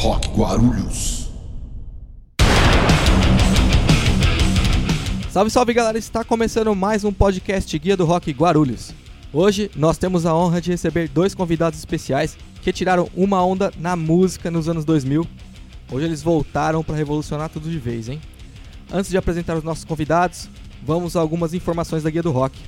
Rock 0.00 0.30
Guarulhos. 0.30 1.28
Salve, 5.30 5.50
salve 5.50 5.74
galera! 5.74 5.98
Está 5.98 6.24
começando 6.24 6.74
mais 6.74 7.04
um 7.04 7.12
podcast 7.12 7.78
Guia 7.78 7.98
do 7.98 8.06
Rock 8.06 8.30
Guarulhos. 8.30 8.94
Hoje 9.30 9.70
nós 9.76 9.98
temos 9.98 10.24
a 10.24 10.34
honra 10.34 10.58
de 10.58 10.70
receber 10.70 11.06
dois 11.06 11.34
convidados 11.34 11.78
especiais 11.78 12.34
que 12.62 12.72
tiraram 12.72 13.10
uma 13.14 13.44
onda 13.44 13.70
na 13.76 13.94
música 13.94 14.50
nos 14.50 14.70
anos 14.70 14.86
2000. 14.86 15.26
Hoje 15.92 16.06
eles 16.06 16.22
voltaram 16.22 16.82
para 16.82 16.96
revolucionar 16.96 17.50
tudo 17.50 17.68
de 17.68 17.78
vez, 17.78 18.08
hein? 18.08 18.22
Antes 18.90 19.10
de 19.10 19.18
apresentar 19.18 19.54
os 19.58 19.62
nossos 19.62 19.84
convidados, 19.84 20.48
vamos 20.82 21.14
a 21.14 21.20
algumas 21.20 21.52
informações 21.52 22.04
da 22.04 22.08
Guia 22.08 22.22
do 22.22 22.30
Rock. 22.30 22.58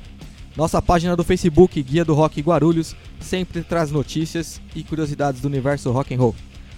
Nossa 0.55 0.83
página 0.83 1.17
do 1.17 1.25
Facebook 1.25 1.83
Guia 1.83 2.05
do 2.05 2.13
Rock 2.13 2.43
Guarulhos 2.43 2.95
sempre 3.21 3.63
traz 3.63 3.91
notícias 3.91 4.61
e 4.77 4.85
curiosidades 4.85 5.41
do 5.41 5.49
universo 5.49 5.91
rock 5.93 6.15
and 6.15 6.19
roll. 6.19 6.35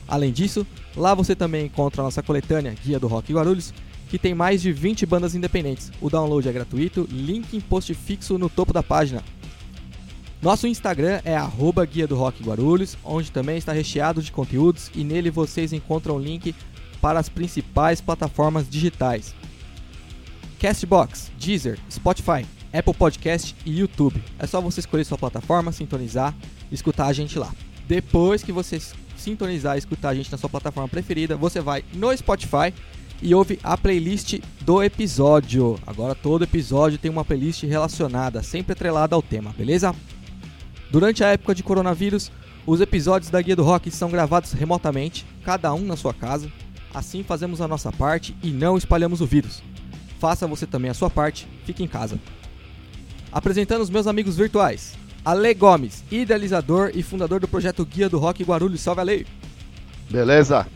Além 0.07 0.33
disso, 0.33 0.67
lá 0.97 1.15
você 1.15 1.35
também 1.35 1.67
encontra 1.67 2.03
a 2.03 2.05
nossa 2.05 2.23
coletânea 2.23 2.75
Guia 2.85 2.99
do 2.99 3.07
Rock 3.07 3.33
Guarulhos, 3.33 3.73
que 4.09 4.19
tem 4.19 4.35
mais 4.35 4.63
de 4.63 4.73
20 4.73 5.07
bandas 5.07 5.35
independentes. 5.35 5.91
O 6.01 6.11
download 6.11 6.49
é 6.49 6.53
gratuito, 6.53 7.09
link 7.11 7.57
em 7.57 7.61
post 7.61 7.93
fixo 7.95 8.39
no 8.39 8.49
topo 8.49 8.73
da 8.73 8.83
página. 8.83 9.23
Nosso 10.43 10.67
Instagram 10.67 11.23
é 11.25 11.37
Guia 11.91 12.07
do 12.07 12.17
Rock 12.17 12.43
Guarulhos, 12.43 12.99
onde 13.03 13.33
também 13.33 13.57
está 13.57 13.73
recheado 13.73 14.23
de 14.23 14.31
conteúdos 14.31 14.91
e 14.95 15.03
nele 15.03 15.31
vocês 15.31 15.73
encontram 15.73 16.17
o 16.17 16.19
link 16.19 16.55
para 17.01 17.19
as 17.19 17.29
principais 17.29 18.01
plataformas 18.01 18.69
digitais. 18.69 19.35
Castbox, 20.61 21.31
Deezer, 21.39 21.79
Spotify, 21.91 22.47
Apple 22.73 22.95
Podcast 22.95 23.55
e 23.65 23.79
YouTube. 23.79 24.23
É 24.39 24.47
só 24.47 24.61
você 24.61 24.81
escolher 24.81 25.05
sua 25.05 25.19
plataforma, 25.19 25.73
sintonizar 25.73 26.35
e 26.71 26.75
escutar 26.75 27.07
a 27.07 27.13
gente 27.13 27.39
lá. 27.39 27.55
Depois 27.87 28.43
que 28.43 28.53
você 28.53 28.81
sintonizar 29.25 29.77
e 29.77 29.79
escutar 29.79 30.11
a 30.11 30.15
gente 30.15 30.31
na 30.31 30.39
sua 30.39 30.51
plataforma 30.51 30.89
preferida, 30.89 31.37
você 31.37 31.61
vai 31.61 31.83
no 31.95 32.17
Spotify 32.17 32.73
e 33.23 33.35
ouve 33.35 33.59
a 33.63 33.77
playlist 33.77 34.39
do 34.61 34.83
episódio. 34.83 35.79
Agora 35.87 36.15
todo 36.15 36.45
episódio 36.45 36.99
tem 36.99 37.11
uma 37.11 37.25
playlist 37.25 37.63
relacionada, 37.63 38.43
sempre 38.43 38.73
atrelada 38.73 39.17
ao 39.17 39.23
tema, 39.23 39.55
beleza? 39.57 39.95
Durante 40.91 41.25
a 41.25 41.29
época 41.29 41.55
de 41.55 41.63
coronavírus, 41.63 42.31
os 42.67 42.81
episódios 42.81 43.31
da 43.31 43.41
Guia 43.41 43.57
do 43.57 43.65
Rock 43.65 43.91
são 43.91 44.11
gravados 44.11 44.53
remotamente, 44.53 45.27
cada 45.45 45.73
um 45.73 45.85
na 45.85 45.97
sua 45.97 46.13
casa. 46.13 46.51
Assim 46.93 47.23
fazemos 47.23 47.61
a 47.61 47.69
nossa 47.69 47.91
parte 47.91 48.37
e 48.43 48.51
não 48.51 48.77
espalhamos 48.77 49.21
o 49.21 49.27
vírus. 49.27 49.63
Faça 50.21 50.47
você 50.47 50.67
também 50.67 50.91
a 50.91 50.95
sua 50.95 51.11
parte, 51.11 51.49
fique 51.65 51.83
em 51.83 51.89
casa. 51.89 52.19
Apresentando 53.33 53.83
os 53.83 53.91
meus 53.91 54.07
amigos 54.07 54.37
virtuais. 54.37 54.95
Ale 55.25 55.55
Gomes, 55.55 56.05
idealizador 56.11 56.91
e 56.95 57.03
fundador 57.03 57.41
do 57.41 57.49
projeto 57.49 57.83
Guia 57.87 58.11
do 58.11 58.19
Rock 58.19 58.45
Guarulhos. 58.45 58.83
Salve, 58.83 59.01
Ale! 59.01 59.27
Beleza? 60.11 60.67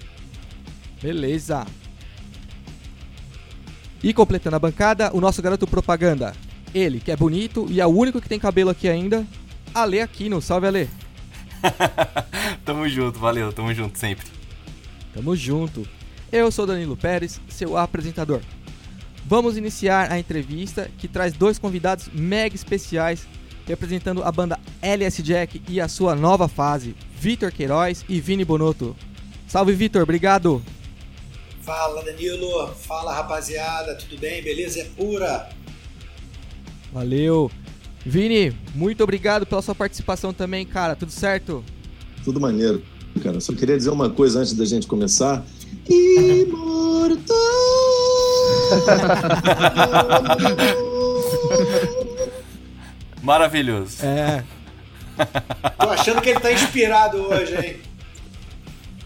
Beleza. 1.02 1.66
E 4.02 4.14
completando 4.14 4.56
a 4.56 4.58
bancada, 4.58 5.10
o 5.12 5.20
nosso 5.20 5.42
garoto 5.42 5.66
propaganda. 5.66 6.34
Ele, 6.74 6.98
que 6.98 7.10
é 7.10 7.16
bonito 7.16 7.66
e 7.68 7.78
é 7.78 7.86
o 7.86 7.90
único 7.90 8.22
que 8.22 8.28
tem 8.28 8.38
cabelo 8.38 8.70
aqui 8.70 8.88
ainda, 8.88 9.26
Ale 9.74 10.00
Aquino. 10.00 10.40
Salve, 10.40 10.66
Ale! 10.66 10.90
tamo 12.64 12.88
junto, 12.88 13.18
valeu, 13.18 13.52
tamo 13.52 13.74
junto 13.74 13.98
sempre. 13.98 14.26
Tamo 15.12 15.36
junto. 15.36 15.86
Eu 16.32 16.50
sou 16.50 16.66
Danilo 16.66 16.96
Pérez, 16.96 17.38
seu 17.50 17.76
apresentador. 17.76 18.40
Vamos 19.26 19.58
iniciar 19.58 20.10
a 20.10 20.18
entrevista 20.18 20.90
que 20.96 21.06
traz 21.06 21.34
dois 21.34 21.58
convidados 21.58 22.08
mega 22.14 22.54
especiais 22.54 23.26
representando 23.68 24.24
a 24.24 24.32
banda 24.32 24.58
LS 24.80 25.22
Jack 25.22 25.62
e 25.68 25.80
a 25.80 25.86
sua 25.86 26.16
nova 26.16 26.48
fase, 26.48 26.96
Vitor 27.20 27.52
Queiroz 27.52 28.04
e 28.08 28.18
Vini 28.20 28.44
Bonotto. 28.44 28.96
Salve 29.46 29.74
Vitor, 29.74 30.02
obrigado. 30.02 30.62
Fala 31.60 32.02
Danilo, 32.02 32.68
fala 32.68 33.14
rapaziada, 33.14 33.94
tudo 33.94 34.18
bem? 34.18 34.42
Beleza? 34.42 34.80
É 34.80 34.84
pura. 34.84 35.50
Valeu. 36.92 37.50
Vini, 38.04 38.56
muito 38.74 39.04
obrigado 39.04 39.44
pela 39.44 39.60
sua 39.60 39.74
participação 39.74 40.32
também, 40.32 40.64
cara. 40.64 40.96
Tudo 40.96 41.12
certo? 41.12 41.62
Tudo 42.24 42.40
maneiro, 42.40 42.82
cara. 43.22 43.38
Só 43.40 43.52
queria 43.52 43.76
dizer 43.76 43.90
uma 43.90 44.08
coisa 44.08 44.40
antes 44.40 44.54
da 44.54 44.64
gente 44.64 44.86
começar. 44.86 45.44
Imortal! 45.88 47.26
Maravilhoso. 53.28 53.98
É. 54.02 54.42
Tô 55.78 55.90
achando 55.90 56.22
que 56.22 56.30
ele 56.30 56.40
tá 56.40 56.50
inspirado 56.50 57.18
hoje, 57.18 57.54
hein? 57.54 57.76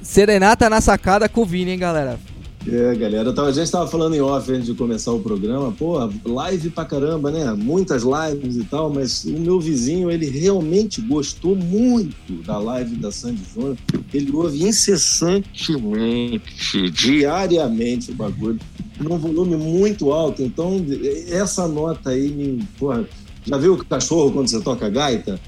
Serenata 0.00 0.71
na 0.71 0.81
sacada 0.81 1.28
com 1.28 1.43
o 1.43 1.44
Vini, 1.44 1.72
hein, 1.72 1.78
galera? 1.78 2.21
É, 2.65 2.94
galera, 2.94 3.31
eu 3.31 3.34
tava, 3.34 3.49
a 3.49 3.53
gente 3.53 3.69
tava 3.69 3.88
falando 3.88 4.15
em 4.15 4.21
off 4.21 4.49
antes 4.53 4.66
de 4.66 4.75
começar 4.75 5.11
o 5.11 5.19
programa, 5.19 5.72
porra, 5.72 6.09
live 6.25 6.71
pra 6.71 6.84
caramba, 6.84 7.32
né? 7.32 7.53
Muitas 7.53 8.05
lives 8.05 8.56
e 8.56 8.62
tal, 8.62 8.88
mas 8.88 9.25
o 9.25 9.41
meu 9.41 9.59
vizinho, 9.59 10.09
ele 10.09 10.31
realmente 10.31 11.00
gostou 11.00 11.56
muito 11.56 12.32
da 12.44 12.59
live 12.59 12.94
da 12.94 13.11
Sandy 13.11 13.43
Júnior. 13.53 13.77
Ele 14.15 14.31
ouve 14.31 14.62
incessantemente, 14.62 16.88
diariamente 16.93 18.12
o 18.12 18.15
bagulho, 18.15 18.61
num 19.00 19.19
volume 19.19 19.56
muito 19.56 20.12
alto. 20.12 20.44
Então, 20.44 20.87
essa 21.28 21.66
nota 21.66 22.11
aí 22.11 22.28
me. 22.28 22.65
Porra, 22.78 23.05
já 23.45 23.57
viu 23.57 23.75
o 23.75 23.85
cachorro 23.85 24.33
quando 24.33 24.49
você 24.49 24.61
toca 24.61 24.89
gaita? 24.89 25.41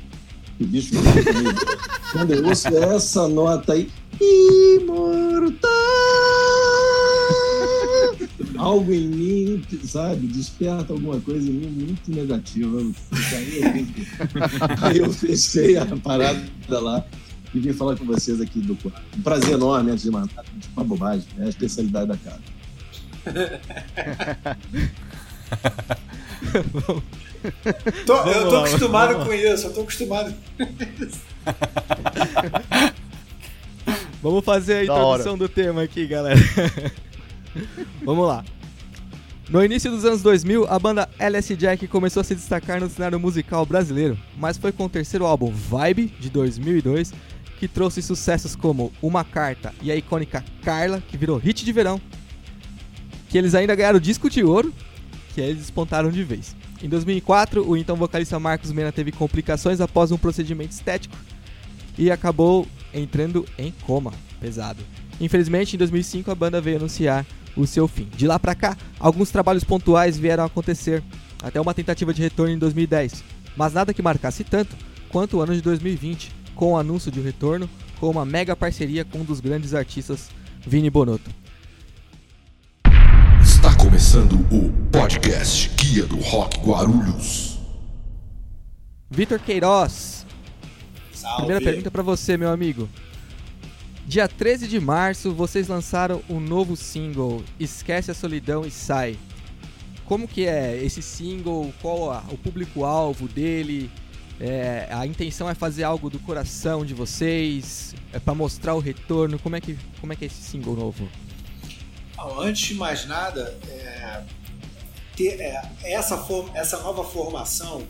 Que 0.58 0.64
bicho. 0.64 0.94
Quando 2.12 2.32
eu 2.32 2.46
ouço 2.46 2.68
essa 2.68 3.26
nota 3.28 3.72
aí, 3.72 3.90
imortal 4.20 5.74
algo 8.64 8.92
em 8.92 9.06
mim, 9.08 9.62
sabe, 9.84 10.26
desperta 10.26 10.92
alguma 10.94 11.20
coisa 11.20 11.48
em 11.48 11.52
mim 11.52 11.86
muito 11.86 12.10
negativa. 12.10 12.78
Aí 14.80 14.98
eu 14.98 15.12
fechei 15.12 15.76
a 15.76 15.84
parada 15.84 16.40
lá 16.68 17.04
e 17.52 17.60
vim 17.60 17.72
falar 17.72 17.96
com 17.96 18.06
vocês 18.06 18.40
aqui 18.40 18.60
do 18.60 18.74
quarto. 18.76 19.02
Um 19.18 19.22
prazer 19.22 19.54
enorme 19.54 19.90
antes 19.90 20.04
de 20.04 20.10
mandar, 20.10 20.44
uma 20.74 20.84
bobagem, 20.84 21.26
é 21.38 21.44
a 21.44 21.48
especialidade 21.48 22.08
da 22.08 22.16
casa. 22.16 22.40
tô, 28.06 28.16
eu 28.28 28.48
tô 28.48 28.56
acostumado 28.58 29.24
com 29.24 29.32
isso, 29.32 29.66
eu 29.66 29.74
tô 29.74 29.80
acostumado 29.82 30.34
com 30.56 31.04
isso. 31.04 31.20
Vamos 34.22 34.44
fazer 34.44 34.76
a 34.76 34.84
introdução 34.84 35.36
do 35.36 35.48
tema 35.48 35.82
aqui, 35.82 36.06
galera. 36.06 36.40
Vamos 38.02 38.26
lá. 38.26 38.44
No 39.50 39.62
início 39.62 39.90
dos 39.90 40.06
anos 40.06 40.22
2000, 40.22 40.66
a 40.66 40.78
banda 40.78 41.08
LS 41.18 41.54
Jack 41.54 41.86
começou 41.86 42.22
a 42.22 42.24
se 42.24 42.34
destacar 42.34 42.80
no 42.80 42.88
cenário 42.88 43.20
musical 43.20 43.66
brasileiro, 43.66 44.18
mas 44.38 44.56
foi 44.56 44.72
com 44.72 44.86
o 44.86 44.88
terceiro 44.88 45.26
álbum 45.26 45.50
Vibe, 45.50 46.06
de 46.18 46.30
2002, 46.30 47.12
que 47.58 47.68
trouxe 47.68 48.00
sucessos 48.00 48.56
como 48.56 48.90
Uma 49.02 49.22
Carta 49.22 49.74
e 49.82 49.92
a 49.92 49.96
icônica 49.96 50.42
Carla, 50.62 51.02
que 51.06 51.18
virou 51.18 51.36
hit 51.36 51.62
de 51.62 51.72
verão, 51.72 52.00
que 53.28 53.36
eles 53.36 53.54
ainda 53.54 53.74
ganharam 53.74 54.00
disco 54.00 54.30
de 54.30 54.42
ouro, 54.42 54.72
que 55.34 55.40
eles 55.42 55.58
despontaram 55.58 56.10
de 56.10 56.24
vez. 56.24 56.56
Em 56.84 56.88
2004, 56.90 57.66
o 57.66 57.78
então 57.78 57.96
vocalista 57.96 58.38
Marcos 58.38 58.70
Mena 58.70 58.92
teve 58.92 59.10
complicações 59.10 59.80
após 59.80 60.12
um 60.12 60.18
procedimento 60.18 60.72
estético 60.72 61.16
e 61.96 62.10
acabou 62.10 62.68
entrando 62.92 63.46
em 63.56 63.72
coma 63.86 64.12
pesado. 64.38 64.82
Infelizmente, 65.18 65.76
em 65.76 65.78
2005, 65.78 66.30
a 66.30 66.34
banda 66.34 66.60
veio 66.60 66.76
anunciar 66.76 67.24
o 67.56 67.66
seu 67.66 67.88
fim. 67.88 68.06
De 68.14 68.26
lá 68.26 68.38
para 68.38 68.54
cá, 68.54 68.76
alguns 69.00 69.30
trabalhos 69.30 69.64
pontuais 69.64 70.18
vieram 70.18 70.42
a 70.42 70.46
acontecer, 70.46 71.02
até 71.42 71.58
uma 71.58 71.72
tentativa 71.72 72.12
de 72.12 72.20
retorno 72.20 72.52
em 72.52 72.58
2010, 72.58 73.24
mas 73.56 73.72
nada 73.72 73.94
que 73.94 74.02
marcasse 74.02 74.44
tanto 74.44 74.76
quanto 75.08 75.38
o 75.38 75.40
ano 75.40 75.54
de 75.54 75.62
2020, 75.62 76.32
com 76.54 76.72
o 76.72 76.76
anúncio 76.76 77.10
de 77.10 77.18
um 77.18 77.24
retorno 77.24 77.66
com 77.98 78.10
uma 78.10 78.26
mega 78.26 78.54
parceria 78.54 79.06
com 79.06 79.20
um 79.20 79.24
dos 79.24 79.40
grandes 79.40 79.72
artistas, 79.72 80.28
Vini 80.66 80.90
Bonotto. 80.90 81.30
Começando 83.84 84.36
o 84.50 84.72
podcast 84.90 85.68
Guia 85.76 86.06
do 86.06 86.16
Rock 86.16 86.58
Guarulhos. 86.60 87.58
Vitor 89.10 89.38
Queiroz. 89.38 90.24
Salve. 91.12 91.36
Primeira 91.36 91.62
pergunta 91.62 91.90
para 91.90 92.02
você, 92.02 92.38
meu 92.38 92.48
amigo. 92.48 92.88
Dia 94.06 94.26
13 94.26 94.68
de 94.68 94.80
março, 94.80 95.34
vocês 95.34 95.68
lançaram 95.68 96.22
o 96.30 96.36
um 96.36 96.40
novo 96.40 96.76
single, 96.76 97.44
Esquece 97.60 98.10
a 98.10 98.14
Solidão 98.14 98.64
e 98.64 98.70
Sai. 98.70 99.18
Como 100.06 100.26
que 100.26 100.46
é 100.46 100.82
esse 100.82 101.02
single? 101.02 101.70
Qual 101.82 102.10
a, 102.10 102.24
o 102.30 102.38
público-alvo 102.38 103.28
dele? 103.28 103.90
É, 104.40 104.88
a 104.90 105.06
intenção 105.06 105.48
é 105.48 105.54
fazer 105.54 105.84
algo 105.84 106.08
do 106.08 106.18
coração 106.20 106.86
de 106.86 106.94
vocês? 106.94 107.94
É 108.14 108.18
para 108.18 108.34
mostrar 108.34 108.74
o 108.74 108.80
retorno? 108.80 109.38
Como 109.38 109.54
é, 109.54 109.60
que, 109.60 109.76
como 110.00 110.14
é 110.14 110.16
que 110.16 110.24
é 110.24 110.26
esse 110.26 110.42
single 110.42 110.74
novo? 110.74 111.06
Antes 112.38 112.68
de 112.68 112.74
mais 112.74 113.06
nada, 113.06 113.56
é, 113.68 114.22
ter, 115.16 115.40
é, 115.40 115.62
essa, 115.84 116.18
form, 116.18 116.48
essa 116.54 116.78
nova 116.80 117.04
formação 117.04 117.82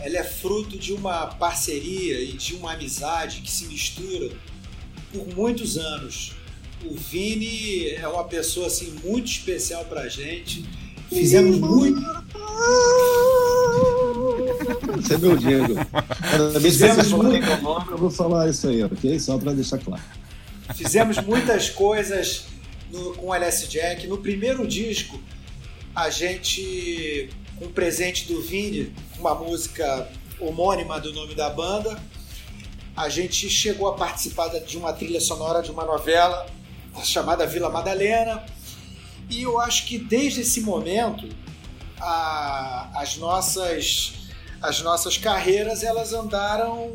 ela 0.00 0.16
é 0.18 0.22
fruto 0.24 0.78
de 0.78 0.92
uma 0.92 1.26
parceria 1.26 2.20
e 2.20 2.32
de 2.34 2.54
uma 2.54 2.72
amizade 2.74 3.40
que 3.40 3.50
se 3.50 3.64
mistura 3.66 4.30
por 5.12 5.26
muitos 5.34 5.76
anos. 5.76 6.32
o 6.84 6.94
Vini 6.94 7.88
é 7.90 8.06
uma 8.06 8.22
pessoa 8.24 8.68
assim 8.68 8.94
muito 9.04 9.26
especial 9.26 9.84
pra 9.86 10.08
gente. 10.08 10.64
Fizemos 11.08 11.58
muito. 11.58 12.00
Esse 15.00 15.14
é 15.14 15.18
meu 15.18 15.36
Diego. 15.36 15.74
Cada 16.30 16.48
vez 16.50 16.54
que 16.54 16.60
Fizemos 16.70 16.96
você 16.96 17.10
falar 17.10 17.22
muito- 17.24 17.46
meu 17.46 17.62
nome, 17.62 17.90
eu 17.90 17.98
vou 17.98 18.10
falar 18.10 18.48
isso 18.48 18.68
aí, 18.68 18.82
ok? 18.84 19.18
Só 19.18 19.38
para 19.38 19.52
deixar 19.52 19.78
claro. 19.78 20.02
Fizemos 20.74 21.16
muitas 21.18 21.70
coisas 21.70 22.44
no- 22.90 23.14
com 23.14 23.26
o 23.28 23.34
LS 23.34 23.66
Jack. 23.68 24.06
No 24.06 24.18
primeiro 24.18 24.66
disco, 24.66 25.20
a 25.94 26.10
gente, 26.10 27.30
com 27.58 27.66
um 27.66 27.72
presente 27.72 28.26
do 28.26 28.40
Vini, 28.40 28.92
uma 29.18 29.34
música 29.34 30.08
homônima 30.40 31.00
do 31.00 31.12
nome 31.12 31.34
da 31.34 31.50
banda, 31.50 32.00
a 32.96 33.08
gente 33.08 33.48
chegou 33.50 33.88
a 33.88 33.94
participar 33.94 34.48
de 34.48 34.76
uma 34.76 34.92
trilha 34.92 35.20
sonora 35.20 35.62
de 35.62 35.70
uma 35.70 35.84
novela 35.84 36.46
chamada 37.04 37.46
Vila 37.46 37.68
Madalena. 37.70 38.44
E 39.30 39.42
eu 39.42 39.60
acho 39.60 39.86
que 39.86 39.98
desde 39.98 40.40
esse 40.40 40.60
momento 40.62 41.28
a- 42.00 42.90
as 42.94 43.16
nossas 43.16 44.12
as 44.60 44.80
nossas 44.82 45.16
carreiras 45.16 45.84
elas 45.84 46.12
andaram 46.12 46.92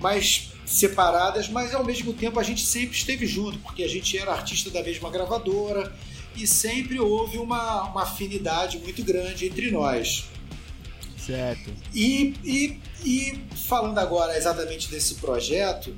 mais 0.00 0.51
separadas, 0.64 1.48
mas 1.48 1.74
ao 1.74 1.84
mesmo 1.84 2.12
tempo 2.12 2.38
a 2.38 2.42
gente 2.42 2.64
sempre 2.64 2.96
esteve 2.96 3.26
junto, 3.26 3.58
porque 3.58 3.82
a 3.82 3.88
gente 3.88 4.16
era 4.16 4.32
artista 4.32 4.70
da 4.70 4.82
mesma 4.82 5.10
gravadora 5.10 5.94
e 6.36 6.46
sempre 6.46 6.98
houve 6.98 7.38
uma, 7.38 7.84
uma 7.84 8.02
afinidade 8.02 8.78
muito 8.78 9.02
grande 9.02 9.46
entre 9.46 9.70
nós. 9.70 10.24
Certo. 11.18 11.72
E, 11.94 12.34
e, 12.42 12.80
e 13.04 13.40
falando 13.68 13.98
agora 13.98 14.36
exatamente 14.36 14.90
desse 14.90 15.16
projeto, 15.16 15.94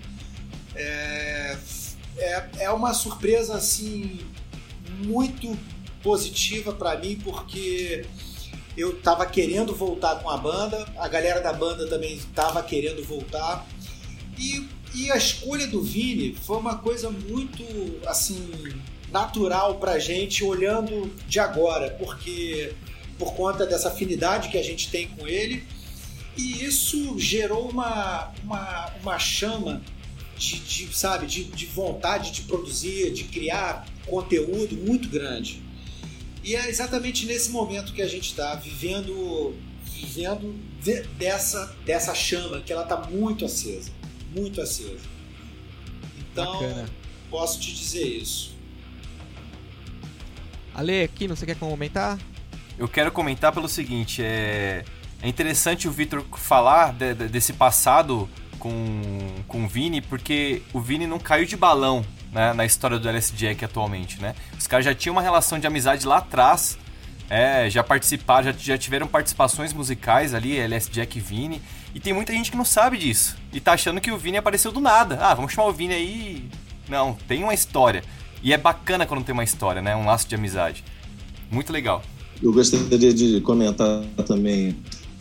é, 0.75 1.57
é, 2.19 2.49
é 2.61 2.71
uma 2.71 2.93
surpresa 2.93 3.55
assim 3.55 4.21
muito 5.05 5.57
positiva 6.03 6.73
para 6.73 6.99
mim, 6.99 7.19
porque 7.25 8.05
eu 8.77 8.99
estava 8.99 9.25
querendo 9.25 9.75
voltar 9.75 10.17
com 10.17 10.29
a 10.29 10.37
banda, 10.37 10.87
a 10.99 11.09
galera 11.09 11.41
da 11.41 11.53
banda 11.53 11.87
também 11.89 12.15
estava 12.15 12.63
querendo 12.63 13.03
voltar. 13.05 13.67
E, 14.39 14.67
e 14.95 15.11
a 15.11 15.17
escolha 15.17 15.67
do 15.67 15.83
Vini 15.83 16.35
foi 16.43 16.57
uma 16.57 16.79
coisa 16.79 17.11
muito 17.11 17.65
assim 18.07 18.51
natural 19.13 19.77
pra 19.77 19.99
gente 19.99 20.43
olhando 20.43 21.11
de 21.29 21.39
agora, 21.39 21.91
porque 21.91 22.73
por 23.19 23.35
conta 23.35 23.65
dessa 23.65 23.89
afinidade 23.89 24.49
que 24.49 24.59
a 24.59 24.63
gente 24.63 24.91
tem 24.91 25.07
com 25.09 25.27
ele, 25.27 25.63
e 26.37 26.65
isso 26.65 27.17
gerou 27.19 27.69
uma, 27.69 28.33
uma, 28.43 28.93
uma 29.01 29.19
chama 29.21 29.81
de, 30.37 30.59
de, 30.59 30.97
sabe, 30.97 31.27
de, 31.27 31.45
de 31.45 31.67
vontade 31.67 32.33
de 32.33 32.43
produzir, 32.43 33.13
de 33.13 33.23
criar 33.25 33.87
conteúdo 34.07 34.75
muito 34.77 35.09
grande. 35.09 35.63
E 36.43 36.57
é 36.57 36.69
exatamente 36.69 37.25
nesse 37.25 37.51
momento 37.51 37.93
que 37.93 38.03
a 38.03 38.09
gente 38.09 38.31
está 38.31 38.57
vivendo, 38.57 39.55
vivendo 39.85 40.55
de- 40.83 41.03
dessa, 41.17 41.75
dessa 41.87 42.13
chama 42.17 42.61
que 42.61 42.73
ela 42.73 42.83
está 42.83 42.97
muito 42.97 43.45
acesa, 43.45 43.93
muito 44.35 44.61
acesa. 44.61 44.99
Então, 46.33 46.53
Bacana. 46.53 46.87
posso 47.31 47.61
te 47.61 47.73
dizer 47.75 48.05
isso. 48.07 48.55
Ale, 50.75 51.03
aqui, 51.03 51.29
não 51.29 51.37
você 51.37 51.47
quer 51.47 51.57
comentar? 51.57 52.19
Eu 52.77 52.89
quero 52.89 53.13
comentar 53.13 53.53
pelo 53.53 53.69
seguinte, 53.69 54.21
é, 54.23 54.85
é 55.23 55.29
interessante 55.29 55.87
o 55.87 55.93
Victor 55.93 56.25
falar 56.37 56.93
de- 56.93 57.15
de- 57.15 57.29
desse 57.29 57.53
passado 57.53 58.29
com, 58.59 58.73
com 59.47 59.65
o 59.65 59.69
Vini, 59.69 60.01
porque 60.01 60.63
o 60.73 60.81
Vini 60.81 61.07
não 61.07 61.19
caiu 61.21 61.47
de 61.47 61.57
balão 61.57 62.05
né, 62.33 62.53
na 62.53 62.65
história 62.65 62.99
do 62.99 63.09
LS 63.09 63.33
Jack 63.37 63.65
atualmente, 63.65 64.21
né? 64.21 64.35
Os 64.59 64.67
caras 64.67 64.85
já 64.85 64.93
tinham 64.93 65.13
uma 65.15 65.23
relação 65.23 65.57
de 65.61 65.69
amizade 65.69 66.05
lá 66.05 66.17
atrás, 66.19 66.77
é, 67.31 67.71
já 67.71 67.85
participaram, 67.85 68.47
já, 68.47 68.53
já 68.59 68.77
tiveram 68.77 69.07
participações 69.07 69.73
musicais 69.73 70.35
ali, 70.35 70.59
LS 70.59 70.91
Jack 70.91 71.17
e 71.17 71.21
Vini, 71.21 71.63
e 71.95 72.01
tem 72.01 72.13
muita 72.13 72.33
gente 72.33 72.51
que 72.51 72.57
não 72.57 72.65
sabe 72.65 72.99
disso, 72.99 73.37
e 73.53 73.61
tá 73.61 73.73
achando 73.73 74.01
que 74.01 74.11
o 74.11 74.19
Vini 74.19 74.37
apareceu 74.37 74.73
do 74.73 74.81
nada. 74.81 75.19
Ah, 75.21 75.35
vamos 75.35 75.53
chamar 75.53 75.69
o 75.69 75.73
Vini 75.73 75.95
aí... 75.95 76.49
Não, 76.89 77.17
tem 77.27 77.43
uma 77.43 77.55
história. 77.55 78.05
E 78.43 78.53
é 78.53 78.59
bacana 78.59 79.07
quando 79.07 79.25
tem 79.25 79.33
uma 79.33 79.43
história, 79.43 79.81
né? 79.81 79.97
Um 79.97 80.05
laço 80.05 80.29
de 80.29 80.35
amizade. 80.35 80.85
Muito 81.51 81.73
legal. 81.73 82.03
Eu 82.43 82.53
gostaria 82.53 83.15
de 83.15 83.41
comentar 83.41 84.03
também 84.27 84.77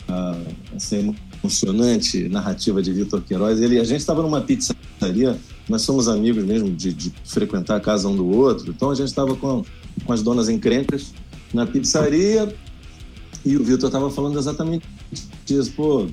a, 0.06 0.36
essa 0.76 0.96
emocionante 1.42 2.28
narrativa 2.28 2.82
de 2.82 2.92
Vitor 2.92 3.22
Queiroz. 3.22 3.62
Ele, 3.62 3.80
a 3.80 3.84
gente 3.84 4.00
estava 4.00 4.20
numa 4.20 4.42
pizzaria, 4.42 5.38
nós 5.68 5.82
somos 5.82 6.06
amigos 6.06 6.44
mesmo 6.44 6.70
de, 6.70 6.92
de 6.92 7.14
frequentar 7.24 7.76
a 7.76 7.80
casa 7.80 8.08
um 8.08 8.16
do 8.16 8.28
outro, 8.28 8.70
então 8.70 8.90
a 8.90 8.94
gente 8.94 9.08
estava 9.08 9.34
com, 9.34 9.64
com 10.04 10.12
as 10.12 10.22
donas 10.22 10.50
encrencas 10.50 11.14
na 11.52 11.66
pizzaria 11.66 12.54
e 13.44 13.56
o 13.56 13.64
Vitor 13.64 13.88
estava 13.88 14.10
falando 14.10 14.38
exatamente 14.38 14.86
disso. 15.46 15.72
Pô, 15.72 16.08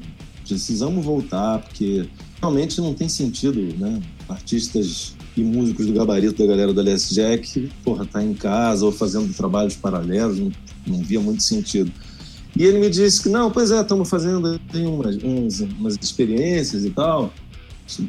precisamos 0.51 1.05
voltar, 1.05 1.59
porque 1.59 2.05
realmente 2.39 2.81
não 2.81 2.93
tem 2.93 3.07
sentido, 3.07 3.59
né? 3.77 4.01
Artistas 4.27 5.15
e 5.35 5.41
músicos 5.41 5.87
do 5.87 5.93
gabarito 5.93 6.41
da 6.41 6.45
galera 6.45 6.73
do 6.73 6.81
LS 6.81 7.15
Jack, 7.15 7.71
porra, 7.85 8.05
tá 8.05 8.21
em 8.21 8.33
casa 8.33 8.85
ou 8.85 8.91
fazendo 8.91 9.33
trabalhos 9.33 9.75
paralelos, 9.75 10.39
não, 10.39 10.51
não 10.85 10.99
via 10.99 11.21
muito 11.21 11.41
sentido. 11.41 11.91
E 12.53 12.63
ele 12.63 12.79
me 12.79 12.89
disse 12.89 13.23
que, 13.23 13.29
não, 13.29 13.49
pois 13.49 13.71
é, 13.71 13.79
estamos 13.79 14.09
fazendo 14.09 14.59
tem 14.71 14.85
umas, 14.85 15.15
uns, 15.23 15.61
umas 15.61 15.97
experiências 16.01 16.83
e 16.83 16.89
tal, 16.89 17.33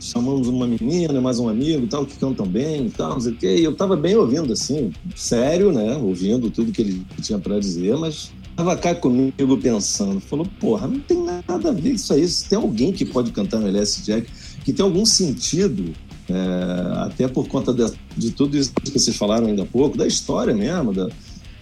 chamamos 0.00 0.49
uma 0.49 0.67
menina, 0.67 1.21
mais 1.21 1.38
um 1.38 1.49
amigo 1.49 1.85
e 1.85 1.88
tal, 1.88 2.05
que 2.05 2.17
cantam 2.17 2.47
bem 2.47 2.87
e 2.87 2.91
tal, 2.91 3.11
não 3.11 3.21
sei 3.21 3.33
o 3.33 3.37
quê, 3.37 3.56
e 3.56 3.65
eu 3.65 3.75
tava 3.75 3.97
bem 3.97 4.17
ouvindo, 4.17 4.53
assim, 4.53 4.93
sério, 5.15 5.71
né, 5.71 5.97
ouvindo 5.97 6.50
tudo 6.50 6.73
que 6.73 6.83
ele 6.83 7.06
tinha 7.21 7.38
para 7.38 7.61
dizer, 7.61 7.97
mas 7.97 8.33
tava 8.56 8.76
cá 8.76 8.94
comigo 8.94 9.56
pensando, 9.58 10.20
falou, 10.20 10.46
porra, 10.60 10.87
não 10.87 11.00
tem 11.00 11.25
nada 11.25 11.70
a 11.70 11.72
ver 11.72 11.93
isso 11.93 12.12
aí, 12.12 12.26
se 12.26 12.49
tem 12.49 12.58
alguém 12.58 12.93
que 12.93 13.04
pode 13.04 13.32
cantar 13.32 13.58
no 13.58 13.69
LS 13.69 14.02
Jack, 14.04 14.28
que 14.64 14.72
tem 14.72 14.84
algum 14.84 15.06
sentido, 15.06 15.93
é, 16.28 17.04
até 17.04 17.26
por 17.28 17.49
conta 17.49 17.72
de, 17.72 17.84
de 18.16 18.31
tudo 18.31 18.56
isso 18.56 18.72
que 18.75 18.99
vocês 18.99 19.16
falaram 19.16 19.46
ainda 19.46 19.62
há 19.62 19.66
pouco, 19.66 19.96
da 19.96 20.06
história 20.06 20.54
mesmo, 20.54 20.93
da, 20.93 21.08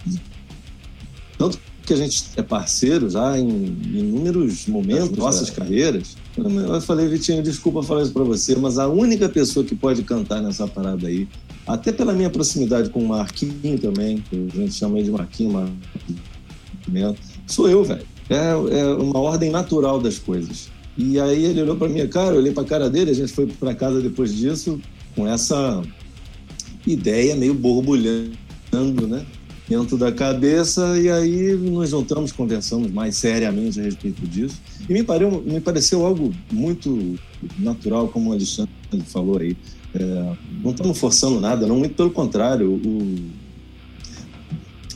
de, 0.05 0.21
tanto 1.37 1.59
que 1.85 1.93
a 1.93 1.97
gente 1.97 2.25
é 2.37 2.43
parceiro 2.43 3.09
já 3.09 3.37
em, 3.37 3.49
em 3.49 3.99
inúmeros 3.99 4.67
momentos, 4.67 5.17
nossas 5.17 5.49
carreiras. 5.49 6.15
Eu 6.37 6.79
falei, 6.81 7.07
Vitinho, 7.07 7.41
desculpa 7.41 7.81
falar 7.81 8.03
isso 8.03 8.13
para 8.13 8.23
você, 8.23 8.55
mas 8.55 8.77
a 8.77 8.87
única 8.87 9.27
pessoa 9.27 9.65
que 9.65 9.75
pode 9.75 10.03
cantar 10.03 10.41
nessa 10.41 10.67
parada 10.67 11.07
aí, 11.07 11.27
até 11.65 11.91
pela 11.91 12.13
minha 12.13 12.29
proximidade 12.29 12.89
com 12.91 12.99
o 12.99 13.07
Marquinho 13.07 13.79
também, 13.79 14.23
que 14.29 14.47
a 14.53 14.57
gente 14.57 14.73
chama 14.73 14.97
ele 14.97 15.05
de 15.05 15.11
Marquinho, 15.11 15.51
Marquinho 15.51 16.30
sou 17.47 17.69
eu, 17.69 17.83
velho. 17.83 18.05
É, 18.29 18.79
é 18.79 18.85
uma 18.95 19.19
ordem 19.19 19.49
natural 19.49 19.99
das 19.99 20.17
coisas. 20.17 20.69
E 20.97 21.19
aí 21.19 21.45
ele 21.45 21.61
olhou 21.61 21.75
para 21.75 21.89
minha 21.89 22.07
cara, 22.07 22.35
eu 22.35 22.39
olhei 22.39 22.51
para 22.51 22.63
a 22.63 22.65
cara 22.65 22.89
dele, 22.89 23.11
a 23.11 23.15
gente 23.15 23.31
foi 23.31 23.47
para 23.47 23.73
casa 23.73 24.01
depois 24.01 24.33
disso 24.33 24.79
com 25.15 25.27
essa 25.27 25.81
ideia 26.85 27.35
meio 27.35 27.53
borbulhando, 27.53 29.07
né? 29.07 29.25
Dentro 29.67 29.97
da 29.97 30.11
cabeça, 30.11 30.99
e 30.99 31.09
aí 31.09 31.53
nos 31.53 31.89
juntamos, 31.89 32.31
conversamos 32.33 32.91
mais 32.91 33.15
seriamente 33.15 33.79
a 33.79 33.83
respeito 33.83 34.21
disso. 34.27 34.59
E 34.89 34.93
me, 34.93 35.05
me 35.45 35.61
pareceu 35.61 36.05
algo 36.05 36.33
muito 36.51 37.17
natural, 37.57 38.09
como 38.09 38.29
o 38.29 38.33
Alexandre 38.33 38.71
falou 39.05 39.37
aí. 39.37 39.55
É, 39.93 40.35
não 40.61 40.71
estamos 40.71 40.97
forçando 40.97 41.39
nada, 41.39 41.65
não, 41.65 41.77
muito 41.77 41.95
pelo 41.95 42.11
contrário. 42.11 42.69
O, 42.69 43.15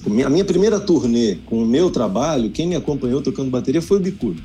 a 0.06 0.30
minha 0.30 0.46
primeira 0.46 0.80
turnê 0.80 1.38
com 1.46 1.64
o 1.64 1.66
meu 1.66 1.90
trabalho, 1.90 2.52
quem 2.52 2.68
me 2.68 2.76
acompanhou 2.76 3.22
tocando 3.22 3.50
bateria 3.50 3.82
foi 3.82 3.98
o 3.98 4.02
Bicudo 4.02 4.42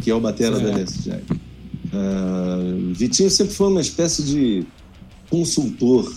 que 0.00 0.10
é 0.10 0.14
o 0.14 0.20
batera 0.20 0.58
da 0.58 0.70
LS 0.70 1.02
Jack. 1.02 1.32
Uh, 1.32 2.92
Vitinho 2.94 3.30
sempre 3.30 3.54
foi 3.54 3.68
uma 3.68 3.80
espécie 3.80 4.22
de 4.22 4.64
consultor. 5.28 6.12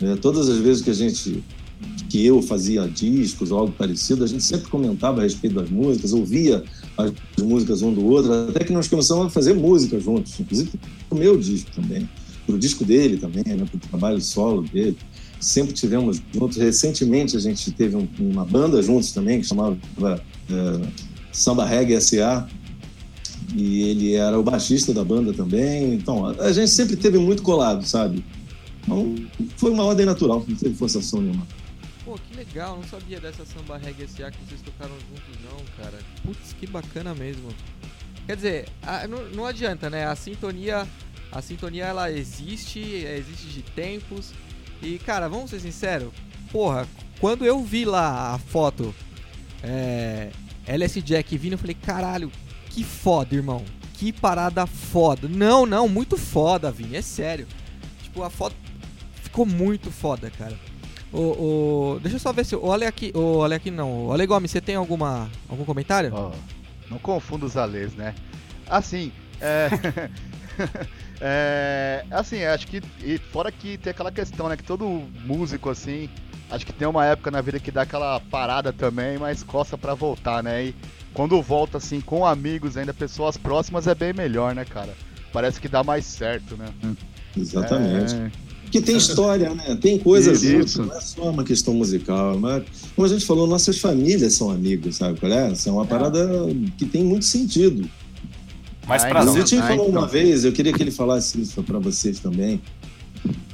Né? 0.00 0.16
Todas 0.20 0.48
as 0.48 0.58
vezes 0.58 0.82
que 0.82 0.90
a 0.90 0.94
gente, 0.94 1.44
que 2.08 2.24
eu 2.24 2.42
fazia 2.42 2.86
discos 2.88 3.52
ou 3.52 3.58
algo 3.58 3.72
parecido, 3.72 4.24
a 4.24 4.26
gente 4.26 4.42
sempre 4.42 4.68
comentava 4.68 5.20
a 5.20 5.22
respeito 5.22 5.54
das 5.54 5.70
músicas, 5.70 6.12
ouvia 6.12 6.64
as 6.96 7.12
músicas 7.42 7.82
um 7.82 7.92
do 7.92 8.04
outro, 8.04 8.32
até 8.48 8.64
que 8.64 8.72
nós 8.72 8.88
começamos 8.88 9.26
a 9.26 9.30
fazer 9.30 9.54
música 9.54 9.98
juntos, 10.00 10.38
inclusive 10.38 10.70
o 11.10 11.14
meu 11.14 11.36
disco 11.36 11.70
também, 11.74 12.08
pro 12.46 12.58
disco 12.58 12.84
dele 12.84 13.16
também, 13.16 13.44
né? 13.46 13.64
pro 13.70 13.78
trabalho 13.78 14.20
solo 14.20 14.62
dele. 14.62 14.96
Sempre 15.44 15.74
tivemos 15.74 16.22
juntos. 16.32 16.56
Recentemente 16.56 17.36
a 17.36 17.40
gente 17.40 17.70
teve 17.70 17.96
um, 17.96 18.08
uma 18.18 18.44
banda 18.44 18.82
juntos 18.82 19.12
também 19.12 19.40
que 19.40 19.46
chamava 19.46 19.76
uh, 19.98 20.88
Samba 21.30 21.66
Reggae 21.66 21.94
S.A., 21.94 22.48
e 23.54 23.82
ele 23.82 24.14
era 24.14 24.38
o 24.38 24.42
baixista 24.42 24.92
da 24.92 25.04
banda 25.04 25.32
também. 25.32 25.94
Então, 25.94 26.26
a 26.26 26.50
gente 26.50 26.70
sempre 26.70 26.96
teve 26.96 27.18
muito 27.18 27.42
colado, 27.42 27.86
sabe? 27.86 28.24
Então, 28.82 29.14
foi 29.56 29.70
uma 29.70 29.84
ordem 29.84 30.06
natural, 30.06 30.44
não 30.48 30.56
teve 30.56 30.74
forçação 30.74 31.20
nenhuma. 31.20 31.46
Pô, 32.04 32.18
que 32.18 32.36
legal, 32.36 32.76
não 32.76 32.84
sabia 32.84 33.20
dessa 33.20 33.44
samba 33.44 33.76
reggae 33.76 34.08
SA 34.08 34.30
que 34.30 34.38
vocês 34.46 34.60
tocaram 34.62 34.94
juntos 34.94 35.42
não, 35.44 35.84
cara. 35.84 35.98
Putz, 36.24 36.54
que 36.58 36.66
bacana 36.66 37.14
mesmo. 37.14 37.48
Quer 38.26 38.36
dizer, 38.36 38.68
a, 38.82 39.06
não, 39.06 39.28
não 39.30 39.46
adianta, 39.46 39.88
né? 39.88 40.06
A 40.06 40.16
sintonia, 40.16 40.88
a 41.30 41.42
sintonia 41.42 41.84
ela 41.84 42.10
existe, 42.10 42.80
existe 42.80 43.48
de 43.48 43.62
tempos. 43.62 44.32
E, 44.82 44.98
cara, 44.98 45.28
vamos 45.28 45.50
ser 45.50 45.60
sinceros, 45.60 46.12
porra, 46.52 46.86
quando 47.20 47.44
eu 47.44 47.62
vi 47.62 47.84
lá 47.84 48.34
a 48.34 48.38
foto 48.38 48.94
é, 49.62 50.30
LS 50.66 51.00
Jack 51.00 51.36
vindo, 51.38 51.52
eu 51.52 51.58
falei, 51.58 51.74
caralho, 51.74 52.30
que 52.70 52.84
foda, 52.84 53.34
irmão. 53.34 53.64
Que 53.94 54.12
parada 54.12 54.66
foda. 54.66 55.28
Não, 55.28 55.64
não, 55.64 55.88
muito 55.88 56.16
foda, 56.16 56.70
Vini, 56.70 56.96
é 56.96 57.02
sério. 57.02 57.46
Tipo, 58.02 58.22
a 58.22 58.30
foto 58.30 58.56
ficou 59.22 59.46
muito 59.46 59.90
foda, 59.90 60.30
cara. 60.30 60.58
O, 61.12 61.94
o, 61.94 62.00
deixa 62.00 62.16
eu 62.16 62.20
só 62.20 62.32
ver 62.32 62.44
se. 62.44 62.56
Olha 62.56 62.88
aqui. 62.88 63.12
Olha 63.14 63.56
aqui 63.56 63.70
não. 63.70 64.08
Olha 64.08 64.26
Gomes, 64.26 64.50
você 64.50 64.60
tem 64.60 64.74
alguma, 64.74 65.30
algum 65.48 65.64
comentário? 65.64 66.12
Oh, 66.12 66.32
não 66.90 66.98
confunda 66.98 67.46
os 67.46 67.56
alês, 67.56 67.94
né? 67.94 68.14
Assim, 68.66 69.12
é. 69.40 69.70
é. 71.20 72.04
Assim, 72.10 72.42
acho 72.44 72.66
que. 72.66 72.82
E 73.02 73.18
fora 73.18 73.50
que 73.50 73.78
tem 73.78 73.90
aquela 73.90 74.12
questão, 74.12 74.48
né? 74.48 74.56
Que 74.56 74.64
todo 74.64 75.02
músico, 75.24 75.70
assim. 75.70 76.08
Acho 76.50 76.66
que 76.66 76.72
tem 76.72 76.86
uma 76.86 77.04
época 77.04 77.30
na 77.30 77.40
vida 77.40 77.58
que 77.58 77.70
dá 77.70 77.82
aquela 77.82 78.20
parada 78.20 78.72
também, 78.72 79.18
mas 79.18 79.42
coça 79.42 79.78
para 79.78 79.94
voltar, 79.94 80.42
né? 80.42 80.66
E 80.66 80.74
quando 81.12 81.40
volta, 81.40 81.78
assim, 81.78 82.00
com 82.00 82.26
amigos, 82.26 82.76
ainda 82.76 82.92
pessoas 82.92 83.36
próximas, 83.36 83.86
é 83.86 83.94
bem 83.94 84.12
melhor, 84.12 84.54
né, 84.54 84.64
cara? 84.64 84.94
Parece 85.32 85.60
que 85.60 85.68
dá 85.68 85.82
mais 85.82 86.04
certo, 86.04 86.56
né? 86.56 86.66
Exatamente. 87.36 88.14
É... 88.14 88.30
Que 88.70 88.80
tem 88.80 88.96
história, 88.96 89.54
né? 89.54 89.78
Tem 89.80 89.98
coisas 89.98 90.40
junto, 90.40 90.82
não 90.82 90.96
é 90.96 91.00
só 91.00 91.30
uma 91.30 91.44
questão 91.44 91.74
musical. 91.74 92.36
Mas, 92.38 92.64
como 92.94 93.06
a 93.06 93.08
gente 93.08 93.24
falou, 93.24 93.46
nossas 93.46 93.78
famílias 93.78 94.32
são 94.34 94.50
amigos, 94.50 94.96
sabe 94.96 95.18
qual 95.20 95.32
é? 95.32 95.52
Isso 95.52 95.68
é 95.68 95.72
uma 95.72 95.86
parada 95.86 96.28
que 96.76 96.84
tem 96.84 97.04
muito 97.04 97.24
sentido. 97.24 97.88
Mas 98.86 99.04
pra 99.04 99.24
O 99.24 99.32
Vitinho 99.32 99.62
falou 99.62 99.88
então. 99.88 100.00
uma 100.00 100.06
vez, 100.06 100.44
eu 100.44 100.52
queria 100.52 100.72
que 100.72 100.82
ele 100.82 100.90
falasse 100.90 101.40
isso 101.40 101.62
para 101.62 101.78
vocês 101.78 102.18
também, 102.18 102.60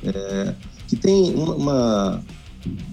é, 0.05 0.55
que 0.89 0.97
tem 0.97 1.35
uma, 1.35 2.23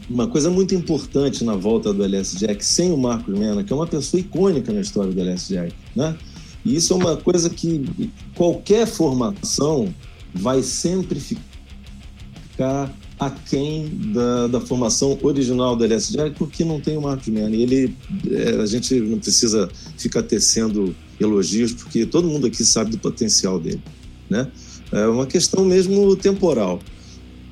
uma 0.09 0.27
coisa 0.27 0.49
muito 0.49 0.75
importante 0.75 1.43
na 1.43 1.55
volta 1.55 1.93
do 1.93 2.03
LS 2.03 2.37
Jack 2.37 2.63
sem 2.63 2.91
o 2.91 2.97
Marcos 2.97 3.37
Mena, 3.37 3.63
que 3.63 3.73
é 3.73 3.75
uma 3.75 3.87
pessoa 3.87 4.19
icônica 4.19 4.71
na 4.71 4.81
história 4.81 5.11
do 5.11 5.19
LS 5.19 5.49
Jack, 5.49 5.73
né? 5.95 6.15
E 6.63 6.75
isso 6.75 6.93
é 6.93 6.95
uma 6.95 7.17
coisa 7.17 7.49
que 7.49 8.11
qualquer 8.35 8.85
formação 8.85 9.93
vai 10.33 10.61
sempre 10.61 11.19
ficar 11.19 12.93
aquém 13.19 13.89
da, 14.13 14.47
da 14.47 14.61
formação 14.61 15.17
original 15.23 15.75
do 15.75 15.83
LS 15.83 16.11
Jack, 16.11 16.35
porque 16.37 16.63
não 16.63 16.79
tem 16.79 16.97
o 16.97 17.01
Marcos 17.01 17.27
Mena. 17.27 17.55
E 17.55 17.63
ele, 17.63 17.95
é, 18.29 18.61
a 18.61 18.65
gente 18.65 18.99
não 18.99 19.17
precisa 19.17 19.69
ficar 19.97 20.23
tecendo 20.23 20.95
elogios, 21.19 21.73
porque 21.73 22.05
todo 22.05 22.27
mundo 22.27 22.47
aqui 22.47 22.63
sabe 22.63 22.91
do 22.91 22.97
potencial 22.97 23.59
dele, 23.59 23.81
né? 24.29 24.51
É 24.91 25.07
uma 25.07 25.25
questão 25.25 25.65
mesmo 25.65 26.15
temporal. 26.15 26.79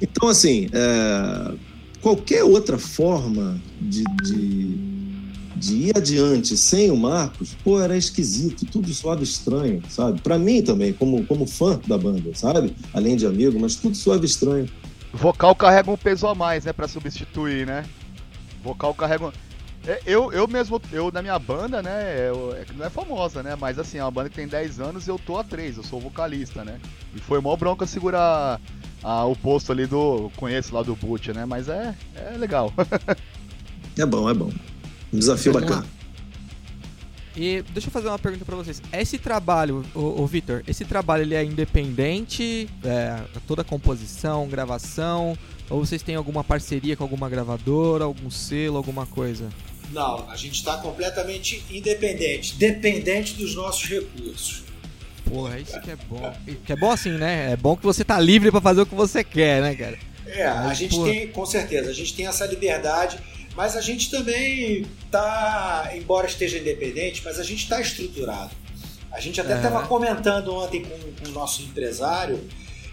Então, 0.01 0.29
assim, 0.29 0.69
é, 0.71 1.53
qualquer 2.01 2.43
outra 2.43 2.77
forma 2.77 3.59
de, 3.81 4.03
de, 4.23 4.77
de, 5.55 5.75
ir 5.75 5.97
adiante 5.97 6.55
sem 6.55 6.91
o 6.91 6.97
Marcos, 6.97 7.55
pô, 7.63 7.81
era 7.81 7.97
esquisito, 7.97 8.65
tudo 8.65 8.93
soava 8.93 9.23
estranho, 9.23 9.81
sabe? 9.89 10.21
Para 10.21 10.37
mim 10.37 10.61
também, 10.61 10.93
como, 10.93 11.25
como 11.25 11.47
fã 11.47 11.79
da 11.87 11.97
banda, 11.97 12.31
sabe? 12.33 12.75
Além 12.93 13.15
de 13.15 13.25
amigo, 13.25 13.59
mas 13.59 13.75
tudo 13.75 13.95
soava 13.95 14.25
estranho. 14.25 14.69
Vocal 15.13 15.55
carrega 15.55 15.89
um 15.89 15.97
peso 15.97 16.27
a 16.27 16.35
mais, 16.35 16.65
né, 16.65 16.73
para 16.73 16.87
substituir, 16.87 17.65
né? 17.65 17.85
Vocal 18.63 18.93
carrega 18.93 19.31
é, 19.87 20.01
eu, 20.05 20.31
eu 20.31 20.47
mesmo, 20.47 20.81
eu 20.91 21.11
na 21.11 21.21
minha 21.21 21.37
banda, 21.37 21.81
né, 21.81 22.29
eu, 22.29 22.53
é 22.55 22.65
não 22.75 22.85
é 22.85 22.89
famosa, 22.89 23.43
né, 23.43 23.55
mas 23.55 23.77
assim, 23.77 23.97
é 23.97 24.03
uma 24.03 24.11
banda 24.11 24.29
que 24.29 24.35
tem 24.35 24.47
10 24.47 24.79
anos 24.79 25.07
e 25.07 25.11
eu 25.11 25.19
tô 25.19 25.37
há 25.37 25.43
3, 25.43 25.77
eu 25.77 25.83
sou 25.83 25.99
vocalista, 25.99 26.63
né, 26.63 26.79
e 27.13 27.19
foi 27.19 27.39
mó 27.39 27.55
bronca 27.55 27.85
segurar 27.85 28.59
a, 29.03 29.25
o 29.25 29.35
posto 29.35 29.71
ali 29.71 29.85
do, 29.85 30.31
conheço 30.35 30.73
lá 30.73 30.81
do 30.81 30.95
Boot, 30.95 31.31
né, 31.33 31.45
mas 31.45 31.69
é, 31.69 31.95
é 32.15 32.37
legal. 32.37 32.73
é 33.97 34.05
bom, 34.05 34.29
é 34.29 34.33
bom. 34.33 34.51
Um 35.13 35.19
desafio 35.19 35.53
Vamos 35.53 35.69
bacana. 35.69 35.87
Lá. 35.87 35.95
E 37.37 37.61
deixa 37.73 37.89
eu 37.89 37.91
fazer 37.91 38.07
uma 38.07 38.17
pergunta 38.17 38.45
para 38.45 38.55
vocês. 38.55 38.81
Esse 38.93 39.17
trabalho, 39.17 39.83
o, 39.93 40.21
o 40.21 40.25
Vitor, 40.25 40.63
esse 40.67 40.85
trabalho 40.85 41.23
ele 41.23 41.35
é 41.35 41.43
independente? 41.43 42.69
É, 42.83 43.21
toda 43.45 43.61
a 43.61 43.65
composição, 43.65 44.47
gravação? 44.47 45.37
Ou 45.69 45.85
vocês 45.85 46.01
têm 46.01 46.15
alguma 46.15 46.43
parceria 46.43 46.95
com 46.95 47.03
alguma 47.03 47.27
gravadora, 47.29 48.05
algum 48.05 48.29
selo, 48.29 48.77
alguma 48.77 49.05
coisa? 49.05 49.49
Não, 49.91 50.29
a 50.29 50.35
gente 50.35 50.55
está 50.55 50.77
completamente 50.77 51.63
independente, 51.69 52.55
dependente 52.55 53.33
dos 53.33 53.55
nossos 53.55 53.87
recursos. 53.87 54.63
Porra, 55.23 55.59
isso 55.59 55.79
que 55.81 55.91
é 55.91 55.95
bom. 55.95 56.33
Que 56.65 56.73
é 56.73 56.75
bom 56.75 56.91
assim, 56.91 57.11
né? 57.11 57.53
É 57.53 57.57
bom 57.57 57.75
que 57.75 57.83
você 57.83 58.03
tá 58.03 58.19
livre 58.19 58.51
para 58.51 58.61
fazer 58.61 58.81
o 58.81 58.85
que 58.85 58.95
você 58.95 59.23
quer, 59.23 59.61
né, 59.61 59.75
cara? 59.75 59.97
É, 60.27 60.45
a 60.45 60.73
gente 60.73 60.95
porra. 60.95 61.11
tem, 61.11 61.27
com 61.29 61.45
certeza, 61.45 61.89
a 61.89 61.93
gente 61.93 62.13
tem 62.13 62.27
essa 62.27 62.45
liberdade, 62.45 63.19
mas 63.55 63.75
a 63.75 63.81
gente 63.81 64.09
também 64.09 64.85
tá, 65.09 65.91
embora 65.95 66.27
esteja 66.27 66.57
independente, 66.57 67.21
mas 67.23 67.39
a 67.39 67.43
gente 67.43 67.63
está 67.63 67.79
estruturado. 67.79 68.51
A 69.11 69.19
gente 69.19 69.39
até 69.39 69.55
estava 69.55 69.83
é. 69.83 69.87
comentando 69.87 70.53
ontem 70.53 70.83
com, 70.83 70.97
com 71.23 71.29
o 71.29 71.31
nosso 71.31 71.61
empresário 71.61 72.43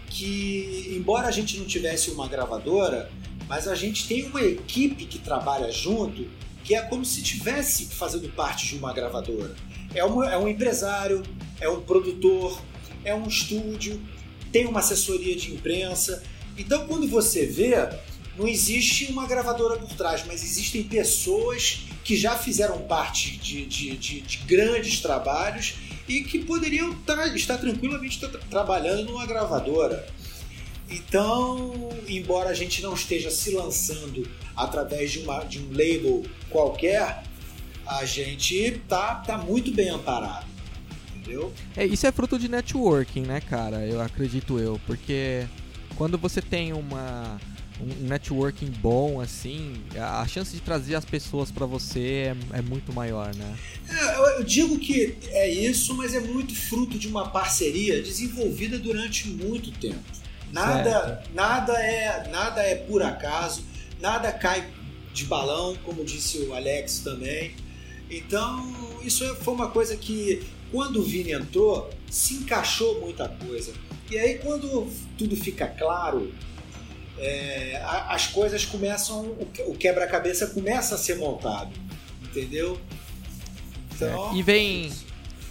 que, 0.07 0.95
embora 0.97 1.27
a 1.27 1.31
gente 1.31 1.59
não 1.59 1.65
tivesse 1.65 2.11
uma 2.11 2.29
gravadora, 2.29 3.11
mas 3.49 3.67
a 3.67 3.75
gente 3.75 4.07
tem 4.07 4.25
uma 4.27 4.43
equipe 4.43 5.07
que 5.07 5.19
trabalha 5.19 5.71
junto 5.73 6.27
que 6.65 6.75
é 6.75 6.83
como 6.83 7.05
se 7.05 7.23
tivesse 7.23 7.87
fazendo 7.87 8.29
parte 8.31 8.69
de 8.69 8.77
uma 8.77 8.93
gravadora. 8.93 9.55
É, 9.95 10.01
é 10.01 10.39
um 10.39 10.49
empresário, 10.49 11.23
é 11.61 11.69
um 11.69 11.81
produtor, 11.81 12.61
é 13.05 13.15
um 13.15 13.27
estúdio, 13.27 14.01
tem 14.51 14.67
uma 14.67 14.81
assessoria 14.81 15.35
de 15.35 15.53
imprensa. 15.53 16.23
Então, 16.57 16.87
quando 16.87 17.09
você 17.09 17.47
vê, 17.47 17.75
não 18.37 18.47
existe 18.47 19.07
uma 19.11 19.27
gravadora 19.27 19.79
por 19.79 19.93
trás, 19.95 20.25
mas 20.27 20.43
existem 20.43 20.83
pessoas 20.83 21.83
que 22.05 22.17
já 22.17 22.37
fizeram 22.37 22.79
parte 22.83 23.37
de, 23.37 23.65
de, 23.65 23.97
de, 23.97 24.21
de 24.21 24.37
grandes 24.39 25.01
trabalhos 25.01 25.75
e 26.09 26.23
que 26.23 26.41
poderiam 26.41 26.97
estar 27.35 27.59
tranquilamente 27.59 28.21
trabalhando 28.51 29.05
numa 29.05 29.27
gravadora. 29.27 30.07
Então, 30.91 31.91
embora 32.09 32.51
a 32.51 32.55
gente 32.55 32.83
não 32.83 32.93
esteja 32.95 33.31
se 33.31 33.53
lançando 33.53 34.29
através 34.57 35.11
de, 35.11 35.21
uma, 35.21 35.45
de 35.45 35.59
um 35.61 35.71
label 35.71 36.23
qualquer, 36.51 37.23
a 37.87 38.05
gente 38.05 38.81
tá, 38.89 39.17
tá 39.17 39.39
muito 39.39 39.73
bem 39.73 39.91
amparado. 39.91 40.47
Entendeu? 41.17 41.53
É, 41.77 41.87
isso 41.87 42.07
é 42.07 42.13
fruto 42.13 42.39
de 42.39 42.49
networking, 42.49 43.23
né, 43.23 43.41
cara? 43.41 43.87
Eu 43.87 44.01
acredito 44.01 44.59
eu. 44.59 44.81
Porque 44.87 45.47
quando 45.97 46.19
você 46.19 46.43
tem 46.43 46.73
uma, 46.73 47.39
um 47.81 48.07
networking 48.09 48.71
bom, 48.71 49.21
assim, 49.21 49.75
a 49.97 50.27
chance 50.27 50.55
de 50.55 50.61
trazer 50.61 50.95
as 50.95 51.05
pessoas 51.05 51.51
para 51.51 51.67
você 51.67 52.35
é, 52.53 52.59
é, 52.59 52.63
muito 52.63 52.93
maior, 52.93 53.35
né? 53.35 53.57
É, 53.89 54.17
eu, 54.17 54.25
eu 54.39 54.45
digo 54.45 54.79
que 54.79 55.17
é 55.29 55.49
isso, 55.49 55.95
mas 55.95 56.15
é 56.15 56.21
muito 56.21 56.55
fruto 56.55 56.99
de 56.99 57.09
uma 57.09 57.29
parceria 57.29 58.03
desenvolvida 58.03 58.79
durante 58.79 59.29
muito 59.29 59.71
tempo. 59.73 60.01
Nada, 60.53 61.25
nada 61.33 61.73
é, 61.73 62.29
nada 62.31 62.63
é 62.63 62.75
por 62.75 63.03
acaso, 63.03 63.65
nada 64.03 64.33
cai 64.33 64.69
de 65.15 65.25
balão, 65.25 65.77
como 65.85 66.05
disse 66.05 66.39
o 66.41 66.53
Alex 66.53 66.99
também. 66.99 67.55
Então, 68.11 69.01
isso 69.03 69.35
foi 69.37 69.55
uma 69.55 69.71
coisa 69.71 69.97
que, 69.97 70.43
quando 70.71 71.01
o 71.01 71.03
Vini 71.03 71.33
entrou, 71.33 71.89
se 72.11 72.35
encaixou 72.35 73.01
muita 73.01 73.29
coisa. 73.29 73.73
E 74.11 74.19
aí, 74.19 74.39
quando 74.39 74.91
tudo 75.17 75.37
fica 75.37 75.67
claro, 75.67 76.35
é, 77.17 77.81
as 78.09 78.27
coisas 78.27 78.65
começam, 78.65 79.37
o 79.67 79.75
quebra-cabeça 79.77 80.49
começa 80.49 80.97
a 80.97 80.99
ser 80.99 81.17
montado, 81.17 81.73
entendeu? 82.23 82.79
Então, 83.95 84.37
e 84.37 84.43
vem 84.43 84.91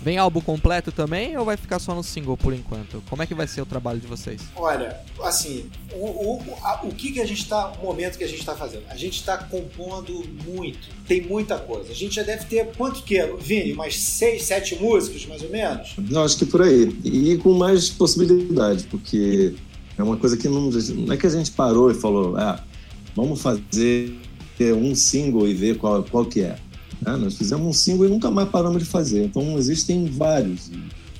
Vem 0.04 0.18
álbum 0.18 0.42
completo 0.42 0.92
também 0.92 1.38
ou 1.38 1.46
vai 1.46 1.56
ficar 1.56 1.78
só 1.78 1.94
no 1.94 2.04
single 2.04 2.36
por 2.36 2.54
enquanto? 2.54 3.04
Como 3.08 3.22
é 3.22 3.28
que 3.28 3.36
vai 3.36 3.48
ser 3.48 3.62
o 3.62 3.66
trabalho 3.66 4.00
de 4.00 4.08
vocês? 4.08 4.42
Olha, 4.56 5.00
assim, 5.24 5.70
o, 5.94 6.06
o, 6.06 6.56
a, 6.64 6.82
o 6.84 6.90
que, 6.90 7.12
que 7.12 7.22
a 7.22 7.26
gente 7.26 7.44
está, 7.44 7.72
o 7.74 7.86
momento 7.86 8.18
que 8.18 8.24
a 8.24 8.28
gente 8.28 8.40
está 8.40 8.56
fazendo? 8.56 8.84
A 8.90 8.96
gente 8.96 9.18
está 9.18 9.38
compondo 9.38 10.24
muito, 10.44 10.90
tem 11.08 11.22
muita 11.22 11.58
coisa. 11.60 11.92
A 11.92 11.96
gente 11.96 12.16
já 12.16 12.24
deve 12.24 12.46
ter 12.46 12.72
quanto 12.76 13.04
que, 13.04 13.22
Vini? 13.40 13.74
Umas 13.74 13.96
seis, 13.96 14.44
sete 14.44 14.76
músicas, 14.76 15.26
mais 15.28 15.44
ou 15.44 15.50
menos? 15.50 15.94
Não, 15.98 16.24
acho 16.24 16.38
que 16.38 16.46
por 16.46 16.64
aí. 16.64 16.96
E 17.04 17.38
com 17.38 17.54
mais 17.54 17.90
possibilidade, 17.90 18.86
porque 18.86 19.54
é 19.98 20.02
uma 20.02 20.18
coisa 20.18 20.36
que 20.36 20.48
não, 20.48 20.72
não 20.72 21.14
é 21.14 21.18
que 21.18 21.28
a 21.28 21.30
gente 21.30 21.52
parou 21.52 21.92
e 21.92 21.94
falou, 21.94 22.36
ah, 22.38 22.64
vamos 23.16 23.40
fazer 23.40 24.18
um 24.60 24.94
single 24.96 25.48
e 25.48 25.54
ver 25.54 25.78
qual, 25.78 26.04
qual 26.04 26.26
que 26.26 26.42
é. 26.42 26.58
Né? 27.02 27.18
Nós 27.18 27.36
fizemos 27.36 27.68
um 27.68 27.74
single 27.74 28.06
e 28.06 28.10
nunca 28.10 28.30
mais 28.30 28.50
paramos 28.50 28.82
de 28.82 28.88
fazer. 28.88 29.26
Então 29.26 29.58
existem 29.58 30.06
vários. 30.06 30.70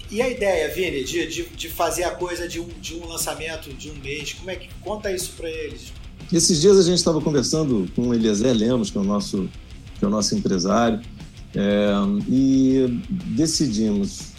E 0.10 0.22
a 0.22 0.30
ideia, 0.30 0.74
Vini, 0.74 1.04
de, 1.04 1.26
de, 1.28 1.46
de 1.46 1.70
fazer 1.70 2.04
a 2.04 2.12
coisa 2.12 2.48
de 2.48 2.60
um, 2.60 2.68
de 2.82 2.96
um 2.96 3.08
lançamento 3.08 3.74
de 3.74 3.90
um 3.90 3.96
mês, 3.96 4.34
como 4.34 4.52
é 4.52 4.56
que 4.56 4.70
conta 4.82 5.12
isso 5.12 5.32
para 5.38 5.50
eles? 5.50 5.94
Esses 6.32 6.60
dias 6.62 6.78
a 6.78 6.84
gente 6.84 6.98
estava 6.98 7.22
conversando 7.22 7.90
com 7.96 8.10
o 8.10 8.14
Eliezer 8.14 8.54
Lemos, 8.54 8.90
que 8.90 8.98
é 8.98 9.02
o 9.02 9.04
nosso, 9.04 9.50
que 9.98 10.04
é 10.04 10.08
o 10.08 10.12
nosso 10.12 10.36
empresário, 10.36 11.02
é, 11.56 11.92
e 12.30 13.02
decidimos 13.36 14.32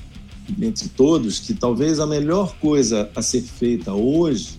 entre 0.60 0.88
todos 0.90 1.38
que 1.38 1.54
talvez 1.54 2.00
a 2.00 2.06
melhor 2.06 2.54
coisa 2.56 3.10
a 3.14 3.22
ser 3.22 3.42
feita 3.42 3.92
hoje, 3.92 4.58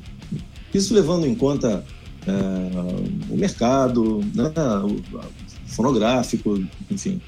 isso 0.73 0.93
levando 0.93 1.27
em 1.27 1.35
conta 1.35 1.85
é, 2.25 3.31
o 3.31 3.37
mercado, 3.37 4.19
né, 4.33 4.51
fonográfico, 5.73 6.63
enfim, 6.89 7.21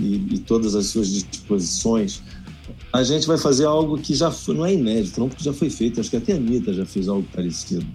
e, 0.00 0.34
e, 0.34 0.38
todas 0.38 0.74
as 0.74 0.86
suas 0.86 1.08
disposições, 1.08 2.22
a 2.92 3.02
gente 3.02 3.26
vai 3.26 3.36
fazer 3.36 3.64
algo 3.64 3.98
que 3.98 4.14
já 4.14 4.30
foi, 4.30 4.54
não 4.54 4.64
é 4.64 4.74
inédito, 4.74 5.20
não 5.20 5.28
porque 5.28 5.44
já 5.44 5.52
foi 5.52 5.70
feito, 5.70 6.00
acho 6.00 6.10
que 6.10 6.16
até 6.16 6.32
a 6.32 6.36
Anitta 6.36 6.72
já 6.72 6.86
fez 6.86 7.08
algo 7.08 7.26
parecido, 7.34 7.86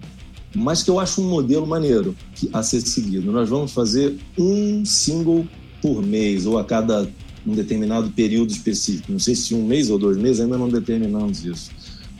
mas 0.54 0.82
que 0.82 0.90
eu 0.90 1.00
acho 1.00 1.20
um 1.20 1.28
modelo 1.28 1.66
maneiro 1.66 2.14
a 2.52 2.62
ser 2.62 2.80
seguido. 2.80 3.32
Nós 3.32 3.48
vamos 3.48 3.72
fazer 3.72 4.16
um 4.38 4.84
single 4.84 5.46
por 5.82 6.00
mês 6.02 6.46
ou 6.46 6.58
a 6.58 6.64
cada 6.64 7.08
um 7.46 7.54
determinado 7.54 8.10
período 8.10 8.50
específico. 8.50 9.10
Não 9.10 9.18
sei 9.18 9.34
se 9.34 9.54
um 9.54 9.66
mês 9.66 9.90
ou 9.90 9.98
dois 9.98 10.16
meses, 10.16 10.40
ainda 10.40 10.56
não 10.56 10.68
determinamos 10.68 11.44
isso. 11.44 11.70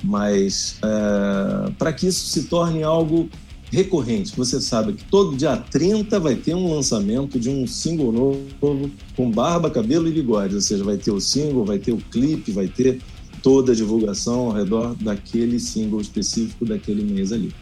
Mas 0.02 0.76
é, 0.82 1.70
para 1.78 1.92
que 1.92 2.06
isso 2.08 2.26
se 2.26 2.44
torne 2.44 2.82
algo 2.82 3.28
recorrente, 3.70 4.36
você 4.36 4.60
sabe 4.60 4.92
que 4.92 5.04
todo 5.04 5.36
dia 5.36 5.56
30 5.56 6.20
vai 6.20 6.36
ter 6.36 6.54
um 6.54 6.72
lançamento 6.72 7.38
de 7.38 7.50
um 7.50 7.66
single 7.66 8.12
novo 8.12 8.90
com 9.16 9.30
barba, 9.30 9.70
cabelo 9.70 10.08
e 10.08 10.12
bigode, 10.12 10.54
ou 10.54 10.60
seja, 10.60 10.84
vai 10.84 10.96
ter 10.96 11.10
o 11.10 11.20
single, 11.20 11.64
vai 11.64 11.78
ter 11.78 11.92
o 11.92 11.98
clipe, 11.98 12.52
vai 12.52 12.68
ter 12.68 13.00
toda 13.42 13.72
a 13.72 13.74
divulgação 13.74 14.46
ao 14.46 14.52
redor 14.52 14.94
daquele 14.94 15.58
single 15.60 16.00
específico 16.00 16.64
daquele 16.64 17.04
mês 17.04 17.32
ali. 17.32 17.52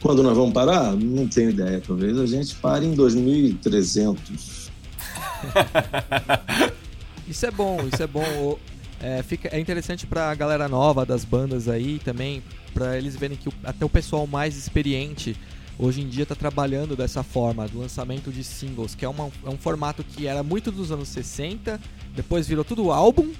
Quando 0.00 0.22
nós 0.22 0.36
vamos 0.36 0.52
parar? 0.52 0.94
Não 0.94 1.26
tenho 1.26 1.50
ideia. 1.50 1.82
Talvez 1.84 2.16
a 2.18 2.24
gente 2.24 2.54
pare 2.56 2.86
em 2.86 2.94
2300. 2.94 4.70
isso 7.28 7.46
é 7.46 7.50
bom, 7.50 7.78
isso 7.92 8.02
é 8.02 8.06
bom. 8.06 8.58
É, 9.00 9.22
fica, 9.22 9.48
é 9.48 9.60
interessante 9.60 10.06
pra 10.06 10.34
galera 10.34 10.68
nova 10.68 11.04
das 11.04 11.24
bandas 11.24 11.68
aí 11.68 12.00
também, 12.00 12.42
para 12.68 12.96
eles 12.96 13.16
verem 13.16 13.36
que 13.36 13.48
o, 13.48 13.52
até 13.64 13.84
o 13.84 13.88
pessoal 13.88 14.26
mais 14.26 14.56
experiente 14.56 15.36
hoje 15.78 16.00
em 16.00 16.08
dia 16.08 16.24
está 16.24 16.34
trabalhando 16.34 16.96
dessa 16.96 17.22
forma, 17.22 17.68
do 17.68 17.78
lançamento 17.78 18.32
de 18.32 18.42
singles, 18.42 18.94
que 18.94 19.04
é, 19.04 19.08
uma, 19.08 19.30
é 19.44 19.48
um 19.48 19.56
formato 19.56 20.02
que 20.02 20.26
era 20.26 20.42
muito 20.42 20.72
dos 20.72 20.90
anos 20.90 21.08
60, 21.08 21.80
depois 22.14 22.48
virou 22.48 22.64
tudo 22.64 22.90
álbum 22.90 23.32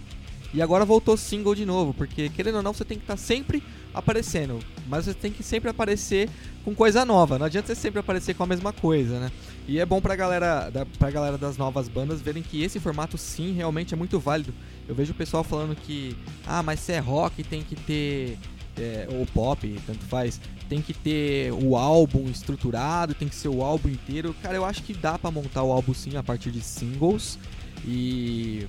e 0.54 0.62
agora 0.62 0.84
voltou 0.84 1.16
single 1.16 1.54
de 1.54 1.66
novo, 1.66 1.92
porque 1.92 2.28
querendo 2.28 2.56
ou 2.56 2.62
não, 2.62 2.72
você 2.72 2.84
tem 2.84 2.96
que 2.96 3.04
estar 3.04 3.14
tá 3.14 3.18
sempre 3.18 3.62
aparecendo, 3.92 4.60
mas 4.86 5.04
você 5.04 5.14
tem 5.14 5.32
que 5.32 5.42
sempre 5.42 5.68
aparecer 5.68 6.30
com 6.64 6.74
coisa 6.74 7.04
nova. 7.04 7.38
Não 7.38 7.46
adianta 7.46 7.66
você 7.68 7.74
sempre 7.74 8.00
aparecer 8.00 8.34
com 8.34 8.44
a 8.44 8.46
mesma 8.46 8.72
coisa, 8.72 9.18
né? 9.18 9.32
E 9.66 9.78
é 9.78 9.84
bom 9.84 10.00
pra 10.00 10.16
galera, 10.16 10.70
da, 10.70 10.86
pra 10.86 11.10
galera 11.10 11.36
das 11.36 11.56
novas 11.56 11.88
bandas 11.88 12.22
verem 12.22 12.42
que 12.42 12.62
esse 12.62 12.80
formato 12.80 13.18
sim 13.18 13.52
realmente 13.52 13.92
é 13.92 13.96
muito 13.96 14.18
válido. 14.18 14.54
Eu 14.88 14.94
vejo 14.94 15.12
o 15.12 15.16
pessoal 15.16 15.44
falando 15.44 15.76
que, 15.76 16.16
ah, 16.46 16.62
mas 16.62 16.80
se 16.80 16.92
é 16.92 16.98
rock 16.98 17.42
tem 17.42 17.62
que 17.62 17.76
ter 17.76 18.38
é, 18.78 19.08
ou 19.10 19.26
pop, 19.26 19.80
tanto 19.86 20.04
faz, 20.06 20.40
tem 20.68 20.80
que 20.80 20.94
ter 20.94 21.52
o 21.52 21.76
álbum 21.76 22.28
estruturado, 22.28 23.14
tem 23.14 23.28
que 23.28 23.34
ser 23.34 23.48
o 23.48 23.62
álbum 23.62 23.88
inteiro. 23.88 24.34
Cara, 24.42 24.56
eu 24.56 24.64
acho 24.64 24.82
que 24.82 24.94
dá 24.94 25.18
para 25.18 25.30
montar 25.30 25.62
o 25.62 25.72
álbum 25.72 25.94
sim 25.94 26.16
a 26.16 26.22
partir 26.22 26.50
de 26.50 26.60
singles 26.60 27.38
e 27.84 28.66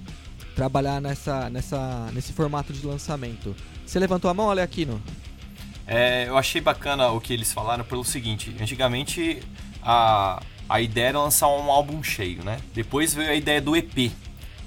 trabalhar 0.55 1.01
nessa, 1.01 1.49
nessa, 1.49 2.09
nesse 2.13 2.33
formato 2.33 2.73
de 2.73 2.85
lançamento. 2.85 3.55
Você 3.85 3.99
levantou 3.99 4.29
a 4.29 4.33
mão, 4.33 4.47
olha 4.47 4.63
aqui. 4.63 4.87
É, 5.87 6.27
eu 6.27 6.37
achei 6.37 6.61
bacana 6.61 7.09
o 7.09 7.19
que 7.19 7.33
eles 7.33 7.51
falaram 7.51 7.83
pelo 7.83 8.03
seguinte: 8.03 8.55
antigamente 8.59 9.41
a, 9.81 10.41
a 10.67 10.81
ideia 10.81 11.07
era 11.07 11.19
lançar 11.19 11.47
um 11.47 11.71
álbum 11.71 12.03
cheio, 12.03 12.43
né? 12.43 12.59
Depois 12.73 13.13
veio 13.13 13.31
a 13.31 13.35
ideia 13.35 13.61
do 13.61 13.75
EP, 13.75 14.11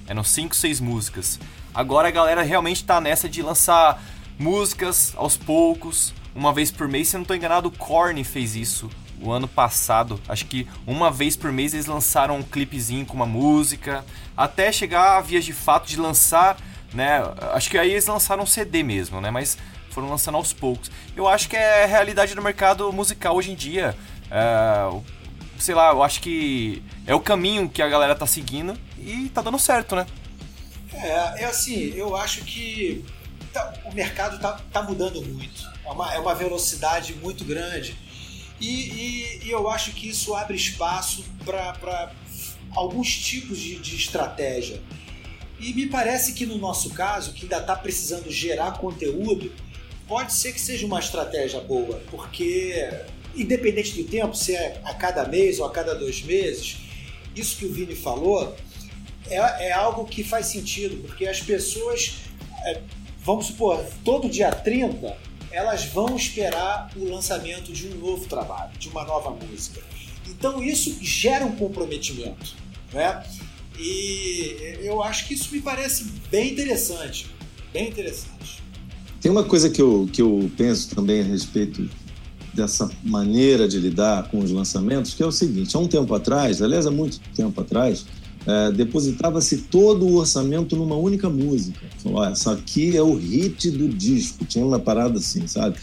eram 0.06 0.25
5, 0.25 0.54
6 0.56 0.80
músicas. 0.80 1.38
Agora 1.75 2.08
a 2.08 2.11
galera 2.11 2.42
realmente 2.42 2.84
tá 2.84 3.00
nessa 3.00 3.28
de 3.28 3.40
lançar 3.40 4.02
músicas 4.38 5.12
aos 5.16 5.36
poucos, 5.36 6.12
uma 6.34 6.52
vez 6.52 6.70
por 6.70 6.88
mês. 6.88 7.08
Se 7.08 7.16
eu 7.16 7.18
não 7.18 7.24
tô 7.24 7.34
enganado, 7.34 7.68
o 7.68 7.72
Korn 7.72 8.22
fez 8.24 8.56
isso 8.56 8.90
o 9.22 9.30
ano 9.30 9.46
passado. 9.46 10.20
Acho 10.28 10.46
que 10.46 10.66
uma 10.87 11.11
vez 11.11 11.37
por 11.37 11.52
mês 11.52 11.72
eles 11.72 11.87
lançaram 11.87 12.38
um 12.38 12.42
clipezinho 12.42 13.07
com 13.07 13.14
uma 13.14 13.26
música, 13.26 14.04
até 14.37 14.72
chegar 14.72 15.18
a 15.18 15.20
vias 15.20 15.44
de 15.44 15.52
fato 15.52 15.87
de 15.87 15.96
lançar, 15.96 16.57
né? 16.92 17.22
Acho 17.52 17.70
que 17.70 17.78
aí 17.78 17.92
eles 17.92 18.07
lançaram 18.07 18.42
um 18.42 18.46
CD 18.46 18.83
mesmo, 18.83 19.20
né? 19.20 19.30
Mas 19.30 19.57
foram 19.90 20.09
lançando 20.09 20.37
aos 20.37 20.52
poucos. 20.52 20.90
Eu 21.16 21.28
acho 21.28 21.48
que 21.48 21.57
é 21.57 21.85
a 21.85 21.87
realidade 21.87 22.35
do 22.35 22.42
mercado 22.42 22.92
musical 22.92 23.37
hoje 23.37 23.52
em 23.52 23.54
dia. 23.54 23.96
É, 24.30 24.90
sei 25.59 25.74
lá, 25.74 25.90
eu 25.90 26.02
acho 26.02 26.20
que 26.20 26.83
é 27.07 27.14
o 27.14 27.20
caminho 27.20 27.68
que 27.68 27.80
a 27.80 27.88
galera 27.88 28.14
tá 28.14 28.26
seguindo 28.26 28.76
e 28.98 29.28
tá 29.28 29.40
dando 29.40 29.59
certo, 29.59 29.94
né? 29.94 30.07
É, 30.92 31.42
é 31.42 31.44
assim, 31.44 31.92
eu 31.94 32.16
acho 32.16 32.44
que 32.44 33.04
tá, 33.52 33.74
o 33.84 33.92
mercado 33.92 34.40
tá, 34.40 34.60
tá 34.72 34.82
mudando 34.82 35.22
muito. 35.22 35.70
É 35.84 35.90
uma, 35.90 36.14
é 36.14 36.18
uma 36.18 36.34
velocidade 36.34 37.14
muito 37.14 37.44
grande 37.44 37.96
e, 38.60 38.66
e, 38.66 39.40
e 39.46 39.50
eu 39.50 39.68
acho 39.68 39.92
que 39.92 40.08
isso 40.08 40.34
abre 40.34 40.56
espaço 40.56 41.24
para 41.44 42.12
alguns 42.74 43.16
tipos 43.18 43.58
de, 43.58 43.76
de 43.76 43.96
estratégia. 43.96 44.80
E 45.58 45.72
me 45.74 45.86
parece 45.86 46.32
que 46.32 46.46
no 46.46 46.58
nosso 46.58 46.90
caso, 46.90 47.32
que 47.32 47.42
ainda 47.42 47.58
está 47.58 47.76
precisando 47.76 48.30
gerar 48.30 48.78
conteúdo, 48.78 49.52
pode 50.06 50.32
ser 50.32 50.52
que 50.52 50.60
seja 50.60 50.86
uma 50.86 50.98
estratégia 50.98 51.60
boa, 51.60 52.00
porque 52.10 52.88
independente 53.34 54.00
do 54.00 54.04
tempo, 54.04 54.34
se 54.34 54.54
é 54.54 54.80
a 54.84 54.94
cada 54.94 55.26
mês 55.26 55.58
ou 55.58 55.66
a 55.66 55.70
cada 55.70 55.94
dois 55.94 56.22
meses, 56.22 56.78
isso 57.34 57.56
que 57.56 57.64
o 57.64 57.72
Vini 57.72 57.94
falou 57.94 58.54
é, 59.28 59.36
é 59.68 59.72
algo 59.72 60.04
que 60.04 60.22
faz 60.22 60.46
sentido, 60.46 60.96
porque 61.06 61.26
as 61.26 61.40
pessoas, 61.40 62.14
é, 62.64 62.80
vamos 63.24 63.46
supor, 63.46 63.85
todo 64.04 64.28
dia 64.28 64.50
30 64.50 65.16
elas 65.50 65.85
vão 65.85 66.16
esperar 66.16 66.90
o 66.96 67.04
lançamento 67.04 67.72
de 67.72 67.88
um 67.88 67.94
novo 67.96 68.26
trabalho, 68.26 68.72
de 68.78 68.88
uma 68.88 69.04
nova 69.04 69.30
música. 69.30 69.82
Então 70.26 70.62
isso 70.62 70.96
gera 71.02 71.44
um 71.44 71.52
comprometimento, 71.52 72.54
né? 72.92 73.22
E 73.78 74.78
eu 74.80 75.02
acho 75.02 75.26
que 75.26 75.35
isso 75.35 75.52
me 75.52 75.61
parece 75.61 76.04
bem 76.30 76.52
interessante, 76.52 77.26
bem 77.72 77.88
interessante. 77.88 78.62
Tem 79.20 79.30
uma 79.30 79.44
coisa 79.44 79.68
que 79.70 79.80
eu, 79.80 80.08
que 80.12 80.22
eu 80.22 80.50
penso 80.56 80.94
também 80.94 81.20
a 81.20 81.24
respeito 81.24 81.88
dessa 82.52 82.90
maneira 83.02 83.68
de 83.68 83.78
lidar 83.78 84.28
com 84.28 84.38
os 84.38 84.50
lançamentos, 84.50 85.14
que 85.14 85.22
é 85.22 85.26
o 85.26 85.32
seguinte: 85.32 85.76
há 85.76 85.80
um 85.80 85.88
tempo 85.88 86.14
atrás, 86.14 86.61
aliás, 86.61 86.87
há 86.87 86.90
muito 86.90 87.20
tempo 87.35 87.61
atrás, 87.61 88.04
é, 88.46 88.72
depositava-se 88.72 89.59
todo 89.59 90.07
o 90.07 90.16
orçamento 90.16 90.76
numa 90.76 90.96
única 90.96 91.28
música. 91.28 91.81
Falou, 91.98 92.24
essa 92.24 92.52
aqui 92.52 92.96
é 92.96 93.02
o 93.02 93.14
hit 93.14 93.70
do 93.70 93.88
disco. 93.88 94.44
Tinha 94.44 94.64
uma 94.64 94.78
parada 94.78 95.18
assim, 95.18 95.46
sabe? 95.46 95.76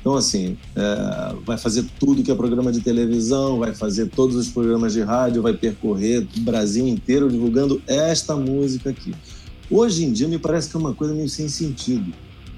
Então, 0.00 0.16
assim, 0.16 0.56
é, 0.76 1.34
vai 1.46 1.56
fazer 1.56 1.86
tudo 1.98 2.22
que 2.22 2.30
é 2.30 2.34
programa 2.34 2.70
de 2.70 2.82
televisão, 2.82 3.58
vai 3.58 3.74
fazer 3.74 4.10
todos 4.10 4.36
os 4.36 4.48
programas 4.48 4.92
de 4.92 5.00
rádio, 5.00 5.40
vai 5.40 5.54
percorrer 5.54 6.26
o 6.36 6.40
Brasil 6.40 6.86
inteiro 6.86 7.30
divulgando 7.30 7.80
esta 7.86 8.36
música 8.36 8.90
aqui. 8.90 9.14
Hoje 9.70 10.04
em 10.04 10.12
dia, 10.12 10.28
me 10.28 10.38
parece 10.38 10.68
que 10.68 10.76
é 10.76 10.78
uma 10.78 10.92
coisa 10.92 11.14
meio 11.14 11.28
sem 11.30 11.48
sentido, 11.48 12.12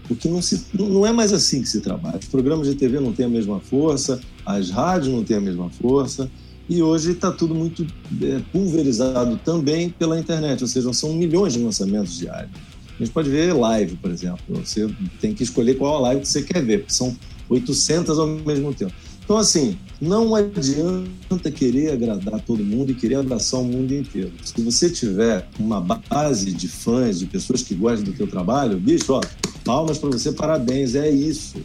porque 0.09 0.29
não, 0.29 0.43
se, 0.43 0.67
não 0.75 1.07
é 1.07 1.13
mais 1.13 1.33
assim 1.33 1.63
que 1.63 1.69
se 1.69 1.81
trabalha. 1.81 2.19
Os 2.19 2.27
programas 2.27 2.67
de 2.67 2.75
TV 2.75 2.99
não 2.99 3.13
têm 3.13 3.27
a 3.27 3.29
mesma 3.29 3.61
força, 3.61 4.21
as 4.45 4.71
rádios 4.71 5.15
não 5.15 5.23
têm 5.23 5.37
a 5.37 5.41
mesma 5.41 5.71
força, 5.71 6.29
e 6.69 6.83
hoje 6.83 7.13
está 7.13 7.31
tudo 7.31 7.55
muito 7.55 7.87
é, 8.23 8.41
pulverizado 8.53 9.39
também 9.45 9.91
pela 9.91 10.19
internet, 10.19 10.63
ou 10.63 10.69
seja, 10.69 10.93
são 10.93 11.13
milhões 11.13 11.53
de 11.53 11.61
lançamentos 11.61 12.19
diários. 12.19 12.53
A 12.99 13.05
gente 13.05 13.13
pode 13.13 13.29
ver 13.29 13.53
live, 13.53 13.97
por 13.97 14.11
exemplo. 14.11 14.41
Você 14.49 14.89
tem 15.21 15.35
que 15.35 15.43
escolher 15.43 15.77
qual 15.77 16.01
live 16.01 16.23
que 16.23 16.29
você 16.29 16.43
quer 16.43 16.65
ver, 16.65 16.79
porque 16.79 16.95
são 16.95 17.15
800 17.49 18.19
ao 18.19 18.27
mesmo 18.27 18.73
tempo. 18.73 18.93
Então, 19.23 19.37
assim, 19.37 19.77
não 20.01 20.35
adianta 20.35 21.51
querer 21.51 21.93
agradar 21.93 22.41
todo 22.41 22.63
mundo 22.63 22.93
e 22.93 22.95
querer 22.95 23.17
abraçar 23.17 23.61
o 23.61 23.65
mundo 23.65 23.93
inteiro. 23.93 24.33
Se 24.43 24.61
você 24.63 24.89
tiver 24.89 25.49
uma 25.59 25.81
base 25.81 26.53
de 26.53 26.69
fãs, 26.69 27.19
de 27.19 27.27
pessoas 27.27 27.61
que 27.63 27.75
gostam 27.75 28.05
do 28.05 28.13
teu 28.13 28.29
trabalho, 28.29 28.79
bicho, 28.79 29.13
ó, 29.13 29.21
palmas 29.65 29.99
para 29.99 30.11
você, 30.11 30.31
parabéns, 30.31 30.95
é 30.95 31.11
isso. 31.11 31.57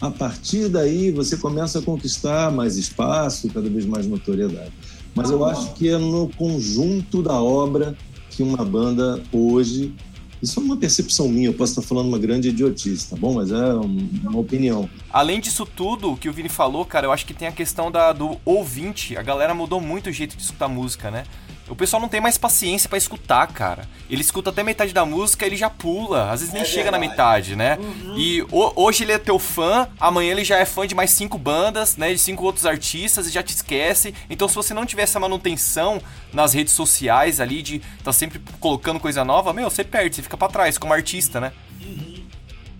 A 0.00 0.10
partir 0.10 0.68
daí, 0.68 1.10
você 1.10 1.36
começa 1.36 1.78
a 1.78 1.82
conquistar 1.82 2.50
mais 2.50 2.76
espaço, 2.76 3.50
cada 3.50 3.68
vez 3.68 3.84
mais 3.84 4.06
notoriedade. 4.06 4.72
Mas 5.14 5.30
eu 5.30 5.44
acho 5.44 5.74
que 5.74 5.88
é 5.88 5.98
no 5.98 6.28
conjunto 6.28 7.22
da 7.22 7.40
obra 7.40 7.94
que 8.30 8.42
uma 8.42 8.64
banda 8.64 9.22
hoje. 9.30 9.94
Isso 10.42 10.58
é 10.58 10.62
uma 10.62 10.76
percepção 10.78 11.28
minha, 11.28 11.48
eu 11.48 11.52
posso 11.52 11.72
estar 11.72 11.82
falando 11.82 12.08
uma 12.08 12.18
grande 12.18 12.48
idiotice, 12.48 13.10
tá 13.10 13.16
bom? 13.16 13.34
Mas 13.34 13.52
é 13.52 13.74
uma 13.74 14.38
opinião. 14.38 14.88
Além 15.12 15.38
disso 15.38 15.66
tudo, 15.66 16.16
que 16.16 16.30
o 16.30 16.32
Vini 16.32 16.48
falou, 16.48 16.82
cara, 16.86 17.06
eu 17.06 17.12
acho 17.12 17.26
que 17.26 17.34
tem 17.34 17.46
a 17.46 17.52
questão 17.52 17.90
da, 17.90 18.10
do 18.14 18.38
ouvinte. 18.42 19.18
A 19.18 19.22
galera 19.22 19.52
mudou 19.52 19.82
muito 19.82 20.08
o 20.08 20.12
jeito 20.12 20.34
de 20.34 20.42
escutar 20.42 20.66
música, 20.66 21.10
né? 21.10 21.24
O 21.70 21.76
pessoal 21.76 22.02
não 22.02 22.08
tem 22.08 22.20
mais 22.20 22.36
paciência 22.36 22.88
para 22.88 22.98
escutar, 22.98 23.46
cara. 23.46 23.88
Ele 24.10 24.20
escuta 24.20 24.50
até 24.50 24.60
metade 24.64 24.92
da 24.92 25.06
música, 25.06 25.46
ele 25.46 25.56
já 25.56 25.70
pula. 25.70 26.28
Às 26.30 26.40
vezes 26.40 26.52
nem 26.52 26.62
é 26.62 26.64
chega 26.64 26.90
verdade. 26.90 27.04
na 27.04 27.10
metade, 27.10 27.56
né? 27.56 27.78
Uhum. 27.80 28.18
E 28.18 28.42
o, 28.50 28.72
hoje 28.74 29.04
ele 29.04 29.12
é 29.12 29.18
teu 29.18 29.38
fã, 29.38 29.88
amanhã 30.00 30.32
ele 30.32 30.44
já 30.44 30.58
é 30.58 30.64
fã 30.64 30.84
de 30.84 30.96
mais 30.96 31.10
cinco 31.10 31.38
bandas, 31.38 31.96
né? 31.96 32.12
De 32.12 32.18
cinco 32.18 32.42
outros 32.42 32.66
artistas 32.66 33.28
e 33.28 33.30
já 33.30 33.40
te 33.40 33.54
esquece. 33.54 34.12
Então, 34.28 34.48
se 34.48 34.54
você 34.56 34.74
não 34.74 34.84
tiver 34.84 35.02
essa 35.02 35.20
manutenção 35.20 36.02
nas 36.32 36.52
redes 36.52 36.72
sociais 36.72 37.38
ali, 37.38 37.62
de 37.62 37.80
tá 38.02 38.12
sempre 38.12 38.40
colocando 38.58 38.98
coisa 38.98 39.24
nova, 39.24 39.52
meu, 39.52 39.70
você 39.70 39.84
perde, 39.84 40.16
você 40.16 40.22
fica 40.22 40.36
para 40.36 40.52
trás 40.52 40.76
como 40.76 40.92
artista, 40.92 41.40
né? 41.40 41.52
Uhum. 41.80 42.24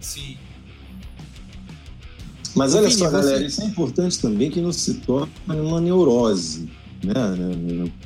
Sim. 0.00 0.36
Mas 2.56 2.74
olha 2.74 2.90
só, 2.90 3.08
galera, 3.08 3.44
isso 3.44 3.62
é 3.62 3.66
importante 3.66 4.18
também 4.18 4.50
que 4.50 4.60
não 4.60 4.72
se 4.72 4.94
torne 4.94 5.30
uma 5.46 5.80
neurose, 5.80 6.68
né? 7.04 7.14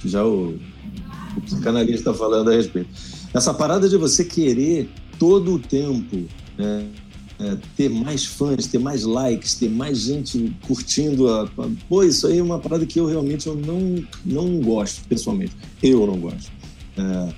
Já 0.05 0.23
o, 0.23 0.59
o 1.37 1.41
psicanalista 1.41 2.11
está 2.11 2.15
falando 2.15 2.51
a 2.51 2.55
respeito. 2.55 2.89
Essa 3.33 3.53
parada 3.55 3.89
de 3.89 3.97
você 3.97 4.25
querer 4.25 4.89
todo 5.19 5.55
o 5.55 5.59
tempo 5.59 6.25
né, 6.59 6.87
é, 7.41 7.57
ter 7.77 7.89
mais 7.89 8.25
fãs, 8.25 8.67
ter 8.67 8.79
mais 8.79 9.03
likes, 9.05 9.55
ter 9.55 9.69
mais 9.69 9.99
gente 9.99 10.55
curtindo. 10.67 11.29
A, 11.29 11.43
a- 11.45 11.69
pô, 11.89 12.03
isso 12.05 12.27
aí 12.27 12.39
é 12.39 12.43
uma 12.43 12.59
parada 12.59 12.87
que 12.87 12.99
eu 12.99 13.07
realmente 13.07 13.47
eu 13.47 13.57
não, 13.57 14.05
não 14.25 14.61
gosto, 14.61 15.03
pessoalmente. 15.09 15.53
Eu 15.83 16.07
não 16.07 16.19
gosto. 16.19 16.51
É, 16.97 17.33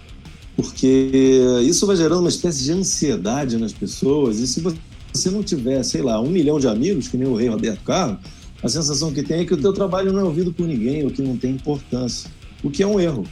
porque 0.54 1.40
isso 1.64 1.86
vai 1.86 1.96
gerando 1.96 2.20
uma 2.20 2.28
espécie 2.28 2.64
de 2.64 2.72
ansiedade 2.72 3.56
nas 3.58 3.72
pessoas, 3.72 4.38
e 4.38 4.46
se 4.46 4.60
você 4.60 5.30
não 5.30 5.42
tiver, 5.42 5.82
sei 5.82 6.02
lá, 6.02 6.20
um 6.20 6.30
milhão 6.30 6.58
de 6.58 6.66
amigos, 6.66 7.08
que 7.08 7.16
nem 7.16 7.28
o 7.28 7.34
rei 7.34 7.48
Roberto 7.48 7.82
Carlos, 7.82 8.18
a 8.62 8.68
sensação 8.68 9.12
que 9.12 9.22
tem 9.22 9.40
é 9.40 9.44
que 9.44 9.52
o 9.52 9.56
teu 9.58 9.72
trabalho 9.72 10.12
não 10.12 10.20
é 10.20 10.24
ouvido 10.24 10.52
por 10.52 10.66
ninguém, 10.66 11.04
ou 11.04 11.10
que 11.10 11.20
não 11.22 11.36
tem 11.36 11.52
importância, 11.52 12.30
o 12.62 12.70
que 12.70 12.82
é 12.82 12.86
um 12.86 12.98
erro. 12.98 13.24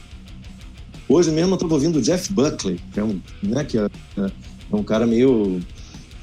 Hoje 1.07 1.31
mesmo 1.31 1.51
eu 1.51 1.55
estava 1.55 1.73
ouvindo 1.73 1.99
o 1.99 2.01
Jeff 2.01 2.31
Buckley, 2.33 2.79
que 2.93 2.99
é 2.99 3.03
um, 3.03 3.19
né, 3.43 3.63
que 3.63 3.77
é, 3.77 3.87
é 4.17 4.75
um 4.75 4.83
cara 4.83 5.05
meio 5.05 5.59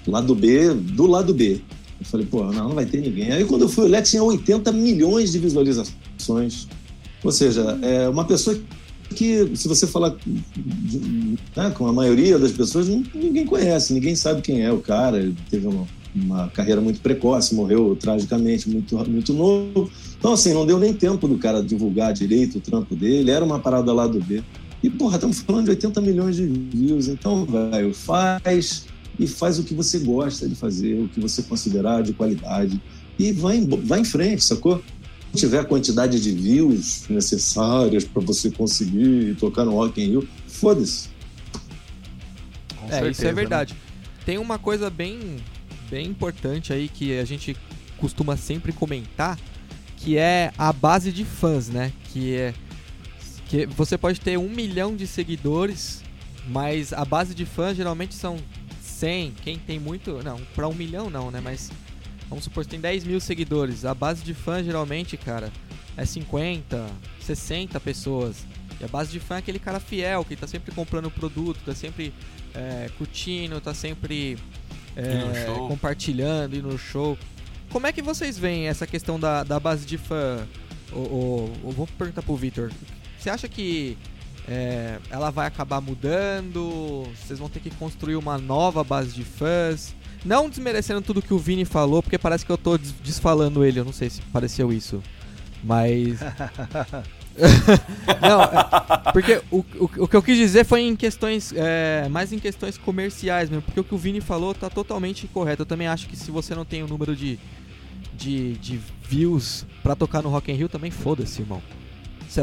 lado 0.06 0.34
B, 0.34 0.74
do 0.74 1.06
lado 1.06 1.32
B. 1.32 1.60
Eu 2.00 2.06
falei, 2.06 2.26
pô, 2.26 2.44
não, 2.44 2.68
não 2.68 2.74
vai 2.74 2.84
ter 2.84 3.00
ninguém. 3.00 3.30
Aí 3.32 3.44
quando 3.44 3.62
eu 3.62 3.68
fui 3.68 3.84
olhar, 3.84 4.02
tinha 4.02 4.22
80 4.22 4.72
milhões 4.72 5.30
de 5.30 5.38
visualizações. 5.38 6.66
Ou 7.22 7.30
seja, 7.30 7.78
é 7.80 8.08
uma 8.08 8.24
pessoa 8.24 8.58
que, 9.12 9.54
se 9.54 9.68
você 9.68 9.86
falar 9.86 10.16
né, 11.56 11.70
com 11.70 11.86
a 11.86 11.92
maioria 11.92 12.38
das 12.38 12.50
pessoas, 12.50 12.88
ninguém 12.88 13.46
conhece, 13.46 13.94
ninguém 13.94 14.16
sabe 14.16 14.42
quem 14.42 14.62
é 14.62 14.72
o 14.72 14.78
cara. 14.78 15.18
Ele 15.18 15.36
teve 15.48 15.68
uma, 15.68 15.86
uma 16.14 16.48
carreira 16.48 16.80
muito 16.80 17.00
precoce, 17.00 17.54
morreu 17.54 17.96
tragicamente 17.98 18.68
muito, 18.68 18.96
muito 19.08 19.32
novo. 19.32 19.90
Então, 20.18 20.32
assim, 20.32 20.52
não 20.52 20.66
deu 20.66 20.78
nem 20.78 20.92
tempo 20.92 21.28
do 21.28 21.38
cara 21.38 21.62
divulgar 21.62 22.12
direito 22.12 22.58
o 22.58 22.60
trampo 22.60 22.96
dele, 22.96 23.30
era 23.30 23.44
uma 23.44 23.60
parada 23.60 23.92
lá 23.92 24.06
do 24.06 24.20
B. 24.20 24.42
E, 24.82 24.90
porra, 24.90 25.14
estamos 25.16 25.40
falando 25.40 25.64
de 25.66 25.70
80 25.70 26.00
milhões 26.00 26.36
de 26.36 26.46
views, 26.46 27.06
então, 27.08 27.44
velho, 27.44 27.94
faz 27.94 28.86
e 29.18 29.26
faz 29.26 29.58
o 29.58 29.62
que 29.64 29.74
você 29.74 29.98
gosta 30.00 30.48
de 30.48 30.54
fazer, 30.54 30.98
o 31.00 31.08
que 31.08 31.20
você 31.20 31.42
considerar 31.42 32.02
de 32.02 32.12
qualidade. 32.12 32.80
E 33.18 33.30
vai, 33.32 33.56
em- 33.58 33.66
vai 33.66 34.00
em 34.00 34.04
frente, 34.04 34.42
sacou? 34.42 34.82
Se 35.32 35.40
tiver 35.40 35.60
a 35.60 35.64
quantidade 35.64 36.20
de 36.20 36.30
views 36.32 37.04
necessárias 37.08 38.04
para 38.04 38.20
você 38.22 38.50
conseguir 38.50 39.36
tocar 39.38 39.64
no 39.64 39.72
Rock 39.72 40.00
in 40.02 40.06
Rio, 40.08 40.28
foda-se. 40.48 41.08
Com 42.78 42.86
É, 42.86 42.90
certeza, 42.90 43.10
isso 43.10 43.22
é 43.22 43.26
né? 43.26 43.32
verdade. 43.32 43.74
Tem 44.26 44.38
uma 44.38 44.58
coisa 44.58 44.90
bem, 44.90 45.18
bem 45.90 46.06
importante 46.06 46.72
aí 46.72 46.88
que 46.88 47.18
a 47.18 47.24
gente 47.24 47.56
costuma 47.98 48.36
sempre 48.36 48.72
comentar, 48.72 49.38
que 49.96 50.16
é 50.16 50.52
a 50.58 50.72
base 50.72 51.12
de 51.12 51.24
fãs, 51.24 51.68
né? 51.68 51.92
Que 52.12 52.34
é 52.34 52.54
que 53.52 53.66
você 53.66 53.98
pode 53.98 54.18
ter 54.18 54.38
um 54.38 54.48
milhão 54.48 54.96
de 54.96 55.06
seguidores, 55.06 56.02
mas 56.48 56.90
a 56.94 57.04
base 57.04 57.34
de 57.34 57.44
fãs 57.44 57.76
geralmente 57.76 58.14
são 58.14 58.38
100. 58.82 59.32
Quem 59.44 59.58
tem 59.58 59.78
muito, 59.78 60.22
não, 60.22 60.40
para 60.54 60.66
um 60.66 60.72
milhão 60.72 61.10
não, 61.10 61.30
né? 61.30 61.38
Mas 61.44 61.70
vamos 62.30 62.44
supor 62.44 62.64
que 62.64 62.70
tem 62.70 62.80
10 62.80 63.04
mil 63.04 63.20
seguidores. 63.20 63.84
A 63.84 63.92
base 63.94 64.24
de 64.24 64.32
fãs 64.32 64.64
geralmente, 64.64 65.18
cara, 65.18 65.52
é 65.98 66.04
50, 66.06 66.86
60 67.20 67.78
pessoas. 67.78 68.46
E 68.80 68.84
a 68.84 68.88
base 68.88 69.12
de 69.12 69.20
fã 69.20 69.34
é 69.34 69.38
aquele 69.40 69.58
cara 69.58 69.78
fiel 69.78 70.24
que 70.24 70.34
tá 70.34 70.46
sempre 70.46 70.74
comprando 70.74 71.06
o 71.06 71.10
produto, 71.10 71.58
tá 71.66 71.74
sempre 71.74 72.10
é, 72.54 72.88
curtindo, 72.96 73.60
tá 73.60 73.74
sempre 73.74 74.38
é, 74.96 75.50
Indo 75.52 75.68
compartilhando, 75.68 76.56
indo 76.56 76.68
no 76.68 76.78
show. 76.78 77.18
Como 77.70 77.86
é 77.86 77.92
que 77.92 78.00
vocês 78.00 78.38
veem 78.38 78.66
essa 78.66 78.86
questão 78.86 79.20
da, 79.20 79.44
da 79.44 79.60
base 79.60 79.84
de 79.84 79.98
fã? 79.98 80.46
O, 80.90 80.96
o- 80.96 81.52
o- 81.64 81.70
vou 81.70 81.86
perguntar 81.86 82.22
pro 82.22 82.34
Victor. 82.34 82.72
Você 83.22 83.30
acha 83.30 83.48
que 83.48 83.96
é, 84.48 84.98
ela 85.10 85.30
vai 85.30 85.46
acabar 85.46 85.80
mudando? 85.80 87.04
Vocês 87.24 87.38
vão 87.38 87.48
ter 87.48 87.60
que 87.60 87.70
construir 87.70 88.16
uma 88.16 88.36
nova 88.36 88.82
base 88.82 89.12
de 89.12 89.22
fãs? 89.22 89.94
Não 90.24 90.48
desmerecendo 90.48 91.00
tudo 91.00 91.22
que 91.22 91.32
o 91.32 91.38
Vini 91.38 91.64
falou, 91.64 92.02
porque 92.02 92.18
parece 92.18 92.44
que 92.44 92.50
eu 92.50 92.58
tô 92.58 92.76
des- 92.76 92.90
desfalando 93.02 93.64
ele. 93.64 93.78
Eu 93.78 93.84
não 93.84 93.92
sei 93.92 94.10
se 94.10 94.20
pareceu 94.22 94.72
isso. 94.72 95.00
Mas. 95.62 96.18
não, 98.20 98.42
é- 98.42 99.12
porque 99.12 99.40
o, 99.50 99.58
o, 99.58 99.84
o 100.04 100.08
que 100.08 100.16
eu 100.16 100.22
quis 100.22 100.36
dizer 100.36 100.64
foi 100.64 100.80
em 100.82 100.96
questões. 100.96 101.52
é, 101.56 102.08
mais 102.08 102.32
em 102.32 102.38
questões 102.40 102.76
comerciais 102.76 103.48
mesmo. 103.50 103.62
Porque 103.62 103.78
o 103.80 103.84
que 103.84 103.94
o 103.94 103.98
Vini 103.98 104.20
falou 104.20 104.52
tá 104.54 104.68
totalmente 104.68 105.24
incorreto. 105.26 105.62
Eu 105.62 105.66
também 105.66 105.86
acho 105.86 106.08
que 106.08 106.16
se 106.16 106.30
você 106.32 106.54
não 106.56 106.64
tem 106.64 106.82
o 106.82 106.88
número 106.88 107.14
de, 107.14 107.38
de, 108.14 108.54
de 108.54 108.80
views 109.08 109.64
pra 109.82 109.94
tocar 109.94 110.22
no 110.22 110.28
Rock 110.28 110.50
in 110.50 110.56
Rio, 110.56 110.68
também 110.68 110.90
foda-se, 110.90 111.40
irmão. 111.42 111.62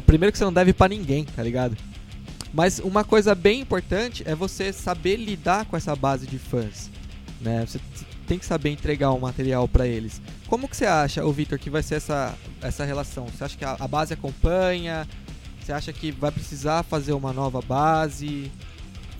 Primeiro 0.06 0.32
que 0.32 0.38
você 0.38 0.44
não 0.44 0.54
deve 0.54 0.74
pra 0.74 0.88
ninguém, 0.88 1.26
tá 1.26 1.44
ligado? 1.44 1.76
Mas 2.54 2.80
uma 2.80 3.04
coisa 3.04 3.36
bem 3.36 3.62
importante 3.62 4.24
é 4.26 4.34
você 4.34 4.74
saber 4.74 5.18
lidar 5.18 5.66
com 5.66 5.78
essa 5.78 5.96
base 5.96 6.26
de 6.26 6.40
fãs, 6.40 6.90
né? 7.40 7.66
Você 7.66 7.80
tem 8.28 8.40
que 8.40 8.46
saber 8.46 8.70
entregar 8.70 9.12
um 9.12 9.20
material 9.20 9.68
pra 9.68 9.88
eles. 9.88 10.22
Como 10.48 10.68
que 10.68 10.76
você 10.76 10.86
acha, 10.86 11.26
o 11.26 11.32
Victor, 11.32 11.60
que 11.60 11.70
vai 11.70 11.84
ser 11.84 11.96
essa, 11.96 12.36
essa 12.62 12.86
relação? 12.86 13.26
Você 13.28 13.44
acha 13.44 13.58
que 13.58 13.66
a, 13.66 13.78
a 13.80 13.88
base 13.88 14.14
acompanha? 14.14 15.08
Você 15.62 15.72
acha 15.72 15.94
que 15.94 16.12
vai 16.12 16.32
precisar 16.32 16.84
fazer 16.84 17.14
uma 17.14 17.32
nova 17.32 17.62
base? 17.62 18.52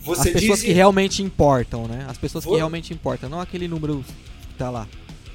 Você 0.00 0.28
As 0.28 0.32
pessoas 0.32 0.58
diz, 0.58 0.68
que 0.68 0.72
realmente 0.72 1.22
importam, 1.22 1.86
né? 1.86 2.06
As 2.08 2.18
pessoas 2.18 2.44
que 2.44 2.54
realmente 2.54 2.92
importam, 2.92 3.28
não 3.28 3.40
aquele 3.40 3.68
número 3.68 4.04
que 4.48 4.54
tá 4.54 4.70
lá. 4.70 4.88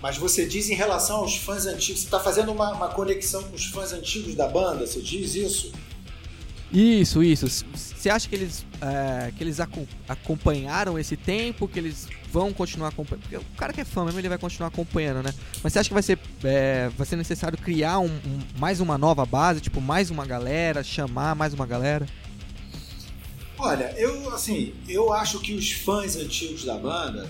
Mas 0.05 0.17
você 0.17 0.45
diz 0.45 0.69
em 0.69 0.75
relação 0.75 1.17
aos 1.17 1.35
fãs 1.35 1.65
antigos, 1.65 2.01
você 2.01 2.05
está 2.05 2.19
fazendo 2.19 2.51
uma, 2.51 2.71
uma 2.73 2.89
conexão 2.89 3.41
com 3.41 3.55
os 3.55 3.65
fãs 3.65 3.91
antigos 3.91 4.35
da 4.35 4.47
banda, 4.47 4.85
você 4.85 5.01
diz 5.01 5.33
isso? 5.33 5.71
Isso, 6.71 7.23
isso. 7.23 7.47
Você 7.73 8.07
acha 8.07 8.29
que 8.29 8.35
eles, 8.35 8.63
é, 8.81 9.31
que 9.35 9.43
eles 9.43 9.59
aco- 9.59 9.87
acompanharam 10.07 10.99
esse 10.99 11.17
tempo, 11.17 11.67
que 11.67 11.79
eles 11.79 12.07
vão 12.31 12.53
continuar 12.53 12.89
acompanhando? 12.89 13.23
Porque 13.23 13.37
o 13.37 13.43
cara 13.57 13.73
que 13.73 13.81
é 13.81 13.85
fã 13.85 14.05
mesmo, 14.05 14.19
ele 14.19 14.29
vai 14.29 14.37
continuar 14.37 14.67
acompanhando, 14.67 15.23
né? 15.23 15.33
Mas 15.63 15.73
você 15.73 15.79
acha 15.79 15.89
que 15.89 15.93
vai 15.95 16.03
ser, 16.03 16.19
é, 16.43 16.87
vai 16.95 17.07
ser 17.07 17.15
necessário 17.15 17.57
criar 17.57 17.97
um- 17.97 18.05
um- 18.05 18.41
mais 18.59 18.79
uma 18.79 18.99
nova 18.99 19.25
base, 19.25 19.59
tipo, 19.59 19.81
mais 19.81 20.11
uma 20.11 20.23
galera, 20.23 20.83
chamar 20.83 21.33
mais 21.33 21.51
uma 21.51 21.65
galera? 21.65 22.05
Olha, 23.57 23.91
eu 23.97 24.29
assim, 24.35 24.71
eu 24.87 25.11
acho 25.11 25.39
que 25.39 25.55
os 25.55 25.71
fãs 25.71 26.15
antigos 26.15 26.63
da 26.63 26.77
banda, 26.77 27.27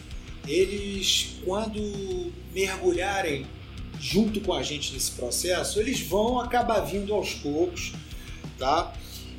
eles 0.47 1.37
quando 1.43 2.31
mergulharem 2.53 3.45
junto 3.99 4.41
com 4.41 4.53
a 4.53 4.61
gente 4.61 4.93
nesse 4.93 5.11
processo, 5.11 5.79
eles 5.79 6.01
vão 6.01 6.39
acabar 6.39 6.81
vindo 6.81 7.13
aos 7.13 7.33
poucos, 7.33 7.93
tá? 8.57 8.93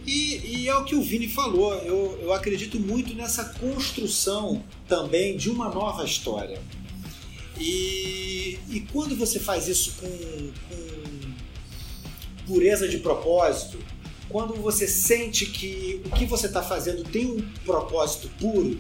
E, 0.07 0.63
e 0.63 0.69
é 0.69 0.75
o 0.77 0.85
que 0.85 0.95
o 0.95 1.03
Vini 1.03 1.29
falou, 1.29 1.75
eu, 1.75 2.19
eu 2.23 2.33
acredito 2.33 2.79
muito 2.79 3.15
nessa 3.15 3.45
construção 3.45 4.63
também 4.89 5.37
de 5.37 5.51
uma 5.51 5.69
nova 5.69 6.05
história. 6.05 6.61
E, 7.59 8.59
e 8.71 8.81
quando 8.93 9.17
você 9.17 9.41
faz 9.41 9.67
isso 9.67 9.95
com, 10.01 10.53
com 10.69 11.33
pureza 12.47 12.89
de 12.89 12.99
propósito, 12.99 13.79
quando 14.29 14.55
você 14.55 14.87
sente 14.87 15.47
que 15.47 16.01
o 16.05 16.11
que 16.11 16.25
você 16.25 16.47
está 16.47 16.63
fazendo 16.63 17.03
tem 17.05 17.27
um 17.27 17.41
propósito 17.65 18.29
puro, 18.39 18.79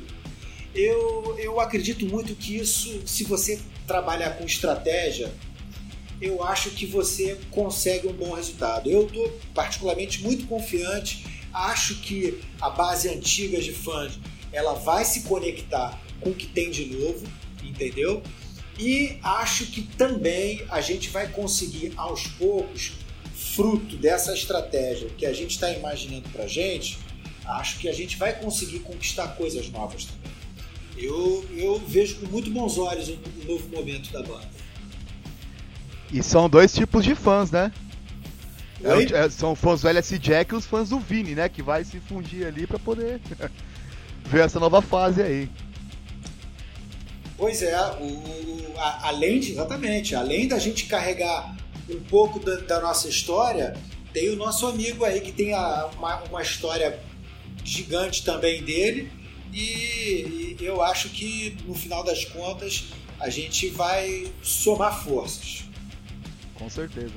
eu, 0.77 1.37
eu 1.39 1.59
acredito 1.59 2.05
muito 2.07 2.35
que 2.35 2.57
isso, 2.57 3.03
se 3.07 3.25
você 3.25 3.59
trabalhar 3.87 4.37
com 4.37 4.45
estratégia, 4.45 5.33
eu 6.21 6.43
acho 6.45 6.71
que 6.71 6.87
você 6.87 7.39
consegue 7.51 8.07
um 8.07 8.12
bom 8.12 8.35
resultado. 8.35 8.91
Eu 8.91 9.07
estou 9.07 9.41
particularmente 9.55 10.23
muito 10.23 10.47
confiante, 10.47 11.25
acho 11.53 11.97
que 11.97 12.43
a 12.61 12.69
base 12.69 13.09
antiga 13.09 13.61
de 13.61 13.73
fãs 13.73 14.19
ela 14.53 14.75
vai 14.75 15.05
se 15.05 15.23
conectar 15.23 16.01
com 16.21 16.31
o 16.31 16.35
que 16.35 16.47
tem 16.47 16.71
de 16.71 16.87
novo, 16.87 17.27
entendeu? 17.62 18.23
E 18.79 19.19
acho 19.23 19.67
que 19.67 19.83
também 19.83 20.62
a 20.69 20.81
gente 20.81 21.09
vai 21.09 21.29
conseguir 21.29 21.93
aos 21.97 22.27
poucos 22.27 22.93
fruto 23.35 23.97
dessa 23.97 24.35
estratégia 24.35 25.09
que 25.17 25.25
a 25.25 25.33
gente 25.33 25.53
está 25.53 25.71
imaginando 25.71 26.29
para 26.29 26.47
gente, 26.47 26.99
acho 27.47 27.79
que 27.79 27.89
a 27.89 27.93
gente 27.93 28.17
vai 28.17 28.39
conseguir 28.39 28.81
conquistar 28.81 29.29
coisas 29.29 29.71
novas 29.71 30.05
também. 30.05 30.36
Eu, 30.97 31.45
eu 31.57 31.79
vejo 31.87 32.17
com 32.17 32.27
muito 32.27 32.51
bons 32.51 32.79
olhos 32.79 33.09
o, 33.09 33.19
novo 33.47 33.69
momento 33.69 34.11
da 34.13 34.23
banda. 34.23 34.49
E 36.13 36.23
são 36.23 36.49
dois 36.49 36.73
tipos 36.73 37.05
de 37.05 37.15
fãs, 37.15 37.51
né? 37.51 37.73
É 38.83 39.25
é, 39.25 39.31
são 39.31 39.55
fãs 39.55 39.81
do 39.83 39.89
LS 39.89 40.19
Jack 40.19 40.53
e 40.53 40.57
os 40.57 40.65
fãs 40.67 40.91
do 40.91 40.99
Vini, 40.99 41.35
né? 41.35 41.49
Que 41.49 41.63
vai 41.63 41.83
se 41.85 41.99
fundir 42.01 42.47
ali 42.47 42.67
pra 42.67 42.79
poder 42.79 43.21
ver 44.25 44.45
essa 44.45 44.61
nova 44.61 44.81
fase 44.81 45.23
aí. 45.23 45.51
Pois 47.37 47.63
é, 47.63 47.77
o- 48.01 48.75
a- 48.79 49.09
além 49.09 49.41
de, 49.41 49.53
exatamente, 49.53 50.15
além 50.15 50.49
da 50.49 50.59
gente 50.59 50.87
carregar 50.87 51.55
um 51.89 52.01
pouco 52.01 52.39
da, 52.41 52.57
da 52.57 52.81
nossa 52.81 53.09
história, 53.09 53.77
tem 54.13 54.31
o 54.31 54.37
nosso 54.37 54.67
amigo 54.67 55.05
aí 55.05 55.21
que 55.21 55.33
tem 55.33 55.53
a- 55.53 55.91
uma, 55.99 56.23
uma 56.25 56.43
história 56.43 56.99
gigante 57.65 58.25
também 58.25 58.63
dele. 58.63 59.11
E, 59.53 60.57
e 60.61 60.65
eu 60.65 60.83
acho 60.83 61.09
que 61.11 61.57
no 61.67 61.75
final 61.75 62.05
das 62.05 62.25
contas 62.25 62.85
a 63.19 63.29
gente 63.31 63.69
vai 63.69 64.27
somar 64.43 65.03
forças. 65.03 65.65
Com 66.55 66.69
certeza. 66.69 67.15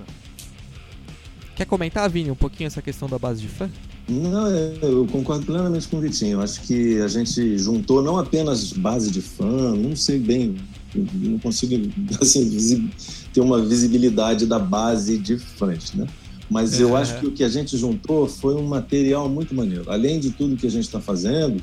Quer 1.56 1.66
comentar, 1.66 2.10
Vini, 2.10 2.32
um 2.32 2.36
pouquinho 2.36 2.68
essa 2.68 2.82
questão 2.82 3.10
da 3.10 3.20
base 3.20 3.42
de 3.42 3.48
fã? 3.48 3.70
Não, 4.08 4.48
é, 4.48 4.78
eu 4.82 5.06
concordo 5.12 5.46
plenamente 5.46 5.88
com 5.88 5.98
o 5.98 6.02
Vitinho. 6.02 6.34
Eu 6.34 6.42
acho 6.42 6.62
que 6.62 7.00
a 7.02 7.08
gente 7.08 7.58
juntou 7.58 8.02
não 8.02 8.18
apenas 8.18 8.74
base 8.74 9.12
de 9.12 9.22
fã, 9.22 9.76
não 9.76 9.96
sei 9.96 10.18
bem, 10.18 10.56
não 10.96 11.38
consigo 11.38 11.76
assim, 12.20 12.90
ter 13.34 13.42
uma 13.42 13.62
visibilidade 13.62 14.46
da 14.46 14.58
base 14.58 15.18
de 15.18 15.38
fãs, 15.38 15.94
né? 15.94 16.08
Mas 16.50 16.80
é. 16.80 16.84
eu 16.84 16.96
acho 16.96 17.20
que 17.20 17.28
o 17.28 17.32
que 17.32 17.44
a 17.44 17.50
gente 17.50 17.78
juntou 17.78 18.28
foi 18.28 18.56
um 18.56 18.66
material 18.66 19.30
muito 19.30 19.54
maneiro. 19.54 19.92
Além 19.92 20.20
de 20.20 20.32
tudo 20.32 20.58
que 20.58 20.66
a 20.66 20.72
gente 20.72 20.86
está 20.86 21.00
fazendo, 21.00 21.62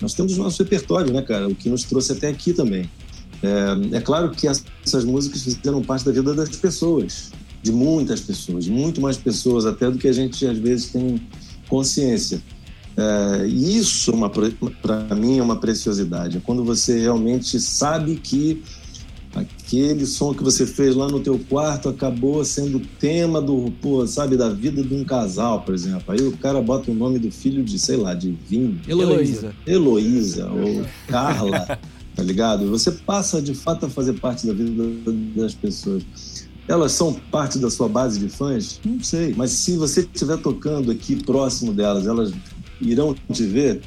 nós 0.00 0.14
temos 0.14 0.36
o 0.36 0.42
nosso 0.42 0.62
repertório, 0.62 1.12
né, 1.12 1.22
cara? 1.22 1.48
O 1.48 1.54
que 1.54 1.68
nos 1.68 1.84
trouxe 1.84 2.12
até 2.12 2.28
aqui 2.28 2.52
também. 2.52 2.90
É, 3.42 3.96
é 3.96 4.00
claro 4.00 4.30
que 4.30 4.46
essas 4.46 5.04
músicas 5.04 5.42
fizeram 5.42 5.82
parte 5.82 6.04
da 6.04 6.12
vida 6.12 6.34
das 6.34 6.48
pessoas 6.56 7.30
de 7.64 7.72
muitas 7.72 8.20
pessoas, 8.20 8.68
muito 8.68 9.00
mais 9.00 9.16
pessoas 9.16 9.64
até 9.64 9.90
do 9.90 9.96
que 9.96 10.06
a 10.06 10.12
gente 10.12 10.46
às 10.46 10.58
vezes 10.58 10.90
tem 10.90 11.18
consciência. 11.66 12.42
É, 12.94 13.46
isso, 13.46 14.12
para 14.82 15.16
mim, 15.16 15.38
é 15.38 15.42
uma 15.42 15.56
preciosidade. 15.56 16.36
É 16.36 16.40
quando 16.40 16.62
você 16.62 17.00
realmente 17.00 17.58
sabe 17.58 18.16
que 18.16 18.62
aquele 19.34 20.06
som 20.06 20.32
que 20.32 20.42
você 20.42 20.66
fez 20.66 20.94
lá 20.94 21.08
no 21.08 21.20
teu 21.20 21.38
quarto 21.38 21.88
acabou 21.88 22.44
sendo 22.44 22.80
tema 23.00 23.40
do, 23.40 23.72
pô, 23.82 24.06
sabe, 24.06 24.36
da 24.36 24.48
vida 24.48 24.82
de 24.82 24.94
um 24.94 25.04
casal, 25.04 25.62
por 25.62 25.74
exemplo. 25.74 26.04
Aí 26.08 26.20
o 26.20 26.36
cara 26.36 26.60
bota 26.62 26.90
o 26.90 26.94
nome 26.94 27.18
do 27.18 27.30
filho 27.30 27.64
de, 27.64 27.78
sei 27.78 27.96
lá, 27.96 28.14
de 28.14 28.30
Vinho. 28.48 28.80
Heloísa. 28.86 29.54
Heloísa 29.66 30.50
ou 30.50 30.84
Carla, 31.08 31.78
tá 32.14 32.22
ligado? 32.22 32.70
Você 32.70 32.92
passa 32.92 33.42
de 33.42 33.54
fato 33.54 33.86
a 33.86 33.90
fazer 33.90 34.14
parte 34.14 34.46
da 34.46 34.52
vida 34.52 34.84
das 35.34 35.54
pessoas. 35.54 36.04
Elas 36.66 36.92
são 36.92 37.12
parte 37.30 37.58
da 37.58 37.68
sua 37.68 37.88
base 37.88 38.18
de 38.18 38.28
fãs? 38.28 38.80
Não 38.84 39.02
sei. 39.02 39.34
Mas 39.36 39.50
se 39.50 39.76
você 39.76 40.00
estiver 40.00 40.38
tocando 40.38 40.90
aqui 40.90 41.16
próximo 41.22 41.74
delas, 41.74 42.06
elas 42.06 42.32
irão 42.80 43.14
te 43.32 43.44
ver? 43.44 43.82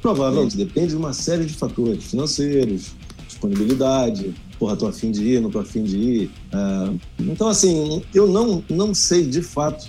Provavelmente. 0.00 0.56
Depende 0.56 0.88
de 0.88 0.96
uma 0.96 1.12
série 1.12 1.44
de 1.44 1.54
fatores 1.54 2.04
financeiros, 2.04 2.92
disponibilidade, 3.40 4.34
porra, 4.58 4.76
tô 4.76 4.86
afim 4.86 5.10
de 5.10 5.24
ir, 5.24 5.40
não 5.40 5.50
tô 5.50 5.58
afim 5.58 5.82
de 5.82 5.96
ir. 5.96 6.30
Uh, 6.52 7.00
então, 7.18 7.48
assim, 7.48 8.02
eu 8.14 8.26
não, 8.28 8.62
não 8.68 8.94
sei 8.94 9.26
de 9.26 9.42
fato, 9.42 9.88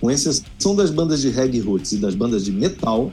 com 0.00 0.10
exceção 0.10 0.76
das 0.76 0.90
bandas 0.90 1.20
de 1.22 1.30
reggae 1.30 1.60
roots 1.60 1.92
e 1.92 1.96
das 1.96 2.14
bandas 2.14 2.44
de 2.44 2.52
metal, 2.52 3.10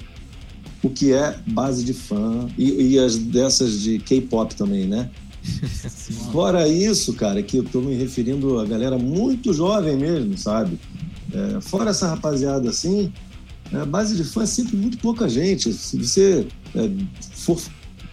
o 0.83 0.89
que 0.89 1.13
é 1.13 1.39
base 1.47 1.83
de 1.83 1.93
fã 1.93 2.47
e, 2.57 2.93
e 2.93 2.99
as 2.99 3.17
dessas 3.17 3.81
de 3.81 3.99
K-pop 3.99 4.53
também, 4.55 4.85
né? 4.85 5.09
Fora 6.31 6.67
isso, 6.67 7.13
cara, 7.13 7.41
que 7.41 7.57
eu 7.57 7.63
tô 7.63 7.81
me 7.81 7.95
referindo 7.95 8.59
a 8.59 8.65
galera 8.65 8.97
muito 8.97 9.53
jovem 9.53 9.95
mesmo, 9.95 10.37
sabe? 10.37 10.77
É, 11.33 11.59
fora 11.59 11.89
essa 11.89 12.07
rapaziada 12.07 12.69
assim, 12.69 13.11
a 13.73 13.85
base 13.85 14.15
de 14.15 14.23
fã 14.23 14.43
é 14.43 14.45
sempre 14.45 14.77
muito 14.77 14.97
pouca 14.99 15.27
gente. 15.27 15.73
Se 15.73 15.97
você 15.97 16.47
é, 16.73 16.89
for 17.19 17.59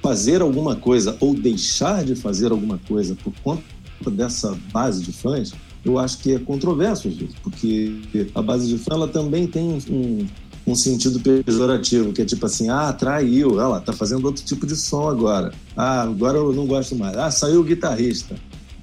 fazer 0.05 0.43
alguma 0.43 0.77
coisa 0.77 1.17
ou 1.19 1.33
deixar 1.33 2.05
de 2.05 2.14
fazer 2.14 2.53
alguma 2.53 2.79
coisa 2.87 3.17
por 3.25 3.33
conta 3.43 3.62
dessa 4.11 4.55
base 4.71 5.03
de 5.03 5.11
fãs, 5.11 5.55
eu 5.83 5.99
acho 5.99 6.19
que 6.19 6.35
é 6.35 6.38
controverso, 6.38 7.11
porque 7.43 7.97
a 8.35 8.43
base 8.43 8.69
de 8.69 8.77
fã 8.77 8.97
ela 8.97 9.09
também 9.09 9.47
tem 9.47 9.79
um, 9.88 10.27
um 10.67 10.75
sentido 10.75 11.19
pejorativo, 11.21 12.12
que 12.12 12.21
é 12.21 12.25
tipo 12.27 12.45
assim, 12.45 12.69
ah, 12.69 12.93
traiu, 12.93 13.59
ela 13.59 13.81
tá 13.81 13.95
fazendo 13.95 14.27
outro 14.27 14.45
tipo 14.45 14.67
de 14.67 14.77
som 14.77 15.09
agora. 15.09 15.55
Ah, 15.75 16.03
agora 16.03 16.37
eu 16.37 16.53
não 16.53 16.67
gosto 16.67 16.95
mais. 16.95 17.17
Ah, 17.17 17.31
saiu 17.31 17.62
o 17.62 17.64
guitarrista. 17.64 18.35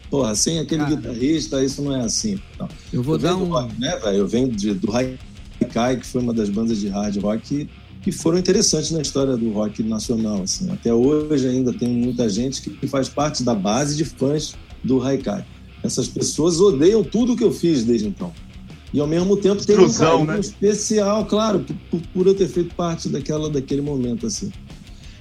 Porra, 0.09 0.33
sem 0.33 0.57
aquele 0.57 0.81
Cara, 0.83 0.95
guitarrista, 0.95 1.63
isso 1.63 1.83
não 1.83 1.95
é 1.95 2.01
assim. 2.01 2.39
Então, 2.55 2.67
eu 2.91 3.03
vou 3.03 3.15
eu 3.15 3.19
dar 3.19 3.35
um... 3.35 3.45
rock, 3.45 3.79
né? 3.79 3.95
Eu 4.05 4.27
venho 4.27 4.49
de, 4.49 4.73
do 4.73 4.91
Haikai, 4.91 5.97
que 5.97 6.05
foi 6.05 6.19
uma 6.19 6.33
das 6.33 6.49
bandas 6.49 6.79
de 6.79 6.87
hard 6.87 7.15
rock 7.17 7.69
que 8.01 8.11
foram 8.11 8.37
interessantes 8.37 8.91
na 8.91 9.01
história 9.01 9.37
do 9.37 9.51
rock 9.51 9.83
nacional. 9.83 10.41
Assim. 10.41 10.69
Até 10.71 10.93
hoje 10.93 11.47
ainda 11.47 11.71
tem 11.71 11.89
muita 11.89 12.27
gente 12.27 12.61
que 12.61 12.87
faz 12.87 13.07
parte 13.07 13.43
da 13.43 13.53
base 13.53 13.95
de 13.95 14.03
fãs 14.03 14.55
do 14.83 15.01
Haikai. 15.01 15.45
Essas 15.83 16.07
pessoas 16.07 16.59
odeiam 16.59 17.03
tudo 17.03 17.35
que 17.35 17.43
eu 17.43 17.51
fiz 17.51 17.83
desde 17.83 18.07
então. 18.07 18.31
E 18.93 18.99
ao 18.99 19.07
mesmo 19.07 19.37
tempo 19.37 19.65
tem 19.65 19.79
um 19.79 19.91
carinho 19.91 20.25
né? 20.25 20.39
especial, 20.39 21.25
claro, 21.25 21.65
por, 21.89 22.01
por, 22.13 22.27
eu 22.27 22.35
ter 22.35 22.47
feito 22.47 22.75
parte 22.75 23.07
daquela, 23.07 23.49
daquele 23.49 23.81
momento 23.81 24.27
assim. 24.27 24.51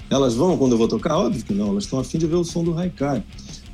Elas 0.09 0.35
vão 0.35 0.59
quando 0.59 0.73
eu 0.73 0.79
vou 0.79 0.89
tocar? 0.89 1.17
Óbvio 1.17 1.45
que 1.45 1.55
não, 1.55 1.69
elas 1.69 1.85
estão 1.85 2.01
afim 2.01 2.19
de 2.19 2.27
ver 2.27 2.35
o 2.35 2.45
som 2.45 2.65
do 2.65 2.77
Haikai. 2.77 3.23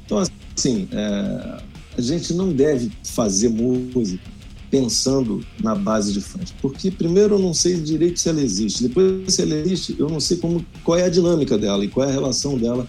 Então, 0.04 0.18
assim, 0.54 0.86
é, 0.92 1.60
a 1.96 2.00
gente 2.00 2.34
não 2.34 2.52
deve 2.52 2.92
fazer 3.02 3.48
música 3.48 4.35
pensando 4.70 5.44
na 5.62 5.74
base 5.74 6.12
de 6.12 6.20
fãs, 6.20 6.52
porque 6.60 6.90
primeiro 6.90 7.36
eu 7.36 7.38
não 7.38 7.54
sei 7.54 7.80
direito 7.80 8.20
se 8.20 8.28
ela 8.28 8.40
existe, 8.40 8.82
depois 8.82 9.34
se 9.34 9.42
ela 9.42 9.54
existe, 9.54 9.96
eu 9.98 10.08
não 10.08 10.20
sei 10.20 10.36
como, 10.36 10.64
qual 10.82 10.98
é 10.98 11.04
a 11.04 11.08
dinâmica 11.08 11.56
dela 11.56 11.84
e 11.84 11.88
qual 11.88 12.06
é 12.06 12.10
a 12.10 12.14
relação 12.14 12.58
dela 12.58 12.88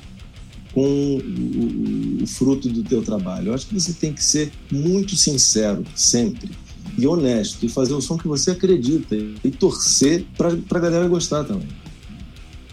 com 0.74 0.84
o, 0.84 2.22
o, 2.22 2.24
o 2.24 2.28
fruto 2.28 2.70
do 2.70 2.84
teu 2.84 3.02
trabalho. 3.02 3.48
Eu 3.50 3.54
acho 3.54 3.68
que 3.68 3.74
você 3.74 3.94
tem 3.94 4.14
que 4.14 4.24
ser 4.24 4.52
muito 4.72 5.16
sincero 5.16 5.84
sempre 5.96 6.52
e 6.98 7.06
honesto 7.06 7.66
e 7.66 7.70
fazer 7.70 7.94
o 7.94 8.02
som 8.02 8.18
que 8.18 8.28
você 8.28 8.52
acredita 8.52 9.16
e 9.16 9.52
torcer 9.52 10.26
pra, 10.38 10.56
pra 10.56 10.80
galera 10.80 11.08
gostar 11.08 11.44
também. 11.44 11.68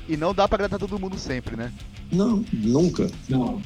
E 0.08 0.16
não 0.16 0.34
dá 0.34 0.46
pra 0.46 0.56
agradar 0.56 0.78
todo 0.78 0.98
mundo 0.98 1.18
sempre, 1.18 1.56
né? 1.56 1.72
Não, 2.12 2.44
nunca. 2.52 3.10
Não. 3.28 3.60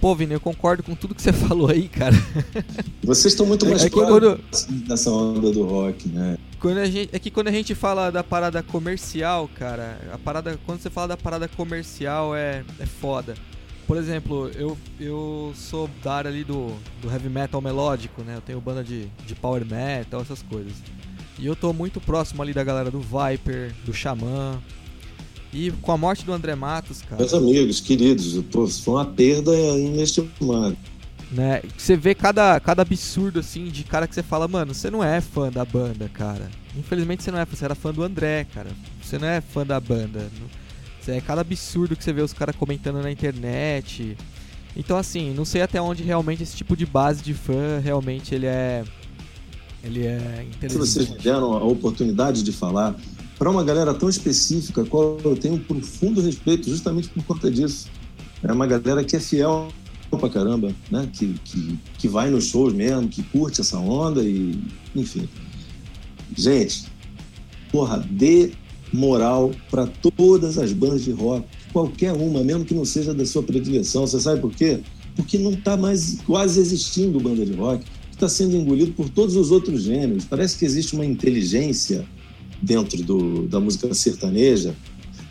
Pô, 0.00 0.14
Vini, 0.14 0.32
eu 0.32 0.40
concordo 0.40 0.82
com 0.82 0.94
tudo 0.94 1.14
que 1.14 1.20
você 1.20 1.30
falou 1.34 1.70
aí, 1.70 1.86
cara. 1.86 2.16
Vocês 3.04 3.34
estão 3.34 3.44
muito 3.44 3.66
mais 3.66 3.84
é 3.84 3.90
quando... 3.90 4.40
nessa 4.88 5.10
onda 5.10 5.52
do 5.52 5.62
rock, 5.64 6.08
né? 6.08 6.38
Quando 6.58 6.78
a 6.78 6.86
gente, 6.86 7.10
é 7.12 7.18
que 7.18 7.30
quando 7.30 7.48
a 7.48 7.52
gente 7.52 7.74
fala 7.74 8.10
da 8.10 8.24
parada 8.24 8.62
comercial, 8.62 9.48
cara, 9.54 9.98
a 10.10 10.16
parada, 10.16 10.58
quando 10.64 10.80
você 10.80 10.88
fala 10.88 11.08
da 11.08 11.16
parada 11.18 11.46
comercial 11.48 12.34
é, 12.34 12.64
é 12.78 12.86
foda. 12.86 13.34
Por 13.86 13.98
exemplo, 13.98 14.50
eu, 14.54 14.78
eu 14.98 15.52
sou 15.54 15.90
da 16.02 16.14
área 16.14 16.30
ali 16.30 16.44
do, 16.44 16.72
do 17.02 17.10
heavy 17.10 17.28
metal 17.28 17.60
melódico, 17.60 18.22
né? 18.22 18.36
Eu 18.36 18.40
tenho 18.40 18.60
banda 18.60 18.82
de, 18.82 19.06
de 19.26 19.34
power 19.34 19.66
metal, 19.66 20.22
essas 20.22 20.42
coisas. 20.42 20.72
E 21.38 21.46
eu 21.46 21.56
tô 21.56 21.72
muito 21.72 22.00
próximo 22.00 22.42
ali 22.42 22.54
da 22.54 22.62
galera 22.62 22.90
do 22.90 23.00
Viper, 23.00 23.74
do 23.84 23.92
Xamã, 23.92 24.60
e 25.52 25.70
com 25.82 25.92
a 25.92 25.96
morte 25.96 26.24
do 26.24 26.32
André 26.32 26.54
Matos, 26.54 27.02
cara. 27.02 27.16
Meus 27.16 27.34
amigos, 27.34 27.80
queridos, 27.80 28.42
pô, 28.50 28.66
foi 28.66 28.94
uma 28.94 29.06
perda 29.06 29.52
inestimável. 29.78 30.76
Né? 31.30 31.62
Você 31.76 31.96
vê 31.96 32.14
cada, 32.14 32.58
cada 32.58 32.82
absurdo 32.82 33.38
assim 33.38 33.66
de 33.66 33.84
cara 33.84 34.06
que 34.06 34.14
você 34.14 34.22
fala, 34.22 34.48
mano, 34.48 34.74
você 34.74 34.90
não 34.90 35.02
é 35.02 35.20
fã 35.20 35.50
da 35.50 35.64
banda, 35.64 36.08
cara. 36.08 36.50
Infelizmente 36.76 37.22
você 37.22 37.30
não 37.30 37.38
é, 37.38 37.44
você 37.44 37.64
era 37.64 37.74
fã 37.74 37.92
do 37.92 38.02
André, 38.02 38.44
cara. 38.52 38.70
Você 39.02 39.18
não 39.18 39.28
é 39.28 39.40
fã 39.40 39.64
da 39.64 39.78
banda. 39.78 40.28
Você 41.00 41.12
é 41.12 41.20
cada 41.20 41.40
absurdo 41.40 41.96
que 41.96 42.02
você 42.02 42.12
vê 42.12 42.22
os 42.22 42.32
caras 42.32 42.54
comentando 42.56 43.00
na 43.00 43.10
internet. 43.10 44.16
Então 44.76 44.96
assim, 44.96 45.32
não 45.32 45.44
sei 45.44 45.62
até 45.62 45.80
onde 45.80 46.02
realmente 46.02 46.42
esse 46.42 46.56
tipo 46.56 46.76
de 46.76 46.86
base 46.86 47.22
de 47.22 47.34
fã 47.34 47.80
realmente 47.82 48.34
ele 48.34 48.46
é 48.46 48.84
ele 49.82 50.06
é 50.06 50.46
interessante. 50.48 50.86
Se 50.86 50.94
vocês 50.94 51.10
me 51.10 51.18
deram 51.18 51.54
a 51.54 51.64
oportunidade 51.64 52.42
de 52.42 52.52
falar 52.52 52.94
para 53.40 53.50
uma 53.50 53.64
galera 53.64 53.94
tão 53.94 54.10
específica, 54.10 54.84
qual 54.84 55.16
eu 55.24 55.34
tenho 55.34 55.54
um 55.54 55.58
profundo 55.58 56.20
respeito 56.20 56.68
justamente 56.68 57.08
por 57.08 57.24
conta 57.24 57.50
disso. 57.50 57.88
É 58.42 58.52
uma 58.52 58.66
galera 58.66 59.02
que 59.02 59.16
é 59.16 59.18
fiel 59.18 59.68
pra 60.10 60.28
caramba, 60.28 60.74
né? 60.90 61.08
Que, 61.10 61.32
que, 61.42 61.78
que 61.96 62.06
vai 62.06 62.28
nos 62.28 62.48
shows 62.48 62.74
mesmo, 62.74 63.08
que 63.08 63.22
curte 63.22 63.62
essa 63.62 63.78
onda 63.78 64.22
e, 64.22 64.62
enfim. 64.94 65.26
Gente, 66.36 66.84
porra, 67.72 68.06
dê 68.10 68.52
moral 68.92 69.52
para 69.70 69.86
todas 69.86 70.58
as 70.58 70.74
bandas 70.74 71.02
de 71.02 71.12
rock, 71.12 71.46
qualquer 71.72 72.12
uma, 72.12 72.44
mesmo 72.44 72.66
que 72.66 72.74
não 72.74 72.84
seja 72.84 73.14
da 73.14 73.24
sua 73.24 73.42
predileção. 73.42 74.06
Você 74.06 74.20
sabe 74.20 74.42
por 74.42 74.52
quê? 74.52 74.80
Porque 75.16 75.38
não 75.38 75.52
está 75.52 75.78
mais 75.78 76.18
quase 76.26 76.60
existindo 76.60 77.18
banda 77.18 77.46
de 77.46 77.54
rock, 77.54 77.86
está 78.12 78.28
sendo 78.28 78.54
engolido 78.54 78.92
por 78.92 79.08
todos 79.08 79.34
os 79.34 79.50
outros 79.50 79.84
gêneros. 79.84 80.26
Parece 80.26 80.58
que 80.58 80.66
existe 80.66 80.94
uma 80.94 81.06
inteligência 81.06 82.06
dentro 82.60 83.02
do, 83.02 83.46
da 83.46 83.58
música 83.60 83.92
sertaneja, 83.94 84.74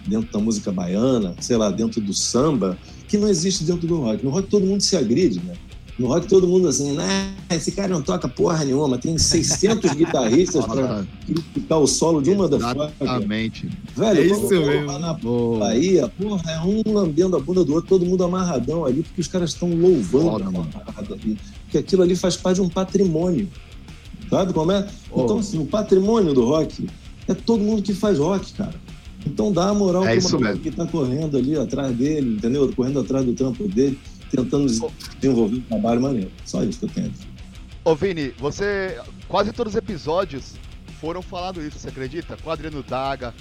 dentro 0.08 0.32
da 0.32 0.40
música 0.40 0.72
baiana, 0.72 1.36
sei 1.40 1.58
lá, 1.58 1.70
dentro 1.70 2.02
do 2.02 2.14
samba, 2.14 2.78
que 3.08 3.18
não 3.18 3.28
existe 3.28 3.64
dentro 3.64 3.88
do 3.88 3.98
rock. 3.98 4.24
No 4.24 4.32
rock 4.32 4.50
todo 4.50 4.66
mundo 4.66 4.82
se 4.82 4.96
agride, 4.96 5.40
né? 5.40 5.54
No 5.98 6.08
rock 6.08 6.28
todo 6.28 6.48
mundo 6.48 6.70
assim, 6.70 6.94
né? 6.94 7.34
Esse 7.50 7.74
cara 7.74 7.90
não 7.90 8.02
toca 8.02 8.28
porra 8.30 8.64
nenhuma, 8.64 8.98
tem 8.98 9.18
600 9.18 9.92
guitarristas 9.96 10.66
para 10.66 11.06
criticar 11.26 11.78
o 11.78 11.86
solo 11.86 12.22
de 12.22 12.30
uma 12.30 12.48
das 12.48 12.62
Exatamente. 12.62 13.70
Velho, 13.98 14.22
é 14.22 14.26
isso 14.26 14.48
mesmo. 14.48 14.98
na 14.98 15.14
Boa. 15.14 15.60
Bahia, 15.60 16.08
porra, 16.08 16.52
é 16.52 16.60
um 16.62 16.82
lambendo 16.86 17.36
a 17.36 17.40
bunda 17.40 17.66
do 17.66 17.74
outro, 17.74 17.90
todo 17.90 18.06
mundo 18.06 18.24
amarradão 18.24 18.86
ali, 18.86 19.04
porque 19.04 19.20
os 19.20 19.28
caras 19.28 19.52
estão 19.52 19.70
louvando 19.74 20.52
Foda, 20.52 20.68
parada 20.86 21.16
ali. 21.16 21.38
que 21.70 21.78
aquilo 21.78 22.02
ali 22.02 22.16
faz 22.16 22.38
parte 22.38 22.56
de 22.56 22.62
um 22.62 22.70
patrimônio. 22.70 23.50
Sabe 24.30 24.54
como 24.54 24.72
é? 24.72 24.88
Então, 25.12 25.40
assim, 25.40 25.58
o 25.60 25.66
patrimônio 25.66 26.34
do 26.34 26.46
rock 26.46 26.88
é 27.30 27.34
todo 27.34 27.64
mundo 27.64 27.82
que 27.82 27.94
faz 27.94 28.18
rock, 28.18 28.54
cara. 28.54 28.74
Então 29.26 29.52
dá 29.52 29.70
a 29.70 29.74
moral 29.74 30.06
É 30.06 30.16
maluco 30.16 30.40
mesmo. 30.40 30.62
que 30.62 30.72
tá 30.72 30.86
correndo 30.86 31.38
ali 31.38 31.58
atrás 31.58 31.96
dele, 31.96 32.36
entendeu? 32.36 32.72
Correndo 32.74 33.00
atrás 33.00 33.26
do 33.26 33.34
trampo 33.34 33.68
dele, 33.68 34.00
tentando 34.32 34.66
desenvolver 35.20 35.58
um 35.58 35.62
trabalho 35.62 36.02
maneiro. 36.02 36.32
Só 36.46 36.64
isso 36.64 36.80
que 36.80 36.86
eu 36.86 36.90
tenho. 36.90 37.14
Ô 37.84 37.96
Vini, 37.96 38.34
você. 38.38 38.98
Quase 39.28 39.52
todos 39.52 39.74
os 39.74 39.78
episódios 39.78 40.54
foram 41.00 41.22
falando 41.22 41.62
isso, 41.62 41.78
você 41.80 41.90
acredita? 41.90 42.36
Com 42.38 42.50
o 42.50 42.54
Adriano 42.54 42.82
Daga, 42.84 43.34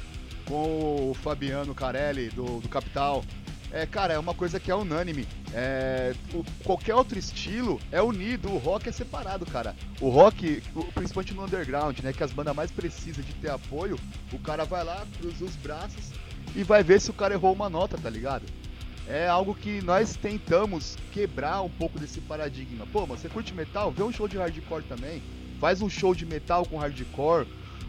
com 0.44 1.10
o 1.10 1.14
Fabiano 1.22 1.74
Carelli, 1.74 2.28
do, 2.30 2.60
do 2.60 2.68
Capital. 2.68 3.24
É, 3.70 3.84
cara, 3.84 4.14
é 4.14 4.18
uma 4.18 4.32
coisa 4.34 4.58
que 4.58 4.70
é 4.70 4.74
unânime. 4.74 5.26
É, 5.52 6.14
o- 6.32 6.44
qualquer 6.64 6.94
outro 6.94 7.18
estilo 7.18 7.78
é 7.92 8.00
unido, 8.00 8.50
o 8.50 8.56
rock 8.58 8.88
é 8.88 8.92
separado, 8.92 9.44
cara. 9.44 9.76
O 10.00 10.08
rock, 10.08 10.62
principalmente 10.94 11.34
no 11.34 11.44
underground, 11.44 11.98
né? 12.00 12.12
Que 12.12 12.24
as 12.24 12.32
bandas 12.32 12.56
mais 12.56 12.70
precisam 12.70 13.22
de 13.22 13.32
ter 13.34 13.50
apoio, 13.50 13.98
o 14.32 14.38
cara 14.38 14.64
vai 14.64 14.82
lá, 14.84 15.06
cruza 15.18 15.44
os 15.44 15.54
braços 15.56 16.12
e 16.56 16.62
vai 16.62 16.82
ver 16.82 16.98
se 17.00 17.10
o 17.10 17.14
cara 17.14 17.34
errou 17.34 17.52
uma 17.52 17.68
nota, 17.68 17.98
tá 17.98 18.08
ligado? 18.08 18.44
é 19.10 19.26
algo 19.26 19.54
que 19.54 19.80
nós 19.80 20.16
tentamos 20.16 20.94
quebrar 21.12 21.62
um 21.62 21.70
pouco 21.70 21.98
desse 21.98 22.20
paradigma. 22.20 22.86
Pô, 22.92 23.06
mas 23.06 23.20
você 23.20 23.28
curte 23.30 23.54
metal? 23.54 23.90
Vê 23.90 24.02
um 24.02 24.12
show 24.12 24.28
de 24.28 24.36
hardcore 24.36 24.82
também. 24.82 25.22
Faz 25.58 25.80
um 25.80 25.88
show 25.88 26.14
de 26.14 26.26
metal 26.26 26.66
com 26.66 26.76
hardcore, 26.76 27.46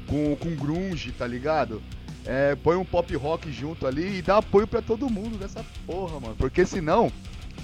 com, 0.08 0.34
com 0.38 0.56
grunge, 0.56 1.12
tá 1.12 1.28
ligado? 1.28 1.84
É, 2.26 2.56
põe 2.56 2.76
um 2.76 2.86
pop 2.86 3.16
rock 3.16 3.52
junto 3.52 3.88
ali 3.88 4.20
e 4.20 4.22
dá 4.22 4.38
apoio 4.38 4.68
pra 4.68 4.82
todo 4.82 5.10
mundo 5.10 5.38
nessa 5.40 5.66
porra, 5.86 6.20
mano. 6.20 6.36
Porque 6.38 6.66
senão, 6.66 7.12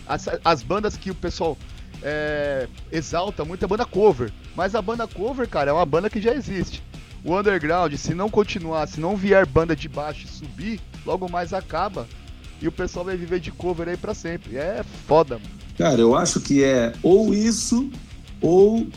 as, 0.07 0.27
as 0.43 0.63
bandas 0.63 0.97
que 0.97 1.11
o 1.11 1.15
pessoal 1.15 1.57
é, 2.01 2.67
exalta 2.91 3.43
muito 3.45 3.63
é 3.63 3.67
banda 3.67 3.85
cover. 3.85 4.31
Mas 4.55 4.75
a 4.75 4.81
banda 4.81 5.07
cover, 5.07 5.47
cara, 5.47 5.71
é 5.71 5.73
uma 5.73 5.85
banda 5.85 6.09
que 6.09 6.21
já 6.21 6.33
existe. 6.33 6.81
O 7.23 7.37
underground, 7.37 7.93
se 7.95 8.13
não 8.13 8.29
continuar, 8.29 8.87
se 8.87 8.99
não 8.99 9.17
vier 9.17 9.45
banda 9.45 9.75
de 9.75 9.89
baixo 9.89 10.25
e 10.25 10.29
subir, 10.29 10.79
logo 11.05 11.29
mais 11.29 11.53
acaba. 11.53 12.07
E 12.61 12.67
o 12.67 12.71
pessoal 12.71 13.05
vai 13.05 13.17
viver 13.17 13.39
de 13.39 13.51
cover 13.51 13.89
aí 13.89 13.97
pra 13.97 14.13
sempre. 14.13 14.57
É 14.57 14.83
foda, 15.07 15.35
mano. 15.35 15.55
Cara, 15.77 15.99
eu 15.99 16.15
acho 16.15 16.39
que 16.39 16.63
é 16.63 16.93
ou 17.03 17.33
isso, 17.33 17.89
ou 18.39 18.87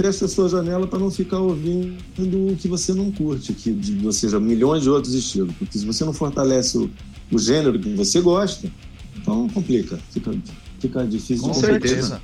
fecha 0.00 0.24
a 0.24 0.28
sua 0.28 0.48
janela 0.48 0.86
para 0.86 0.98
não 0.98 1.10
ficar 1.10 1.38
ouvindo 1.38 2.52
o 2.52 2.56
que 2.56 2.66
você 2.66 2.94
não 2.94 3.12
curte, 3.12 3.52
que, 3.52 3.70
de, 3.70 4.04
ou 4.04 4.12
seja, 4.12 4.40
milhões 4.40 4.82
de 4.82 4.90
outros 4.90 5.12
estilos. 5.14 5.54
Porque 5.56 5.78
se 5.78 5.84
você 5.84 6.04
não 6.04 6.12
fortalece 6.12 6.78
o, 6.78 6.90
o 7.30 7.38
gênero 7.38 7.78
que 7.78 7.94
você 7.94 8.20
gosta, 8.20 8.70
então 9.16 9.48
complica, 9.50 9.98
fica, 10.10 10.34
fica 10.78 11.06
difícil 11.06 11.44
Com 11.44 11.50
de 11.50 11.58
certeza. 11.58 12.22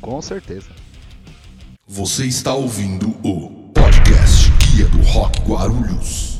Com 0.00 0.22
certeza. 0.22 0.68
Você 1.86 2.26
está 2.26 2.54
ouvindo 2.54 3.08
o 3.24 3.50
podcast 3.74 4.50
Guia 4.72 4.86
do 4.88 4.98
Rock 4.98 5.40
Guarulhos. 5.40 6.38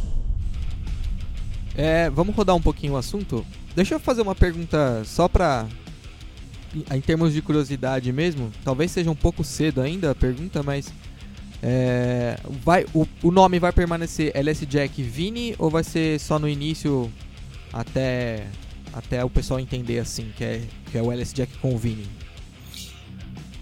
É, 1.75 2.11
vamos 2.11 2.35
rodar 2.35 2.55
um 2.55 2.61
pouquinho 2.61 2.95
o 2.95 2.97
assunto? 2.97 3.45
Deixa 3.75 3.95
eu 3.95 4.01
fazer 4.01 4.23
uma 4.23 4.35
pergunta 4.35 5.03
só 5.05 5.29
pra. 5.29 5.67
Em 6.95 7.01
termos 7.01 7.33
de 7.33 7.41
curiosidade 7.41 8.13
mesmo, 8.13 8.53
talvez 8.65 8.91
seja 8.91 9.11
um 9.11 9.17
pouco 9.17 9.43
cedo 9.43 9.81
ainda 9.81 10.11
a 10.11 10.15
pergunta, 10.15 10.63
mas. 10.63 10.93
é, 11.63 12.39
vai, 12.65 12.87
o, 12.95 13.07
o 13.23 13.31
nome 13.31 13.59
vai 13.59 13.73
permanecer 13.73 14.31
LS 14.35 14.65
Jack 14.67 15.03
Vini 15.03 15.55
ou 15.59 15.71
vai 15.71 15.83
ser 15.83 16.21
só 16.21 16.39
no 16.39 16.49
início 16.49 17.11
até, 17.73 18.47
até 18.93 19.25
o 19.25 19.31
pessoal 19.31 19.59
entender 19.59 19.99
assim, 19.99 20.33
que 20.37 20.45
é, 20.45 20.63
que 20.91 20.99
é 20.99 21.03
o 21.03 21.11
LS 21.11 21.35
Jack 21.35 21.57
com 21.59 21.75
o 21.75 21.79
Vini? 21.79 22.07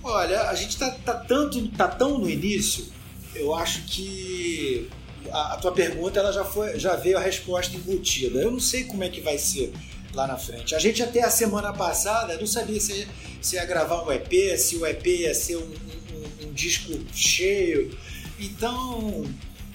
Olha, 0.03 0.43
a 0.43 0.55
gente 0.55 0.77
tá, 0.77 0.91
tá 0.91 1.15
tanto, 1.15 1.67
tá 1.69 1.89
tão 1.89 2.19
no 2.19 2.31
início, 2.31 2.87
eu 3.35 3.55
acho 3.55 3.83
que 3.83 4.89
a, 5.33 5.55
a 5.55 5.57
tua 5.57 5.73
pergunta 5.73 6.21
ela 6.21 6.33
já 6.33 6.45
foi, 6.45 6.79
já 6.79 6.97
veio 6.97 7.19
a 7.19 7.21
resposta 7.21 7.77
embutida. 7.77 8.41
Eu 8.41 8.51
não 8.51 8.61
sei 8.61 8.85
como 8.85 9.03
é 9.03 9.09
que 9.09 9.21
vai 9.21 9.39
ser 9.39 9.73
lá 10.13 10.27
na 10.27 10.37
frente. 10.37 10.75
A 10.75 10.79
gente 10.79 11.03
até 11.03 11.23
a 11.23 11.31
semana 11.31 11.73
passada 11.73 12.37
não 12.39 12.47
sabia 12.47 12.81
se, 12.81 12.93
ia- 12.93 13.09
se 13.43 13.57
ia 13.57 13.65
gravar 13.65 14.03
um 14.03 14.11
EP, 14.13 14.57
se 14.59 14.77
o 14.77 14.87
EP 14.87 15.07
ia 15.07 15.35
ser 15.35 15.57
um, 15.57 15.63
um- 15.63 16.47
um 16.49 16.53
disco 16.53 16.93
cheio. 17.15 17.97
Então, 18.39 19.25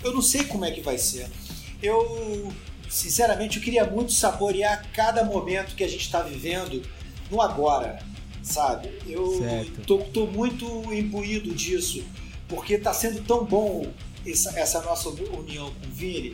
eu 0.04 0.14
não 0.14 0.22
sei 0.22 0.44
como 0.44 0.66
é 0.66 0.72
que 0.72 0.82
vai 0.82 0.98
ser. 0.98 1.28
Eu, 1.82 2.52
sinceramente, 2.90 3.58
eu 3.58 3.64
queria 3.64 3.86
muito 3.86 4.12
saborear 4.12 4.92
cada 4.94 5.24
momento 5.24 5.76
que 5.76 5.84
a 5.84 5.88
gente 5.88 6.02
está 6.06 6.22
vivendo 6.22 6.82
no 7.30 7.42
agora, 7.42 8.00
sabe? 8.44 8.90
Eu 9.08 9.40
tô, 9.86 9.98
tô 10.00 10.26
muito 10.28 10.66
imbuído 10.94 11.54
disso, 11.54 12.04
porque 12.48 12.78
tá 12.78 12.94
sendo 12.94 13.22
tão 13.24 13.46
bom 13.46 13.86
essa, 14.26 14.58
essa 14.60 14.82
nossa 14.82 15.10
união 15.10 15.72
com 15.74 15.88
o 15.88 15.92
Vini 15.92 16.34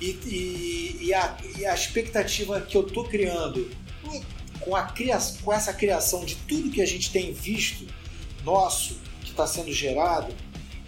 e, 0.00 0.06
e- 0.26 0.98
e 1.06 1.14
a, 1.14 1.36
e 1.58 1.66
a 1.66 1.74
expectativa 1.74 2.60
que 2.60 2.76
eu 2.76 2.82
tô 2.82 3.04
criando 3.04 3.70
com, 4.60 4.74
a 4.74 4.92
com 5.42 5.52
essa 5.52 5.72
criação 5.72 6.24
de 6.24 6.34
tudo 6.36 6.70
que 6.70 6.82
a 6.82 6.86
gente 6.86 7.10
tem 7.10 7.32
visto 7.32 7.86
nosso, 8.44 8.98
que 9.22 9.30
está 9.30 9.46
sendo 9.46 9.72
gerado, 9.72 10.32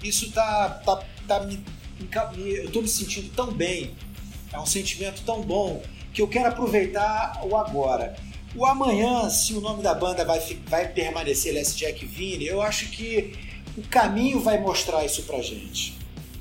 isso 0.03 0.31
tá, 0.33 0.71
tá, 0.85 1.05
tá 1.27 1.41
me, 1.41 1.63
eu 2.47 2.71
tô 2.71 2.81
me 2.81 2.89
sentindo 2.89 3.29
tão 3.35 3.53
bem, 3.53 3.93
é 4.53 4.59
um 4.59 4.67
sentimento 4.67 5.23
tão 5.25 5.43
bom 5.43 5.83
que 6.13 6.23
eu 6.23 6.29
quero 6.29 6.49
aproveitar 6.49 7.41
o 7.45 7.57
agora. 7.57 8.17
O 8.55 8.65
amanhã, 8.65 9.29
se 9.29 9.53
o 9.55 9.61
nome 9.61 9.83
da 9.83 9.93
banda 9.95 10.25
vai, 10.25 10.41
vai 10.67 10.89
permanecer 10.89 11.53
Les 11.53 11.77
Jack 11.77 12.05
Vini, 12.07 12.47
eu 12.47 12.63
acho 12.63 12.87
que 12.91 13.35
o 13.77 13.83
caminho 13.83 14.41
vai 14.41 14.59
mostrar 14.59 15.05
isso 15.05 15.23
pra 15.25 15.43
gente. 15.43 15.98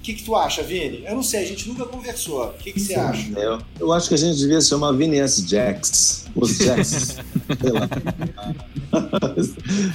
O 0.07 0.09
que, 0.09 0.13
que 0.13 0.23
tu 0.23 0.37
acha, 0.37 0.63
Vini? 0.63 1.03
Eu 1.05 1.15
não 1.15 1.21
sei, 1.21 1.41
a 1.41 1.45
gente 1.45 1.67
nunca 1.67 1.83
conversou. 1.83 2.45
O 2.45 2.53
que, 2.53 2.71
que 2.71 2.79
você 2.79 2.95
acha? 2.95 3.27
É, 3.37 3.45
eu, 3.45 3.59
eu 3.77 3.91
acho 3.91 4.07
que 4.07 4.13
a 4.13 4.17
gente 4.17 4.37
devia 4.37 4.61
se 4.61 4.69
chamar 4.69 4.93
Vini 4.93 5.17
S. 5.17 5.45
Jacks. 5.45 6.27
Os 6.33 6.57
Jacks. 6.57 7.17
sei 7.59 7.71
lá. 7.73 7.89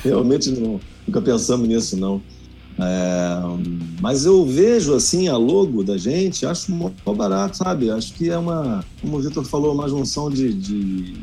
Realmente 0.05 0.51
não, 0.51 0.79
nunca 1.09 1.22
pensamos 1.22 1.66
nisso, 1.66 1.96
não. 1.96 2.20
É, 2.79 3.40
mas 4.03 4.27
eu 4.27 4.44
vejo 4.44 4.94
assim 4.94 5.29
a 5.29 5.37
logo 5.38 5.83
da 5.83 5.96
gente, 5.96 6.44
acho 6.44 6.70
mó 6.70 6.90
barato, 7.16 7.57
sabe? 7.57 7.90
Acho 7.90 8.12
que 8.12 8.29
é 8.29 8.37
uma, 8.37 8.85
como 9.01 9.16
o 9.16 9.22
Vitor 9.22 9.46
falou, 9.46 9.72
uma 9.72 9.88
junção 9.88 10.29
de, 10.29 10.53
de, 10.53 11.14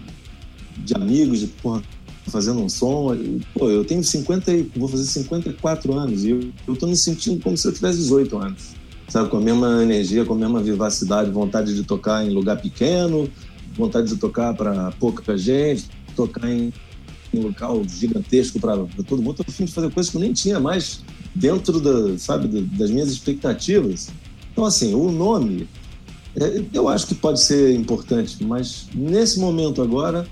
de 0.78 0.96
amigos, 0.96 1.42
de 1.42 1.48
porra, 1.48 1.84
fazendo 2.26 2.60
um 2.60 2.68
som. 2.68 3.16
Pô, 3.54 3.70
eu 3.70 3.86
tenho 3.86 4.04
50 4.04 4.52
e 4.52 4.64
vou 4.76 4.90
fazer 4.90 5.04
54 5.04 5.94
anos 5.94 6.24
e 6.24 6.32
eu, 6.32 6.50
eu 6.68 6.76
tô 6.76 6.88
me 6.88 6.98
sentindo 6.98 7.40
como 7.40 7.56
se 7.56 7.68
eu 7.68 7.72
tivesse 7.72 8.00
18 8.00 8.36
anos. 8.36 8.79
Sabe, 9.10 9.28
com 9.30 9.38
a 9.38 9.42
mesma 9.42 9.82
energia, 9.82 10.24
com 10.24 10.34
a 10.34 10.38
mesma 10.38 10.62
vivacidade, 10.62 11.32
vontade 11.32 11.74
de 11.74 11.84
tocar 11.84 12.24
em 12.24 12.30
lugar 12.30 12.62
pequeno, 12.62 13.28
vontade 13.76 14.08
de 14.10 14.18
tocar 14.18 14.54
para 14.54 14.92
pouca 15.00 15.36
gente, 15.36 15.90
tocar 16.16 16.48
em, 16.48 16.72
em 17.34 17.40
local 17.40 17.82
gigantesco 17.88 18.60
para 18.60 18.78
todo 19.08 19.22
mundo. 19.22 19.38
Tô 19.38 19.44
a 19.48 19.52
fim 19.52 19.66
de 19.66 19.72
fazer 19.74 19.90
coisas 19.92 20.12
que 20.12 20.18
eu 20.18 20.22
nem 20.22 20.32
tinha 20.32 20.60
mais 20.60 21.02
dentro 21.34 21.80
da, 21.80 22.18
sabe, 22.20 22.48
da- 22.48 22.78
das 22.78 22.92
minhas 22.92 23.10
expectativas. 23.10 24.10
Então, 24.52 24.64
assim, 24.64 24.94
o 24.94 25.12
nome, 25.12 25.68
é, 26.40 26.62
eu 26.72 26.88
acho 26.88 27.08
que 27.08 27.16
pode 27.16 27.42
ser 27.42 27.74
importante, 27.74 28.44
mas 28.44 28.90
nesse 28.94 29.40
momento 29.40 29.82
agora, 29.82 30.28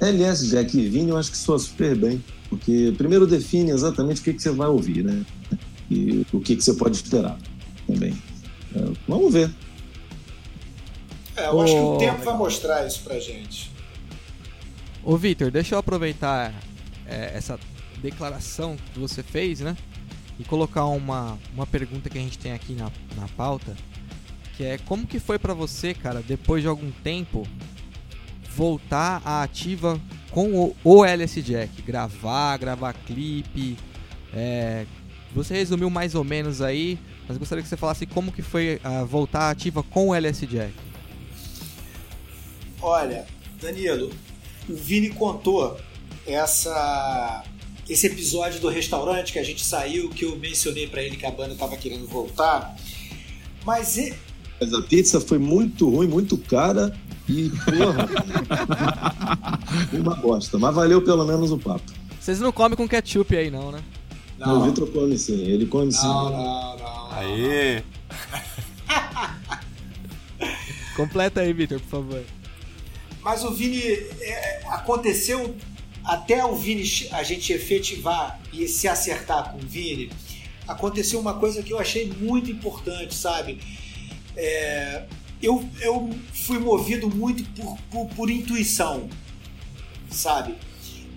LS 0.00 0.50
Jack 0.50 0.76
e 0.76 0.86
Vini, 0.86 1.08
eu 1.08 1.16
acho 1.16 1.30
que 1.30 1.36
soa 1.38 1.58
super 1.58 1.96
bem, 1.96 2.22
porque 2.50 2.92
primeiro 2.98 3.26
define 3.26 3.70
exatamente 3.70 4.20
o 4.20 4.24
que, 4.24 4.34
que 4.34 4.42
você 4.42 4.50
vai 4.50 4.68
ouvir, 4.68 5.02
né? 5.02 5.24
E 5.90 6.26
o 6.30 6.40
que, 6.40 6.56
que 6.56 6.62
você 6.62 6.74
pode 6.74 6.96
esperar 6.96 7.38
também. 7.86 8.16
É, 8.74 8.92
vamos 9.06 9.32
ver. 9.32 9.50
É, 11.36 11.46
eu 11.46 11.60
acho 11.60 11.72
que 11.72 11.80
o 11.80 11.98
tempo 11.98 12.22
vai 12.22 12.36
mostrar 12.36 12.86
isso 12.86 13.00
pra 13.02 13.18
gente. 13.18 13.70
Ô 15.02 15.16
Vitor, 15.16 15.50
deixa 15.50 15.74
eu 15.74 15.78
aproveitar 15.78 16.52
é, 17.06 17.32
essa 17.34 17.58
declaração 18.00 18.76
que 18.92 18.98
você 18.98 19.22
fez, 19.22 19.60
né? 19.60 19.76
E 20.38 20.44
colocar 20.44 20.86
uma, 20.86 21.38
uma 21.54 21.66
pergunta 21.66 22.08
que 22.08 22.18
a 22.18 22.20
gente 22.20 22.38
tem 22.38 22.52
aqui 22.52 22.74
na, 22.74 22.90
na 23.16 23.28
pauta, 23.36 23.76
que 24.56 24.64
é 24.64 24.78
como 24.78 25.06
que 25.06 25.18
foi 25.18 25.38
pra 25.38 25.54
você, 25.54 25.94
cara, 25.94 26.22
depois 26.22 26.62
de 26.62 26.68
algum 26.68 26.90
tempo, 26.90 27.46
voltar 28.54 29.22
à 29.24 29.42
ativa 29.42 30.00
com 30.30 30.54
o, 30.54 30.76
o 30.84 31.04
LS 31.04 31.42
Jack? 31.42 31.82
Gravar, 31.82 32.56
gravar 32.58 32.92
clipe. 32.92 33.76
é, 34.34 34.86
você 35.34 35.54
resumiu 35.54 35.88
mais 35.88 36.14
ou 36.14 36.24
menos 36.24 36.60
aí, 36.60 36.98
mas 37.28 37.36
gostaria 37.38 37.62
que 37.62 37.68
você 37.68 37.76
falasse 37.76 38.06
como 38.06 38.32
que 38.32 38.42
foi 38.42 38.80
ah, 38.84 39.04
voltar 39.04 39.50
ativa 39.50 39.82
com 39.82 40.08
o 40.08 40.14
LS 40.14 40.46
Jack. 40.46 40.72
Olha, 42.80 43.26
Danilo, 43.60 44.10
o 44.68 44.74
Vini 44.74 45.10
contou 45.10 45.78
essa 46.26 47.44
esse 47.88 48.06
episódio 48.06 48.60
do 48.60 48.68
restaurante 48.68 49.32
que 49.32 49.38
a 49.38 49.42
gente 49.44 49.64
saiu, 49.64 50.08
que 50.08 50.24
eu 50.24 50.36
mencionei 50.36 50.86
pra 50.86 51.02
ele 51.02 51.16
que 51.16 51.26
a 51.26 51.30
banda 51.30 51.54
tava 51.54 51.76
querendo 51.76 52.06
voltar. 52.06 52.74
Mas 53.64 53.96
e- 53.96 54.14
Mas 54.60 54.72
a 54.72 54.80
pizza 54.82 55.20
foi 55.20 55.38
muito 55.38 55.88
ruim, 55.90 56.06
muito 56.08 56.36
cara 56.38 56.96
e, 57.28 57.50
porra, 57.50 58.08
uma 59.92 60.14
bosta. 60.16 60.58
Mas 60.58 60.74
valeu 60.74 61.02
pelo 61.02 61.24
menos 61.24 61.50
o 61.50 61.58
papo. 61.58 61.92
Vocês 62.20 62.38
não 62.40 62.52
comem 62.52 62.76
com 62.76 62.88
ketchup 62.88 63.36
aí, 63.36 63.50
não, 63.50 63.72
né? 63.72 63.80
Não, 64.46 64.60
o 64.60 64.64
Vitor 64.64 64.90
come 64.90 65.18
sim, 65.18 65.44
ele 65.44 65.66
come 65.66 65.92
sim. 65.92 66.06
Não, 66.06 66.30
não, 66.30 66.78
não. 66.78 67.12
Aê! 67.12 67.82
Completa 70.96 71.40
aí, 71.40 71.52
Vitor, 71.52 71.80
por 71.80 71.88
favor. 71.88 72.22
Mas 73.22 73.44
o 73.44 73.52
Vini, 73.52 73.80
é, 73.80 74.62
aconteceu 74.66 75.54
até 76.04 76.44
o 76.44 76.56
Vini, 76.56 76.82
a 77.12 77.22
gente 77.22 77.52
efetivar 77.52 78.40
e 78.52 78.66
se 78.66 78.88
acertar 78.88 79.52
com 79.52 79.58
o 79.58 79.60
Vini, 79.60 80.10
aconteceu 80.66 81.20
uma 81.20 81.34
coisa 81.34 81.62
que 81.62 81.72
eu 81.72 81.78
achei 81.78 82.12
muito 82.20 82.50
importante, 82.50 83.14
sabe? 83.14 83.60
É, 84.36 85.04
eu, 85.40 85.64
eu 85.80 86.10
fui 86.32 86.58
movido 86.58 87.08
muito 87.08 87.44
por, 87.50 87.78
por, 87.90 88.06
por 88.08 88.30
intuição, 88.30 89.08
sabe? 90.10 90.56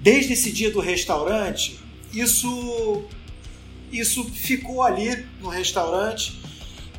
Desde 0.02 0.34
esse 0.34 0.52
dia 0.52 0.70
do 0.70 0.80
restaurante, 0.80 1.80
isso 2.16 3.04
isso 3.92 4.26
ficou 4.26 4.82
ali 4.84 5.26
no 5.42 5.50
restaurante. 5.50 6.40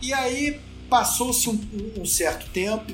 E 0.00 0.12
aí 0.12 0.60
passou-se 0.88 1.48
um, 1.48 1.60
um, 1.98 2.04
certo 2.04 2.48
tempo. 2.50 2.92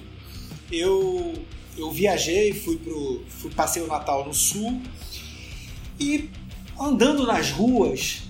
Eu 0.71 1.35
eu 1.77 1.91
viajei 1.91 2.53
fui 2.53 2.77
pro 2.77 3.25
fui 3.29 3.51
passei 3.51 3.83
o 3.83 3.87
Natal 3.87 4.25
no 4.27 4.35
Sul. 4.35 4.81
E 6.01 6.31
andando 6.79 7.27
nas 7.27 7.51
ruas 7.51 8.23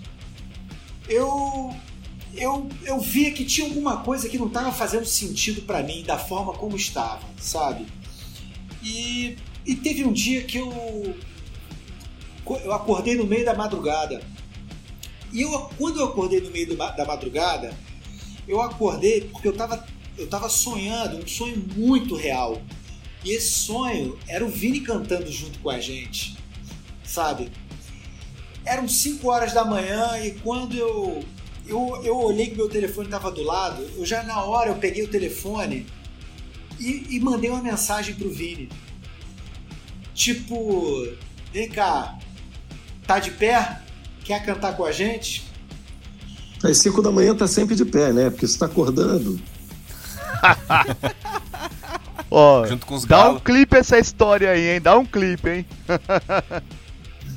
eu 1.09 1.75
eu, 2.35 2.67
eu 2.85 2.99
via 2.99 3.31
que 3.31 3.45
tinha 3.45 3.67
alguma 3.67 3.99
coisa 3.99 4.29
que 4.29 4.39
não 4.39 4.47
estava 4.47 4.73
fazendo 4.73 5.05
sentido 5.05 5.63
para 5.63 5.83
mim 5.83 6.03
da 6.03 6.19
forma 6.19 6.55
como 6.55 6.77
estava, 6.77 7.23
sabe? 7.39 7.87
E, 8.83 9.37
e 9.67 9.77
teve 9.77 10.05
um 10.05 10.13
dia 10.13 10.43
que 10.43 10.59
eu 10.59 11.15
eu 12.65 12.73
acordei 12.73 13.15
no 13.15 13.25
meio 13.25 13.45
da 13.45 13.55
madrugada. 13.55 14.23
E 15.33 15.43
eu, 15.43 15.51
quando 15.79 16.01
eu 16.01 16.07
acordei 16.07 16.41
no 16.41 16.51
meio 16.51 16.69
do, 16.69 16.77
da 16.77 17.05
madrugada, 17.05 17.75
eu 18.47 18.61
acordei 18.61 19.23
porque 19.23 19.49
eu 19.49 19.53
estava 19.53 19.87
eu 20.17 20.27
tava 20.27 20.49
sonhando, 20.49 21.19
um 21.19 21.27
sonho 21.27 21.63
muito 21.75 22.15
real. 22.15 22.61
E 23.25 23.33
esse 23.33 23.51
sonho 23.51 24.19
era 24.27 24.45
o 24.45 24.49
Vini 24.49 24.81
cantando 24.81 25.31
junto 25.31 25.59
com 25.61 25.71
a 25.71 25.79
gente, 25.79 26.37
sabe? 27.05 27.51
Eram 28.65 28.89
5 28.89 29.29
horas 29.29 29.53
da 29.53 29.65
manhã 29.65 30.19
e 30.25 30.33
quando 30.41 30.77
eu, 30.77 31.25
eu, 31.67 32.01
eu 32.05 32.17
olhei 32.17 32.49
que 32.49 32.57
meu 32.57 32.69
telefone 32.69 33.07
estava 33.07 33.31
do 33.31 33.43
lado, 33.43 33.83
eu 33.97 34.05
já 34.05 34.23
na 34.23 34.43
hora 34.43 34.71
eu 34.71 34.77
peguei 34.77 35.05
o 35.05 35.09
telefone 35.09 35.87
e, 36.79 37.07
e 37.11 37.21
mandei 37.21 37.51
uma 37.51 37.63
mensagem 37.63 38.15
pro 38.15 38.31
Vini. 38.31 38.69
Tipo, 40.15 41.09
vem 41.53 41.69
cá, 41.69 42.19
tá 43.07 43.19
de 43.19 43.31
pé? 43.31 43.81
Quer 44.25 44.45
cantar 44.45 44.77
com 44.77 44.85
a 44.85 44.93
gente? 44.93 45.45
Às 46.63 46.79
5 46.79 47.03
da 47.03 47.11
manhã 47.11 47.35
tá 47.35 47.47
sempre 47.47 47.75
de 47.75 47.85
pé, 47.85 48.13
né? 48.13 48.31
Porque 48.31 48.47
você 48.47 48.59
tá 48.59 48.67
acordando. 48.67 49.41
Ó, 52.31 52.67
Junto 52.67 52.87
com 52.87 52.95
os 52.95 53.05
dá 53.05 53.19
galos. 53.19 53.37
um 53.37 53.45
clipe 53.45 53.77
essa 53.77 53.99
história 53.99 54.51
aí, 54.51 54.75
hein? 54.75 54.81
Dá 54.81 54.97
um 54.97 55.05
clipe, 55.05 55.49
hein? 55.49 55.67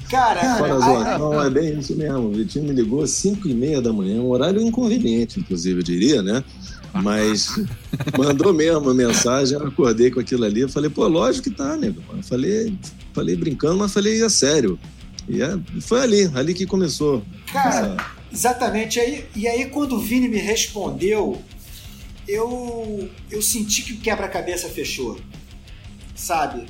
Cara, 0.09 0.57
Zó. 0.79 1.17
Não, 1.17 1.41
é 1.43 1.49
bem 1.49 1.79
isso 1.79 1.95
mesmo. 1.95 2.27
O 2.27 2.31
Vitinho 2.31 2.65
me 2.65 2.71
ligou 2.71 3.03
às 3.03 3.09
5 3.11 3.47
e 3.47 3.53
meia 3.53 3.81
da 3.81 3.91
manhã, 3.91 4.21
um 4.21 4.29
horário 4.29 4.61
inconveniente, 4.61 5.39
inclusive, 5.39 5.79
eu 5.79 5.83
diria, 5.83 6.21
né? 6.21 6.43
Mas 6.93 7.49
mandou 8.17 8.53
mesmo 8.53 8.89
a 8.89 8.93
mensagem, 8.93 9.57
eu 9.57 9.67
acordei 9.67 10.11
com 10.11 10.19
aquilo 10.19 10.45
ali. 10.45 10.61
Eu 10.61 10.69
falei, 10.69 10.89
pô, 10.89 11.07
lógico 11.07 11.49
que 11.49 11.55
tá, 11.55 11.75
nego. 11.75 12.01
Eu 12.15 12.23
falei, 12.23 12.77
falei 13.13 13.35
brincando, 13.35 13.77
mas 13.77 13.91
falei 13.91 14.21
a 14.23 14.29
sério. 14.29 14.79
E 15.27 15.41
é, 15.41 15.57
foi 15.81 16.01
ali, 16.01 16.31
ali 16.35 16.53
que 16.53 16.65
começou. 16.65 17.23
Cara, 17.51 17.69
essa- 17.69 18.15
Exatamente. 18.31 18.99
Aí, 18.99 19.25
e 19.35 19.47
aí, 19.47 19.65
quando 19.69 19.95
o 19.95 19.99
Vini 19.99 20.27
me 20.27 20.37
respondeu, 20.37 21.41
eu, 22.27 23.09
eu 23.31 23.41
senti 23.41 23.81
que 23.83 23.93
o 23.93 23.97
quebra-cabeça 23.97 24.67
fechou. 24.69 25.19
Sabe? 26.15 26.65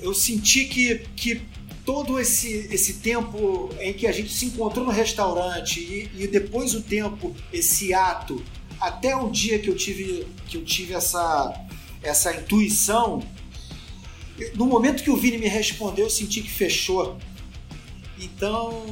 Eu 0.00 0.14
senti 0.14 0.64
que, 0.64 0.98
que 1.16 1.42
todo 1.84 2.18
esse, 2.18 2.68
esse 2.72 2.94
tempo 2.94 3.68
em 3.80 3.92
que 3.92 4.06
a 4.06 4.12
gente 4.12 4.32
se 4.32 4.46
encontrou 4.46 4.84
no 4.86 4.90
restaurante 4.90 5.80
e, 5.80 6.10
e 6.22 6.26
depois 6.26 6.74
o 6.74 6.80
tempo, 6.82 7.34
esse 7.52 7.92
ato, 7.94 8.42
até 8.80 9.14
o 9.16 9.30
dia 9.30 9.58
que 9.58 9.68
eu 9.68 9.76
tive, 9.76 10.26
que 10.48 10.56
eu 10.56 10.64
tive 10.64 10.94
essa, 10.94 11.52
essa 12.02 12.34
intuição, 12.34 13.22
no 14.54 14.66
momento 14.66 15.02
que 15.02 15.10
o 15.10 15.16
Vini 15.16 15.38
me 15.38 15.46
respondeu, 15.48 16.06
eu 16.06 16.10
senti 16.10 16.40
que 16.42 16.50
fechou. 16.50 17.18
Então, 18.22 18.84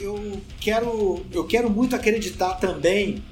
eu 0.00 0.42
quero, 0.60 1.24
eu 1.30 1.44
quero 1.44 1.70
muito 1.70 1.94
acreditar 1.94 2.54
também 2.54 3.22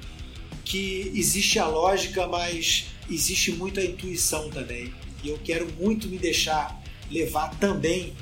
que 0.63 1.11
existe 1.13 1.59
a 1.59 1.67
lógica, 1.67 2.25
mas 2.25 2.85
existe 3.09 3.51
muita 3.51 3.83
intuição 3.83 4.49
também. 4.49 4.93
E 5.21 5.29
eu 5.29 5.37
quero 5.43 5.69
muito 5.73 6.07
me 6.07 6.17
deixar 6.17 6.81
levar 7.11 7.49
também 7.57 8.13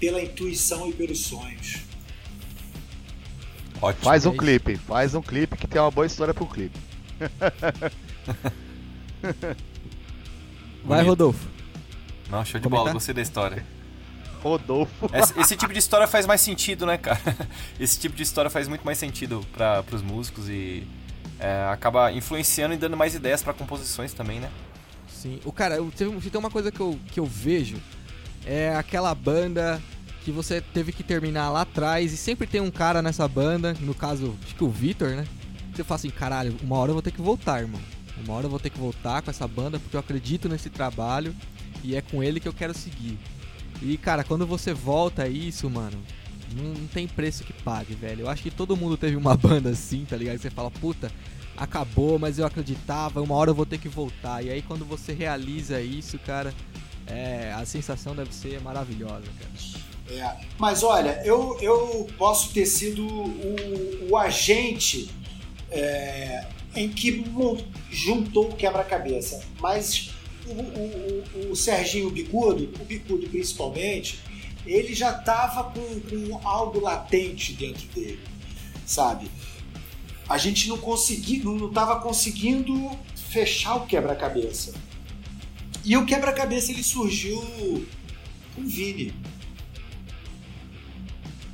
pela 0.00 0.20
intuição 0.20 0.88
e 0.88 0.92
pelos 0.92 1.20
sonhos. 1.20 1.76
Ótimo. 3.80 4.04
Faz 4.04 4.26
um 4.26 4.36
clipe, 4.36 4.76
faz 4.76 5.14
um 5.14 5.22
clipe 5.22 5.56
que 5.56 5.68
tem 5.68 5.80
uma 5.80 5.90
boa 5.90 6.06
história 6.06 6.34
pro 6.34 6.46
clipe. 6.46 6.78
Vai. 10.84 11.04
Rodolfo. 11.04 11.46
Não, 12.30 12.44
show 12.44 12.60
de 12.60 12.64
Comentar? 12.64 12.84
bola, 12.84 12.92
gostei 12.94 13.14
da 13.14 13.22
história. 13.22 13.64
Rodolfo. 14.48 15.10
Esse, 15.12 15.38
esse 15.40 15.56
tipo 15.56 15.72
de 15.72 15.78
história 15.78 16.06
faz 16.06 16.26
mais 16.26 16.40
sentido, 16.40 16.86
né, 16.86 16.96
cara? 16.98 17.20
Esse 17.80 17.98
tipo 17.98 18.16
de 18.16 18.22
história 18.22 18.50
faz 18.50 18.68
muito 18.68 18.84
mais 18.84 18.98
sentido 18.98 19.44
para 19.52 19.84
os 19.92 20.02
músicos 20.02 20.48
e 20.48 20.86
é, 21.38 21.68
acaba 21.70 22.10
influenciando 22.12 22.74
e 22.74 22.76
dando 22.76 22.96
mais 22.96 23.14
ideias 23.14 23.42
para 23.42 23.52
composições 23.52 24.12
também, 24.12 24.40
né? 24.40 24.50
Sim. 25.08 25.40
O 25.44 25.52
cara, 25.52 25.76
eu- 25.76 25.90
teve- 25.96 26.30
tem 26.30 26.38
uma 26.38 26.50
coisa 26.50 26.70
que 26.70 26.80
eu, 26.80 26.98
que 27.12 27.20
eu 27.20 27.26
vejo, 27.26 27.76
é 28.44 28.74
aquela 28.76 29.14
banda 29.14 29.80
que 30.24 30.30
você 30.32 30.60
teve 30.60 30.92
que 30.92 31.02
terminar 31.02 31.50
lá 31.50 31.60
atrás 31.62 32.12
e 32.12 32.16
sempre 32.16 32.46
tem 32.46 32.60
um 32.60 32.70
cara 32.70 33.00
nessa 33.02 33.26
banda, 33.28 33.76
no 33.80 33.94
caso, 33.94 34.34
acho 34.44 34.54
que 34.54 34.64
o 34.64 34.70
Vitor, 34.70 35.10
né? 35.10 35.26
Você 35.74 35.84
fala 35.84 35.96
assim, 35.96 36.10
caralho, 36.10 36.56
uma 36.62 36.76
hora 36.76 36.90
eu 36.90 36.94
vou 36.94 37.02
ter 37.02 37.10
que 37.12 37.20
voltar, 37.20 37.60
irmão. 37.60 37.80
Uma 38.24 38.34
hora 38.34 38.46
eu 38.46 38.50
vou 38.50 38.58
ter 38.58 38.70
que 38.70 38.78
voltar 38.78 39.20
com 39.22 39.30
essa 39.30 39.46
banda 39.46 39.78
porque 39.78 39.94
eu 39.94 40.00
acredito 40.00 40.48
nesse 40.48 40.70
trabalho 40.70 41.34
e 41.84 41.94
é 41.94 42.00
com 42.00 42.22
ele 42.22 42.40
que 42.40 42.48
eu 42.48 42.52
quero 42.52 42.72
seguir. 42.72 43.18
E, 43.82 43.96
cara, 43.96 44.24
quando 44.24 44.46
você 44.46 44.72
volta 44.72 45.24
a 45.24 45.28
isso, 45.28 45.68
mano, 45.68 45.98
não, 46.54 46.64
não 46.64 46.86
tem 46.86 47.06
preço 47.06 47.44
que 47.44 47.52
pague, 47.52 47.94
velho. 47.94 48.22
Eu 48.22 48.28
acho 48.28 48.42
que 48.42 48.50
todo 48.50 48.76
mundo 48.76 48.96
teve 48.96 49.16
uma 49.16 49.36
banda 49.38 49.70
assim, 49.70 50.04
tá 50.04 50.16
ligado? 50.16 50.38
Você 50.38 50.50
fala, 50.50 50.70
puta, 50.70 51.10
acabou, 51.56 52.18
mas 52.18 52.38
eu 52.38 52.46
acreditava, 52.46 53.22
uma 53.22 53.34
hora 53.34 53.50
eu 53.50 53.54
vou 53.54 53.66
ter 53.66 53.78
que 53.78 53.88
voltar. 53.88 54.44
E 54.44 54.50
aí 54.50 54.62
quando 54.62 54.84
você 54.84 55.12
realiza 55.12 55.80
isso, 55.80 56.18
cara, 56.18 56.54
é, 57.06 57.52
a 57.54 57.64
sensação 57.64 58.14
deve 58.14 58.34
ser 58.34 58.60
maravilhosa, 58.60 59.24
cara. 59.38 59.86
É, 60.08 60.36
mas 60.56 60.84
olha, 60.84 61.20
eu, 61.24 61.58
eu 61.60 62.06
posso 62.16 62.52
ter 62.52 62.64
sido 62.64 63.04
o, 63.04 64.08
o 64.10 64.16
agente 64.16 65.10
é, 65.68 66.46
em 66.76 66.88
que 66.88 67.24
juntou 67.90 68.50
o 68.50 68.54
quebra-cabeça. 68.54 69.42
Mas 69.60 70.10
o, 70.46 70.52
o- 70.52 71.48
o- 71.48 71.52
o 71.52 71.56
Serginho 71.56 72.10
Bicudo, 72.10 72.70
o 72.80 72.84
Bicudo 72.84 73.28
principalmente, 73.28 74.18
ele 74.66 74.94
já 74.94 75.10
estava 75.18 75.64
com, 75.64 76.00
com 76.00 76.48
algo 76.48 76.80
latente 76.80 77.52
dentro 77.52 77.86
dele, 77.88 78.18
sabe? 78.84 79.28
A 80.28 80.38
gente 80.38 80.68
não 80.68 80.76
conseguia, 80.78 81.42
não 81.44 81.68
estava 81.68 82.00
conseguindo 82.00 82.90
fechar 83.30 83.76
o 83.76 83.86
quebra-cabeça. 83.86 84.74
E 85.84 85.96
o 85.96 86.04
quebra-cabeça 86.04 86.72
ele 86.72 86.82
surgiu 86.82 87.36
com 88.54 88.60
o 88.62 88.66
Vini. 88.66 89.14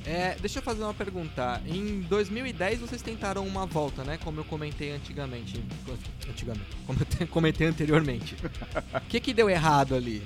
É, 0.04 0.34
deixa 0.40 0.58
eu 0.58 0.62
fazer 0.62 0.82
uma 0.82 0.94
pergunta. 0.94 1.60
Em 1.66 2.00
2010 2.02 2.80
vocês 2.80 3.02
tentaram 3.02 3.46
uma 3.46 3.66
volta, 3.66 4.02
né? 4.02 4.18
Como 4.24 4.40
eu 4.40 4.44
comentei 4.44 4.90
antigamente. 4.92 5.62
Antigamente. 6.28 6.66
Como 6.86 6.98
eu 7.00 7.06
te- 7.06 7.26
comentei 7.26 7.66
anteriormente. 7.68 8.34
O 8.94 9.00
que 9.08 9.20
que 9.20 9.32
deu 9.32 9.48
errado 9.48 9.94
ali? 9.94 10.22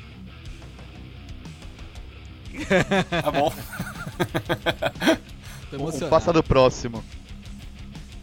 Tá 3.22 3.30
bom. 3.30 3.52
Tô 5.70 5.76
O 5.76 5.80
emocionado. 5.80 6.10
passa 6.10 6.32
do 6.32 6.42
próximo. 6.42 7.04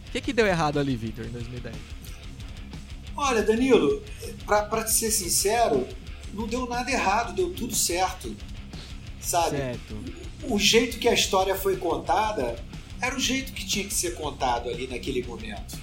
O 0.08 0.10
que 0.10 0.20
que 0.20 0.32
deu 0.32 0.46
errado 0.46 0.78
ali, 0.80 0.96
Victor, 0.96 1.24
em 1.26 1.30
2010? 1.30 1.76
Olha, 3.16 3.42
Danilo, 3.42 4.02
pra, 4.44 4.62
pra 4.64 4.82
te 4.84 4.92
ser 4.92 5.10
sincero, 5.12 5.86
não 6.32 6.48
deu 6.48 6.66
nada 6.68 6.90
errado, 6.90 7.32
deu 7.32 7.50
tudo 7.52 7.74
certo. 7.74 8.34
Sabe? 9.24 9.56
Certo. 9.56 9.96
O 10.44 10.58
jeito 10.58 10.98
que 10.98 11.08
a 11.08 11.14
história 11.14 11.54
foi 11.56 11.76
contada 11.76 12.56
era 13.00 13.16
o 13.16 13.18
jeito 13.18 13.52
que 13.52 13.66
tinha 13.66 13.84
que 13.86 13.94
ser 13.94 14.14
contado 14.14 14.68
ali 14.68 14.86
naquele 14.86 15.22
momento. 15.22 15.78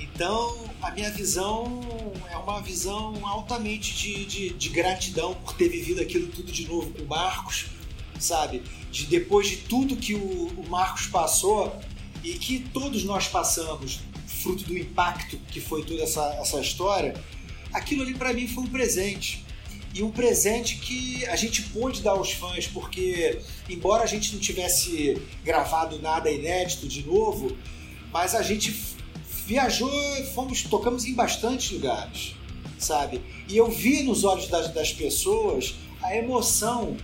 Então, 0.00 0.64
a 0.82 0.90
minha 0.90 1.10
visão 1.10 1.80
é 2.30 2.36
uma 2.36 2.60
visão 2.60 3.14
altamente 3.26 3.94
de, 3.94 4.24
de, 4.24 4.50
de 4.50 4.68
gratidão 4.70 5.34
por 5.34 5.54
ter 5.54 5.68
vivido 5.68 6.00
aquilo 6.00 6.28
tudo 6.28 6.50
de 6.50 6.66
novo 6.66 6.90
com 6.90 7.02
o 7.02 7.06
Marcos, 7.06 7.66
sabe? 8.18 8.62
De 8.90 9.06
depois 9.06 9.48
de 9.48 9.56
tudo 9.58 9.96
que 9.96 10.14
o, 10.14 10.48
o 10.56 10.68
Marcos 10.68 11.06
passou 11.06 11.74
e 12.24 12.32
que 12.34 12.60
todos 12.72 13.04
nós 13.04 13.28
passamos, 13.28 14.00
fruto 14.26 14.64
do 14.64 14.76
impacto 14.76 15.38
que 15.50 15.60
foi 15.60 15.84
toda 15.84 16.02
essa, 16.02 16.34
essa 16.40 16.60
história, 16.60 17.14
aquilo 17.72 18.02
ali 18.02 18.14
para 18.14 18.32
mim 18.32 18.48
foi 18.48 18.64
um 18.64 18.68
presente. 18.68 19.44
E 19.96 20.02
um 20.02 20.10
presente 20.10 20.76
que 20.76 21.24
a 21.24 21.36
gente 21.36 21.62
pôde 21.62 22.02
dar 22.02 22.10
aos 22.10 22.30
fãs, 22.30 22.66
porque 22.66 23.40
embora 23.66 24.02
a 24.02 24.06
gente 24.06 24.34
não 24.34 24.38
tivesse 24.38 25.16
gravado 25.42 25.98
nada 26.02 26.30
inédito 26.30 26.86
de 26.86 27.02
novo, 27.02 27.56
mas 28.12 28.34
a 28.34 28.42
gente 28.42 28.78
viajou, 29.46 29.90
fomos, 30.34 30.62
tocamos 30.64 31.06
em 31.06 31.14
bastantes 31.14 31.70
lugares, 31.70 32.34
sabe? 32.78 33.22
E 33.48 33.56
eu 33.56 33.70
vi 33.70 34.02
nos 34.02 34.22
olhos 34.22 34.48
das, 34.48 34.68
das 34.68 34.92
pessoas 34.92 35.74
a 36.02 36.14
emoção 36.14 36.94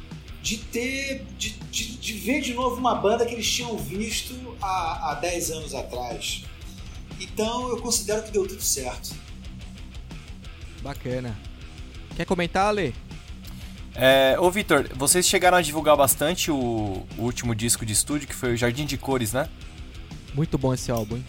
de 0.42 0.58
ter, 0.58 1.24
de, 1.38 1.48
de, 1.70 1.96
de, 1.96 2.12
ver 2.12 2.42
de 2.42 2.52
novo 2.52 2.76
uma 2.76 2.94
banda 2.94 3.24
que 3.24 3.32
eles 3.32 3.50
tinham 3.50 3.74
visto 3.78 4.34
há, 4.60 5.12
há 5.12 5.14
10 5.14 5.50
anos 5.52 5.74
atrás. 5.74 6.44
Então 7.18 7.70
eu 7.70 7.80
considero 7.80 8.22
que 8.22 8.30
deu 8.30 8.46
tudo 8.46 8.60
certo. 8.60 9.14
Bacana. 10.82 11.51
Quer 12.16 12.24
comentar, 12.24 12.68
Ale? 12.68 12.94
É, 13.94 14.36
ô 14.38 14.50
Vitor, 14.50 14.88
vocês 14.94 15.26
chegaram 15.26 15.58
a 15.58 15.62
divulgar 15.62 15.96
bastante 15.96 16.50
o, 16.50 17.06
o, 17.18 17.22
último 17.22 17.54
disco 17.54 17.84
de 17.84 17.92
estúdio, 17.92 18.26
que 18.26 18.34
foi 18.34 18.54
o 18.54 18.56
Jardim 18.56 18.86
de 18.86 18.96
Cores, 18.96 19.32
né? 19.32 19.48
Muito 20.34 20.56
bom 20.56 20.72
esse 20.72 20.90
álbum, 20.90 21.16
hein? 21.16 21.24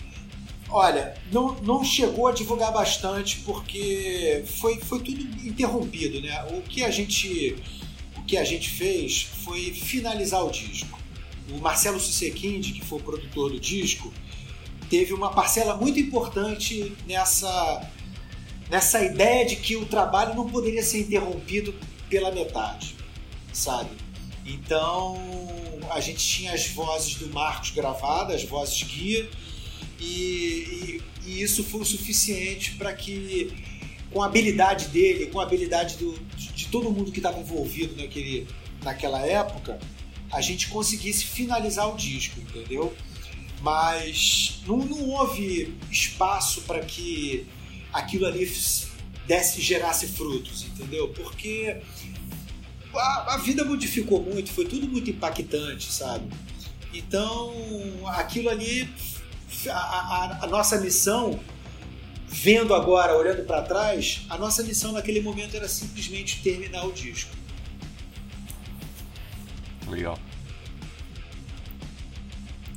Olha, 0.69 1.13
não, 1.31 1.53
não 1.61 1.83
chegou 1.83 2.27
a 2.27 2.31
divulgar 2.31 2.71
bastante 2.71 3.41
porque 3.45 4.43
foi, 4.59 4.79
foi 4.79 4.99
tudo 4.99 5.21
interrompido, 5.45 6.21
né? 6.21 6.43
O 6.51 6.61
que 6.61 6.83
a 6.83 6.89
gente 6.89 7.55
o 8.17 8.23
que 8.23 8.37
a 8.37 8.43
gente 8.43 8.69
fez 8.69 9.23
foi 9.43 9.71
finalizar 9.71 10.43
o 10.43 10.49
disco. 10.49 10.97
O 11.51 11.59
Marcelo 11.59 11.99
Susequinde, 11.99 12.71
que 12.71 12.83
foi 12.83 12.99
o 12.99 13.03
produtor 13.03 13.51
do 13.51 13.59
disco, 13.59 14.11
teve 14.89 15.13
uma 15.13 15.29
parcela 15.29 15.75
muito 15.75 15.99
importante 15.99 16.93
nessa 17.05 17.85
nessa 18.69 19.03
ideia 19.03 19.45
de 19.45 19.55
que 19.55 19.75
o 19.75 19.85
trabalho 19.85 20.35
não 20.35 20.49
poderia 20.49 20.83
ser 20.83 21.01
interrompido 21.01 21.73
pela 22.09 22.31
metade, 22.31 22.95
sabe? 23.51 23.89
Então 24.45 25.17
a 25.89 25.99
gente 25.99 26.25
tinha 26.25 26.53
as 26.53 26.67
vozes 26.67 27.15
do 27.15 27.27
Marcos 27.29 27.71
gravadas, 27.71 28.35
as 28.35 28.43
vozes 28.43 28.81
guia, 28.83 29.29
e, 29.99 30.05
e, 30.05 31.01
e 31.25 31.41
isso 31.41 31.63
foi 31.63 31.81
o 31.81 31.85
suficiente 31.85 32.71
para 32.71 32.93
que, 32.93 33.51
com 34.11 34.21
a 34.21 34.25
habilidade 34.25 34.87
dele, 34.87 35.27
com 35.27 35.39
a 35.39 35.43
habilidade 35.43 35.97
do, 35.97 36.17
de 36.35 36.67
todo 36.67 36.91
mundo 36.91 37.11
que 37.11 37.19
estava 37.19 37.39
envolvido 37.39 37.95
naquele, 37.95 38.47
naquela 38.83 39.25
época, 39.25 39.79
a 40.31 40.41
gente 40.41 40.67
conseguisse 40.67 41.25
finalizar 41.25 41.93
o 41.93 41.95
disco, 41.95 42.39
entendeu? 42.39 42.93
Mas 43.61 44.61
não, 44.67 44.77
não 44.77 45.09
houve 45.09 45.73
espaço 45.89 46.61
para 46.61 46.79
que 46.81 47.45
aquilo 47.93 48.25
ali 48.25 48.51
desse 49.27 49.61
gerasse 49.61 50.07
frutos, 50.07 50.63
entendeu? 50.63 51.09
Porque 51.09 51.81
a, 52.93 53.35
a, 53.35 53.37
vida 53.37 53.63
modificou 53.63 54.21
muito, 54.21 54.51
foi 54.51 54.65
tudo 54.65 54.87
muito 54.87 55.09
impactante, 55.09 55.91
sabe? 55.91 56.27
Então 56.93 57.53
aquilo 58.07 58.49
ali, 58.49 58.89
a, 59.67 59.71
a, 59.71 60.43
a 60.43 60.47
nossa 60.47 60.79
missão, 60.79 61.39
vendo 62.27 62.73
agora, 62.73 63.15
olhando 63.15 63.45
para 63.45 63.61
trás, 63.61 64.25
a 64.29 64.37
nossa 64.37 64.63
missão 64.63 64.91
naquele 64.91 65.21
momento 65.21 65.55
era 65.55 65.67
simplesmente 65.67 66.41
terminar 66.41 66.85
o 66.85 66.91
disco. 66.91 67.31
Legal. 69.87 70.17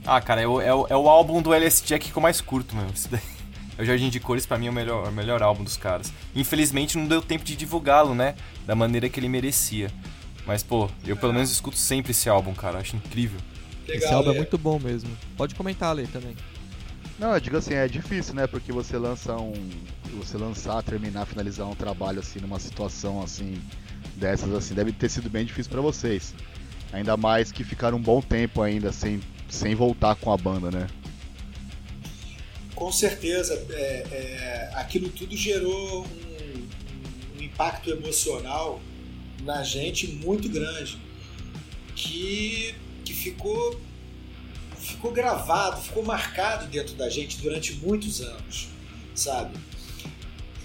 Ah, 0.05 0.21
cara, 0.21 0.41
é 0.41 0.47
o, 0.47 0.61
é 0.61 0.73
o, 0.73 0.87
é 0.89 0.97
o 0.97 1.09
álbum 1.09 1.43
do 1.43 1.53
LS 1.53 1.83
Jack 1.85 2.13
que 2.13 2.17
eu 2.17 2.23
mais 2.23 2.41
curto, 2.41 2.77
meu. 2.77 2.87
Isso 2.91 3.09
daí. 3.09 3.36
É 3.79 3.83
o 3.83 3.85
Jardim 3.85 4.09
de 4.09 4.19
Cores, 4.21 4.47
para 4.47 4.59
mim, 4.59 4.67
é 4.67 4.71
o 4.71 4.73
melhor, 4.73 5.09
o 5.09 5.13
melhor 5.13 5.43
álbum 5.43 5.63
dos 5.63 5.77
caras. 5.77 6.13
Infelizmente, 6.35 6.97
não 6.97 7.07
deu 7.07 7.21
tempo 7.21 7.45
de 7.45 7.55
divulgá-lo, 7.55 8.15
né? 8.15 8.35
Da 8.67 8.75
maneira 8.75 9.09
que 9.09 9.21
ele 9.21 9.29
merecia. 9.29 9.91
Mas, 10.47 10.63
pô, 10.63 10.89
eu 11.05 11.17
pelo 11.17 11.33
menos 11.33 11.51
escuto 11.51 11.77
sempre 11.77 12.13
esse 12.13 12.29
álbum, 12.29 12.55
cara. 12.55 12.79
Acho 12.79 12.97
incrível. 12.97 13.39
Legal, 13.87 14.03
esse 14.03 14.15
álbum 14.15 14.31
é 14.31 14.35
muito 14.35 14.57
bom 14.57 14.79
mesmo. 14.79 15.11
Pode 15.37 15.55
comentar, 15.55 15.95
Lê, 15.95 16.07
também. 16.07 16.35
Não, 17.19 17.33
eu 17.33 17.41
digo 17.41 17.57
assim, 17.57 17.75
é 17.75 17.89
difícil, 17.89 18.35
né? 18.35 18.47
Porque 18.47 18.73
você 18.73 18.97
lança 18.99 19.37
um. 19.37 19.71
Você 20.19 20.37
lançar, 20.37 20.83
terminar, 20.83 21.27
finalizar 21.27 21.67
um 21.67 21.75
trabalho 21.75 22.21
assim, 22.21 22.41
numa 22.41 22.59
situação 22.59 23.23
assim, 23.23 23.61
dessas 24.17 24.53
assim, 24.55 24.75
deve 24.75 24.93
ter 24.93 25.09
sido 25.09 25.29
bem 25.29 25.45
difícil 25.45 25.71
para 25.71 25.81
vocês. 25.81 26.35
Ainda 26.93 27.17
mais 27.17 27.51
que 27.53 27.65
ficaram 27.65 27.99
um 27.99 28.01
bom 28.03 28.21
tempo 28.23 28.63
ainda 28.63 28.93
sem, 28.93 29.21
sem 29.49 29.75
voltar 29.75 30.15
com 30.15 30.33
a 30.33 30.37
banda, 30.37 30.71
né? 30.71 30.87
Com 32.77 32.93
certeza, 32.93 33.55
é, 33.71 34.07
é, 34.13 34.71
aquilo 34.75 35.09
tudo 35.09 35.35
gerou 35.35 36.05
um, 36.05 37.39
um, 37.39 37.43
impacto 37.43 37.89
emocional 37.89 38.83
na 39.43 39.65
gente 39.65 40.07
muito 40.09 40.47
grande, 40.47 40.99
que, 41.95 42.75
que 43.03 43.15
ficou, 43.15 43.81
ficou 44.79 45.11
gravado, 45.11 45.81
ficou 45.81 46.05
marcado 46.05 46.67
dentro 46.67 46.95
da 46.97 47.09
gente 47.09 47.39
durante 47.39 47.73
muitos 47.77 48.21
anos, 48.21 48.69
sabe? 49.15 49.59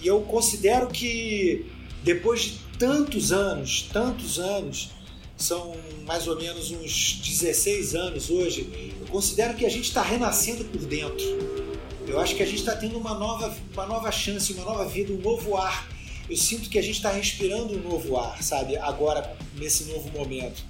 E 0.01 0.05
eu 0.05 0.19
considero 0.23 0.87
que 0.87 1.65
depois 2.03 2.41
de 2.41 2.59
tantos 2.77 3.31
anos, 3.31 3.83
tantos 3.83 4.37
anos, 4.37 4.89
são 5.37 5.77
mais 6.05 6.27
ou 6.27 6.35
menos 6.35 6.71
uns 6.71 7.21
16 7.23 7.95
anos 7.95 8.29
hoje, 8.29 8.69
eu 8.99 9.07
considero 9.07 9.55
que 9.55 9.65
a 9.65 9.69
gente 9.69 9.85
está 9.85 10.01
renascendo 10.01 10.65
por 10.65 10.81
dentro 10.81 11.60
eu 12.07 12.19
acho 12.19 12.35
que 12.35 12.43
a 12.43 12.45
gente 12.45 12.59
está 12.59 12.75
tendo 12.75 12.97
uma 12.97 13.13
nova, 13.13 13.55
uma 13.73 13.85
nova 13.85 14.11
chance, 14.11 14.53
uma 14.53 14.65
nova 14.65 14.85
vida, 14.85 15.13
um 15.13 15.17
novo 15.17 15.55
ar. 15.55 15.87
Eu 16.29 16.37
sinto 16.37 16.69
que 16.69 16.79
a 16.79 16.81
gente 16.81 16.95
está 16.95 17.11
respirando 17.11 17.73
um 17.73 17.81
novo 17.81 18.17
ar, 18.17 18.41
sabe? 18.41 18.77
Agora, 18.77 19.35
nesse 19.57 19.85
novo 19.85 20.09
momento. 20.11 20.63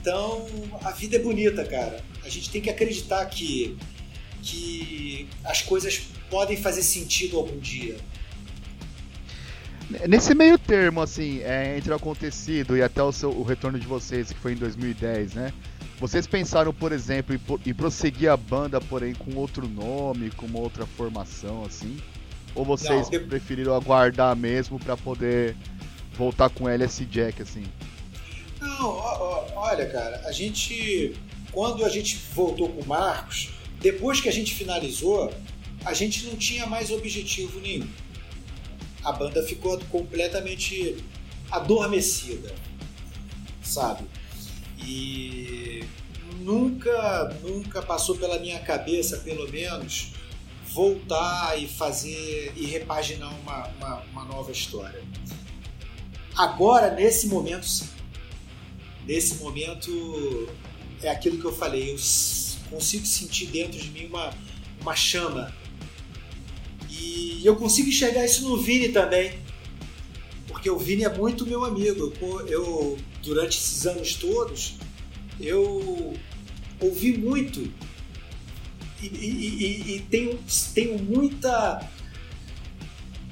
Então, 0.00 0.46
a 0.82 0.90
vida 0.90 1.16
é 1.16 1.18
bonita, 1.18 1.64
cara. 1.64 2.02
A 2.24 2.28
gente 2.28 2.50
tem 2.50 2.60
que 2.60 2.70
acreditar 2.70 3.24
que, 3.26 3.76
que 4.42 5.28
as 5.44 5.62
coisas 5.62 6.02
podem 6.30 6.56
fazer 6.56 6.82
sentido 6.82 7.36
algum 7.36 7.58
dia. 7.58 7.96
Nesse 10.08 10.34
meio 10.34 10.58
termo, 10.58 11.02
assim, 11.02 11.40
é, 11.40 11.76
entre 11.76 11.92
o 11.92 11.94
acontecido 11.94 12.76
e 12.76 12.82
até 12.82 13.02
o, 13.02 13.12
seu, 13.12 13.30
o 13.30 13.42
retorno 13.42 13.78
de 13.78 13.86
vocês, 13.86 14.32
que 14.32 14.38
foi 14.38 14.52
em 14.52 14.56
2010, 14.56 15.34
né? 15.34 15.52
Vocês 16.02 16.26
pensaram, 16.26 16.74
por 16.74 16.90
exemplo, 16.90 17.38
em, 17.64 17.72
prosseguir 17.72 18.28
a 18.28 18.36
banda, 18.36 18.80
porém 18.80 19.14
com 19.14 19.36
outro 19.36 19.68
nome, 19.68 20.32
com 20.32 20.46
uma 20.46 20.58
outra 20.58 20.84
formação, 20.84 21.64
assim? 21.64 21.96
Ou 22.56 22.64
vocês 22.64 23.08
Não, 23.08 23.20
eu... 23.20 23.28
preferiram 23.28 23.72
aguardar 23.72 24.34
mesmo 24.34 24.80
para 24.80 24.96
poder 24.96 25.56
voltar 26.14 26.50
com 26.50 26.68
LS 26.68 27.04
Jack, 27.04 27.40
assim? 27.40 27.62
Não, 28.60 28.88
olha, 29.54 29.88
cara, 29.90 30.22
a 30.26 30.32
gente. 30.32 31.14
Quando 31.52 31.84
a 31.84 31.88
gente 31.88 32.18
voltou 32.34 32.68
com 32.70 32.80
o 32.80 32.86
Marcos, 32.86 33.50
depois 33.80 34.20
que 34.20 34.28
a 34.28 34.32
gente 34.32 34.52
finalizou, 34.54 35.32
a 35.84 35.94
gente 35.94 36.26
não 36.26 36.34
tinha 36.34 36.66
mais 36.66 36.90
objetivo 36.90 37.60
nenhum. 37.60 37.88
A 39.04 39.12
banda 39.12 39.40
ficou 39.44 39.78
completamente 39.88 40.96
adormecida, 41.48 42.52
sabe? 43.62 44.02
E 44.84 45.84
nunca, 46.40 47.36
nunca 47.42 47.82
passou 47.82 48.16
pela 48.16 48.38
minha 48.38 48.58
cabeça, 48.60 49.18
pelo 49.18 49.50
menos, 49.50 50.12
voltar 50.72 51.60
e 51.60 51.68
fazer 51.68 52.52
e 52.56 52.66
repaginar 52.66 53.32
uma, 53.40 53.68
uma, 53.68 54.00
uma 54.12 54.24
nova 54.24 54.50
história. 54.50 55.02
Agora, 56.36 56.90
nesse 56.94 57.26
momento, 57.26 57.66
sim. 57.66 57.88
Nesse 59.06 59.34
momento, 59.36 60.48
é 61.02 61.10
aquilo 61.10 61.38
que 61.38 61.44
eu 61.44 61.52
falei, 61.52 61.90
eu 61.90 61.96
consigo 62.70 63.04
sentir 63.04 63.46
dentro 63.46 63.78
de 63.78 63.90
mim 63.90 64.06
uma, 64.06 64.32
uma 64.80 64.94
chama. 64.94 65.52
E 66.88 67.40
eu 67.44 67.56
consigo 67.56 67.88
enxergar 67.88 68.24
isso 68.24 68.48
no 68.48 68.56
Vini 68.56 68.90
também. 68.90 69.38
Porque 70.46 70.70
o 70.70 70.78
Vini 70.78 71.04
é 71.04 71.08
muito 71.08 71.44
meu 71.44 71.64
amigo. 71.64 72.12
Eu, 72.46 72.96
durante 73.22 73.58
esses 73.58 73.86
anos 73.86 74.14
todos, 74.14 74.74
eu 75.40 76.14
ouvi 76.80 77.16
muito 77.16 77.72
e, 79.02 79.06
e, 79.06 79.96
e, 79.96 80.00
tenho, 80.10 80.38
tenho 80.74 80.98
muita 80.98 81.90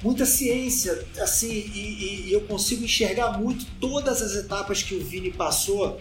muita 0.03 0.25
ciência 0.25 1.07
assim 1.19 1.49
e, 1.49 2.25
e, 2.27 2.33
eu 2.33 2.41
consigo 2.41 2.83
enxergar 2.83 3.39
muito 3.39 3.65
todas 3.79 4.21
as 4.21 4.35
etapas 4.35 4.83
que 4.83 4.95
o 4.95 5.03
Vini 5.03 5.31
passou 5.31 5.99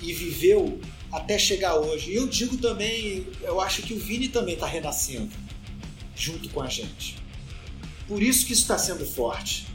e 0.00 0.12
viveu 0.12 0.80
até 1.10 1.38
chegar 1.38 1.76
hoje. 1.76 2.12
E 2.12 2.16
eu 2.16 2.26
digo 2.26 2.56
também, 2.56 3.26
eu 3.42 3.60
acho 3.60 3.82
que 3.82 3.92
o 3.92 3.98
Vini 3.98 4.28
também 4.28 4.54
está 4.54 4.66
renascendo 4.66 5.30
junto 6.16 6.48
com 6.48 6.60
a 6.60 6.68
gente. 6.68 7.16
Por 8.06 8.22
isso 8.22 8.46
que 8.46 8.52
isso 8.52 8.62
está 8.62 8.78
sendo 8.78 9.04
forte. 9.06 9.66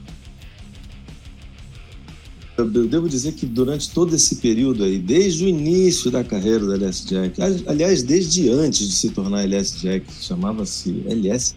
Eu 2.61 2.87
devo 2.87 3.09
dizer 3.09 3.33
que 3.33 3.45
durante 3.45 3.89
todo 3.91 4.15
esse 4.15 4.35
período 4.37 4.83
aí, 4.83 4.97
desde 4.97 5.45
o 5.45 5.47
início 5.47 6.11
da 6.11 6.23
carreira 6.23 6.59
do 6.59 6.73
LS 6.73 7.05
Jack, 7.05 7.41
aliás, 7.67 8.03
desde 8.03 8.49
antes 8.49 8.87
de 8.87 8.93
se 8.93 9.09
tornar 9.09 9.43
LS 9.43 9.79
Jack, 9.79 10.05
chamava-se 10.21 11.03
LS 11.07 11.55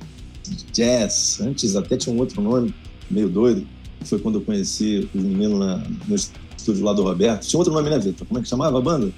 Jazz, 0.73 1.41
antes 1.41 1.77
até 1.77 1.97
tinha 1.97 2.15
um 2.15 2.19
outro 2.19 2.41
nome, 2.41 2.75
meio 3.11 3.29
doido, 3.29 3.67
foi 4.05 4.19
quando 4.19 4.37
eu 4.37 4.43
conheci 4.43 5.09
os 5.15 5.23
meninos 5.23 5.59
na, 5.59 5.77
no 6.09 6.15
estúdio 6.15 6.85
lá 6.85 6.93
do 6.93 7.03
Roberto. 7.03 7.47
Tinha 7.47 7.59
outro 7.59 7.73
nome, 7.73 7.89
né, 7.89 7.99
Vitor? 7.99 8.27
Como 8.27 8.41
é 8.41 8.43
que 8.43 8.49
chamava 8.49 8.79
a 8.79 8.81
banda? 8.81 9.13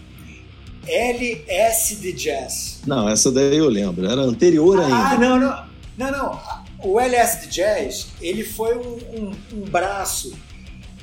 LS 0.86 2.12
Jazz. 2.12 2.80
Não, 2.86 3.08
essa 3.08 3.32
daí 3.32 3.56
eu 3.56 3.68
lembro, 3.68 4.06
era 4.06 4.20
anterior 4.20 4.80
ah, 4.80 4.84
ainda. 4.84 4.96
Ah, 4.96 5.18
não, 5.18 5.40
não. 5.40 5.74
Não, 5.96 6.10
não. 6.10 6.40
O 6.82 7.00
LS 7.00 7.48
Jazz, 7.48 8.08
ele 8.20 8.44
foi 8.44 8.76
um, 8.76 8.98
um, 9.16 9.32
um 9.54 9.60
braço 9.70 10.34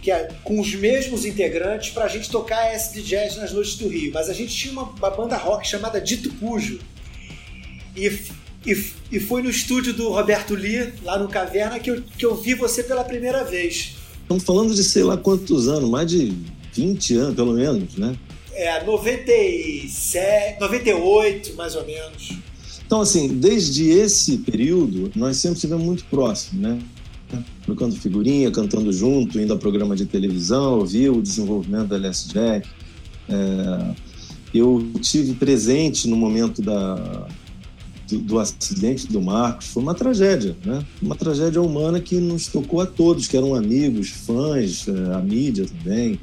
que 0.01 0.11
é, 0.11 0.29
com 0.43 0.59
os 0.59 0.73
mesmos 0.73 1.25
integrantes 1.25 1.91
para 1.91 2.05
a 2.05 2.07
gente 2.07 2.29
tocar 2.29 2.73
SD 2.73 3.01
Jazz 3.01 3.37
nas 3.37 3.53
noites 3.53 3.75
do 3.75 3.87
Rio. 3.87 4.11
Mas 4.13 4.29
a 4.29 4.33
gente 4.33 4.55
tinha 4.55 4.73
uma, 4.73 4.83
uma 4.83 5.09
banda 5.11 5.37
rock 5.37 5.67
chamada 5.67 6.01
Dito 6.01 6.33
Cujo. 6.35 6.79
E, 7.95 8.07
e, 8.65 8.85
e 9.11 9.19
foi 9.19 9.43
no 9.43 9.49
estúdio 9.49 9.93
do 9.93 10.09
Roberto 10.09 10.55
Lee, 10.55 10.91
lá 11.03 11.19
no 11.19 11.27
Caverna, 11.27 11.79
que 11.79 11.91
eu, 11.91 12.01
que 12.01 12.25
eu 12.25 12.35
vi 12.35 12.55
você 12.55 12.83
pela 12.83 13.03
primeira 13.03 13.43
vez. 13.43 13.95
Estamos 14.21 14.43
falando 14.43 14.73
de 14.73 14.83
sei 14.83 15.03
lá 15.03 15.17
quantos 15.17 15.67
anos, 15.67 15.89
mais 15.89 16.09
de 16.09 16.33
20 16.73 17.15
anos 17.17 17.35
pelo 17.35 17.53
menos, 17.53 17.95
né? 17.95 18.15
É, 18.53 18.83
97, 18.83 20.59
98 20.59 21.53
mais 21.55 21.75
ou 21.75 21.85
menos. 21.85 22.37
Então, 22.85 23.01
assim, 23.01 23.27
desde 23.27 23.89
esse 23.89 24.39
período, 24.39 25.11
nós 25.15 25.37
sempre 25.37 25.55
estivemos 25.55 25.85
muito 25.85 26.03
próximos, 26.05 26.61
né? 26.61 26.79
Trocando 27.63 27.95
figurinha, 27.95 28.51
cantando 28.51 28.91
junto, 28.91 29.39
indo 29.39 29.53
a 29.53 29.57
programa 29.57 29.95
de 29.95 30.05
televisão, 30.05 30.86
vi 30.86 31.09
o 31.09 31.21
desenvolvimento 31.21 31.88
da 31.88 31.95
LS 31.95 32.27
Jack. 32.29 32.67
É, 33.29 33.95
eu 34.53 34.91
tive 35.01 35.34
presente 35.34 36.07
no 36.07 36.15
momento 36.15 36.61
da, 36.61 37.27
do, 38.09 38.19
do, 38.19 38.39
acidente 38.39 39.07
do 39.07 39.21
Marcos. 39.21 39.67
Foi 39.67 39.82
uma 39.82 39.93
tragédia, 39.93 40.55
né? 40.65 40.86
Uma 41.01 41.15
tragédia 41.15 41.61
humana 41.61 41.99
que 41.99 42.15
nos 42.15 42.47
tocou 42.47 42.82
a 42.82 42.86
todos, 42.86 43.27
que 43.27 43.38
eram 43.38 43.55
amigos, 43.55 44.09
fãs, 44.09 44.88
é, 44.88 45.13
a 45.13 45.19
mídia 45.19 45.65
também. 45.65 46.19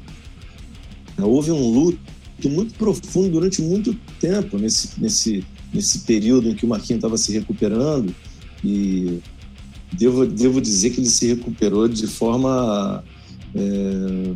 Houve 1.17 1.51
um 1.51 1.67
luto 1.71 1.99
muito 2.47 2.73
profundo 2.75 3.31
durante 3.31 3.61
muito 3.61 3.93
tempo 4.19 4.57
nesse, 4.57 5.01
nesse, 5.01 5.43
nesse 5.73 5.99
período 5.99 6.49
em 6.49 6.55
que 6.55 6.65
o 6.65 6.69
Marquinhos 6.69 6.99
estava 6.99 7.17
se 7.17 7.33
recuperando 7.33 8.15
e 8.63 9.19
devo, 9.91 10.25
devo 10.25 10.61
dizer 10.61 10.91
que 10.91 10.99
ele 10.99 11.09
se 11.09 11.27
recuperou 11.27 11.87
de 11.87 12.07
forma 12.07 13.03
é, 13.55 14.33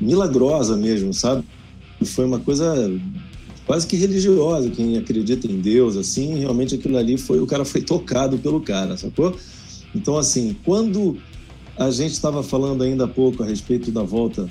milagrosa 0.00 0.76
mesmo, 0.76 1.12
sabe? 1.12 1.44
Foi 2.04 2.24
uma 2.24 2.38
coisa 2.38 2.90
quase 3.66 3.86
que 3.86 3.96
religiosa, 3.96 4.70
quem 4.70 4.96
acredita 4.96 5.46
em 5.46 5.60
Deus, 5.60 5.96
assim, 5.96 6.38
realmente 6.38 6.74
aquilo 6.74 6.98
ali 6.98 7.16
foi, 7.16 7.40
o 7.40 7.46
cara 7.46 7.64
foi 7.64 7.80
tocado 7.80 8.38
pelo 8.38 8.60
cara, 8.60 8.96
sacou? 8.96 9.36
Então, 9.94 10.18
assim, 10.18 10.56
quando 10.64 11.16
a 11.78 11.90
gente 11.90 12.12
estava 12.12 12.42
falando 12.42 12.82
ainda 12.82 13.04
há 13.04 13.08
pouco 13.08 13.42
a 13.42 13.46
respeito 13.46 13.90
da 13.90 14.02
volta 14.02 14.48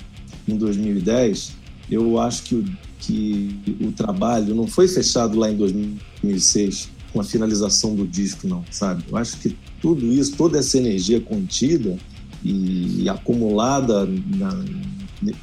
em 0.48 0.56
2010, 0.56 1.52
eu 1.90 2.18
acho 2.18 2.42
que 2.42 2.54
o, 2.54 2.64
que 2.98 3.76
o 3.80 3.92
trabalho 3.92 4.54
não 4.54 4.66
foi 4.66 4.88
fechado 4.88 5.38
lá 5.38 5.50
em 5.50 5.56
2006 5.56 6.90
com 7.12 7.20
a 7.20 7.24
finalização 7.24 7.94
do 7.94 8.06
disco, 8.06 8.48
não, 8.48 8.64
sabe? 8.70 9.04
Eu 9.08 9.16
acho 9.16 9.38
que 9.38 9.56
tudo 9.84 10.10
isso, 10.10 10.34
toda 10.34 10.58
essa 10.58 10.78
energia 10.78 11.20
contida 11.20 11.98
e, 12.42 13.06
acumulada 13.06 14.06
na, 14.06 14.64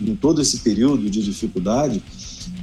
em 0.01 0.15
todo 0.15 0.41
esse 0.41 0.61
período 0.61 1.07
de 1.11 1.21
dificuldade, 1.21 2.01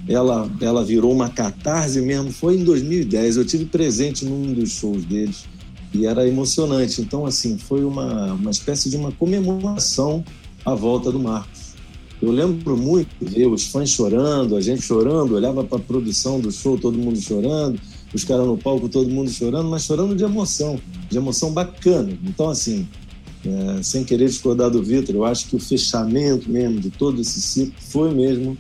ela, 0.08 0.50
ela 0.60 0.84
virou 0.84 1.12
uma 1.12 1.28
catarse 1.28 2.00
mesmo. 2.00 2.32
Foi 2.32 2.56
em 2.56 2.64
2010, 2.64 3.36
eu 3.36 3.44
tive 3.44 3.64
presente 3.66 4.24
num 4.24 4.52
dos 4.52 4.72
shows 4.72 5.04
deles 5.04 5.44
e 5.94 6.04
era 6.04 6.26
emocionante. 6.26 7.00
Então, 7.00 7.24
assim, 7.24 7.56
foi 7.56 7.84
uma, 7.84 8.32
uma 8.32 8.50
espécie 8.50 8.90
de 8.90 8.96
uma 8.96 9.12
comemoração 9.12 10.24
à 10.64 10.74
volta 10.74 11.12
do 11.12 11.20
Marcos. 11.20 11.76
Eu 12.20 12.32
lembro 12.32 12.76
muito 12.76 13.10
ver 13.20 13.46
os 13.46 13.68
fãs 13.68 13.90
chorando, 13.90 14.56
a 14.56 14.60
gente 14.60 14.82
chorando, 14.82 15.36
olhava 15.36 15.62
para 15.62 15.78
a 15.78 15.80
produção 15.80 16.40
do 16.40 16.50
show, 16.50 16.76
todo 16.76 16.98
mundo 16.98 17.20
chorando 17.20 17.78
os 18.14 18.24
caras 18.24 18.46
no 18.46 18.56
palco, 18.56 18.88
todo 18.88 19.08
mundo 19.10 19.30
chorando, 19.30 19.68
mas 19.68 19.84
chorando 19.84 20.14
de 20.14 20.24
emoção, 20.24 20.80
de 21.10 21.16
emoção 21.16 21.52
bacana. 21.52 22.16
Então, 22.24 22.48
assim, 22.48 22.88
é, 23.44 23.82
sem 23.82 24.04
querer 24.04 24.26
discordar 24.26 24.70
do 24.70 24.82
Vitor, 24.82 25.14
eu 25.14 25.24
acho 25.24 25.48
que 25.48 25.56
o 25.56 25.60
fechamento 25.60 26.50
mesmo 26.50 26.80
de 26.80 26.90
todo 26.90 27.20
esse 27.20 27.40
ciclo 27.40 27.74
foi 27.78 28.12
mesmo 28.12 28.56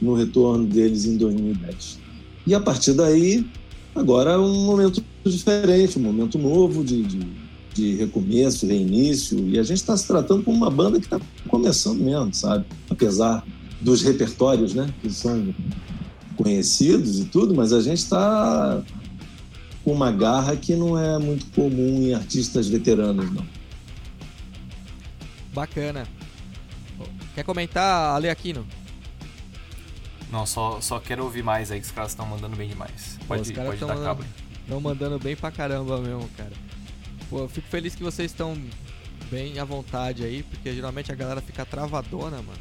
no 0.00 0.14
retorno 0.14 0.66
deles 0.66 1.04
em 1.04 1.16
2010. 1.16 1.98
E 2.46 2.54
a 2.54 2.60
partir 2.60 2.92
daí, 2.92 3.46
agora 3.94 4.32
é 4.32 4.38
um 4.38 4.64
momento 4.64 5.02
diferente, 5.24 5.98
um 5.98 6.02
momento 6.02 6.38
novo 6.38 6.82
de, 6.82 7.02
de, 7.02 7.20
de 7.74 7.94
recomeço, 7.96 8.66
reinício, 8.66 9.38
e 9.48 9.58
a 9.58 9.62
gente 9.62 9.78
está 9.78 9.96
se 9.96 10.06
tratando 10.06 10.42
como 10.42 10.56
uma 10.56 10.70
banda 10.70 10.98
que 10.98 11.06
está 11.06 11.20
começando 11.48 12.00
mesmo, 12.00 12.32
sabe? 12.34 12.64
Apesar 12.90 13.44
dos 13.80 14.02
repertórios, 14.02 14.74
né, 14.74 14.92
que 15.00 15.10
são 15.10 15.54
conhecidos 16.42 17.20
e 17.20 17.24
tudo, 17.26 17.54
mas 17.54 17.72
a 17.72 17.80
gente 17.80 17.98
está 17.98 18.82
com 19.84 19.92
uma 19.92 20.10
garra 20.10 20.56
que 20.56 20.74
não 20.74 20.98
é 20.98 21.18
muito 21.18 21.46
comum 21.46 22.02
em 22.02 22.14
artistas 22.14 22.68
veteranos, 22.68 23.32
não. 23.32 23.46
Bacana. 25.52 26.06
Quer 27.34 27.44
comentar, 27.44 28.14
Ale 28.14 28.28
Aquino? 28.28 28.66
Não, 30.30 30.46
só, 30.46 30.80
só 30.80 30.98
quero 30.98 31.24
ouvir 31.24 31.42
mais 31.42 31.70
aí, 31.70 31.78
que 31.78 31.86
os 31.86 31.92
caras 31.92 32.12
estão 32.12 32.24
mandando 32.26 32.56
bem 32.56 32.68
demais. 32.68 33.18
Pode, 33.26 33.52
Pô, 33.52 33.62
pode 33.62 33.80
dar 33.80 33.88
mandando, 33.88 34.04
cabo 34.04 34.24
Estão 34.62 34.80
mandando 34.80 35.18
bem 35.18 35.36
pra 35.36 35.50
caramba 35.50 35.98
mesmo, 35.98 36.28
cara. 36.36 36.52
Pô, 37.28 37.40
eu 37.40 37.48
fico 37.48 37.68
feliz 37.68 37.94
que 37.94 38.02
vocês 38.02 38.30
estão 38.30 38.56
bem 39.30 39.58
à 39.58 39.64
vontade 39.64 40.24
aí, 40.24 40.42
porque 40.42 40.72
geralmente 40.74 41.12
a 41.12 41.14
galera 41.14 41.40
fica 41.40 41.66
travadona, 41.66 42.36
mano. 42.36 42.58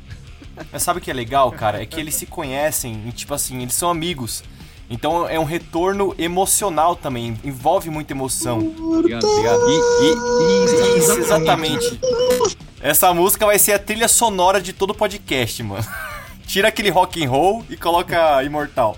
Mas 0.71 0.83
sabe 0.83 0.99
o 0.99 1.01
que 1.01 1.11
é 1.11 1.13
legal, 1.13 1.51
cara? 1.51 1.81
É 1.81 1.85
que 1.85 1.99
eles 1.99 2.15
se 2.15 2.25
conhecem 2.25 3.03
e, 3.07 3.11
tipo 3.11 3.33
assim, 3.33 3.61
eles 3.61 3.73
são 3.73 3.89
amigos. 3.89 4.43
Então 4.91 5.27
é 5.27 5.39
um 5.39 5.45
retorno 5.45 6.13
emocional 6.17 6.97
também, 6.97 7.39
envolve 7.45 7.89
muita 7.89 8.11
emoção. 8.11 8.59
Obrigado, 8.59 9.23
obrigado. 9.23 9.61
E, 9.69 9.75
e, 10.03 10.99
isso, 10.99 11.13
exatamente. 11.13 11.99
Essa 12.81 13.13
música 13.13 13.45
vai 13.45 13.57
ser 13.57 13.71
a 13.71 13.79
trilha 13.79 14.09
sonora 14.09 14.59
de 14.59 14.73
todo 14.73 14.89
o 14.89 14.93
podcast, 14.93 15.63
mano. 15.63 15.85
Tira 16.45 16.67
aquele 16.67 16.89
rock 16.89 17.23
and 17.23 17.29
roll 17.29 17.63
e 17.69 17.77
coloca 17.77 18.43
Imortal. 18.43 18.97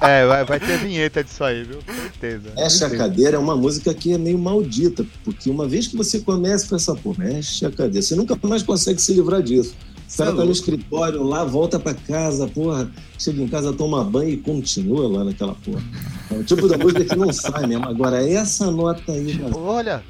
É, 0.00 0.24
vai, 0.24 0.44
vai 0.44 0.60
ter 0.60 0.78
vinheta 0.78 1.22
disso 1.22 1.44
aí, 1.44 1.64
viu? 1.64 1.80
Com 1.84 1.92
certeza. 1.92 2.52
Mexe 2.56 2.84
a 2.84 2.96
cadeira 2.96 3.36
é 3.36 3.38
uma 3.38 3.56
música 3.56 3.92
que 3.92 4.14
é 4.14 4.16
meio 4.16 4.38
maldita, 4.38 5.04
porque 5.24 5.50
uma 5.50 5.68
vez 5.68 5.88
que 5.88 5.96
você 5.96 6.20
começa 6.20 6.68
com 6.68 6.76
essa 6.76 6.94
porra, 6.94 7.24
mexe 7.24 7.66
a 7.66 7.70
cadeira, 7.70 8.00
você 8.00 8.14
nunca 8.14 8.38
mais 8.42 8.62
consegue 8.62 9.02
se 9.02 9.12
livrar 9.12 9.42
disso. 9.42 9.74
O 10.12 10.16
cara 10.16 10.34
tá 10.34 10.44
no 10.44 10.50
escritório 10.50 11.22
lá, 11.22 11.44
volta 11.44 11.78
pra 11.78 11.92
casa, 11.92 12.48
porra, 12.48 12.90
chega 13.18 13.42
em 13.42 13.48
casa, 13.48 13.74
toma 13.74 14.02
banho 14.02 14.30
e 14.30 14.36
continua 14.38 15.06
lá 15.06 15.22
naquela 15.24 15.54
porra. 15.54 15.82
É 16.30 16.34
o 16.34 16.44
tipo 16.44 16.66
da 16.66 16.78
música 16.78 17.04
que 17.04 17.14
não 17.14 17.30
sai 17.30 17.66
mesmo. 17.66 17.86
Agora, 17.86 18.26
essa 18.26 18.70
nota 18.70 19.12
aí. 19.12 19.38
Mas... 19.38 19.52
Olha, 19.54 20.02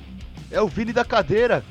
é 0.53 0.61
o 0.61 0.69
Vini 0.69 0.93
da 0.93 1.05
cadeira. 1.05 1.65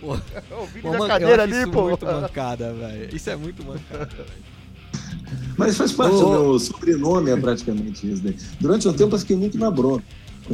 Pô, 0.00 0.14
é 0.14 0.54
o 0.58 0.66
Vini 0.66 0.90
da 0.90 1.06
cadeira 1.06 1.42
ali, 1.42 1.60
isso 1.60 1.70
pô. 1.70 1.88
muito 1.88 2.06
mancada, 2.06 2.72
velho. 2.72 3.14
Isso 3.14 3.28
é 3.28 3.36
muito 3.36 3.62
mancada, 3.64 4.06
velho. 4.06 4.48
Mas 5.58 5.76
faz 5.76 5.92
parte 5.92 6.14
oh. 6.16 6.20
do 6.20 6.30
meu 6.30 6.58
sobrenome, 6.58 7.30
é 7.30 7.36
praticamente 7.36 8.10
isso 8.10 8.22
daí. 8.22 8.34
Durante 8.58 8.88
um 8.88 8.92
tempo 8.94 9.14
eu 9.14 9.18
fiquei 9.18 9.36
muito 9.36 9.58
na 9.58 9.70
bronca 9.70 10.02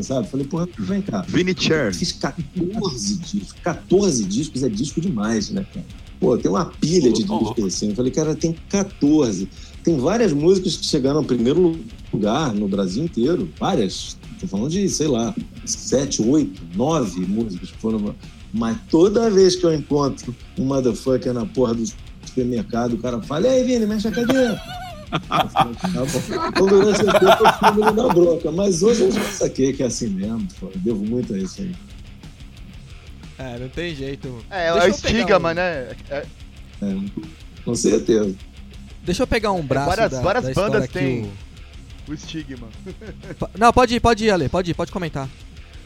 sabe? 0.03 0.29
Falei, 0.29 0.47
porra, 0.47 0.69
vem 0.79 1.03
cá. 1.03 1.23
Vinny 1.29 1.55
Chair. 1.57 1.95
Fiz 1.95 2.13
14 2.13 3.17
discos. 3.19 3.53
14 3.63 4.25
discos 4.25 4.63
é 4.63 4.69
disco 4.69 5.01
demais, 5.01 5.51
né, 5.51 5.67
cara? 5.73 5.87
Pô, 6.21 6.39
tem 6.39 6.51
uma 6.51 6.67
pilha 6.67 7.13
de 7.13 7.23
discos 7.23 7.65
assim. 7.65 7.91
Eu 7.91 7.95
falei, 7.95 8.11
cara, 8.11 8.35
tem 8.35 8.57
14. 8.69 9.49
Tem 9.83 9.99
várias 9.99 10.33
músicas 10.33 10.77
que 10.77 10.87
chegaram 10.87 11.19
ao 11.19 11.25
primeiro 11.25 11.79
lugar 12.13 12.55
no 12.55 12.67
Brasil 12.67 13.05
inteiro. 13.05 13.49
Várias. 13.59 14.17
Tô 14.41 14.47
falando 14.47 14.71
de, 14.71 14.89
sei 14.89 15.07
lá, 15.07 15.35
7, 15.65 16.23
8, 16.23 16.63
9 16.75 17.21
músicas 17.27 17.71
que 17.71 17.79
foram. 17.79 18.15
Mas 18.53 18.79
toda 18.91 19.31
vez 19.31 19.57
que 19.57 19.65
eu 19.65 19.75
encontro 19.75 20.35
um 20.59 20.65
motherfucker 20.65 21.33
na 21.33 21.45
porra 21.45 21.75
do 21.75 21.85
supermercado, 22.25 22.95
o 22.95 22.99
cara 22.99 23.21
fala, 23.23 23.47
e 23.47 23.51
aí, 23.51 23.65
Vini, 23.65 23.87
mexe 23.87 24.09
a 24.09 24.13
cadeira. 24.13 24.61
Então, 26.49 26.67
durante 26.67 27.01
esse 27.01 27.05
tempo, 27.05 27.25
eu 27.25 27.53
fui 27.53 27.85
me 27.85 27.93
dar 27.93 28.15
bronca. 28.15 28.53
Mas 28.53 28.83
hoje 28.83 29.03
eu 29.03 29.13
já 29.13 29.23
saquei 29.25 29.73
que 29.73 29.83
é 29.83 29.87
assim 29.87 30.09
mesmo. 30.09 30.47
Pô. 30.59 30.67
Eu 30.67 30.81
devo 30.81 31.05
muito 31.05 31.35
a 31.35 31.39
isso 31.39 31.63
aí. 31.63 31.75
É, 33.39 33.59
não 33.59 33.69
tem 33.69 33.95
jeito. 33.95 34.45
É, 34.51 34.69
é 34.69 34.89
estigma, 34.89 35.51
um... 35.51 35.55
né? 35.55 35.89
É... 36.09 36.27
É, 36.83 36.97
com 37.65 37.75
certeza. 37.75 38.35
Deixa 39.03 39.23
eu 39.23 39.27
pegar 39.27 39.53
um 39.53 39.63
braço 39.63 39.89
várias, 39.89 40.11
da, 40.11 40.21
várias 40.21 40.45
da 40.45 40.53
bandas 40.55 40.89
têm 40.89 41.31
o... 42.09 42.11
o... 42.11 42.15
estigma. 42.15 42.69
Não, 43.59 43.73
pode 43.73 43.95
ir, 43.95 44.01
pode 44.01 44.25
ir, 44.25 44.31
Ale. 44.31 44.49
Pode 44.49 44.71
ir, 44.71 44.75
pode 44.75 44.93
comentar. 44.93 45.29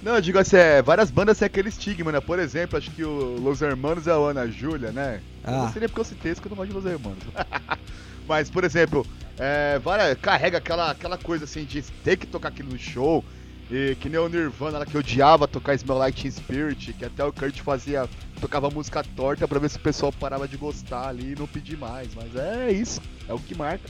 Não, 0.03 0.15
eu 0.15 0.21
digo 0.21 0.39
assim, 0.39 0.57
é, 0.57 0.81
várias 0.81 1.11
bandas 1.11 1.39
têm 1.39 1.47
aquele 1.47 1.69
estigma, 1.69 2.13
né? 2.13 2.21
Por 2.21 2.39
exemplo, 2.39 2.79
acho 2.79 2.91
que 2.93 3.03
o 3.03 3.37
Los 3.41 3.61
Hermanos 3.61 4.07
é 4.07 4.13
a 4.13 4.15
Ana 4.15 4.47
Júlia, 4.47 4.93
né? 4.93 5.21
Ah. 5.43 5.51
Não 5.51 5.65
nem 5.65 5.89
porque 5.89 6.01
eu 6.01 6.05
citei 6.05 6.33
isso 6.33 6.41
que 6.41 6.47
eu 6.47 6.51
não 6.51 6.57
gosto 6.57 6.71
de 6.71 6.77
Los 6.77 6.87
Hermanos. 6.87 7.25
Mas, 8.29 8.51
por 8.51 8.63
exemplo, 8.63 9.07
é, 9.39 9.79
várias, 9.79 10.19
carrega 10.19 10.59
aquela, 10.59 10.91
aquela 10.91 11.17
coisa 11.17 11.45
assim 11.45 11.65
de 11.65 11.81
ter 11.83 12.17
que 12.17 12.27
tocar 12.27 12.49
aquilo 12.49 12.71
no 12.71 12.79
show. 12.79 13.25
E 13.71 13.97
que 14.01 14.09
nem 14.09 14.19
o 14.19 14.29
Nirvana, 14.29 14.85
que 14.87 14.97
odiava 14.97 15.47
tocar 15.47 15.75
Smell 15.75 15.99
Like 15.99 16.23
Teen 16.23 16.31
Spirit, 16.31 16.93
que 16.95 17.05
até 17.05 17.23
o 17.23 17.33
Kurt 17.33 17.61
fazia, 17.61 18.09
tocava 18.41 18.71
música 18.71 19.05
torta 19.15 19.47
pra 19.47 19.59
ver 19.59 19.69
se 19.69 19.77
o 19.77 19.81
pessoal 19.81 20.11
parava 20.11 20.49
de 20.49 20.57
gostar 20.57 21.09
ali 21.09 21.33
e 21.33 21.39
não 21.39 21.47
pedir 21.47 21.77
mais. 21.77 22.09
Mas 22.15 22.35
é 22.35 22.73
isso, 22.73 23.01
é 23.29 23.35
o 23.35 23.39
que 23.39 23.55
marca. 23.55 23.85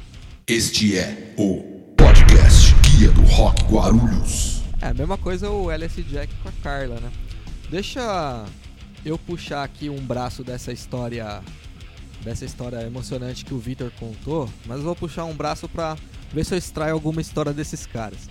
Este 0.48 0.98
é 0.98 1.32
o 1.36 1.94
podcast 1.96 2.74
Guia 2.82 3.10
do 3.10 3.22
Rock 3.22 3.62
Guarulhos. 3.64 4.62
É 4.80 4.88
a 4.88 4.94
mesma 4.94 5.16
coisa 5.16 5.48
o 5.48 5.70
LS 5.70 6.02
Jack 6.02 6.34
com 6.42 6.48
a 6.48 6.52
Carla, 6.62 6.98
né? 7.00 7.12
Deixa 7.70 8.44
eu 9.04 9.16
puxar 9.16 9.62
aqui 9.62 9.88
um 9.88 10.00
braço 10.00 10.42
dessa 10.42 10.72
história 10.72 11.40
dessa 12.22 12.44
história 12.44 12.82
emocionante 12.82 13.44
que 13.44 13.54
o 13.54 13.58
Victor 13.58 13.92
contou, 13.98 14.48
mas 14.66 14.80
vou 14.80 14.94
puxar 14.94 15.24
um 15.24 15.34
braço 15.34 15.68
pra 15.68 15.96
ver 16.32 16.44
se 16.44 16.54
eu 16.54 16.58
extraio 16.58 16.94
alguma 16.94 17.20
história 17.20 17.52
desses 17.52 17.86
caras. 17.86 18.28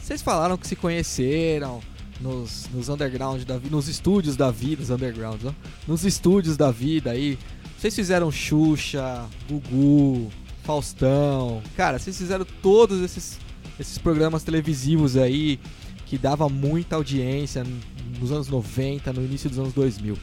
Vocês 0.00 0.22
falaram 0.22 0.56
que 0.56 0.66
se 0.66 0.76
conheceram 0.76 1.80
nos, 2.20 2.68
nos 2.72 2.88
underground 2.88 3.42
da 3.42 3.58
nos 3.58 3.88
estúdios 3.88 4.36
da 4.36 4.50
vida, 4.50 4.80
nos 4.80 4.90
undergrounds, 4.90 5.44
ó, 5.44 5.52
nos 5.86 6.04
estúdios 6.04 6.56
da 6.56 6.70
vida 6.70 7.10
aí. 7.10 7.38
Vocês 7.78 7.94
fizeram 7.94 8.30
Xuxa, 8.30 9.26
Gugu, 9.48 10.30
Faustão. 10.62 11.62
Cara, 11.76 11.98
vocês 11.98 12.16
fizeram 12.16 12.46
todos 12.62 13.02
esses, 13.02 13.38
esses 13.78 13.98
programas 13.98 14.42
televisivos 14.42 15.16
aí 15.16 15.60
que 16.06 16.16
dava 16.16 16.48
muita 16.48 16.96
audiência 16.96 17.64
nos 18.18 18.32
anos 18.32 18.48
90, 18.48 19.12
no 19.12 19.24
início 19.24 19.50
dos 19.50 19.58
anos 19.58 19.72
2000. 19.74 20.16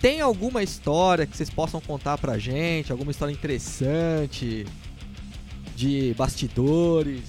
Tem 0.00 0.20
alguma 0.20 0.62
história 0.62 1.26
que 1.26 1.36
vocês 1.36 1.50
possam 1.50 1.80
contar 1.80 2.18
pra 2.18 2.38
gente? 2.38 2.92
Alguma 2.92 3.10
história 3.10 3.32
interessante? 3.32 4.64
De 5.74 6.14
bastidores? 6.16 7.22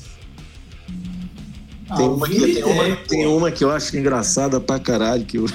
Tem 0.87 2.05
Ah, 2.05 2.09
uma, 2.11 2.25
o 2.27 2.29
que, 2.29 2.39
tem, 2.53 2.63
uma, 2.63 2.83
tem, 2.83 2.95
tem 3.07 3.25
uma 3.27 3.51
que 3.51 3.63
eu 3.63 3.71
acho 3.71 3.97
engraçada 3.97 4.59
pra 4.61 4.79
caralho, 4.79 5.25
que, 5.25 5.37
eu... 5.37 5.45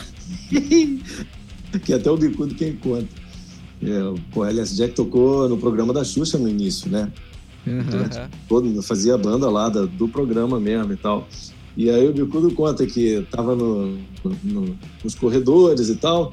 que 1.84 1.92
até 1.92 2.10
o 2.10 2.16
bicudo 2.16 2.54
quem 2.54 2.74
conta. 2.76 3.06
É, 3.82 4.36
o 4.36 4.44
LS 4.44 4.74
Jack 4.76 4.94
tocou 4.94 5.48
no 5.48 5.56
programa 5.58 5.92
da 5.92 6.02
Xuxa 6.04 6.38
no 6.38 6.48
início, 6.48 6.90
né? 6.90 7.10
Aham. 7.66 8.28
Todo, 8.48 8.82
fazia 8.82 9.14
a 9.14 9.18
banda 9.18 9.48
lá 9.50 9.68
da- 9.68 9.86
do 9.86 10.08
programa 10.08 10.58
mesmo 10.58 10.92
e 10.92 10.96
tal. 10.96 11.28
E 11.76 11.90
aí 11.90 12.08
o 12.08 12.12
Bicudo 12.12 12.52
conta 12.52 12.86
que 12.86 13.26
tava 13.30 13.54
no, 13.56 13.98
no- 14.42 14.78
nos 15.02 15.14
corredores 15.14 15.88
e 15.88 15.96
tal, 15.96 16.32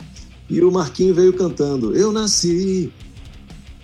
e 0.52 0.62
o 0.62 0.70
Marquinho 0.70 1.16
veio 1.16 1.32
cantando, 1.32 1.96
eu 1.96 2.12
nasci 2.12 2.92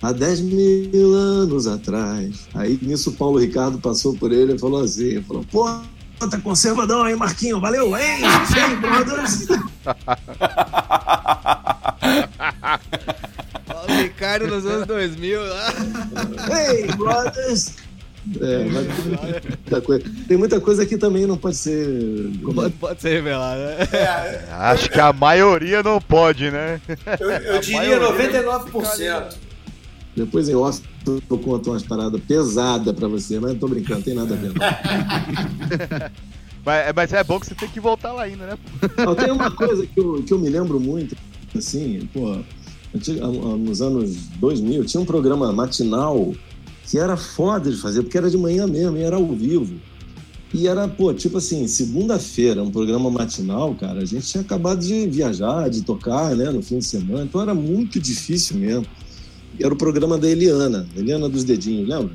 há 0.02 0.12
10 0.12 0.40
mil 0.42 1.14
anos 1.14 1.66
atrás. 1.66 2.46
Aí 2.54 2.78
nisso 2.82 3.08
o 3.08 3.14
Paulo 3.14 3.38
Ricardo 3.38 3.78
passou 3.78 4.14
por 4.14 4.30
ele 4.30 4.52
e 4.52 4.58
falou 4.58 4.82
assim, 4.82 5.22
falou, 5.22 5.42
pô, 5.50 5.66
tá 6.28 6.38
conservadão, 6.38 7.08
hein, 7.08 7.16
Marquinho? 7.16 7.58
Valeu, 7.58 7.96
hein? 7.96 8.20
Hein, 8.22 8.76
brothers? 8.82 9.46
O 13.88 14.02
Ricardo 14.02 14.46
nos 14.48 14.66
anos 14.66 14.86
2000 14.86 15.40
lá. 15.40 15.72
Hey, 16.54 16.86
brothers! 16.96 17.76
É, 18.40 18.64
mas 18.64 18.86
tem 18.86 19.04
muita 19.56 19.80
coisa- 19.80 20.04
tem 20.28 20.36
muita 20.36 20.60
coisa 20.60 20.84
que 20.86 20.96
também 20.98 21.26
não 21.26 21.36
pode 21.36 21.56
ser. 21.56 22.30
Pode, 22.54 22.74
pode 22.74 23.00
ser 23.00 23.10
revelado, 23.14 23.60
né? 23.60 23.76
É, 23.92 24.52
Acho 24.52 24.90
que 24.90 25.00
a 25.00 25.12
maioria 25.12 25.82
não 25.82 26.00
pode, 26.00 26.50
né? 26.50 26.80
eu, 27.20 27.30
eu 27.30 27.60
diria 27.60 27.98
maioria 27.98 28.28
99%. 28.32 29.34
Depois 30.16 30.48
em 30.48 30.54
off 30.56 30.82
eu 31.06 31.38
conto 31.38 31.70
umas 31.70 31.82
paradas 31.84 32.20
pesadas 32.26 32.94
pra 32.94 33.08
você, 33.08 33.38
mas 33.40 33.52
não 33.52 33.58
tô 33.58 33.68
brincando, 33.68 34.02
tem 34.02 34.14
nada 34.14 34.34
a 34.34 34.36
ver. 34.36 34.52
Mas, 36.64 36.92
mas 36.94 37.12
é 37.14 37.24
bom 37.24 37.40
que 37.40 37.46
você 37.46 37.54
tem 37.54 37.68
que 37.68 37.80
voltar 37.80 38.12
lá 38.12 38.24
ainda, 38.24 38.44
né? 38.46 38.58
Não, 38.98 39.14
tem 39.14 39.30
uma 39.30 39.50
coisa 39.50 39.86
que 39.86 39.98
eu, 39.98 40.22
que 40.22 40.34
eu 40.34 40.38
me 40.38 40.50
lembro 40.50 40.78
muito, 40.78 41.16
assim, 41.56 42.06
pô, 42.12 42.36
nos 43.56 43.80
anos 43.80 44.16
2000, 44.38 44.84
tinha 44.84 45.00
um 45.00 45.06
programa 45.06 45.50
matinal 45.50 46.34
que 46.88 46.98
era 46.98 47.16
foda 47.16 47.70
de 47.70 47.76
fazer, 47.76 48.02
porque 48.02 48.16
era 48.16 48.30
de 48.30 48.38
manhã 48.38 48.66
mesmo, 48.66 48.96
e 48.96 49.02
era 49.02 49.16
ao 49.16 49.26
vivo. 49.32 49.74
E 50.54 50.66
era, 50.66 50.88
pô, 50.88 51.12
tipo 51.12 51.36
assim, 51.36 51.68
segunda-feira, 51.68 52.62
um 52.62 52.70
programa 52.70 53.10
matinal, 53.10 53.74
cara, 53.74 54.00
a 54.00 54.04
gente 54.06 54.26
tinha 54.26 54.40
acabado 54.40 54.80
de 54.80 55.06
viajar, 55.06 55.68
de 55.68 55.82
tocar, 55.82 56.34
né, 56.34 56.50
no 56.50 56.62
fim 56.62 56.78
de 56.78 56.86
semana, 56.86 57.24
então 57.24 57.42
era 57.42 57.54
muito 57.54 58.00
difícil 58.00 58.56
mesmo. 58.56 58.86
Era 59.60 59.72
o 59.72 59.76
programa 59.76 60.16
da 60.16 60.26
Eliana, 60.28 60.88
Eliana 60.96 61.28
dos 61.28 61.44
Dedinhos, 61.44 61.86
lembra? 61.86 62.14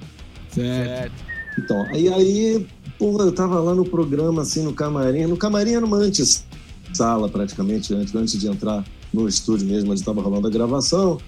Certo. 0.49 1.13
Então, 1.59 1.86
aí, 1.91 2.11
aí 2.11 2.65
pô, 2.97 3.21
eu 3.21 3.32
tava 3.32 3.59
lá 3.59 3.76
no 3.76 3.86
programa, 3.86 4.41
assim, 4.41 4.63
no 4.63 4.74
camarim. 4.74 5.28
No 5.28 5.38
camarim 5.38 5.74
era 5.74 5.86
uma 5.86 5.97
antessala, 5.97 7.30
praticamente, 7.30 7.93
antes, 7.93 8.15
antes 8.15 8.39
de 8.39 8.47
entrar 8.47 8.84
no 9.13 9.28
estúdio 9.28 9.67
mesmo, 9.67 9.91
onde 9.91 9.99
estava 9.99 10.21
rolando 10.21 10.47
a 10.47 10.49
gravação. 10.49 11.19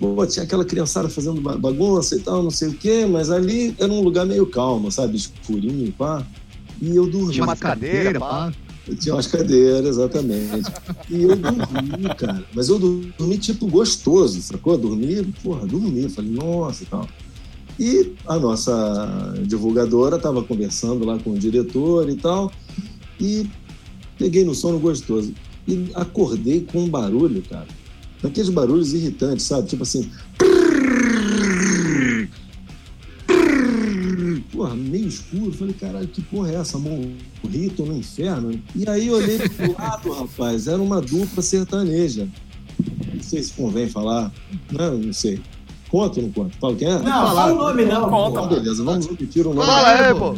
Pô, 0.00 0.26
tinha 0.26 0.44
aquela 0.44 0.64
criançada 0.64 1.10
fazendo 1.10 1.42
ba- 1.42 1.58
bagunça 1.58 2.16
e 2.16 2.20
tal, 2.20 2.42
não 2.42 2.50
sei 2.50 2.68
o 2.68 2.72
quê, 2.72 3.04
mas 3.04 3.30
ali 3.30 3.74
era 3.78 3.92
um 3.92 4.00
lugar 4.00 4.24
meio 4.24 4.46
calmo, 4.46 4.90
sabe? 4.90 5.14
Escurinho, 5.18 5.92
pá. 5.92 6.26
E 6.80 6.96
eu 6.96 7.06
dormi. 7.06 7.34
Tinha 7.34 7.44
uma 7.44 7.54
cadeira, 7.54 8.18
pá. 8.18 8.50
Tinha 8.98 9.14
umas 9.14 9.26
cadeiras, 9.26 9.98
exatamente. 9.98 10.72
E 11.10 11.22
eu 11.22 11.36
dormi, 11.36 12.14
cara. 12.16 12.42
Mas 12.54 12.70
eu 12.70 12.78
dormi, 12.78 13.36
tipo, 13.36 13.66
gostoso, 13.66 14.40
sacou? 14.40 14.78
Dormi, 14.78 15.22
porra, 15.44 15.66
dormi. 15.66 16.08
Falei, 16.08 16.30
nossa 16.30 16.82
e 16.82 16.86
tal. 16.86 17.06
E 17.78 18.12
a 18.26 18.38
nossa 18.38 19.34
divulgadora 19.46 20.16
estava 20.16 20.42
conversando 20.42 21.04
lá 21.04 21.18
com 21.18 21.32
o 21.32 21.38
diretor 21.38 22.08
e 22.08 22.16
tal. 22.16 22.50
E 23.20 23.46
peguei 24.18 24.44
no 24.46 24.54
sono 24.54 24.78
gostoso. 24.78 25.34
E 25.68 25.90
acordei 25.94 26.62
com 26.62 26.80
um 26.84 26.88
barulho, 26.88 27.42
cara. 27.48 27.66
Daqueles 28.22 28.50
barulhos 28.50 28.92
irritantes, 28.92 29.46
sabe? 29.46 29.68
Tipo 29.68 29.82
assim. 29.82 30.10
Porra, 34.52 34.74
meio 34.74 35.08
escuro. 35.08 35.52
Falei, 35.52 35.74
caralho, 35.74 36.08
que 36.08 36.20
porra 36.22 36.50
é 36.50 36.54
essa? 36.56 36.78
Morri, 36.78 37.70
tô 37.76 37.84
no 37.84 37.96
inferno. 37.96 38.60
E 38.74 38.88
aí 38.88 39.08
eu 39.08 39.14
olhei 39.14 39.38
pro 39.38 39.72
lado, 39.72 40.12
rapaz, 40.12 40.66
era 40.66 40.80
uma 40.80 41.00
dupla 41.00 41.42
sertaneja. 41.42 42.28
Não 43.14 43.22
sei 43.22 43.42
se 43.42 43.52
convém 43.52 43.88
falar. 43.88 44.32
Não, 44.70 44.98
não 44.98 45.12
sei. 45.12 45.40
Conta 45.88 46.20
ou 46.20 46.26
não 46.26 46.32
conta? 46.32 46.56
Fala 46.60 46.76
quem 46.76 46.88
é? 46.88 46.98
Não, 46.98 47.02
fala 47.04 47.52
o 47.52 47.56
nome 47.56 47.84
não. 47.84 48.08
Conta, 48.08 48.40
Então, 48.40 48.48
beleza, 48.48 48.84
vamos 48.84 49.06
repetir 49.06 49.46
o 49.46 49.54
nome. 49.54 49.66
Fala, 49.66 49.90
é, 49.92 50.14
pô. 50.14 50.34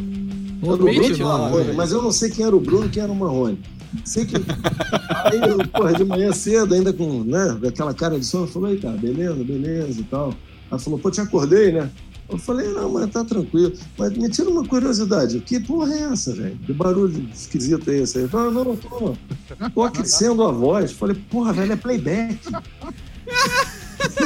Era 0.63 0.73
o 0.73 0.77
Bruno. 0.77 1.19
Marrone, 1.19 1.73
mas 1.73 1.93
eu 1.93 2.01
não 2.01 2.13
sei 2.13 2.31
quem 2.31 2.47
era 2.47 2.55
o 2.55 2.61
Bruno 2.61 2.87
e 2.87 2.89
quem 2.89 3.03
era 3.03 3.11
o 3.11 3.17
Marrone. 3.17 3.59
Sei 4.05 4.25
que. 4.25 4.37
Aí, 4.37 5.41
eu, 5.41 5.59
porra, 5.69 5.95
de 5.95 6.05
manhã 6.05 6.33
cedo, 6.33 6.75
ainda 6.75 6.93
com 6.93 7.23
né, 7.25 7.59
aquela 7.67 7.95
cara 7.95 8.19
de 8.19 8.25
sono, 8.25 8.47
falou: 8.47 8.77
cara, 8.79 8.97
beleza, 8.97 9.45
beleza 9.45 10.01
e 10.01 10.05
tal. 10.05 10.35
Ela 10.71 10.79
falou: 10.79 10.99
pô, 10.99 11.11
te 11.11 11.21
acordei, 11.21 11.73
né? 11.73 11.91
Eu 12.29 12.39
falei: 12.39 12.69
não, 12.69 12.91
mas 12.91 13.11
tá 13.11 13.25
tranquilo. 13.25 13.73
Mas 13.99 14.17
me 14.17 14.29
tira 14.29 14.49
uma 14.49 14.67
curiosidade: 14.67 15.41
que 15.41 15.61
porra 15.61 15.95
é 15.95 16.01
essa, 16.13 16.33
velho? 16.35 16.59
Que 16.65 16.73
barulho 16.73 17.29
esquisito 17.33 17.91
é 17.91 17.99
esse 17.99 18.19
aí? 18.19 18.29
Falei: 18.29 18.53
não, 18.53 18.77
tô, 18.77 19.15
tô 19.75 19.83
aquecendo 19.83 20.43
a 20.43 20.51
voz. 20.51 20.91
Eu 20.91 20.97
falei: 20.97 21.17
porra, 21.31 21.53
velho, 21.53 21.73
é 21.73 21.77
playback. 21.77 22.39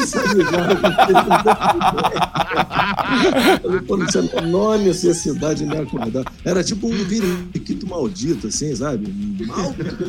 Sabe, 0.06 0.42
já, 0.42 0.68
eu 3.62 3.82
pô, 3.82 3.96
não 3.96 4.06
tinha 4.06 4.22
a 4.22 4.42
menor 4.42 4.78
necessidade 4.78 5.64
de 5.64 5.66
me 5.66 5.76
acordar. 5.76 6.24
Era 6.44 6.62
tipo 6.62 6.86
um 6.88 7.04
periquito 7.04 7.86
maldito, 7.86 8.48
assim, 8.48 8.74
sabe? 8.74 9.08
Maldito. 9.46 10.04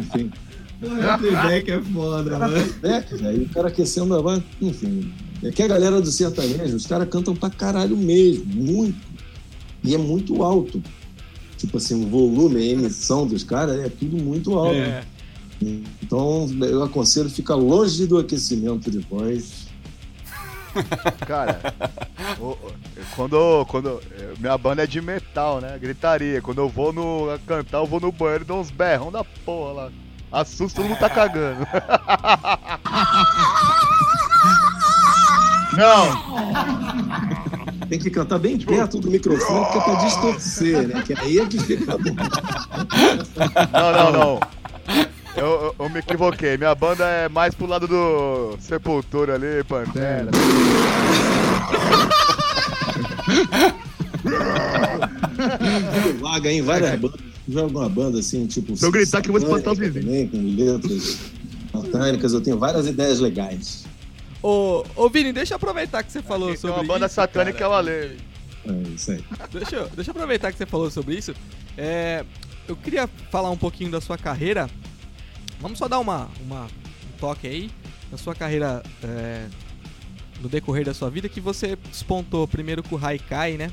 Enfim. 0.00 0.30
Playback 0.80 1.70
é 1.70 1.82
foda, 1.82 2.34
Era 2.36 2.48
playback, 2.48 3.16
velho. 3.16 3.42
O 3.42 3.48
cara 3.48 3.68
aquecendo 3.68 4.14
a 4.14 4.20
voz. 4.20 4.42
Enfim. 4.60 5.12
É 5.42 5.50
que 5.50 5.62
a 5.62 5.68
galera 5.68 6.00
do 6.00 6.10
sertanejo, 6.10 6.76
os 6.76 6.86
caras 6.86 7.08
cantam 7.08 7.34
pra 7.34 7.50
caralho 7.50 7.96
mesmo, 7.96 8.44
muito. 8.46 8.98
E 9.84 9.94
é 9.94 9.98
muito 9.98 10.42
alto. 10.42 10.82
Tipo 11.56 11.76
assim, 11.78 12.04
o 12.04 12.08
volume, 12.08 12.60
a 12.60 12.64
emissão 12.64 13.26
dos 13.26 13.42
caras 13.42 13.78
é 13.78 13.88
tudo 13.88 14.16
muito 14.16 14.54
alto. 14.54 14.76
É. 14.76 15.04
Então, 16.02 16.48
eu 16.60 16.82
aconselho 16.82 17.30
ficar 17.30 17.54
longe 17.54 18.06
do 18.06 18.18
aquecimento 18.18 18.90
de 18.90 18.98
voz. 18.98 19.66
Cara, 21.26 21.58
quando, 23.14 23.64
quando. 23.66 24.00
Minha 24.38 24.58
banda 24.58 24.84
é 24.84 24.86
de 24.86 25.00
metal, 25.00 25.60
né? 25.60 25.78
Gritaria. 25.78 26.42
Quando 26.42 26.58
eu 26.58 26.68
vou 26.68 26.92
no 26.92 27.38
cantar, 27.46 27.78
eu 27.78 27.86
vou 27.86 27.98
no 28.00 28.12
banheiro 28.12 28.44
e 28.44 28.46
dou 28.46 28.60
uns 28.60 28.70
berrão 28.70 29.10
da 29.10 29.24
porra 29.24 29.72
lá. 29.72 29.90
Assusta, 30.30 30.82
todo 30.82 30.88
mundo 30.90 30.98
tá 30.98 31.08
cagando. 31.08 31.66
Não! 35.76 36.06
Tem 37.88 37.98
que 37.98 38.10
cantar 38.10 38.38
bem 38.38 38.58
perto 38.58 38.98
do 38.98 39.10
microfone, 39.10 39.66
que 39.70 39.78
é 39.78 39.80
pra 39.80 39.94
distorcer, 39.96 40.88
né? 40.88 41.02
Que 41.02 41.12
aí 41.18 41.38
é 41.38 41.46
que 41.46 41.58
fica 41.58 41.96
bom. 41.98 42.16
Não, 43.72 43.92
não, 43.92 44.12
não. 44.12 44.40
Eu, 45.36 45.74
eu, 45.78 45.88
me 45.90 45.98
equivoquei. 46.00 46.56
Minha 46.56 46.74
banda 46.74 47.04
é 47.04 47.28
mais 47.28 47.54
pro 47.54 47.66
lado 47.66 47.86
do 47.86 48.56
Sepultura 48.60 49.34
ali, 49.34 49.62
Pantera. 49.64 50.30
Vaga 56.20 56.52
em 56.52 56.62
várias 56.62 56.98
bandas. 56.98 57.20
Joga 57.48 57.78
uma 57.78 57.88
banda 57.88 58.18
assim, 58.18 58.46
tipo. 58.46 58.76
Se 58.76 58.84
eu 58.84 58.90
gritar 58.90 59.22
que 59.22 59.28
eu 59.28 59.32
vou 59.32 59.40
espantar 59.42 59.72
os 59.72 59.78
vizinhos. 59.78 60.04
também, 60.06 60.28
Com 60.28 60.38
letras 60.56 61.18
satânicas, 61.72 62.32
eu 62.32 62.40
tenho 62.40 62.58
várias 62.58 62.86
ideias 62.86 63.20
legais. 63.20 63.84
Ô, 64.42 64.84
ô 64.96 65.08
Vini, 65.08 65.32
deixa 65.32 65.54
eu 65.54 65.56
aproveitar 65.56 66.02
que 66.02 66.10
você 66.12 66.22
falou 66.22 66.48
Tem 66.48 66.56
sobre 66.56 66.76
uma 66.80 66.84
banda 66.84 67.06
isso, 67.06 67.14
satânica 67.14 67.58
é 67.58 67.60
cara. 67.60 67.70
o 67.70 67.74
Ale. 67.74 67.90
É 67.90 68.72
isso 68.94 69.12
aí. 69.12 69.24
Deixa, 69.52 69.76
eu- 69.76 69.88
deixa 69.94 70.10
eu 70.10 70.12
aproveitar 70.12 70.50
que 70.52 70.58
você 70.58 70.66
falou 70.66 70.90
sobre 70.90 71.14
isso. 71.14 71.32
É, 71.78 72.24
eu 72.66 72.74
queria 72.76 73.08
falar 73.30 73.50
um 73.50 73.56
pouquinho 73.56 73.90
da 73.90 74.00
sua 74.00 74.18
carreira. 74.18 74.68
Vamos 75.60 75.78
só 75.78 75.88
dar 75.88 75.98
uma, 75.98 76.28
uma- 76.44 76.64
um 76.66 77.18
toque 77.18 77.46
aí 77.46 77.70
na 78.10 78.18
sua 78.18 78.34
carreira 78.34 78.82
é, 79.02 79.46
no 80.40 80.48
decorrer 80.48 80.84
da 80.84 80.94
sua 80.94 81.10
vida 81.10 81.28
que 81.28 81.40
você 81.40 81.76
despontou 81.90 82.46
primeiro 82.46 82.82
com 82.82 82.96
o 82.96 83.04
Haikai, 83.04 83.56
né? 83.56 83.70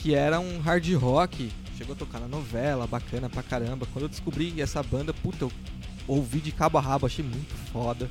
Que 0.00 0.14
era 0.14 0.40
um 0.40 0.58
hard 0.60 0.92
rock. 0.94 1.50
Chegou 1.76 1.94
a 1.94 1.98
tocar 1.98 2.20
na 2.20 2.28
novela, 2.28 2.86
bacana 2.86 3.28
pra 3.28 3.42
caramba. 3.42 3.86
Quando 3.92 4.04
eu 4.04 4.08
descobri 4.08 4.60
essa 4.60 4.82
banda, 4.82 5.12
puta, 5.12 5.44
eu 5.44 5.52
ouvi 6.06 6.40
de 6.40 6.52
cabo 6.52 6.78
a 6.78 6.80
rabo, 6.80 7.06
achei 7.06 7.24
muito 7.24 7.52
foda. 7.72 8.08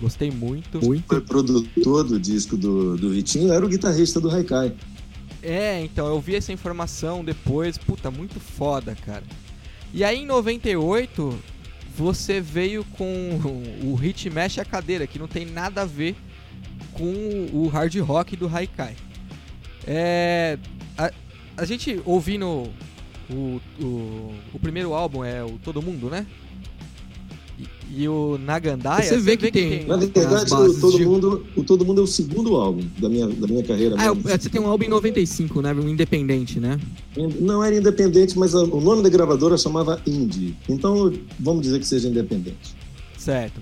Gostei 0.00 0.30
muito. 0.30 0.80
Foi 0.80 1.20
produtor 1.20 2.02
do 2.04 2.18
disco 2.18 2.56
do, 2.56 2.96
do 2.96 3.10
Vitinho, 3.10 3.52
era 3.52 3.64
o 3.64 3.68
guitarrista 3.68 4.20
do 4.20 4.30
Haikai. 4.30 4.74
É, 5.42 5.82
então, 5.84 6.06
eu 6.06 6.20
vi 6.20 6.34
essa 6.34 6.52
informação 6.52 7.24
depois, 7.24 7.76
puta, 7.76 8.10
muito 8.10 8.40
foda, 8.40 8.96
cara. 9.04 9.24
E 9.92 10.02
aí 10.02 10.20
em 10.22 10.26
98, 10.26 11.38
você 11.96 12.40
veio 12.40 12.84
com 12.84 13.40
o 13.82 13.94
Hit 13.94 14.30
Mexe 14.30 14.60
a 14.60 14.64
Cadeira, 14.64 15.06
que 15.06 15.18
não 15.18 15.28
tem 15.28 15.44
nada 15.44 15.82
a 15.82 15.84
ver 15.84 16.16
com 16.92 17.48
o 17.52 17.68
hard 17.68 17.94
rock 17.96 18.36
do 18.36 18.48
Haikai. 18.48 18.96
É, 19.86 20.58
a, 20.96 21.10
a 21.56 21.64
gente 21.64 22.00
ouvindo 22.04 22.70
o, 23.28 23.60
o, 23.80 24.34
o 24.54 24.58
primeiro 24.60 24.94
álbum 24.94 25.24
é 25.24 25.42
o 25.42 25.58
Todo 25.58 25.82
Mundo, 25.82 26.08
né? 26.08 26.26
E, 27.94 28.08
o 28.08 28.38
Nagandaia, 28.38 29.02
Você 29.02 29.18
vê 29.18 29.36
que 29.36 29.50
tem- 29.52 29.84
Na 29.84 29.96
As 29.96 30.06
verdade, 30.06 30.50
bases 30.50 30.78
o 30.78 30.80
todo, 30.80 30.96
de- 30.96 31.04
mundo, 31.04 31.46
o 31.54 31.62
todo 31.62 31.84
Mundo 31.84 32.00
é 32.00 32.04
o 32.04 32.06
segundo 32.06 32.56
álbum 32.56 32.82
da 32.98 33.06
minha, 33.08 33.26
da 33.28 33.46
minha 33.46 33.62
carreira. 33.62 33.96
Ah, 33.98 34.14
mesmo. 34.14 34.30
é, 34.30 34.38
você 34.38 34.48
tem 34.48 34.60
um 34.60 34.66
álbum 34.66 34.84
em 34.84 34.88
95, 34.88 35.60
né? 35.60 35.74
Um 35.74 35.88
independente, 35.88 36.58
né? 36.58 36.80
Não 37.38 37.62
era 37.62 37.76
independente, 37.76 38.38
mas 38.38 38.54
a- 38.54 38.62
o 38.64 38.80
nome 38.80 39.02
da 39.02 39.10
gravadora 39.10 39.58
chamava 39.58 40.00
Indie. 40.06 40.56
Então, 40.68 41.12
vamos 41.38 41.62
dizer 41.62 41.78
que 41.80 41.86
seja 41.86 42.08
independente. 42.08 42.74
certo. 43.18 43.60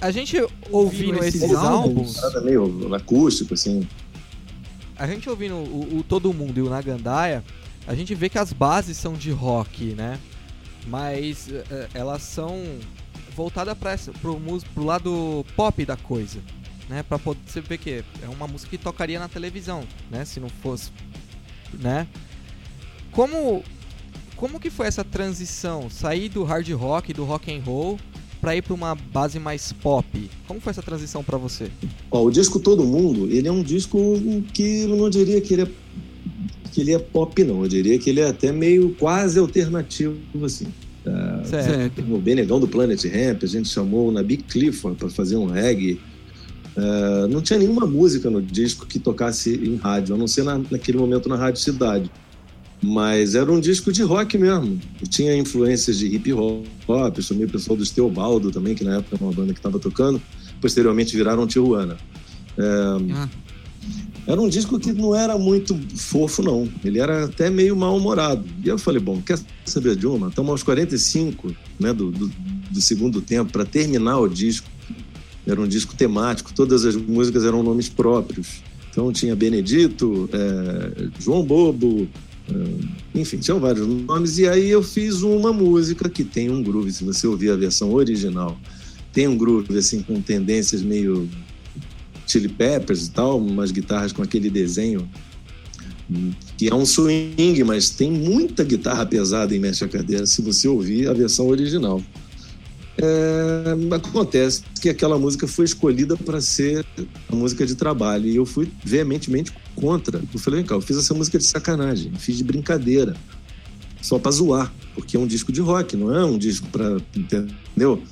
A 0.00 0.10
gente 0.10 0.36
ouvindo 0.70 1.22
esses, 1.22 1.42
esses 1.42 1.54
álbuns, 1.56 2.16
Nada 2.20 2.40
meio 2.40 2.92
acústico, 2.94 3.54
assim. 3.54 3.86
a 4.98 5.06
gente 5.06 5.28
ouvindo 5.30 5.54
o, 5.54 5.98
o 5.98 6.02
Todo 6.02 6.32
Mundo 6.34 6.58
e 6.58 6.62
o 6.62 6.68
Nagandaia, 6.70 7.44
a 7.86 7.94
gente 7.94 8.14
vê 8.14 8.28
que 8.28 8.36
as 8.38 8.52
bases 8.52 8.96
são 8.96 9.12
de 9.12 9.30
rock, 9.30 9.94
né? 9.94 10.18
Mas 10.88 11.48
eh, 11.50 11.88
elas 11.94 12.22
são 12.22 12.58
voltadas 13.36 13.76
para 13.76 13.96
pro, 14.20 14.40
pro 14.74 14.84
lado 14.84 15.44
pop 15.54 15.84
da 15.84 15.96
coisa, 15.96 16.40
né? 16.88 17.02
Para 17.02 17.18
poder 17.18 17.40
você 17.46 17.60
ver 17.60 17.78
que 17.78 18.02
é 18.22 18.28
uma 18.28 18.48
música 18.48 18.70
que 18.70 18.78
tocaria 18.78 19.20
na 19.20 19.28
televisão, 19.28 19.84
né? 20.10 20.24
Se 20.24 20.40
não 20.40 20.48
fosse, 20.48 20.90
né? 21.74 22.06
Como 23.12 23.62
como 24.36 24.60
que 24.60 24.70
foi 24.70 24.86
essa 24.86 25.02
transição, 25.04 25.88
sair 25.90 26.28
do 26.28 26.44
hard 26.44 26.68
rock, 26.70 27.12
do 27.12 27.24
rock 27.24 27.52
and 27.52 27.62
roll 27.62 27.98
para 28.40 28.54
ir 28.54 28.62
para 28.62 28.74
uma 28.74 28.94
base 28.94 29.38
mais 29.38 29.72
pop? 29.72 30.30
Como 30.46 30.60
foi 30.60 30.70
essa 30.70 30.82
transição 30.82 31.22
para 31.22 31.38
você? 31.38 31.70
Ó, 32.10 32.24
o 32.24 32.30
disco 32.30 32.58
Todo 32.58 32.84
Mundo, 32.84 33.30
ele 33.30 33.48
é 33.48 33.52
um 33.52 33.62
disco 33.62 33.98
que 34.52 34.82
eu 34.82 34.96
não 34.96 35.08
diria 35.08 35.40
que 35.40 35.54
ele 35.54 35.62
é, 35.62 35.68
que 36.70 36.80
ele 36.82 36.92
é 36.92 36.98
pop, 36.98 37.42
não. 37.44 37.62
Eu 37.62 37.68
diria 37.68 37.98
que 37.98 38.10
ele 38.10 38.20
é 38.20 38.28
até 38.28 38.52
meio 38.52 38.94
quase 38.98 39.38
alternativo, 39.38 40.18
assim. 40.44 40.66
Certo. 41.44 41.64
Certo. 41.66 42.00
O 42.14 42.18
Benegão 42.18 42.58
do 42.60 42.66
Planet 42.68 43.02
Ramp, 43.04 43.42
a 43.42 43.46
gente 43.46 43.68
chamou 43.68 44.08
o 44.08 44.12
Nabi 44.12 44.36
Clifford 44.38 44.98
para 44.98 45.08
fazer 45.08 45.36
um 45.36 45.46
reggae. 45.46 46.00
Ah, 46.76 47.26
não 47.30 47.40
tinha 47.40 47.58
nenhuma 47.58 47.86
música 47.86 48.28
no 48.28 48.42
disco 48.42 48.86
que 48.86 48.98
tocasse 48.98 49.54
em 49.54 49.76
rádio, 49.76 50.14
a 50.14 50.18
não 50.18 50.26
ser 50.26 50.42
na- 50.44 50.60
naquele 50.70 50.98
momento 50.98 51.28
na 51.28 51.36
Rádio 51.36 51.60
Cidade. 51.60 52.10
Mas 52.82 53.34
era 53.34 53.50
um 53.50 53.58
disco 53.58 53.90
de 53.90 54.02
rock 54.02 54.36
mesmo. 54.36 54.78
E 55.02 55.06
tinha 55.06 55.34
influências 55.34 55.96
de 55.98 56.06
hip 56.14 56.30
hop, 56.34 57.16
eu 57.16 57.22
chamei 57.22 57.46
o 57.46 57.48
pessoal 57.48 57.76
do 57.76 57.84
Steobaldo 57.86 58.50
também, 58.50 58.74
que 58.74 58.84
na 58.84 58.96
época 58.98 59.16
era 59.16 59.24
uma 59.24 59.32
banda 59.32 59.52
que 59.54 59.58
estava 59.58 59.78
tocando. 59.78 60.20
Posteriormente 60.60 61.16
viraram 61.16 61.46
Tijuana. 61.46 61.96
Ah, 62.58 62.98
Era 64.26 64.40
um 64.40 64.48
disco 64.48 64.78
que 64.78 64.92
não 64.92 65.14
era 65.14 65.38
muito 65.38 65.78
fofo, 65.96 66.42
não. 66.42 66.68
Ele 66.84 66.98
era 66.98 67.26
até 67.26 67.48
meio 67.48 67.76
mal-humorado. 67.76 68.44
E 68.64 68.68
eu 68.68 68.76
falei, 68.76 69.00
bom, 69.00 69.22
quer 69.22 69.38
saber 69.64 69.94
de 69.94 70.06
uma? 70.06 70.28
Estamos 70.28 70.50
aos 70.50 70.62
45 70.64 71.54
né, 71.78 71.92
do, 71.92 72.10
do, 72.10 72.28
do 72.70 72.80
segundo 72.80 73.20
tempo 73.20 73.52
para 73.52 73.64
terminar 73.64 74.18
o 74.18 74.28
disco. 74.28 74.68
Era 75.46 75.60
um 75.60 75.68
disco 75.68 75.94
temático, 75.94 76.52
todas 76.52 76.84
as 76.84 76.96
músicas 76.96 77.44
eram 77.44 77.62
nomes 77.62 77.88
próprios. 77.88 78.62
Então 78.90 79.12
tinha 79.12 79.36
Benedito, 79.36 80.28
eh, 80.32 81.08
João 81.20 81.44
Bobo, 81.44 82.08
eh, 82.48 83.20
enfim, 83.20 83.38
tinham 83.38 83.60
vários 83.60 83.86
nomes. 83.86 84.38
E 84.38 84.48
aí 84.48 84.68
eu 84.68 84.82
fiz 84.82 85.22
uma 85.22 85.52
música 85.52 86.08
que 86.08 86.24
tem 86.24 86.50
um 86.50 86.62
groove, 86.62 86.92
se 86.92 87.04
você 87.04 87.28
ouvir 87.28 87.50
a 87.50 87.56
versão 87.56 87.92
original, 87.92 88.58
tem 89.12 89.28
um 89.28 89.36
groove 89.36 89.78
assim 89.78 90.02
com 90.02 90.20
tendências 90.20 90.82
meio 90.82 91.28
Chili 92.26 92.48
Peppers 92.48 93.06
e 93.06 93.10
tal, 93.10 93.38
umas 93.38 93.70
guitarras 93.70 94.12
com 94.12 94.22
aquele 94.22 94.50
desenho 94.50 95.08
hum, 96.10 96.32
que 96.56 96.68
é 96.68 96.74
um 96.74 96.84
swing, 96.84 97.62
mas 97.64 97.90
tem 97.90 98.10
muita 98.10 98.64
guitarra 98.64 99.06
pesada 99.06 99.54
em 99.54 99.58
Mexe 99.58 99.84
a 99.84 99.88
Cadeira, 99.88 100.26
se 100.26 100.42
você 100.42 100.66
ouvir 100.68 101.08
a 101.08 101.12
versão 101.12 101.46
original. 101.48 102.02
É, 102.98 103.94
acontece 103.94 104.62
que 104.80 104.88
aquela 104.88 105.18
música 105.18 105.46
foi 105.46 105.66
escolhida 105.66 106.16
para 106.16 106.40
ser 106.40 106.84
a 107.30 107.36
música 107.36 107.66
de 107.66 107.74
trabalho 107.74 108.26
e 108.26 108.36
eu 108.36 108.46
fui 108.46 108.70
veementemente 108.82 109.52
contra. 109.74 110.22
Eu 110.32 110.40
falei, 110.40 110.60
vem 110.60 110.66
cá, 110.66 110.74
eu 110.74 110.80
fiz 110.80 110.96
essa 110.96 111.12
música 111.12 111.36
de 111.36 111.44
sacanagem, 111.44 112.10
fiz 112.18 112.38
de 112.38 112.44
brincadeira, 112.44 113.14
só 114.00 114.18
para 114.18 114.30
zoar, 114.30 114.72
porque 114.94 115.16
é 115.16 115.20
um 115.20 115.26
disco 115.26 115.52
de 115.52 115.60
rock, 115.60 115.94
não 115.94 116.14
é 116.14 116.24
um 116.24 116.38
disco 116.38 116.66
para. 116.68 116.96
Entendeu? 117.14 118.02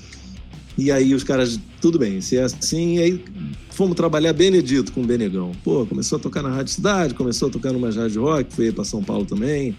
E 0.76 0.90
aí 0.90 1.14
os 1.14 1.22
caras, 1.22 1.58
tudo 1.80 1.98
bem, 1.98 2.20
se 2.20 2.36
é 2.36 2.42
assim, 2.42 2.96
e 2.96 3.02
aí 3.02 3.24
fomos 3.70 3.94
trabalhar 3.94 4.32
Benedito 4.32 4.92
com 4.92 5.02
o 5.02 5.06
Benegão. 5.06 5.52
Pô, 5.62 5.86
começou 5.86 6.18
a 6.18 6.20
tocar 6.20 6.42
na 6.42 6.50
Rádio 6.50 6.72
Cidade, 6.72 7.14
começou 7.14 7.48
a 7.48 7.50
tocar 7.50 7.72
numa 7.72 7.90
rádio 7.90 8.22
rock, 8.22 8.52
foi 8.52 8.72
para 8.72 8.84
São 8.84 9.02
Paulo 9.02 9.24
também. 9.24 9.76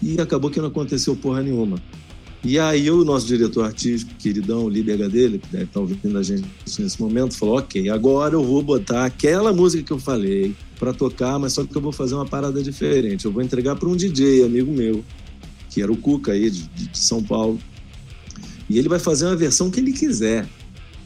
E 0.00 0.20
acabou 0.20 0.50
que 0.50 0.60
não 0.60 0.68
aconteceu 0.68 1.16
porra 1.16 1.42
nenhuma. 1.42 1.82
E 2.44 2.58
aí 2.58 2.90
o 2.90 3.04
nosso 3.04 3.26
diretor 3.26 3.64
artístico, 3.64 4.14
queridão, 4.18 4.66
o 4.66 4.68
Líder 4.68 5.08
dele, 5.08 5.38
que 5.38 5.48
deve 5.48 5.64
estar 5.64 5.80
ouvindo 5.80 6.18
a 6.18 6.22
gente 6.22 6.46
nesse 6.78 7.00
momento, 7.00 7.34
falou: 7.34 7.58
ok, 7.58 7.88
agora 7.88 8.34
eu 8.34 8.44
vou 8.44 8.62
botar 8.62 9.06
aquela 9.06 9.50
música 9.52 9.82
que 9.82 9.92
eu 9.92 9.98
falei 9.98 10.54
para 10.78 10.92
tocar, 10.92 11.38
mas 11.38 11.54
só 11.54 11.64
que 11.64 11.74
eu 11.74 11.80
vou 11.80 11.90
fazer 11.90 12.14
uma 12.14 12.26
parada 12.26 12.62
diferente. 12.62 13.24
Eu 13.24 13.32
vou 13.32 13.42
entregar 13.42 13.76
para 13.76 13.88
um 13.88 13.96
DJ, 13.96 14.44
amigo 14.44 14.70
meu, 14.70 15.02
que 15.70 15.80
era 15.80 15.90
o 15.90 15.96
Cuca 15.96 16.32
aí, 16.32 16.50
de, 16.50 16.68
de 16.68 16.98
São 16.98 17.22
Paulo. 17.22 17.58
E 18.74 18.78
ele 18.78 18.88
vai 18.88 18.98
fazer 18.98 19.26
uma 19.26 19.36
versão 19.36 19.70
que 19.70 19.78
ele 19.78 19.92
quiser. 19.92 20.48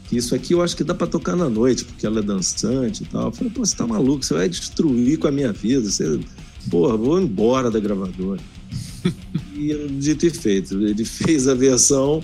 Que 0.05 0.17
isso 0.17 0.33
aqui 0.33 0.55
eu 0.55 0.63
acho 0.63 0.75
que 0.75 0.83
dá 0.83 0.95
para 0.95 1.05
tocar 1.05 1.35
na 1.35 1.47
noite, 1.47 1.85
porque 1.85 2.03
ela 2.03 2.17
é 2.17 2.23
dançante 2.23 3.03
e 3.03 3.05
tal. 3.05 3.27
Eu 3.27 3.31
falei, 3.31 3.53
pô, 3.53 3.63
você 3.63 3.75
tá 3.75 3.85
maluco, 3.85 4.25
você 4.25 4.33
vai 4.33 4.49
destruir 4.49 5.19
com 5.19 5.27
a 5.27 5.31
minha 5.31 5.53
vida. 5.53 5.87
Você, 5.87 6.19
porra, 6.67 6.97
vou 6.97 7.21
embora 7.21 7.69
da 7.69 7.79
gravadora. 7.79 8.41
e 9.55 9.87
dito 9.99 10.25
e 10.25 10.31
feito, 10.31 10.81
ele 10.81 11.05
fez 11.05 11.47
a 11.47 11.53
versão 11.53 12.23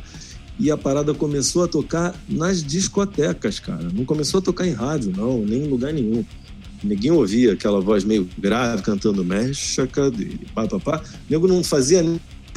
e 0.59 0.71
a 0.71 0.77
parada 0.77 1.13
começou 1.13 1.63
a 1.63 1.67
tocar 1.67 2.15
nas 2.27 2.63
discotecas, 2.63 3.59
cara. 3.59 3.87
Não 3.93 4.03
começou 4.03 4.39
a 4.39 4.41
tocar 4.41 4.65
em 4.65 4.73
rádio, 4.73 5.13
não, 5.15 5.45
nem 5.45 5.65
em 5.65 5.67
lugar 5.67 5.93
nenhum. 5.93 6.25
Ninguém 6.83 7.11
ouvia 7.11 7.53
aquela 7.53 7.79
voz 7.79 8.03
meio 8.03 8.27
grave 8.35 8.81
cantando 8.81 9.23
mexe 9.23 9.79
a 9.79 9.85
cadeira, 9.85 10.39
pá, 10.55 10.67
pá, 10.67 10.79
pá. 10.79 10.97
O 10.97 11.31
nego 11.31 11.47
não 11.47 11.63
fazia 11.63 12.01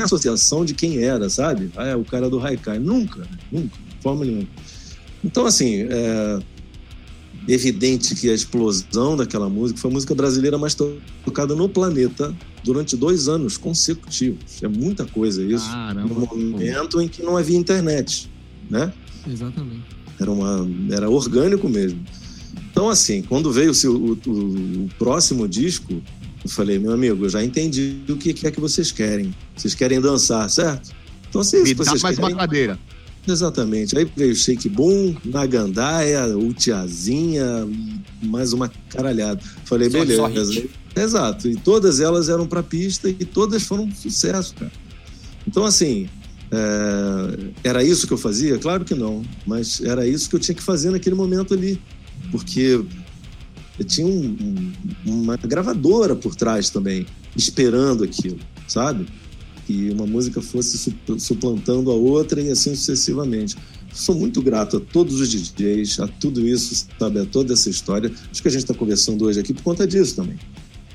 associação 0.04 0.64
de 0.64 0.74
quem 0.74 0.98
era, 0.98 1.28
sabe? 1.28 1.70
Ah, 1.76 1.86
é 1.86 1.96
o 1.96 2.04
cara 2.04 2.28
do 2.30 2.38
Haikai. 2.44 2.78
Nunca, 2.78 3.26
nunca, 3.50 3.76
de 3.76 4.02
forma 4.02 4.24
nenhuma. 4.24 4.48
Então, 5.24 5.46
assim, 5.46 5.82
é 5.90 6.38
evidente 7.48 8.14
que 8.14 8.28
a 8.30 8.34
explosão 8.34 9.16
daquela 9.16 9.48
música 9.48 9.80
foi 9.80 9.90
a 9.90 9.94
música 9.94 10.14
brasileira 10.14 10.58
mais 10.58 10.74
to- 10.74 10.98
tocada 11.24 11.54
no 11.54 11.68
planeta 11.68 12.34
durante 12.62 12.96
dois 12.96 13.28
anos 13.28 13.56
consecutivos. 13.56 14.62
É 14.62 14.68
muita 14.68 15.04
coisa 15.06 15.42
isso. 15.42 15.68
caramba. 15.68 16.08
No 16.14 16.26
momento 16.36 17.00
em 17.00 17.08
que 17.08 17.22
não 17.22 17.36
havia 17.36 17.56
internet, 17.56 18.30
né? 18.70 18.92
Exatamente. 19.26 19.82
Era, 20.20 20.30
uma, 20.30 20.68
era 20.90 21.08
orgânico 21.08 21.68
mesmo. 21.68 22.00
Então, 22.70 22.88
assim, 22.90 23.22
quando 23.22 23.50
veio 23.50 23.72
o- 23.72 23.88
o- 24.26 24.84
o 24.84 24.88
próximo 24.98 25.48
disco, 25.48 26.02
eu 26.48 26.54
falei, 26.54 26.78
meu 26.78 26.92
amigo, 26.92 27.24
eu 27.24 27.28
já 27.28 27.44
entendi 27.44 27.98
o 28.08 28.16
que 28.16 28.46
é 28.46 28.50
que 28.50 28.60
vocês 28.60 28.90
querem. 28.90 29.34
Vocês 29.56 29.74
querem 29.74 30.00
dançar, 30.00 30.48
certo? 30.50 30.90
Então, 31.28 31.44
se 31.44 31.62
Me 31.62 31.74
vocês 31.74 32.02
mais 32.02 32.18
uma 32.18 32.28
querem, 32.28 32.36
cadeira. 32.40 32.78
Exatamente. 33.26 33.96
Aí 33.98 34.10
veio 34.16 34.34
Shake 34.34 34.68
Boom, 34.68 35.14
Nagandaia, 35.24 36.26
o 36.36 36.52
Tiazinha, 36.54 37.68
e 38.22 38.26
mais 38.26 38.52
uma 38.54 38.70
caralhada. 38.88 39.40
Falei, 39.64 39.90
Só- 39.90 39.98
beleza. 39.98 40.52
só. 40.52 41.00
Exato. 41.00 41.48
E 41.48 41.56
todas 41.56 42.00
elas 42.00 42.28
eram 42.30 42.46
pra 42.46 42.62
pista 42.62 43.08
e 43.08 43.24
todas 43.24 43.62
foram 43.62 43.84
um 43.84 43.94
sucesso, 43.94 44.54
cara. 44.54 44.72
Então, 45.46 45.64
assim, 45.64 46.08
é, 46.50 47.38
era 47.62 47.84
isso 47.84 48.06
que 48.06 48.12
eu 48.12 48.18
fazia? 48.18 48.58
Claro 48.58 48.84
que 48.84 48.94
não. 48.94 49.22
Mas 49.46 49.80
era 49.82 50.06
isso 50.06 50.28
que 50.30 50.36
eu 50.36 50.40
tinha 50.40 50.54
que 50.54 50.62
fazer 50.62 50.90
naquele 50.90 51.14
momento 51.14 51.52
ali. 51.52 51.78
Porque 52.30 52.80
eu 53.78 53.84
tinha 53.84 54.06
um- 54.06 54.72
um- 55.06 55.12
uma 55.22 55.36
gravadora 55.36 56.16
por 56.16 56.34
trás 56.34 56.70
também, 56.70 57.06
esperando 57.36 58.04
aquilo, 58.04 58.38
sabe? 58.66 59.06
Que 59.66 59.90
uma 59.90 60.06
música 60.06 60.40
fosse 60.40 60.76
sup- 60.78 61.18
suplantando 61.18 61.90
a 61.90 61.94
outra 61.94 62.40
e 62.40 62.50
assim 62.50 62.74
sucessivamente. 62.74 63.56
Sou 63.92 64.14
muito 64.14 64.40
grato 64.42 64.76
a 64.76 64.80
todos 64.80 65.20
os 65.20 65.28
DJs, 65.28 66.00
a 66.00 66.08
tudo 66.08 66.46
isso, 66.46 66.86
sabe? 66.98 67.20
A 67.20 67.26
toda 67.26 67.52
essa 67.54 67.68
história. 67.70 68.10
Acho 68.30 68.42
que 68.42 68.48
a 68.48 68.50
gente 68.50 68.62
está 68.62 68.74
conversando 68.74 69.24
hoje 69.24 69.40
aqui 69.40 69.52
por 69.52 69.62
conta 69.62 69.86
disso 69.86 70.16
também. 70.16 70.38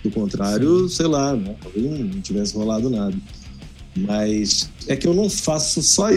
Do 0.04 0.12
contrário, 0.12 0.88
sei 0.90 1.08
lá, 1.08 1.36
né? 1.36 1.56
talvez 1.62 1.86
não 2.00 2.22
tivesse 2.22 2.54
rolado 2.56 2.90
nada. 2.90 3.16
Mas 3.96 4.70
é 4.88 4.96
que 4.96 5.08
eu 5.08 5.14
não 5.14 5.30
faço 5.30 5.82
só 5.82 6.08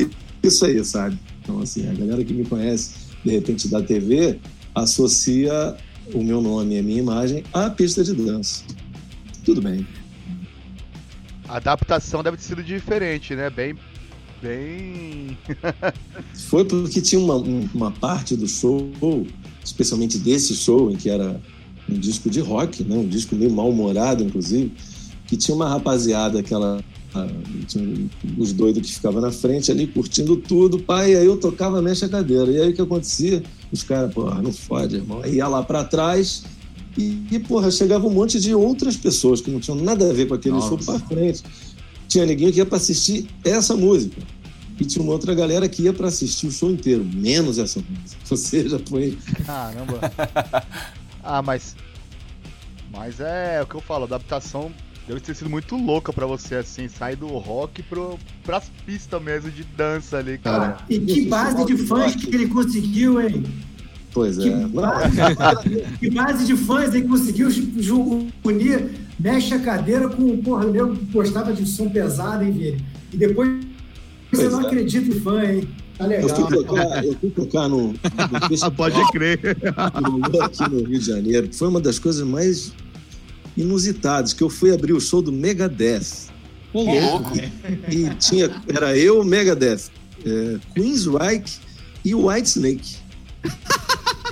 isso 0.43 0.65
aí, 0.65 0.85
sabe? 0.85 1.19
Então, 1.43 1.61
assim, 1.61 1.89
a 1.89 1.93
galera 1.93 2.25
que 2.25 2.33
me 2.33 2.45
conhece, 2.45 2.91
de 3.25 3.31
repente, 3.33 3.69
da 3.69 3.83
TV, 3.83 4.39
associa 4.75 5.77
o 6.15 6.23
meu 6.23 6.41
nome 6.41 6.75
e 6.75 6.79
a 6.79 6.83
minha 6.83 6.99
imagem 6.99 7.43
à 7.53 7.69
pista 7.71 8.03
de 8.05 8.13
dança. 8.15 8.63
Tudo 9.45 9.61
bem. 9.63 9.87
A 11.49 11.57
adaptação 11.57 12.23
deve 12.23 12.37
ter 12.37 12.43
sido 12.43 12.63
diferente, 12.63 13.35
né? 13.35 13.49
Bem. 13.51 13.75
Bem. 14.43 15.37
Foi 16.49 16.65
porque 16.65 17.01
tinha 17.01 17.21
uma, 17.21 17.37
um- 17.37 17.69
uma 17.75 17.91
parte 17.91 18.37
do 18.37 18.47
show, 18.49 18.91
especialmente 19.65 20.19
desse 20.19 20.55
show, 20.55 20.91
em 20.91 20.97
que 20.97 21.09
era 21.09 21.41
um 21.89 21.95
disco 21.99 22.29
de 22.29 22.41
rock, 22.41 22.83
né? 22.85 22.97
um 22.97 23.07
disco 23.09 23.35
meio 23.37 23.51
mal-humorado, 23.51 24.23
inclusive, 24.25 24.73
que 25.27 25.37
tinha 25.37 25.55
uma 25.55 25.69
rapaziada, 25.69 26.41
aquela. 26.41 26.83
ah, 27.15 27.29
tinha 27.69 28.09
os 28.37 28.53
doidos 28.53 28.87
que 28.89 28.95
ficavam 28.95 29.21
na 29.21 29.31
frente 29.31 29.71
ali, 29.71 29.87
curtindo 29.87 30.37
tudo, 30.37 30.81
pai, 30.81 31.15
aí 31.15 31.25
eu 31.27 31.37
tocava 31.37 31.81
mexa 31.81 32.09
cadeira. 32.09 32.51
E 32.51 32.61
aí 32.61 32.71
o 32.71 32.75
que 32.75 32.83
acontecia? 32.83 33.43
Os 33.73 33.83
caras, 33.83 34.13
porra, 34.13 34.41
não 34.41 34.53
fode, 34.53 34.97
irmão. 34.97 35.21
Aí 35.23 35.37
ia 35.37 35.49
lá 35.49 35.63
pra 35.63 35.85
trás 35.85 36.45
e, 36.97 37.27
e, 37.31 37.39
porra, 37.39 37.71
chegava 37.71 38.07
um 38.07 38.11
monte 38.11 38.41
de 38.41 38.55
outras 38.55 38.97
pessoas 38.97 39.41
que 39.41 39.51
não 39.51 39.61
tinham 39.61 39.77
nada 39.79 40.09
a 40.09 40.13
ver 40.13 40.27
com 40.27 40.35
aquele 40.35 40.55
Nossa. 40.55 40.69
show 40.69 40.79
pra 40.79 40.99
frente. 41.01 41.43
Tinha 42.09 42.25
ninguém 42.25 42.51
que 42.51 42.59
ia 42.59 42.67
pra 42.67 42.79
assistir 42.79 43.29
essa 43.45 43.77
música. 43.77 44.23
E 44.79 44.85
tinha 44.85 45.03
uma 45.03 45.13
outra 45.13 45.35
galera 45.35 45.69
que 45.69 45.83
ia 45.83 45.93
pra 45.93 46.09
assistir 46.09 46.47
o 46.47 46.53
show 46.53 46.71
inteiro, 46.71 47.05
menos 47.05 47.59
essa 47.59 47.81
música. 47.81 48.21
Ou 48.31 48.37
seja, 48.37 48.81
foi. 48.89 49.19
Caramba. 49.45 50.01
ah, 51.23 51.43
mas. 51.43 51.75
Mas 52.91 53.21
é 53.21 53.61
o 53.63 53.67
que 53.67 53.75
eu 53.75 53.81
falo, 53.81 54.05
adaptação 54.05 54.73
deve 55.07 55.21
ter 55.21 55.35
sido 55.37 55.49
muito 55.51 55.77
louca 55.77 56.13
pra 56.13 56.27
você, 56.27 56.57
assim, 56.57 56.89
sair 56.89 57.17
do 57.17 57.27
rock 57.29 57.83
pro, 57.85 58.19
pras 58.45 58.65
pistas 58.85 59.23
mesmo 59.23 59.51
de 59.51 59.63
dança 59.65 60.19
ali, 60.19 60.39
cara. 60.39 60.73
Cara, 60.73 60.79
E 60.91 60.99
que 60.99 61.27
base 61.27 61.65
de 61.65 61.77
fãs 61.77 62.15
que 62.17 62.35
ele 62.35 62.49
conseguiu, 62.49 63.21
hein? 63.21 63.45
Pois 64.13 64.39
Que 64.39 64.49
é. 64.49 64.57
Não, 64.57 64.69
base, 64.71 65.11
que 66.01 66.11
base 66.11 66.47
de 66.47 66.57
fãs 66.57 66.95
ele 66.95 67.07
conseguiu 67.07 67.49
unir, 68.45 68.91
mexe 69.21 69.55
a 69.55 69.59
cadeira 69.61 70.09
com 70.09 70.37
porra, 70.39 70.67
o 70.67 70.73
nego 70.73 70.97
que 70.97 71.05
gostava 71.07 71.53
de 71.53 71.67
som 71.67 71.89
pesado, 71.89 72.43
hein, 72.43 72.51
Vini? 72.53 72.85
E 73.13 73.17
depois 73.17 73.49
você 74.33 74.43
Pois 74.43 74.53
não 74.53 74.63
é. 74.63 74.67
acredita 74.67 75.09
em 75.15 75.21
fã, 75.21 75.45
hein? 75.45 75.69
Tá 75.99 76.05
eu 76.05 76.09
legal. 76.11 76.29
fui 76.29 76.65
tocar, 76.65 77.05
eu 77.05 77.17
fui 77.19 77.31
tocar 77.31 77.69
no, 77.69 77.93
no 77.93 77.99
Ah, 78.19 78.49
festival 78.49 78.73
pode 78.73 79.13
crer. 79.13 79.39
aqui 79.77 80.63
no 80.71 80.79
Rio 80.85 80.99
de 80.99 81.07
Janeiro, 81.07 81.49
que 81.49 81.57
foi 81.57 81.69
uma 81.69 81.81
das 81.81 81.99
coisas 81.99 82.27
mais 82.27 82.73
inusitadas, 83.57 84.33
que 84.33 84.43
eu 84.43 84.51
fui 84.51 84.73
abrir 84.73 84.93
o 84.93 85.01
show 85.01 85.23
do 85.23 85.33
Megadeth. 85.33 86.29
Ô, 86.73 86.83
louco. 86.83 87.33
E 87.91 88.11
tinha, 88.17 88.51
era 88.69 88.97
eu, 88.97 89.25
Megadeth, 89.25 89.91
é, 90.25 90.59
Queensryche 90.75 91.59
e 92.05 92.15
Whitesnake. 92.15 92.97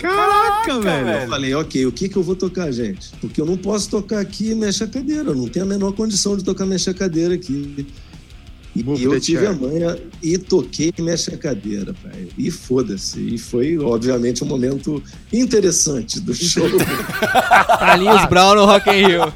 Caraca, 0.01 0.81
velho. 0.81 1.09
Eu 1.09 1.29
falei, 1.29 1.55
ok, 1.55 1.87
o 1.87 1.93
que, 1.93 2.09
que 2.09 2.17
eu 2.17 2.23
vou 2.23 2.37
tocar, 2.37 2.71
gente? 2.71 3.11
Porque 3.21 3.41
eu 3.41 3.47
não 3.47 3.57
posso 3.57 3.89
tocar 3.89 4.21
aqui 4.21 4.55
mexa 4.55 4.87
cadeira, 4.87 5.31
eu 5.31 5.35
não 5.35 5.49
tenho 5.49 5.65
a 5.65 5.69
menor 5.69 5.93
condição 5.93 6.37
de 6.37 6.45
tocar 6.45 6.67
mexa 6.67 6.93
cadeira 6.93 7.35
aqui. 7.35 7.87
E 8.75 9.05
eu 9.05 9.21
tive 9.21 9.47
a 9.47 9.53
manha 9.53 9.97
e 10.21 10.37
toquei 10.37 10.93
mexa 10.99 11.37
cadeira, 11.37 11.93
velho. 11.93 12.29
E 12.37 12.51
foda-se. 12.51 13.21
E 13.21 13.39
foi, 13.39 13.79
obviamente, 13.79 14.43
um 14.43 14.49
momento 14.49 15.01
interessante 15.33 16.21
do 16.21 16.35
show. 16.35 16.69
Carlinhos 17.79 18.25
Brown 18.27 18.57
no 18.57 18.65
Rock 18.65 18.91
in 18.91 19.07
Rio. 19.07 19.33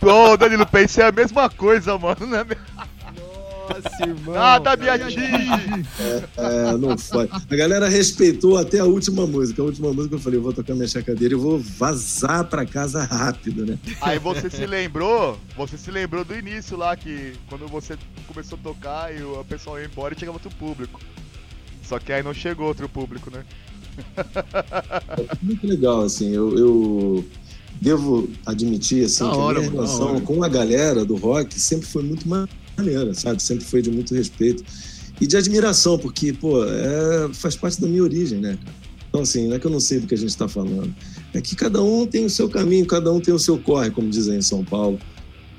Ô, 0.00 0.36
Danilo, 0.36 0.64
pensei 0.64 1.02
a 1.02 1.10
mesma 1.10 1.50
coisa, 1.50 1.98
mano, 1.98 2.24
né? 2.26 2.46
Nossa, 3.68 4.02
irmão. 4.02 4.34
Nada 4.34 4.76
me 4.76 4.88
atinge! 4.88 5.18
É, 6.36 6.76
não 6.76 6.96
foi. 6.96 7.28
A 7.32 7.56
galera 7.56 7.88
respeitou 7.88 8.56
até 8.56 8.78
a 8.78 8.84
última 8.84 9.26
música. 9.26 9.62
A 9.62 9.64
última 9.64 9.92
música 9.92 10.14
eu 10.14 10.18
falei, 10.18 10.38
eu 10.38 10.42
vou 10.42 10.52
tocar 10.52 10.74
mexa 10.74 11.02
cadeira 11.02 11.34
e 11.34 11.36
vou 11.36 11.58
vazar 11.58 12.44
pra 12.44 12.64
casa 12.64 13.04
rápido, 13.04 13.66
né? 13.66 13.78
Aí 14.00 14.18
você 14.18 14.48
se 14.48 14.66
lembrou, 14.66 15.38
você 15.56 15.76
se 15.76 15.90
lembrou 15.90 16.24
do 16.24 16.34
início 16.34 16.76
lá, 16.76 16.96
que 16.96 17.34
quando 17.48 17.66
você 17.68 17.96
começou 18.26 18.58
a 18.58 18.62
tocar 18.62 19.14
e 19.14 19.22
o 19.22 19.44
pessoal 19.44 19.78
ia 19.78 19.86
embora 19.86 20.14
e 20.14 20.18
chegava 20.18 20.36
outro 20.36 20.50
público. 20.50 21.00
Só 21.82 21.98
que 21.98 22.12
aí 22.12 22.22
não 22.22 22.34
chegou 22.34 22.66
outro 22.66 22.88
público, 22.88 23.30
né? 23.30 23.44
Muito 25.42 25.66
legal, 25.66 26.02
assim. 26.02 26.32
Eu, 26.32 26.56
eu 26.56 27.24
devo 27.80 28.28
admitir, 28.44 29.04
assim, 29.04 29.24
Da 29.24 29.30
que 29.30 29.36
hora, 29.36 29.58
a 29.58 29.60
minha 29.62 29.72
relação 29.72 30.20
com 30.20 30.42
a 30.42 30.48
galera 30.48 31.04
do 31.04 31.16
rock 31.16 31.58
sempre 31.58 31.86
foi 31.86 32.02
muito 32.02 32.28
maneira, 32.78 33.12
sabe? 33.14 33.42
Sempre 33.42 33.64
foi 33.64 33.82
de 33.82 33.90
muito 33.90 34.14
respeito 34.14 34.64
e 35.20 35.26
de 35.26 35.36
admiração, 35.36 35.98
porque, 35.98 36.32
pô, 36.32 36.64
é, 36.64 37.32
faz 37.34 37.56
parte 37.56 37.80
da 37.80 37.88
minha 37.88 38.02
origem, 38.02 38.38
né? 38.38 38.58
Então, 39.08 39.22
assim, 39.22 39.48
não 39.48 39.56
é 39.56 39.58
que 39.58 39.66
eu 39.66 39.70
não 39.70 39.80
sei 39.80 40.00
do 40.00 40.06
que 40.06 40.14
a 40.14 40.18
gente 40.18 40.30
está 40.30 40.46
falando. 40.46 40.94
É 41.34 41.40
que 41.40 41.56
cada 41.56 41.82
um 41.82 42.06
tem 42.06 42.24
o 42.24 42.30
seu 42.30 42.48
caminho, 42.48 42.86
cada 42.86 43.12
um 43.12 43.20
tem 43.20 43.34
o 43.34 43.38
seu 43.38 43.58
corre, 43.58 43.90
como 43.90 44.08
dizem 44.08 44.38
em 44.38 44.42
São 44.42 44.64
Paulo, 44.64 44.98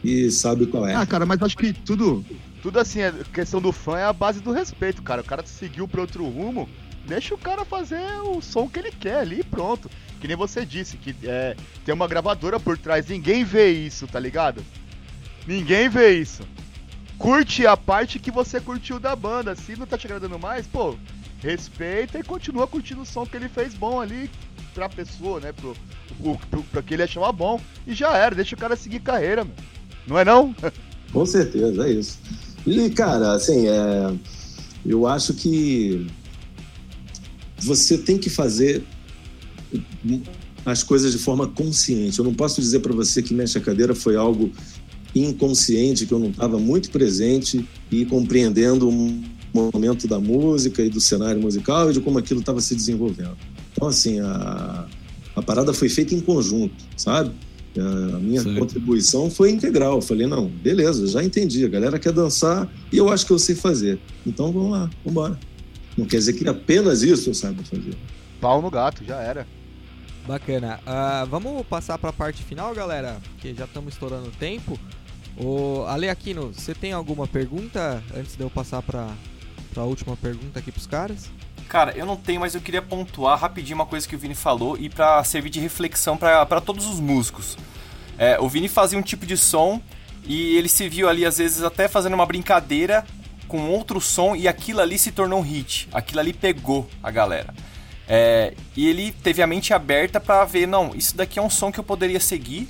e 0.03 0.31
sabe 0.31 0.65
qual 0.65 0.87
é. 0.87 0.95
Ah, 0.95 1.05
cara, 1.05 1.25
mas 1.25 1.41
acho 1.41 1.57
que 1.57 1.73
tudo. 1.73 2.23
Tudo 2.61 2.79
assim, 2.79 3.01
a 3.01 3.11
questão 3.11 3.61
do 3.61 3.71
fã 3.71 3.97
é 3.97 4.03
a 4.03 4.13
base 4.13 4.39
do 4.41 4.51
respeito, 4.51 5.01
cara. 5.01 5.21
O 5.21 5.25
cara 5.25 5.43
seguiu 5.45 5.87
pra 5.87 6.01
outro 6.01 6.27
rumo, 6.27 6.69
deixa 7.07 7.33
o 7.33 7.37
cara 7.37 7.63
fazer 7.65 8.01
o 8.23 8.41
som 8.41 8.67
que 8.67 8.79
ele 8.79 8.91
quer 8.91 9.19
ali 9.19 9.39
e 9.39 9.43
pronto. 9.43 9.89
Que 10.19 10.27
nem 10.27 10.35
você 10.35 10.65
disse, 10.65 10.97
que 10.97 11.15
é, 11.23 11.55
tem 11.85 11.95
uma 11.95 12.07
gravadora 12.07 12.59
por 12.59 12.77
trás, 12.77 13.07
ninguém 13.07 13.43
vê 13.43 13.71
isso, 13.71 14.05
tá 14.07 14.19
ligado? 14.19 14.61
Ninguém 15.47 15.87
vê 15.89 16.19
isso. 16.19 16.43
Curte 17.19 17.67
a 17.67 17.75
parte 17.75 18.17
que 18.17 18.31
você 18.31 18.61
curtiu 18.61 18.97
da 18.97 19.13
banda. 19.13 19.53
Se 19.53 19.75
não 19.75 19.85
tá 19.85 19.97
te 19.97 20.07
agradando 20.07 20.39
mais, 20.39 20.65
pô, 20.65 20.95
respeita 21.41 22.17
e 22.17 22.23
continua 22.23 22.65
curtindo 22.65 23.01
o 23.01 23.05
som 23.05 23.25
que 23.25 23.35
ele 23.35 23.49
fez 23.49 23.73
bom 23.73 23.99
ali 23.99 24.31
pra 24.73 24.87
pessoa, 24.87 25.41
né? 25.41 25.51
Pro, 25.51 25.75
pro, 26.21 26.37
pro, 26.49 26.63
pra 26.63 26.81
que 26.81 26.93
ele 26.93 27.03
achava 27.03 27.29
bom. 27.33 27.59
E 27.85 27.93
já 27.93 28.15
era, 28.15 28.33
deixa 28.33 28.55
o 28.55 28.57
cara 28.57 28.77
seguir 28.77 29.01
carreira, 29.01 29.43
meu. 29.43 29.53
Não 30.07 30.17
é 30.17 30.23
não? 30.23 30.55
Com 31.11 31.25
certeza, 31.25 31.85
é 31.85 31.91
isso. 31.91 32.17
E, 32.65 32.89
cara, 32.91 33.33
assim, 33.33 33.67
é, 33.67 34.13
eu 34.85 35.05
acho 35.05 35.33
que 35.33 36.07
você 37.57 37.97
tem 37.97 38.17
que 38.17 38.29
fazer 38.29 38.83
as 40.65 40.83
coisas 40.83 41.11
de 41.11 41.17
forma 41.17 41.47
consciente. 41.47 42.17
Eu 42.17 42.25
não 42.25 42.33
posso 42.33 42.61
dizer 42.61 42.79
para 42.79 42.93
você 42.93 43.21
que 43.21 43.33
Mexe 43.33 43.57
a 43.57 43.61
Cadeira 43.61 43.93
foi 43.93 44.15
algo 44.15 44.51
inconsciente, 45.15 46.05
que 46.05 46.13
eu 46.13 46.19
não 46.19 46.29
estava 46.29 46.59
muito 46.59 46.91
presente 46.91 47.67
e 47.91 48.05
compreendendo 48.05 48.89
o 48.89 49.23
momento 49.53 50.07
da 50.07 50.19
música 50.19 50.81
e 50.83 50.89
do 50.89 51.01
cenário 51.01 51.41
musical 51.41 51.89
e 51.89 51.93
de 51.93 51.99
como 51.99 52.19
aquilo 52.19 52.39
estava 52.39 52.61
se 52.61 52.75
desenvolvendo. 52.75 53.37
Então, 53.71 53.87
assim, 53.87 54.19
a, 54.19 54.87
a 55.35 55.41
parada 55.41 55.73
foi 55.73 55.89
feita 55.89 56.13
em 56.13 56.19
conjunto, 56.19 56.75
sabe? 56.95 57.31
A 57.77 58.19
minha 58.19 58.41
Sim. 58.41 58.55
contribuição 58.55 59.29
foi 59.29 59.51
integral. 59.51 59.95
Eu 59.95 60.01
falei, 60.01 60.27
não, 60.27 60.47
beleza, 60.47 61.07
já 61.07 61.23
entendi. 61.23 61.63
A 61.63 61.69
galera 61.69 61.99
quer 61.99 62.11
dançar 62.11 62.67
e 62.91 62.97
eu 62.97 63.09
acho 63.09 63.25
que 63.25 63.31
eu 63.31 63.39
sei 63.39 63.55
fazer. 63.55 63.99
Então 64.25 64.51
vamos 64.51 64.71
lá, 64.71 64.79
vamos 64.79 65.05
embora. 65.05 65.39
Não 65.97 66.05
quer 66.05 66.17
dizer 66.17 66.33
que 66.33 66.47
apenas 66.47 67.01
isso 67.01 67.29
eu 67.29 67.33
saiba 67.33 67.63
fazer. 67.63 67.95
Pau 68.41 68.61
no 68.61 68.69
gato, 68.69 69.03
já 69.03 69.17
era. 69.17 69.45
Bacana. 70.27 70.79
Ah, 70.85 71.25
vamos 71.29 71.65
passar 71.67 71.97
pra 71.97 72.13
parte 72.13 72.43
final, 72.43 72.73
galera, 72.73 73.17
porque 73.33 73.53
já 73.53 73.65
estamos 73.65 73.93
estourando 73.93 74.27
o 74.27 74.31
tempo. 74.31 74.79
O 75.37 75.83
Ale 75.87 76.09
Aquino, 76.09 76.53
você 76.53 76.73
tem 76.73 76.91
alguma 76.91 77.27
pergunta 77.27 78.03
antes 78.15 78.35
de 78.35 78.41
eu 78.41 78.49
passar 78.49 78.81
pra, 78.81 79.09
pra 79.73 79.83
última 79.83 80.17
pergunta 80.17 80.59
aqui 80.59 80.71
pros 80.71 80.87
caras? 80.87 81.29
Cara, 81.69 81.91
eu 81.95 82.05
não 82.05 82.15
tenho, 82.15 82.41
mas 82.41 82.55
eu 82.55 82.61
queria 82.61 82.81
pontuar 82.81 83.39
rapidinho 83.39 83.75
uma 83.75 83.85
coisa 83.85 84.07
que 84.07 84.15
o 84.15 84.19
Vini 84.19 84.33
falou 84.33 84.77
e 84.77 84.89
para 84.89 85.23
servir 85.23 85.49
de 85.49 85.59
reflexão 85.59 86.17
para 86.17 86.59
todos 86.59 86.87
os 86.87 86.99
músicos. 86.99 87.57
É, 88.17 88.39
o 88.39 88.49
Vini 88.49 88.67
fazia 88.67 88.97
um 88.97 89.03
tipo 89.03 89.25
de 89.25 89.37
som 89.37 89.81
e 90.25 90.57
ele 90.57 90.67
se 90.67 90.89
viu 90.89 91.07
ali, 91.07 91.25
às 91.25 91.37
vezes, 91.37 91.63
até 91.63 91.87
fazendo 91.87 92.13
uma 92.13 92.25
brincadeira 92.25 93.05
com 93.47 93.69
outro 93.69 94.01
som 94.01 94.35
e 94.35 94.47
aquilo 94.47 94.81
ali 94.81 94.97
se 94.97 95.11
tornou 95.11 95.39
um 95.39 95.43
hit. 95.43 95.87
Aquilo 95.91 96.19
ali 96.19 96.33
pegou 96.33 96.89
a 97.01 97.11
galera. 97.11 97.53
É, 98.07 98.55
e 98.75 98.87
ele 98.87 99.11
teve 99.11 99.41
a 99.41 99.47
mente 99.47 99.71
aberta 99.71 100.19
para 100.19 100.43
ver, 100.45 100.67
não, 100.67 100.95
isso 100.95 101.15
daqui 101.15 101.37
é 101.37 101.41
um 101.41 101.49
som 101.49 101.71
que 101.71 101.79
eu 101.79 101.83
poderia 101.83 102.19
seguir 102.19 102.67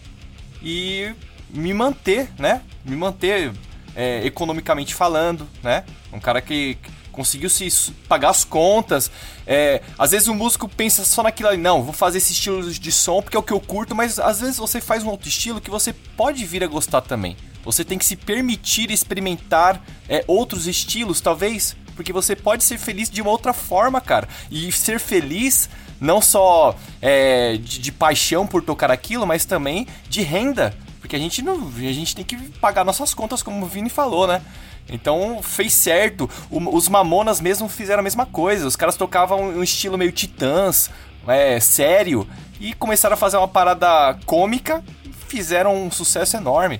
e 0.61 1.13
me 1.49 1.73
manter, 1.73 2.29
né? 2.37 2.61
Me 2.85 2.95
manter 2.95 3.51
é, 3.95 4.25
economicamente 4.25 4.93
falando, 4.93 5.47
né? 5.63 5.83
Um 6.11 6.19
cara 6.19 6.41
que 6.41 6.77
conseguiu 7.11 7.49
se 7.49 7.91
pagar 8.07 8.29
as 8.29 8.43
contas. 8.43 9.11
É, 9.45 9.81
às 9.97 10.11
vezes 10.11 10.27
o 10.27 10.33
músico 10.33 10.69
pensa 10.69 11.03
só 11.03 11.21
naquilo 11.23 11.49
ali, 11.49 11.57
não, 11.57 11.83
vou 11.83 11.93
fazer 11.93 12.19
esse 12.19 12.31
estilo 12.31 12.71
de 12.71 12.91
som 12.91 13.21
porque 13.21 13.35
é 13.35 13.39
o 13.39 13.43
que 13.43 13.51
eu 13.51 13.59
curto, 13.59 13.93
mas 13.93 14.19
às 14.19 14.39
vezes 14.39 14.57
você 14.57 14.79
faz 14.79 15.03
um 15.03 15.09
outro 15.09 15.27
estilo 15.27 15.59
que 15.59 15.69
você 15.69 15.91
pode 15.91 16.45
vir 16.45 16.63
a 16.63 16.67
gostar 16.67 17.01
também. 17.01 17.35
Você 17.63 17.83
tem 17.83 17.97
que 17.97 18.05
se 18.05 18.15
permitir 18.15 18.89
experimentar 18.89 19.83
é, 20.07 20.23
outros 20.27 20.65
estilos, 20.65 21.19
talvez, 21.19 21.75
porque 21.95 22.13
você 22.13 22.35
pode 22.35 22.63
ser 22.63 22.77
feliz 22.77 23.09
de 23.09 23.21
uma 23.21 23.31
outra 23.31 23.51
forma, 23.51 23.99
cara. 23.99 24.27
E 24.49 24.71
ser 24.71 24.99
feliz 24.99 25.69
não 25.99 26.21
só 26.21 26.73
é, 27.01 27.57
de, 27.57 27.79
de 27.79 27.91
paixão 27.91 28.47
por 28.47 28.63
tocar 28.63 28.89
aquilo, 28.89 29.27
mas 29.27 29.43
também 29.43 29.85
de 30.07 30.21
renda. 30.21 30.73
Porque 31.09 31.15
a 31.15 31.19
gente 31.19 31.41
não. 31.41 31.67
A 31.75 31.91
gente 31.91 32.15
tem 32.15 32.23
que 32.23 32.37
pagar 32.59 32.85
nossas 32.85 33.15
contas, 33.15 33.41
como 33.41 33.65
o 33.65 33.67
Vini 33.67 33.89
falou, 33.89 34.27
né? 34.27 34.43
Então 34.87 35.41
fez 35.41 35.73
certo. 35.73 36.29
O, 36.51 36.77
os 36.77 36.87
Mamonas 36.87 37.41
mesmo 37.41 37.67
fizeram 37.67 38.01
a 38.01 38.03
mesma 38.03 38.27
coisa. 38.27 38.67
Os 38.67 38.75
caras 38.75 38.95
tocavam 38.95 39.49
um 39.49 39.63
estilo 39.63 39.97
meio 39.97 40.11
titãs, 40.11 40.91
é, 41.27 41.59
sério, 41.59 42.27
e 42.61 42.75
começaram 42.75 43.15
a 43.15 43.17
fazer 43.17 43.37
uma 43.37 43.47
parada 43.47 44.19
cômica 44.27 44.83
fizeram 45.27 45.83
um 45.83 45.89
sucesso 45.89 46.37
enorme. 46.37 46.79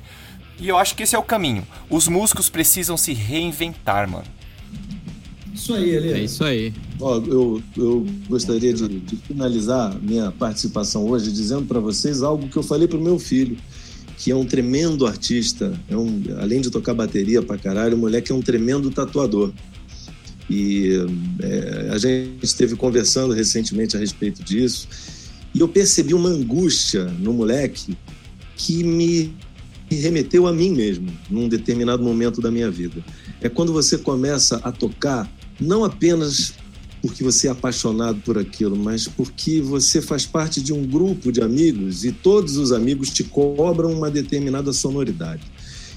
E 0.59 0.67
eu 0.67 0.77
acho 0.77 0.95
que 0.95 1.01
esse 1.01 1.15
é 1.15 1.19
o 1.19 1.23
caminho. 1.23 1.65
Os 1.89 2.07
músicos 2.07 2.49
precisam 2.49 2.97
se 2.97 3.13
reinventar, 3.13 4.07
mano. 4.07 4.25
Isso 5.55 5.73
aí, 5.73 5.89
Eli. 5.89 6.13
É 6.13 6.19
isso 6.19 6.43
aí. 6.43 6.71
Ó, 7.01 7.17
eu, 7.17 7.63
eu 7.75 8.05
gostaria 8.27 8.73
de, 8.73 8.87
de 8.87 9.15
finalizar 9.15 9.95
minha 9.99 10.31
participação 10.31 11.07
hoje 11.07 11.31
dizendo 11.31 11.65
para 11.65 11.79
vocês 11.79 12.21
algo 12.21 12.47
que 12.47 12.57
eu 12.57 12.63
falei 12.63 12.87
pro 12.87 13.01
meu 13.01 13.17
filho 13.17 13.57
que 14.19 14.31
é 14.31 14.35
um 14.35 14.43
tremendo 14.43 15.07
artista, 15.07 15.73
é 15.89 15.95
um, 15.95 16.21
além 16.39 16.59
de 16.59 16.69
tocar 16.69 16.93
bateria 16.93 17.41
pra 17.41 17.57
caralho, 17.57 17.95
o 17.95 17.97
moleque 17.97 18.33
é 18.33 18.35
um 18.35 18.41
tremendo 18.41 18.91
tatuador. 18.91 19.53
E 20.49 20.89
é, 21.41 21.89
a 21.89 21.97
gente 21.97 22.43
esteve 22.43 22.75
conversando 22.75 23.33
recentemente 23.33 23.95
a 23.95 23.99
respeito 23.99 24.43
disso, 24.43 24.89
e 25.55 25.61
eu 25.61 25.69
percebi 25.69 26.13
uma 26.13 26.27
angústia 26.27 27.05
no 27.05 27.31
moleque 27.31 27.97
que 28.57 28.83
me 28.83 29.33
remeteu 29.89 30.47
a 30.47 30.53
mim 30.53 30.71
mesmo, 30.71 31.07
num 31.29 31.47
determinado 31.47 32.03
momento 32.03 32.41
da 32.41 32.51
minha 32.51 32.69
vida. 32.69 33.01
É 33.39 33.47
quando 33.47 33.71
você 33.71 33.97
começa 33.97 34.57
a 34.57 34.71
tocar, 34.71 35.31
não 35.61 35.85
apenas 35.85 36.55
porque 37.01 37.23
você 37.23 37.47
é 37.47 37.51
apaixonado 37.51 38.19
por 38.21 38.37
aquilo, 38.37 38.75
mas 38.75 39.07
porque 39.07 39.61
você 39.61 40.01
faz 40.01 40.25
parte 40.25 40.61
de 40.61 40.73
um 40.73 40.85
grupo 40.85 41.31
de 41.31 41.41
amigos 41.41 42.03
e 42.03 42.11
todos 42.11 42.57
os 42.57 42.71
amigos 42.71 43.09
te 43.09 43.23
cobram 43.23 43.91
uma 43.91 44.11
determinada 44.11 44.73
sonoridade. 44.73 45.43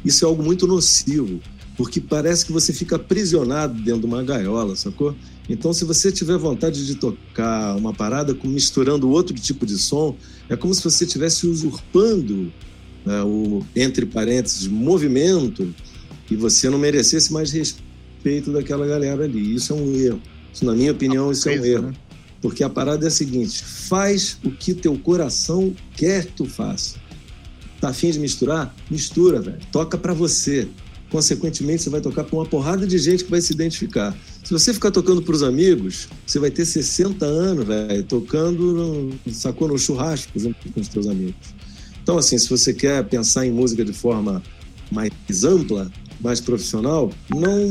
Isso 0.05 0.24
é 0.24 0.28
algo 0.28 0.42
muito 0.42 0.66
nocivo, 0.66 1.40
porque 1.76 2.00
parece 2.00 2.46
que 2.46 2.53
você 2.53 2.72
fica 2.72 2.96
aprisionado 2.96 3.80
dentro 3.82 4.00
de 4.00 4.07
uma 4.07 4.22
gaiola, 4.22 4.76
sacou? 4.76 5.14
Então, 5.48 5.72
se 5.72 5.84
você 5.84 6.12
tiver 6.12 6.38
vontade 6.38 6.86
de 6.86 6.94
tocar 6.94 7.76
uma 7.76 7.92
parada 7.92 8.36
misturando 8.44 9.11
outro 9.11 9.34
tipo 9.34 9.66
de 9.66 9.76
som, 9.76 10.16
é 10.48 10.57
como 10.57 10.72
se 10.72 10.82
você 10.82 11.05
estivesse 11.05 11.46
usurpando 11.46 12.53
né, 13.05 13.22
o, 13.22 13.64
entre 13.74 14.07
parênteses, 14.07 14.68
movimento 14.68 15.74
e 16.30 16.36
você 16.36 16.70
não 16.70 16.78
merecesse 16.78 17.32
mais 17.32 17.50
respeito 17.50 18.53
daquela 18.53 18.86
galera 18.86 19.24
ali. 19.24 19.55
Isso 19.55 19.72
é 19.72 19.76
um 19.76 19.96
erro. 19.96 20.20
Isso, 20.53 20.64
na 20.64 20.74
minha 20.74 20.92
opinião, 20.92 21.32
isso 21.32 21.48
é 21.48 21.59
um 21.59 21.64
erro. 21.64 21.92
Porque 22.40 22.64
a 22.64 22.68
parada 22.68 23.07
é 23.07 23.09
a 23.09 23.11
seguinte: 23.11 23.62
faz 23.64 24.36
o 24.44 24.50
que 24.50 24.74
teu 24.74 24.98
coração 24.98 25.74
quer 25.96 26.26
que 26.26 26.32
tu 26.32 26.44
faça. 26.44 27.00
Tá 27.80 27.88
afim 27.88 28.11
de 28.11 28.18
misturar? 28.18 28.74
Mistura, 28.90 29.40
velho. 29.40 29.59
Toca 29.70 29.96
para 29.96 30.12
você. 30.12 30.68
Consequentemente, 31.11 31.82
você 31.82 31.90
vai 31.90 32.00
tocar 32.00 32.24
para 32.24 32.34
uma 32.34 32.46
porrada 32.46 32.86
de 32.86 32.96
gente 32.96 33.24
que 33.24 33.30
vai 33.30 33.40
se 33.40 33.53
identificar. 33.53 34.16
Se 34.42 34.50
você 34.50 34.72
ficar 34.72 34.90
tocando 34.90 35.20
para 35.20 35.34
os 35.34 35.42
amigos, 35.42 36.09
você 36.26 36.38
vai 36.38 36.50
ter 36.50 36.64
60 36.64 37.24
anos, 37.24 37.66
velho, 37.66 38.03
tocando, 38.05 39.11
no, 39.26 39.32
sacou, 39.32 39.68
no 39.68 39.78
churrasco 39.78 40.32
com 40.72 40.80
os 40.80 40.88
teus 40.88 41.07
amigos. 41.07 41.34
Então, 42.03 42.16
assim, 42.16 42.38
se 42.38 42.48
você 42.48 42.72
quer 42.72 43.05
pensar 43.05 43.46
em 43.46 43.53
música 43.53 43.84
de 43.84 43.92
forma 43.92 44.42
mais 44.90 45.11
ampla, 45.44 45.90
mais 46.22 46.40
profissional, 46.40 47.12
não, 47.28 47.68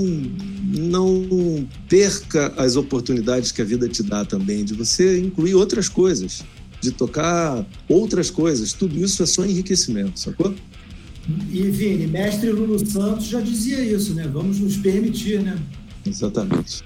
não 0.78 1.68
perca 1.88 2.54
as 2.58 2.76
oportunidades 2.76 3.52
que 3.52 3.62
a 3.62 3.66
vida 3.66 3.88
te 3.88 4.04
dá 4.04 4.26
também, 4.26 4.66
de 4.66 4.74
você 4.74 5.20
incluir 5.20 5.56
outras 5.56 5.88
coisas, 5.88 6.44
de 6.82 6.92
tocar 6.92 7.66
outras 7.88 8.30
coisas. 8.30 8.74
Tudo 8.74 9.00
isso 9.04 9.24
é 9.24 9.26
só 9.26 9.46
enriquecimento, 9.46 10.20
sacou? 10.20 10.54
E, 11.52 11.62
Vini, 11.62 12.08
mestre 12.08 12.52
Lulu 12.52 12.86
Santos 12.86 13.28
já 13.28 13.40
dizia 13.40 13.80
isso, 13.80 14.14
né? 14.14 14.28
Vamos 14.28 14.60
nos 14.60 14.76
permitir, 14.78 15.42
né? 15.42 15.58
Exatamente. 16.06 16.84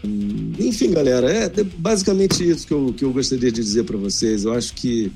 Enfim, 0.60 0.92
galera, 0.92 1.32
é 1.32 1.50
basicamente 1.78 2.48
isso 2.48 2.68
que 2.68 2.74
eu, 2.74 2.94
que 2.96 3.06
eu 3.06 3.14
gostaria 3.14 3.52
de 3.52 3.62
dizer 3.62 3.86
para 3.86 3.98
vocês. 3.98 4.44
Eu 4.44 4.54
acho 4.54 4.74
que 4.74 5.12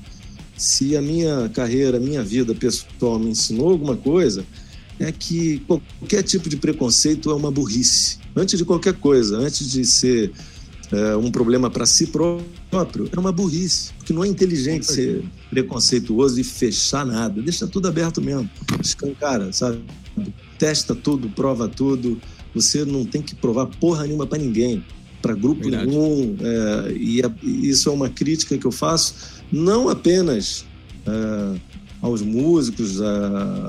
se 0.56 0.96
a 0.96 1.02
minha 1.02 1.50
carreira, 1.50 1.98
a 1.98 2.00
minha 2.00 2.22
vida 2.22 2.54
pessoal 2.54 3.18
me 3.18 3.30
ensinou 3.30 3.70
alguma 3.70 3.96
coisa, 3.96 4.44
é 5.00 5.10
que 5.10 5.60
qualquer 5.60 6.22
tipo 6.22 6.48
de 6.48 6.56
preconceito 6.56 7.30
é 7.30 7.34
uma 7.34 7.50
burrice. 7.50 8.18
Antes 8.36 8.58
de 8.58 8.64
qualquer 8.66 8.92
coisa, 8.92 9.38
antes 9.38 9.72
de 9.72 9.84
ser 9.84 10.30
é, 10.92 11.16
um 11.16 11.30
problema 11.30 11.70
para 11.70 11.86
si 11.86 12.06
próprio, 12.06 13.08
é 13.10 13.18
uma 13.18 13.32
burrice. 13.32 13.92
Porque 13.96 14.12
não 14.12 14.22
é 14.22 14.28
inteligente 14.28 14.84
ser 14.84 15.24
preconceituoso 15.48 16.38
e 16.38 16.44
fechar 16.44 17.06
nada. 17.06 17.40
Deixa 17.40 17.66
tudo 17.66 17.88
aberto 17.88 18.20
mesmo. 18.20 18.48
Escancara, 18.78 19.50
sabe? 19.54 19.80
Testa 20.58 20.94
tudo, 20.94 21.30
prova 21.30 21.66
tudo. 21.66 22.20
Você 22.54 22.84
não 22.84 23.04
tem 23.06 23.22
que 23.22 23.34
provar 23.34 23.66
porra 23.66 24.04
nenhuma 24.04 24.26
para 24.26 24.38
ninguém, 24.38 24.84
para 25.22 25.34
grupo 25.34 25.62
Verdade. 25.62 25.86
nenhum. 25.86 26.36
É, 26.40 26.92
e, 26.92 27.22
isso 27.70 27.88
é 27.88 27.92
uma 27.92 28.10
crítica 28.10 28.58
que 28.58 28.66
eu 28.66 28.72
faço, 28.72 29.14
não 29.50 29.88
apenas 29.88 30.66
é, 31.06 31.60
aos 32.02 32.20
músicos, 32.20 33.00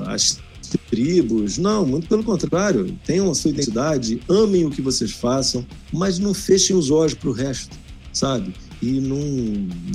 às 0.06 0.38
tribos. 0.78 1.58
Não, 1.58 1.86
muito 1.86 2.08
pelo 2.08 2.24
contrário. 2.24 2.96
Tenham 3.04 3.30
a 3.30 3.34
sua 3.34 3.50
identidade, 3.50 4.20
amem 4.28 4.64
o 4.64 4.70
que 4.70 4.82
vocês 4.82 5.12
façam, 5.12 5.66
mas 5.92 6.18
não 6.18 6.34
fechem 6.34 6.76
os 6.76 6.90
olhos 6.90 7.14
para 7.14 7.28
o 7.28 7.32
resto, 7.32 7.76
sabe? 8.12 8.54
E 8.80 9.00
não, 9.00 9.18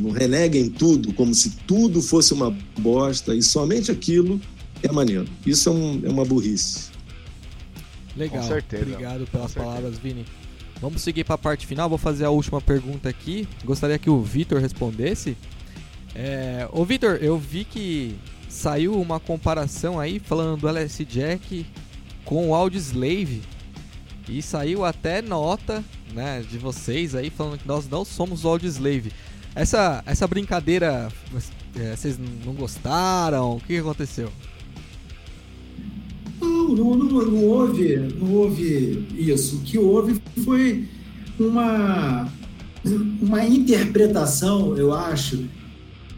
não 0.01 0.11
reneguem 0.11 0.69
tudo 0.69 1.13
como 1.13 1.35
se 1.35 1.51
tudo 1.67 2.01
fosse 2.01 2.33
uma 2.33 2.55
bosta 2.79 3.35
e 3.35 3.41
somente 3.41 3.91
aquilo 3.91 4.39
é 4.81 4.91
maneiro. 4.91 5.27
Isso 5.45 5.69
é, 5.69 5.71
um, 5.71 6.01
é 6.03 6.09
uma 6.09 6.23
burrice. 6.23 6.89
Legal. 8.15 8.41
Com 8.41 8.47
certeza. 8.47 8.83
Obrigado 8.83 9.27
pelas 9.27 9.53
palavras, 9.53 9.97
Vini. 9.97 10.25
Vamos 10.81 11.01
seguir 11.01 11.23
para 11.23 11.35
a 11.35 11.37
parte 11.37 11.65
final. 11.65 11.89
Vou 11.89 11.97
fazer 11.97 12.25
a 12.25 12.29
última 12.29 12.61
pergunta 12.61 13.09
aqui. 13.09 13.47
Gostaria 13.63 13.97
que 13.97 14.09
o 14.09 14.21
Vitor 14.21 14.59
respondesse. 14.59 15.35
É... 16.15 16.67
Ô, 16.71 16.85
Vitor, 16.85 17.17
eu 17.21 17.37
vi 17.37 17.63
que 17.63 18.15
saiu 18.49 18.99
uma 18.99 19.19
comparação 19.19 19.99
aí 19.99 20.19
falando 20.19 20.61
do 20.61 20.67
LS 20.67 21.03
Jack 21.05 21.65
com 22.25 22.49
o 22.49 22.55
Audio 22.55 22.79
Slave. 22.79 23.41
E 24.29 24.41
saiu 24.41 24.83
até 24.83 25.21
nota, 25.21 25.83
né, 26.13 26.43
de 26.49 26.57
vocês 26.57 27.15
aí 27.15 27.29
falando 27.29 27.57
que 27.57 27.67
nós 27.67 27.87
não 27.87 28.03
somos 28.03 28.43
o 28.43 28.49
Audio 28.49 28.67
Slave. 28.67 29.11
Essa, 29.55 30.03
essa 30.05 30.27
brincadeira, 30.27 31.11
é, 31.75 31.95
vocês 31.95 32.19
não 32.45 32.53
gostaram? 32.53 33.55
O 33.55 33.61
que, 33.61 33.77
aconteceu? 33.77 34.29
Não, 36.39 36.69
não, 36.69 36.95
não, 36.95 37.25
não, 37.25 37.43
houve, 37.45 37.95
não 37.95 38.33
houve 38.33 39.07
isso. 39.17 39.57
O 39.57 39.61
que 39.61 39.79
houve 39.79 40.21
foi 40.43 40.87
uma, 41.39 42.31
uma 43.21 43.45
interpretação, 43.45 44.77
eu 44.77 44.93
acho, 44.93 45.45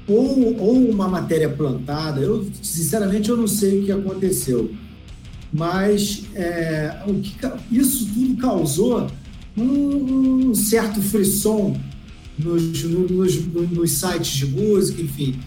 ou, 0.09 0.57
ou 0.59 0.89
uma 0.89 1.07
matéria 1.07 1.49
plantada. 1.49 2.19
Eu, 2.19 2.47
sinceramente, 2.61 3.29
eu 3.29 3.37
não 3.37 3.47
sei 3.47 3.79
o 3.79 3.85
que 3.85 3.91
aconteceu. 3.91 4.71
Mas 5.51 6.23
é, 6.35 7.01
o 7.07 7.15
que, 7.15 7.35
isso 7.71 8.07
tudo 8.13 8.37
causou 8.37 9.07
um, 9.57 10.49
um 10.49 10.55
certo 10.55 11.01
frisson 11.01 11.79
nos, 12.37 12.83
nos, 12.83 13.45
nos, 13.45 13.91
sites 13.91 14.31
de 14.31 14.45
música, 14.47 15.01
enfim. 15.01 15.39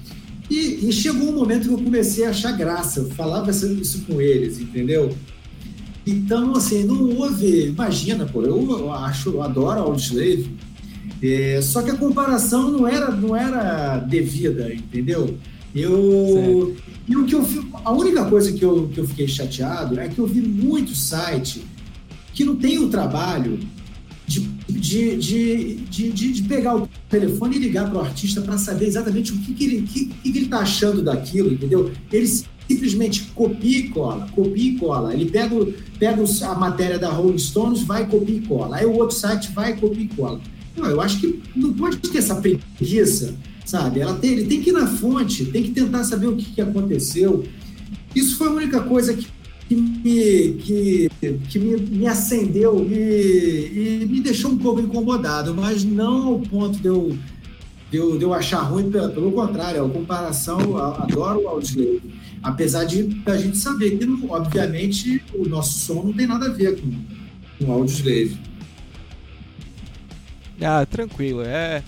E, 0.51 0.89
e, 0.89 0.93
chegou 0.93 1.30
um 1.30 1.36
momento 1.36 1.68
que 1.68 1.74
eu 1.74 1.78
comecei 1.78 2.26
a 2.26 2.30
achar 2.30 2.52
graça. 2.52 3.01
Eu 3.01 3.10
falava 3.10 3.51
isso 3.51 4.02
com 4.02 4.20
eles, 4.20 4.60
entendeu? 4.60 5.16
Então, 6.06 6.55
assim, 6.56 6.84
não 6.84 7.16
houve. 7.16 7.68
Imagina, 7.68 8.26
pô, 8.26 8.43
eu, 8.43 8.70
eu 8.70 8.93
acho, 8.93 9.30
eu 9.30 9.43
adoro 9.43 9.80
Audioslave 9.80 10.51
É, 11.23 11.61
só 11.62 11.82
que 11.82 11.90
a 11.90 11.97
comparação 11.97 12.70
não 12.70 12.89
era, 12.89 13.11
não 13.11 13.36
era 13.36 13.99
devida, 13.99 14.73
entendeu? 14.74 15.36
Eu, 15.74 16.77
e 17.09 17.16
o 17.16 17.24
que 17.24 17.35
eu, 17.35 17.47
a 17.85 17.93
única 17.93 18.24
coisa 18.27 18.53
que 18.53 18.62
eu, 18.62 18.89
que 18.93 18.99
eu 19.01 19.07
fiquei 19.07 19.27
chateado 19.28 19.99
é 19.99 20.09
que 20.09 20.19
eu 20.19 20.27
vi 20.27 20.43
muito 20.43 20.94
site 20.94 21.65
que 22.35 22.44
não 22.44 22.57
tem 22.57 22.78
o 22.78 22.89
trabalho 22.89 23.59
de, 24.27 24.40
de, 24.69 25.16
de, 25.16 25.74
de, 25.77 26.32
de- 26.32 26.43
pegar 26.43 26.77
o 26.77 26.89
telefone 27.09 27.57
e 27.57 27.59
ligar 27.59 27.89
para 27.89 27.99
o 27.99 28.05
artista 28.05 28.40
para 28.40 28.59
saber 28.59 28.86
exatamente 28.86 29.32
o 29.32 29.39
que, 29.39 29.55
que 29.55 29.65
ele 29.65 29.82
que, 29.82 30.07
que 30.07 30.28
ele 30.28 30.40
está 30.44 30.59
achando 30.59 31.03
daquilo, 31.03 31.53
entendeu? 31.53 31.90
Ele 32.11 32.27
simplesmente 32.69 33.23
copia 33.35 33.78
e 33.78 33.89
cola, 33.89 34.28
copia 34.35 34.73
e 34.73 34.78
cola. 34.78 35.12
Ele 35.15 35.27
pega, 35.31 35.55
pega 35.99 36.23
a 36.47 36.55
matéria 36.55 36.99
da 36.99 37.11
Rolling 37.11 37.39
Stones, 37.39 37.82
vai 37.82 38.07
copia 38.07 38.36
e 38.36 38.40
cola. 38.40 38.77
Aí 38.77 38.86
o 38.86 38.93
outro 38.93 39.16
site 39.16 39.53
vai 39.53 39.77
copia 39.77 40.05
e 40.05 40.09
cola. 40.09 40.40
Não, 40.77 40.86
eu 40.86 41.01
acho 41.01 41.20
que 41.20 41.43
não 41.55 41.73
pode 41.73 41.99
ter 41.99 42.19
essa 42.19 42.35
preguiça, 42.36 43.35
sabe? 43.65 44.01
Ela 44.01 44.15
tem, 44.15 44.32
ele 44.32 44.47
tem 44.47 44.62
que 44.62 44.70
ir 44.70 44.73
na 44.73 44.86
fonte, 44.86 45.44
tem 45.47 45.62
que 45.62 45.70
tentar 45.70 46.05
saber 46.05 46.28
o 46.28 46.36
que, 46.36 46.53
que 46.53 46.61
aconteceu. 46.61 47.44
Isso 48.15 48.36
foi 48.36 48.49
a 48.49 48.53
única 48.53 48.81
coisa 48.81 49.15
que, 49.15 49.27
que 49.69 49.74
me, 49.74 50.53
que, 50.55 51.11
que 51.49 51.59
me, 51.59 51.77
me 51.77 52.07
acendeu 52.07 52.86
e, 52.90 54.03
e 54.03 54.07
me 54.07 54.20
deixou 54.20 54.51
um 54.51 54.59
pouco 54.59 54.81
incomodado, 54.81 55.55
mas 55.55 55.85
não 55.85 56.28
ao 56.28 56.39
ponto 56.40 56.78
de 56.78 56.89
eu, 56.89 57.16
de 57.90 57.97
eu, 57.99 58.19
de 58.19 58.24
eu 58.24 58.32
achar 58.32 58.61
ruim, 58.62 58.90
pelo, 58.90 59.11
pelo 59.11 59.32
contrário, 59.32 59.85
a 59.85 59.89
comparação, 59.89 60.61
eu 60.61 60.77
adoro 60.78 61.43
o 61.43 61.49
Audioslave. 61.49 62.01
Apesar 62.43 62.85
de 62.85 63.23
a 63.27 63.36
gente 63.36 63.57
saber 63.57 63.99
que, 63.99 64.27
obviamente, 64.28 65.23
o 65.35 65.49
nosso 65.49 65.78
som 65.78 66.03
não 66.03 66.12
tem 66.12 66.27
nada 66.27 66.47
a 66.47 66.51
ver 66.51 66.81
com, 66.81 66.90
com 67.59 67.70
o 67.70 67.73
Audioslave. 67.73 68.36
Ah, 70.64 70.86
tranquilo, 70.86 71.43
é. 71.43 71.82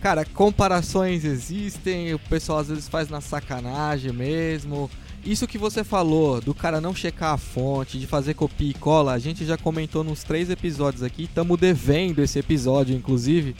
Cara, 0.00 0.24
comparações 0.24 1.24
existem, 1.24 2.14
o 2.14 2.18
pessoal 2.18 2.60
às 2.60 2.68
vezes 2.68 2.88
faz 2.88 3.08
na 3.08 3.20
sacanagem 3.20 4.12
mesmo. 4.12 4.90
Isso 5.24 5.48
que 5.48 5.58
você 5.58 5.82
falou, 5.82 6.40
do 6.40 6.54
cara 6.54 6.80
não 6.80 6.94
checar 6.94 7.32
a 7.32 7.36
fonte, 7.36 7.98
de 7.98 8.06
fazer 8.06 8.34
copia 8.34 8.70
e 8.70 8.74
cola, 8.74 9.12
a 9.12 9.18
gente 9.18 9.44
já 9.44 9.56
comentou 9.56 10.04
nos 10.04 10.22
três 10.22 10.48
episódios 10.50 11.02
aqui, 11.02 11.24
estamos 11.24 11.58
devendo 11.58 12.22
esse 12.22 12.38
episódio, 12.38 12.94
inclusive, 12.94 13.56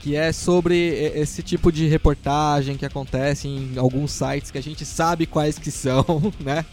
que 0.00 0.14
é 0.14 0.30
sobre 0.32 0.76
esse 1.14 1.42
tipo 1.42 1.72
de 1.72 1.86
reportagem 1.86 2.76
que 2.76 2.84
acontece 2.84 3.48
em 3.48 3.78
alguns 3.78 4.10
sites 4.10 4.50
que 4.50 4.58
a 4.58 4.62
gente 4.62 4.84
sabe 4.84 5.24
quais 5.24 5.58
que 5.58 5.70
são, 5.70 6.04
né? 6.38 6.66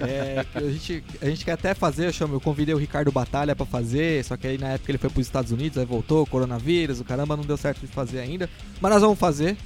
É, 0.00 0.46
a, 0.54 0.60
gente, 0.62 1.04
a 1.20 1.26
gente 1.26 1.44
quer 1.44 1.52
até 1.52 1.74
fazer, 1.74 2.06
eu, 2.06 2.12
chamo, 2.12 2.34
eu 2.34 2.40
convidei 2.40 2.74
o 2.74 2.78
Ricardo 2.78 3.12
Batalha 3.12 3.54
pra 3.54 3.66
fazer, 3.66 4.24
só 4.24 4.36
que 4.36 4.46
aí 4.46 4.58
na 4.58 4.68
época 4.70 4.90
ele 4.90 4.98
foi 4.98 5.10
pros 5.10 5.26
Estados 5.26 5.52
Unidos, 5.52 5.78
aí 5.78 5.84
voltou, 5.84 6.26
coronavírus, 6.26 7.00
o 7.00 7.04
caramba, 7.04 7.36
não 7.36 7.44
deu 7.44 7.56
certo 7.56 7.80
de 7.80 7.86
fazer 7.86 8.20
ainda. 8.20 8.48
Mas 8.80 8.92
nós 8.92 9.02
vamos 9.02 9.18
fazer. 9.18 9.56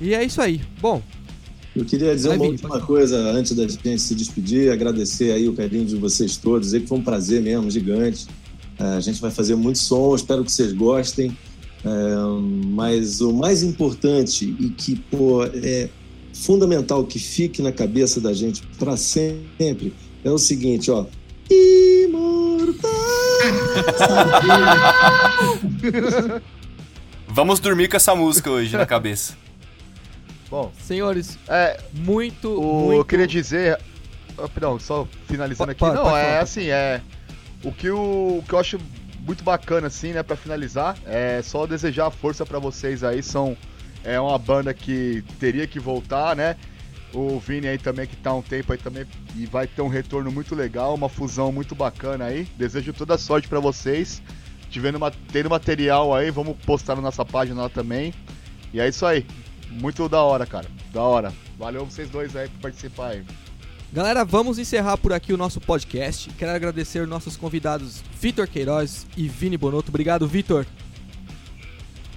E 0.00 0.14
é 0.14 0.24
isso 0.24 0.40
aí. 0.40 0.60
Bom, 0.80 1.02
Eu 1.76 1.84
queria 1.84 2.14
dizer 2.14 2.28
uma 2.28 2.38
Vini, 2.38 2.50
última 2.52 2.80
coisa 2.80 3.18
antes 3.30 3.52
da 3.54 3.68
gente 3.68 3.98
se 3.98 4.14
despedir, 4.14 4.72
agradecer 4.72 5.32
aí 5.32 5.48
o 5.48 5.52
carinho 5.52 5.84
de 5.84 5.96
vocês 5.96 6.36
todos, 6.36 6.68
dizer 6.68 6.80
que 6.80 6.86
foi 6.86 6.98
um 6.98 7.02
prazer 7.02 7.42
mesmo, 7.42 7.70
gigante. 7.70 8.26
É, 8.78 8.84
a 8.84 9.00
gente 9.00 9.20
vai 9.20 9.30
fazer 9.30 9.54
muito 9.54 9.78
som, 9.78 10.14
espero 10.14 10.44
que 10.44 10.50
vocês 10.50 10.72
gostem. 10.72 11.36
É, 11.84 11.88
mas 12.66 13.20
o 13.20 13.32
mais 13.32 13.62
importante 13.62 14.54
e 14.58 14.68
que 14.70 14.96
pô, 14.96 15.44
é 15.44 15.88
fundamental 16.44 17.04
que 17.04 17.18
fique 17.18 17.62
na 17.62 17.72
cabeça 17.72 18.20
da 18.20 18.32
gente 18.32 18.62
para 18.78 18.96
sempre 18.96 19.94
é 20.24 20.30
o 20.30 20.38
seguinte, 20.38 20.90
ó. 20.90 21.06
Imortal! 21.50 22.90
Vamos 27.28 27.60
dormir 27.60 27.88
com 27.88 27.96
essa 27.96 28.14
música 28.14 28.50
hoje 28.50 28.76
na 28.76 28.84
cabeça. 28.84 29.36
Bom, 30.50 30.72
senhores, 30.80 31.38
é, 31.48 31.80
muito, 31.92 32.60
o, 32.60 32.86
muito... 32.86 32.98
eu 32.98 33.04
queria 33.04 33.26
dizer. 33.26 33.78
ah, 34.36 34.48
Não, 34.60 34.80
só 34.80 35.06
finalizando 35.26 35.70
aqui. 35.70 35.84
não, 35.84 36.16
é 36.16 36.40
assim, 36.40 36.66
é. 36.68 37.00
O 37.62 37.70
que, 37.70 37.88
o, 37.90 38.38
o 38.38 38.44
que 38.46 38.52
eu 38.52 38.58
acho 38.58 38.80
muito 39.20 39.44
bacana, 39.44 39.86
assim, 39.86 40.12
né, 40.12 40.22
pra 40.22 40.34
finalizar, 40.34 40.96
é 41.06 41.40
só 41.42 41.66
desejar 41.66 42.10
força 42.10 42.44
pra 42.44 42.58
vocês 42.58 43.04
aí. 43.04 43.22
São. 43.22 43.56
É 44.04 44.18
uma 44.20 44.38
banda 44.38 44.72
que 44.72 45.22
teria 45.38 45.66
que 45.66 45.78
voltar, 45.78 46.34
né? 46.34 46.56
O 47.12 47.38
Vini 47.40 47.66
aí 47.66 47.76
também, 47.78 48.06
que 48.06 48.16
tá 48.16 48.32
um 48.32 48.40
tempo 48.42 48.72
aí 48.72 48.78
também, 48.78 49.04
e 49.34 49.44
vai 49.44 49.66
ter 49.66 49.82
um 49.82 49.88
retorno 49.88 50.30
muito 50.30 50.54
legal, 50.54 50.94
uma 50.94 51.08
fusão 51.08 51.50
muito 51.50 51.74
bacana 51.74 52.26
aí. 52.26 52.46
Desejo 52.56 52.92
toda 52.92 53.18
sorte 53.18 53.48
pra 53.48 53.58
vocês. 53.60 54.22
Tivendo 54.70 55.00
ma- 55.00 55.10
tendo 55.32 55.50
material 55.50 56.14
aí, 56.14 56.30
vamos 56.30 56.56
postar 56.64 56.94
na 56.94 57.02
nossa 57.02 57.24
página 57.24 57.62
lá 57.62 57.68
também. 57.68 58.14
E 58.72 58.78
é 58.80 58.88
isso 58.88 59.04
aí. 59.04 59.26
Muito 59.68 60.08
da 60.08 60.22
hora, 60.22 60.46
cara. 60.46 60.66
Da 60.92 61.02
hora. 61.02 61.32
Valeu 61.58 61.84
vocês 61.84 62.08
dois 62.08 62.34
aí 62.36 62.48
por 62.48 62.60
participar 62.60 63.08
aí. 63.08 63.24
Galera, 63.92 64.24
vamos 64.24 64.60
encerrar 64.60 64.96
por 64.96 65.12
aqui 65.12 65.32
o 65.32 65.36
nosso 65.36 65.60
podcast. 65.60 66.30
Quero 66.38 66.52
agradecer 66.52 67.04
nossos 67.08 67.36
convidados 67.36 68.00
Vitor 68.20 68.46
Queiroz 68.46 69.04
e 69.16 69.28
Vini 69.28 69.56
Bonotto. 69.56 69.88
Obrigado, 69.90 70.28
Vitor. 70.28 70.64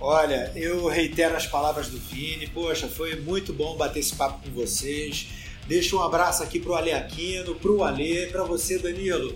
Olha, 0.06 0.52
eu 0.54 0.86
reitero 0.90 1.34
as 1.34 1.48
palavras 1.48 1.88
do 1.88 1.98
Vini. 1.98 2.46
Poxa, 2.46 2.90
foi 2.90 3.16
muito 3.22 3.54
bom 3.54 3.78
bater 3.78 4.02
esse 4.02 4.14
papo 4.14 4.44
com 4.44 4.54
vocês. 4.54 5.30
Deixo 5.66 5.96
um 5.96 6.02
abraço 6.02 6.44
aqui 6.44 6.60
pro 6.60 6.76
Ale 6.76 6.92
Aquino, 6.92 7.56
pro 7.56 7.82
Ale, 7.86 8.28
pra 8.28 8.44
você, 8.44 8.78
Danilo. 8.78 9.34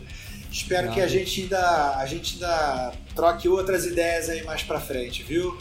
Espero 0.51 0.89
Obrigado. 0.89 0.95
que 0.95 1.01
a 1.01 1.07
gente 1.07 1.41
ainda 1.43 1.97
a 1.97 2.05
gente 2.05 2.33
ainda 2.33 2.91
troque 3.15 3.47
outras 3.47 3.85
ideias 3.85 4.27
aí 4.27 4.43
mais 4.43 4.61
pra 4.61 4.77
frente, 4.77 5.23
viu? 5.23 5.57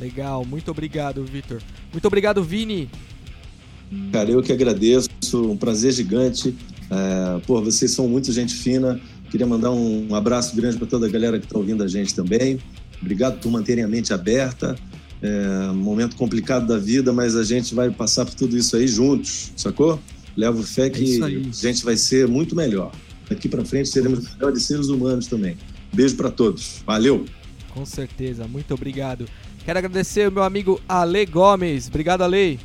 Legal, 0.00 0.46
muito 0.46 0.70
obrigado, 0.70 1.22
Vitor. 1.22 1.60
Muito 1.92 2.06
obrigado, 2.06 2.42
Vini. 2.42 2.88
Cara, 4.10 4.30
eu 4.30 4.42
que 4.42 4.50
agradeço, 4.50 5.10
um 5.34 5.58
prazer 5.58 5.92
gigante. 5.92 6.56
É, 6.90 7.40
pô, 7.46 7.60
vocês 7.60 7.90
são 7.90 8.08
muito 8.08 8.32
gente 8.32 8.54
fina. 8.54 8.98
Queria 9.30 9.46
mandar 9.46 9.72
um 9.72 10.14
abraço 10.14 10.56
grande 10.56 10.78
para 10.78 10.86
toda 10.86 11.06
a 11.06 11.10
galera 11.10 11.38
que 11.38 11.44
está 11.44 11.58
ouvindo 11.58 11.82
a 11.82 11.86
gente 11.86 12.14
também. 12.14 12.58
Obrigado 13.04 13.38
por 13.38 13.52
manterem 13.52 13.84
a 13.84 13.88
mente 13.88 14.14
aberta. 14.14 14.74
É 15.20 15.70
um 15.70 15.74
momento 15.74 16.16
complicado 16.16 16.66
da 16.66 16.78
vida, 16.78 17.12
mas 17.12 17.36
a 17.36 17.44
gente 17.44 17.74
vai 17.74 17.90
passar 17.90 18.24
por 18.24 18.34
tudo 18.34 18.56
isso 18.56 18.76
aí 18.76 18.88
juntos, 18.88 19.52
sacou? 19.56 20.00
Levo 20.34 20.62
fé 20.62 20.88
que 20.88 21.04
isso 21.04 21.24
aí. 21.24 21.46
a 21.46 21.52
gente 21.52 21.84
vai 21.84 21.96
ser 21.96 22.26
muito 22.26 22.56
melhor. 22.56 22.92
Daqui 23.28 23.46
para 23.46 23.64
frente 23.64 23.90
seremos 23.90 24.34
melhores 24.34 24.62
seres 24.62 24.88
humanos 24.88 25.26
também. 25.26 25.56
Beijo 25.92 26.16
para 26.16 26.30
todos. 26.30 26.82
Valeu! 26.86 27.26
Com 27.74 27.84
certeza, 27.84 28.48
muito 28.48 28.72
obrigado. 28.72 29.26
Quero 29.64 29.78
agradecer 29.78 30.28
o 30.28 30.32
meu 30.32 30.42
amigo 30.42 30.80
Ale 30.88 31.26
Gomes. 31.26 31.88
Obrigado, 31.88 32.22
Ale. 32.22 32.58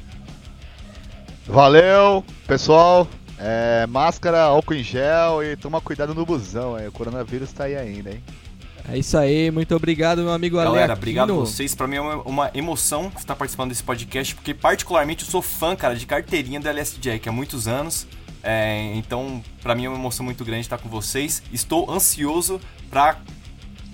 Valeu, 1.45 2.23
pessoal. 2.47 3.07
É, 3.37 3.87
máscara, 3.87 4.41
álcool 4.41 4.73
em 4.73 4.83
gel 4.83 5.43
e 5.43 5.55
toma 5.55 5.81
cuidado 5.81 6.13
no 6.13 6.25
busão 6.25 6.75
aí. 6.75 6.87
O 6.87 6.91
coronavírus 6.91 7.51
tá 7.51 7.65
aí 7.65 7.75
ainda, 7.75 8.11
hein? 8.11 8.23
É 8.91 8.97
isso 8.97 9.17
aí, 9.17 9.51
muito 9.51 9.75
obrigado, 9.75 10.23
meu 10.23 10.31
amigo 10.31 10.57
Ale. 10.57 10.69
Galera, 10.69 10.93
Aquino. 10.93 10.97
obrigado 10.97 11.31
a 11.31 11.35
vocês. 11.35 11.75
Pra 11.75 11.87
mim 11.87 11.97
é 11.97 12.01
uma, 12.01 12.15
uma 12.23 12.51
emoção 12.55 13.11
estar 13.17 13.35
participando 13.35 13.69
desse 13.69 13.83
podcast, 13.83 14.33
porque 14.33 14.53
particularmente 14.53 15.23
eu 15.23 15.29
sou 15.29 15.41
fã, 15.41 15.75
cara, 15.75 15.95
de 15.95 16.05
carteirinha 16.07 16.59
da 16.59 16.69
LS 16.71 16.97
Jack 16.99 17.27
há 17.29 17.31
muitos 17.31 17.67
anos. 17.67 18.07
É, 18.41 18.91
então, 18.95 19.43
pra 19.61 19.75
mim 19.75 19.85
é 19.85 19.89
uma 19.89 19.97
emoção 19.97 20.25
muito 20.25 20.43
grande 20.43 20.61
estar 20.61 20.77
com 20.77 20.89
vocês. 20.89 21.43
Estou 21.53 21.91
ansioso 21.91 22.59
pra 22.89 23.17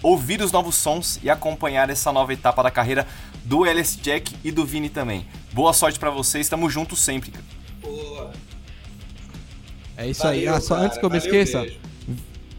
ouvir 0.02 0.42
os 0.42 0.52
novos 0.52 0.76
sons 0.76 1.20
e 1.22 1.30
acompanhar 1.30 1.90
essa 1.90 2.12
nova 2.14 2.32
etapa 2.32 2.64
da 2.64 2.72
carreira 2.72 3.06
do 3.44 3.66
LS 3.66 3.98
Jack 4.02 4.34
e 4.44 4.52
do 4.52 4.66
Vini 4.66 4.88
também. 4.88 5.26
Boa 5.52 5.74
sorte 5.74 6.00
pra 6.00 6.10
vocês, 6.10 6.48
tamo 6.48 6.70
juntos 6.70 7.00
sempre. 7.00 7.32
cara. 7.32 7.44
Boa. 7.82 8.32
É 9.98 10.08
isso 10.08 10.26
aí. 10.26 10.46
Valeu, 10.46 10.56
Ah, 10.56 10.62
só 10.62 10.76
cara, 10.76 10.86
antes 10.88 10.98
que 10.98 11.06
eu 11.06 11.10
me 11.10 11.20
valeu 11.20 11.34
esqueça, 11.34 11.62
mesmo. 11.64 11.80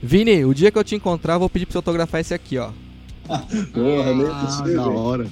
Vini, 0.03 0.45
o 0.45 0.55
dia 0.55 0.71
que 0.71 0.79
eu 0.79 0.85
te 0.85 0.95
encontrar, 0.95 1.35
eu 1.35 1.41
vou 1.41 1.49
pedir 1.51 1.67
pra 1.67 1.73
você 1.73 1.79
autografar 1.79 2.21
esse 2.21 2.35
aqui, 2.35 2.59
ó. 2.59 2.71
Porra, 3.73 4.15
nem 4.15 4.27
é 4.27 4.31
Ah, 4.31 4.45
possível. 4.47 4.75
da 4.77 4.89
hora. 4.89 5.27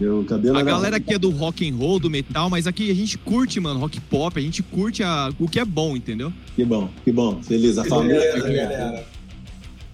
Meu 0.00 0.24
cabelo 0.24 0.56
A 0.56 0.60
era- 0.60 0.70
galera 0.70 0.96
aqui 0.96 1.14
é 1.14 1.18
do 1.18 1.30
rock 1.30 1.68
and 1.68 1.74
roll, 1.74 1.98
do 1.98 2.08
metal, 2.08 2.48
mas 2.48 2.66
aqui 2.68 2.90
a 2.90 2.94
gente 2.94 3.18
curte, 3.18 3.58
mano, 3.58 3.80
rock 3.80 4.00
pop, 4.00 4.38
a 4.38 4.42
gente 4.42 4.62
curte 4.62 5.02
a- 5.02 5.30
o 5.40 5.48
que 5.48 5.58
é 5.58 5.64
bom, 5.64 5.96
entendeu? 5.96 6.32
Que 6.54 6.64
bom, 6.64 6.88
que 7.04 7.10
bom. 7.10 7.42
Feliz. 7.42 7.78
A 7.78 7.84
família. 7.84 8.20
Beleza, 8.20 8.38
galera. 8.52 9.04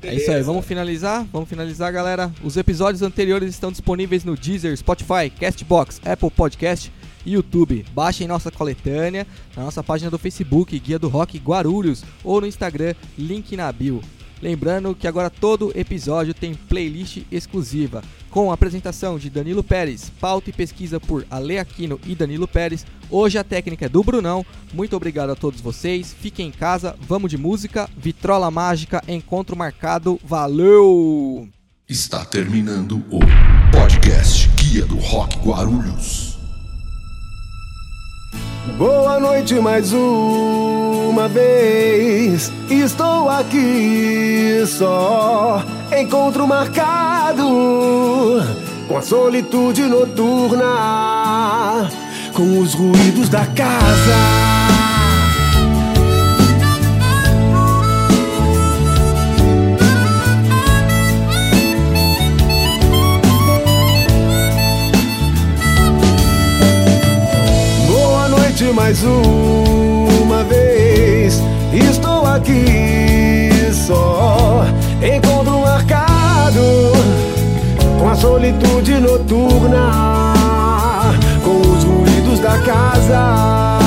É 0.03 0.15
isso 0.15 0.31
aí, 0.31 0.43
vamos 0.43 0.67
finalizar? 0.67 1.27
Vamos 1.33 1.49
finalizar, 1.49 1.91
galera. 1.91 2.31
Os 2.43 2.59
episódios 2.59 3.01
anteriores 3.01 3.49
estão 3.49 3.71
disponíveis 3.71 4.23
no 4.25 4.37
Deezer, 4.37 4.77
Spotify, 4.77 5.31
Castbox, 5.41 5.99
Apple 6.05 6.31
Podcast 6.31 6.93
YouTube. 7.27 7.85
Baixem 7.95 8.27
nossa 8.27 8.51
coletânea 8.51 9.27
na 9.57 9.65
nossa 9.65 9.83
página 9.83 10.11
do 10.11 10.19
Facebook, 10.19 10.79
Guia 10.79 10.99
do 10.99 11.09
Rock 11.09 11.39
Guarulhos, 11.39 12.05
ou 12.23 12.41
no 12.41 12.47
Instagram, 12.47 12.95
link 13.19 13.57
na 13.57 13.71
bio. 13.73 14.01
Lembrando 14.43 14.95
que 14.95 15.09
agora 15.09 15.31
todo 15.31 15.73
episódio 15.75 16.35
tem 16.35 16.55
playlist 16.55 17.23
exclusiva, 17.33 18.03
com 18.29 18.51
a 18.51 18.55
apresentação 18.55 19.19
de 19.19 19.31
Danilo 19.31 19.65
Pérez, 19.65 20.13
pauta 20.21 20.51
e 20.51 20.53
pesquisa 20.53 21.01
por 21.01 21.25
Ale 21.31 21.59
Aquino 21.59 21.99
e 22.05 22.15
Danilo 22.15 22.47
Pérez. 22.47 22.85
Hoje 23.09 23.39
a 23.39 23.45
técnica 23.45 23.87
é 23.87 23.89
do 23.89 24.03
Brunão. 24.03 24.45
Muito 24.73 24.97
obrigado 24.97 25.31
a 25.31 25.37
todos 25.37 25.63
vocês. 25.63 26.13
Fiquem 26.13 26.49
em 26.49 26.53
casa, 26.53 26.95
vamos 27.01 27.31
de 27.31 27.39
música. 27.39 27.89
Vitrola 27.97 28.51
Mágica, 28.51 29.03
encontro 29.09 29.57
marcado. 29.57 30.21
Valeu! 30.23 31.49
Está 31.89 32.25
terminando 32.25 33.03
o 33.11 33.21
podcast 33.71 34.49
Guia 34.57 34.85
do 34.85 34.97
Rock 34.97 35.39
Guarulhos. 35.39 36.34
Boa 38.77 39.21
noite 39.21 39.55
mais 39.55 39.93
uma 39.93 41.29
vez. 41.29 42.51
Estou 42.69 43.29
aqui 43.29 44.65
só. 44.67 45.63
Encontro 45.97 46.47
marcado 46.47 47.45
com 48.89 48.97
a 48.99 49.03
solitude 49.03 49.83
noturna, 49.83 50.69
com 52.33 52.59
os 52.59 52.75
ruídos 52.75 53.29
da 53.29 53.47
casa. 53.47 54.74
Mais 68.75 69.03
uma 69.05 70.43
vez. 70.45 71.41
Estou 71.73 72.27
aqui 72.27 73.51
só. 73.73 74.67
Encontro 75.01 75.61
marcado 75.61 76.93
com 77.99 78.09
a 78.09 78.15
solitude 78.17 78.95
noturna, 78.99 80.35
com 81.45 81.61
os 81.61 81.85
ruídos 81.85 82.41
da 82.41 82.59
casa. 82.59 83.79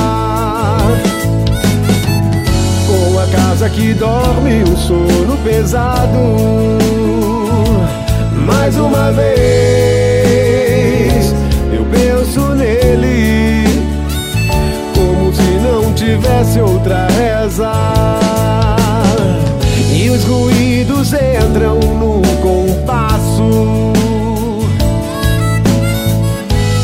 Com 2.86 3.18
a 3.18 3.26
casa 3.26 3.68
que 3.68 3.92
dorme, 3.94 4.64
um 4.64 4.76
sono 4.76 5.36
pesado. 5.44 6.78
Mais 8.46 8.76
uma 8.76 9.12
vez, 9.12 9.97
tivesse 16.38 16.60
outra 16.60 17.06
reza. 17.08 17.72
E 19.92 20.08
os 20.10 20.24
ruídos 20.24 21.12
entram 21.12 21.80
num 21.80 22.22
compasso, 22.40 23.92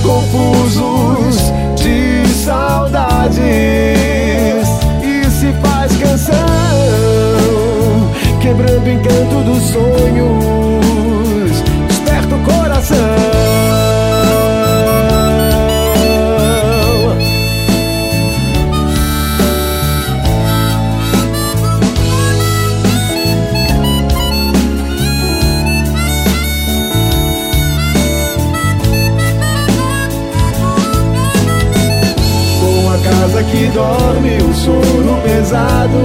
confusos 0.02 1.52
de 1.76 2.26
saudades, 2.44 3.38
e 5.02 5.30
se 5.30 5.52
faz 5.62 5.96
canção, 5.96 6.34
quebrando 8.40 8.86
o 8.86 8.90
encanto 8.90 9.42
dos 9.44 9.62
sonhos, 9.70 11.62
desperta 11.88 12.34
o 12.34 12.40
coração. 12.40 13.33
Sono 34.64 35.20
pesado. 35.20 35.98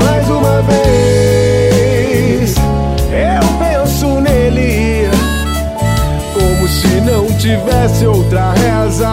Mais 0.00 0.28
uma 0.28 0.62
vez, 0.62 2.54
eu 3.10 3.42
penso 3.58 4.20
nele, 4.20 5.10
como 6.32 6.68
se 6.68 7.00
não 7.00 7.26
tivesse 7.38 8.06
outra 8.06 8.52
reza. 8.52 9.10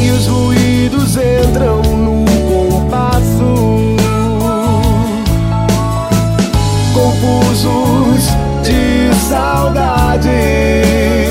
E 0.00 0.10
os 0.10 0.26
ruídos 0.28 1.16
entram 1.16 1.82
num 1.82 2.24
compasso, 2.46 3.96
confusos 6.94 8.28
de 8.62 9.12
saudades 9.28 11.23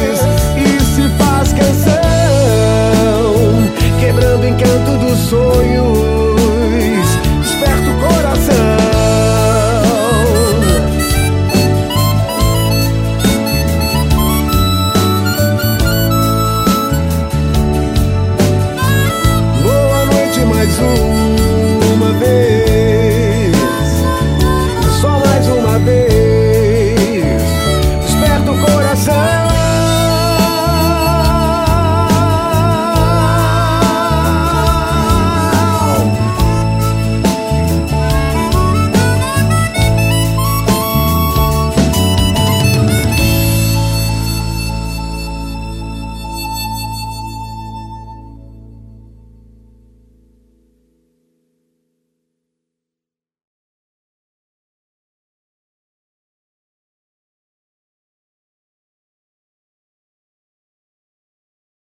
you. 5.34 6.03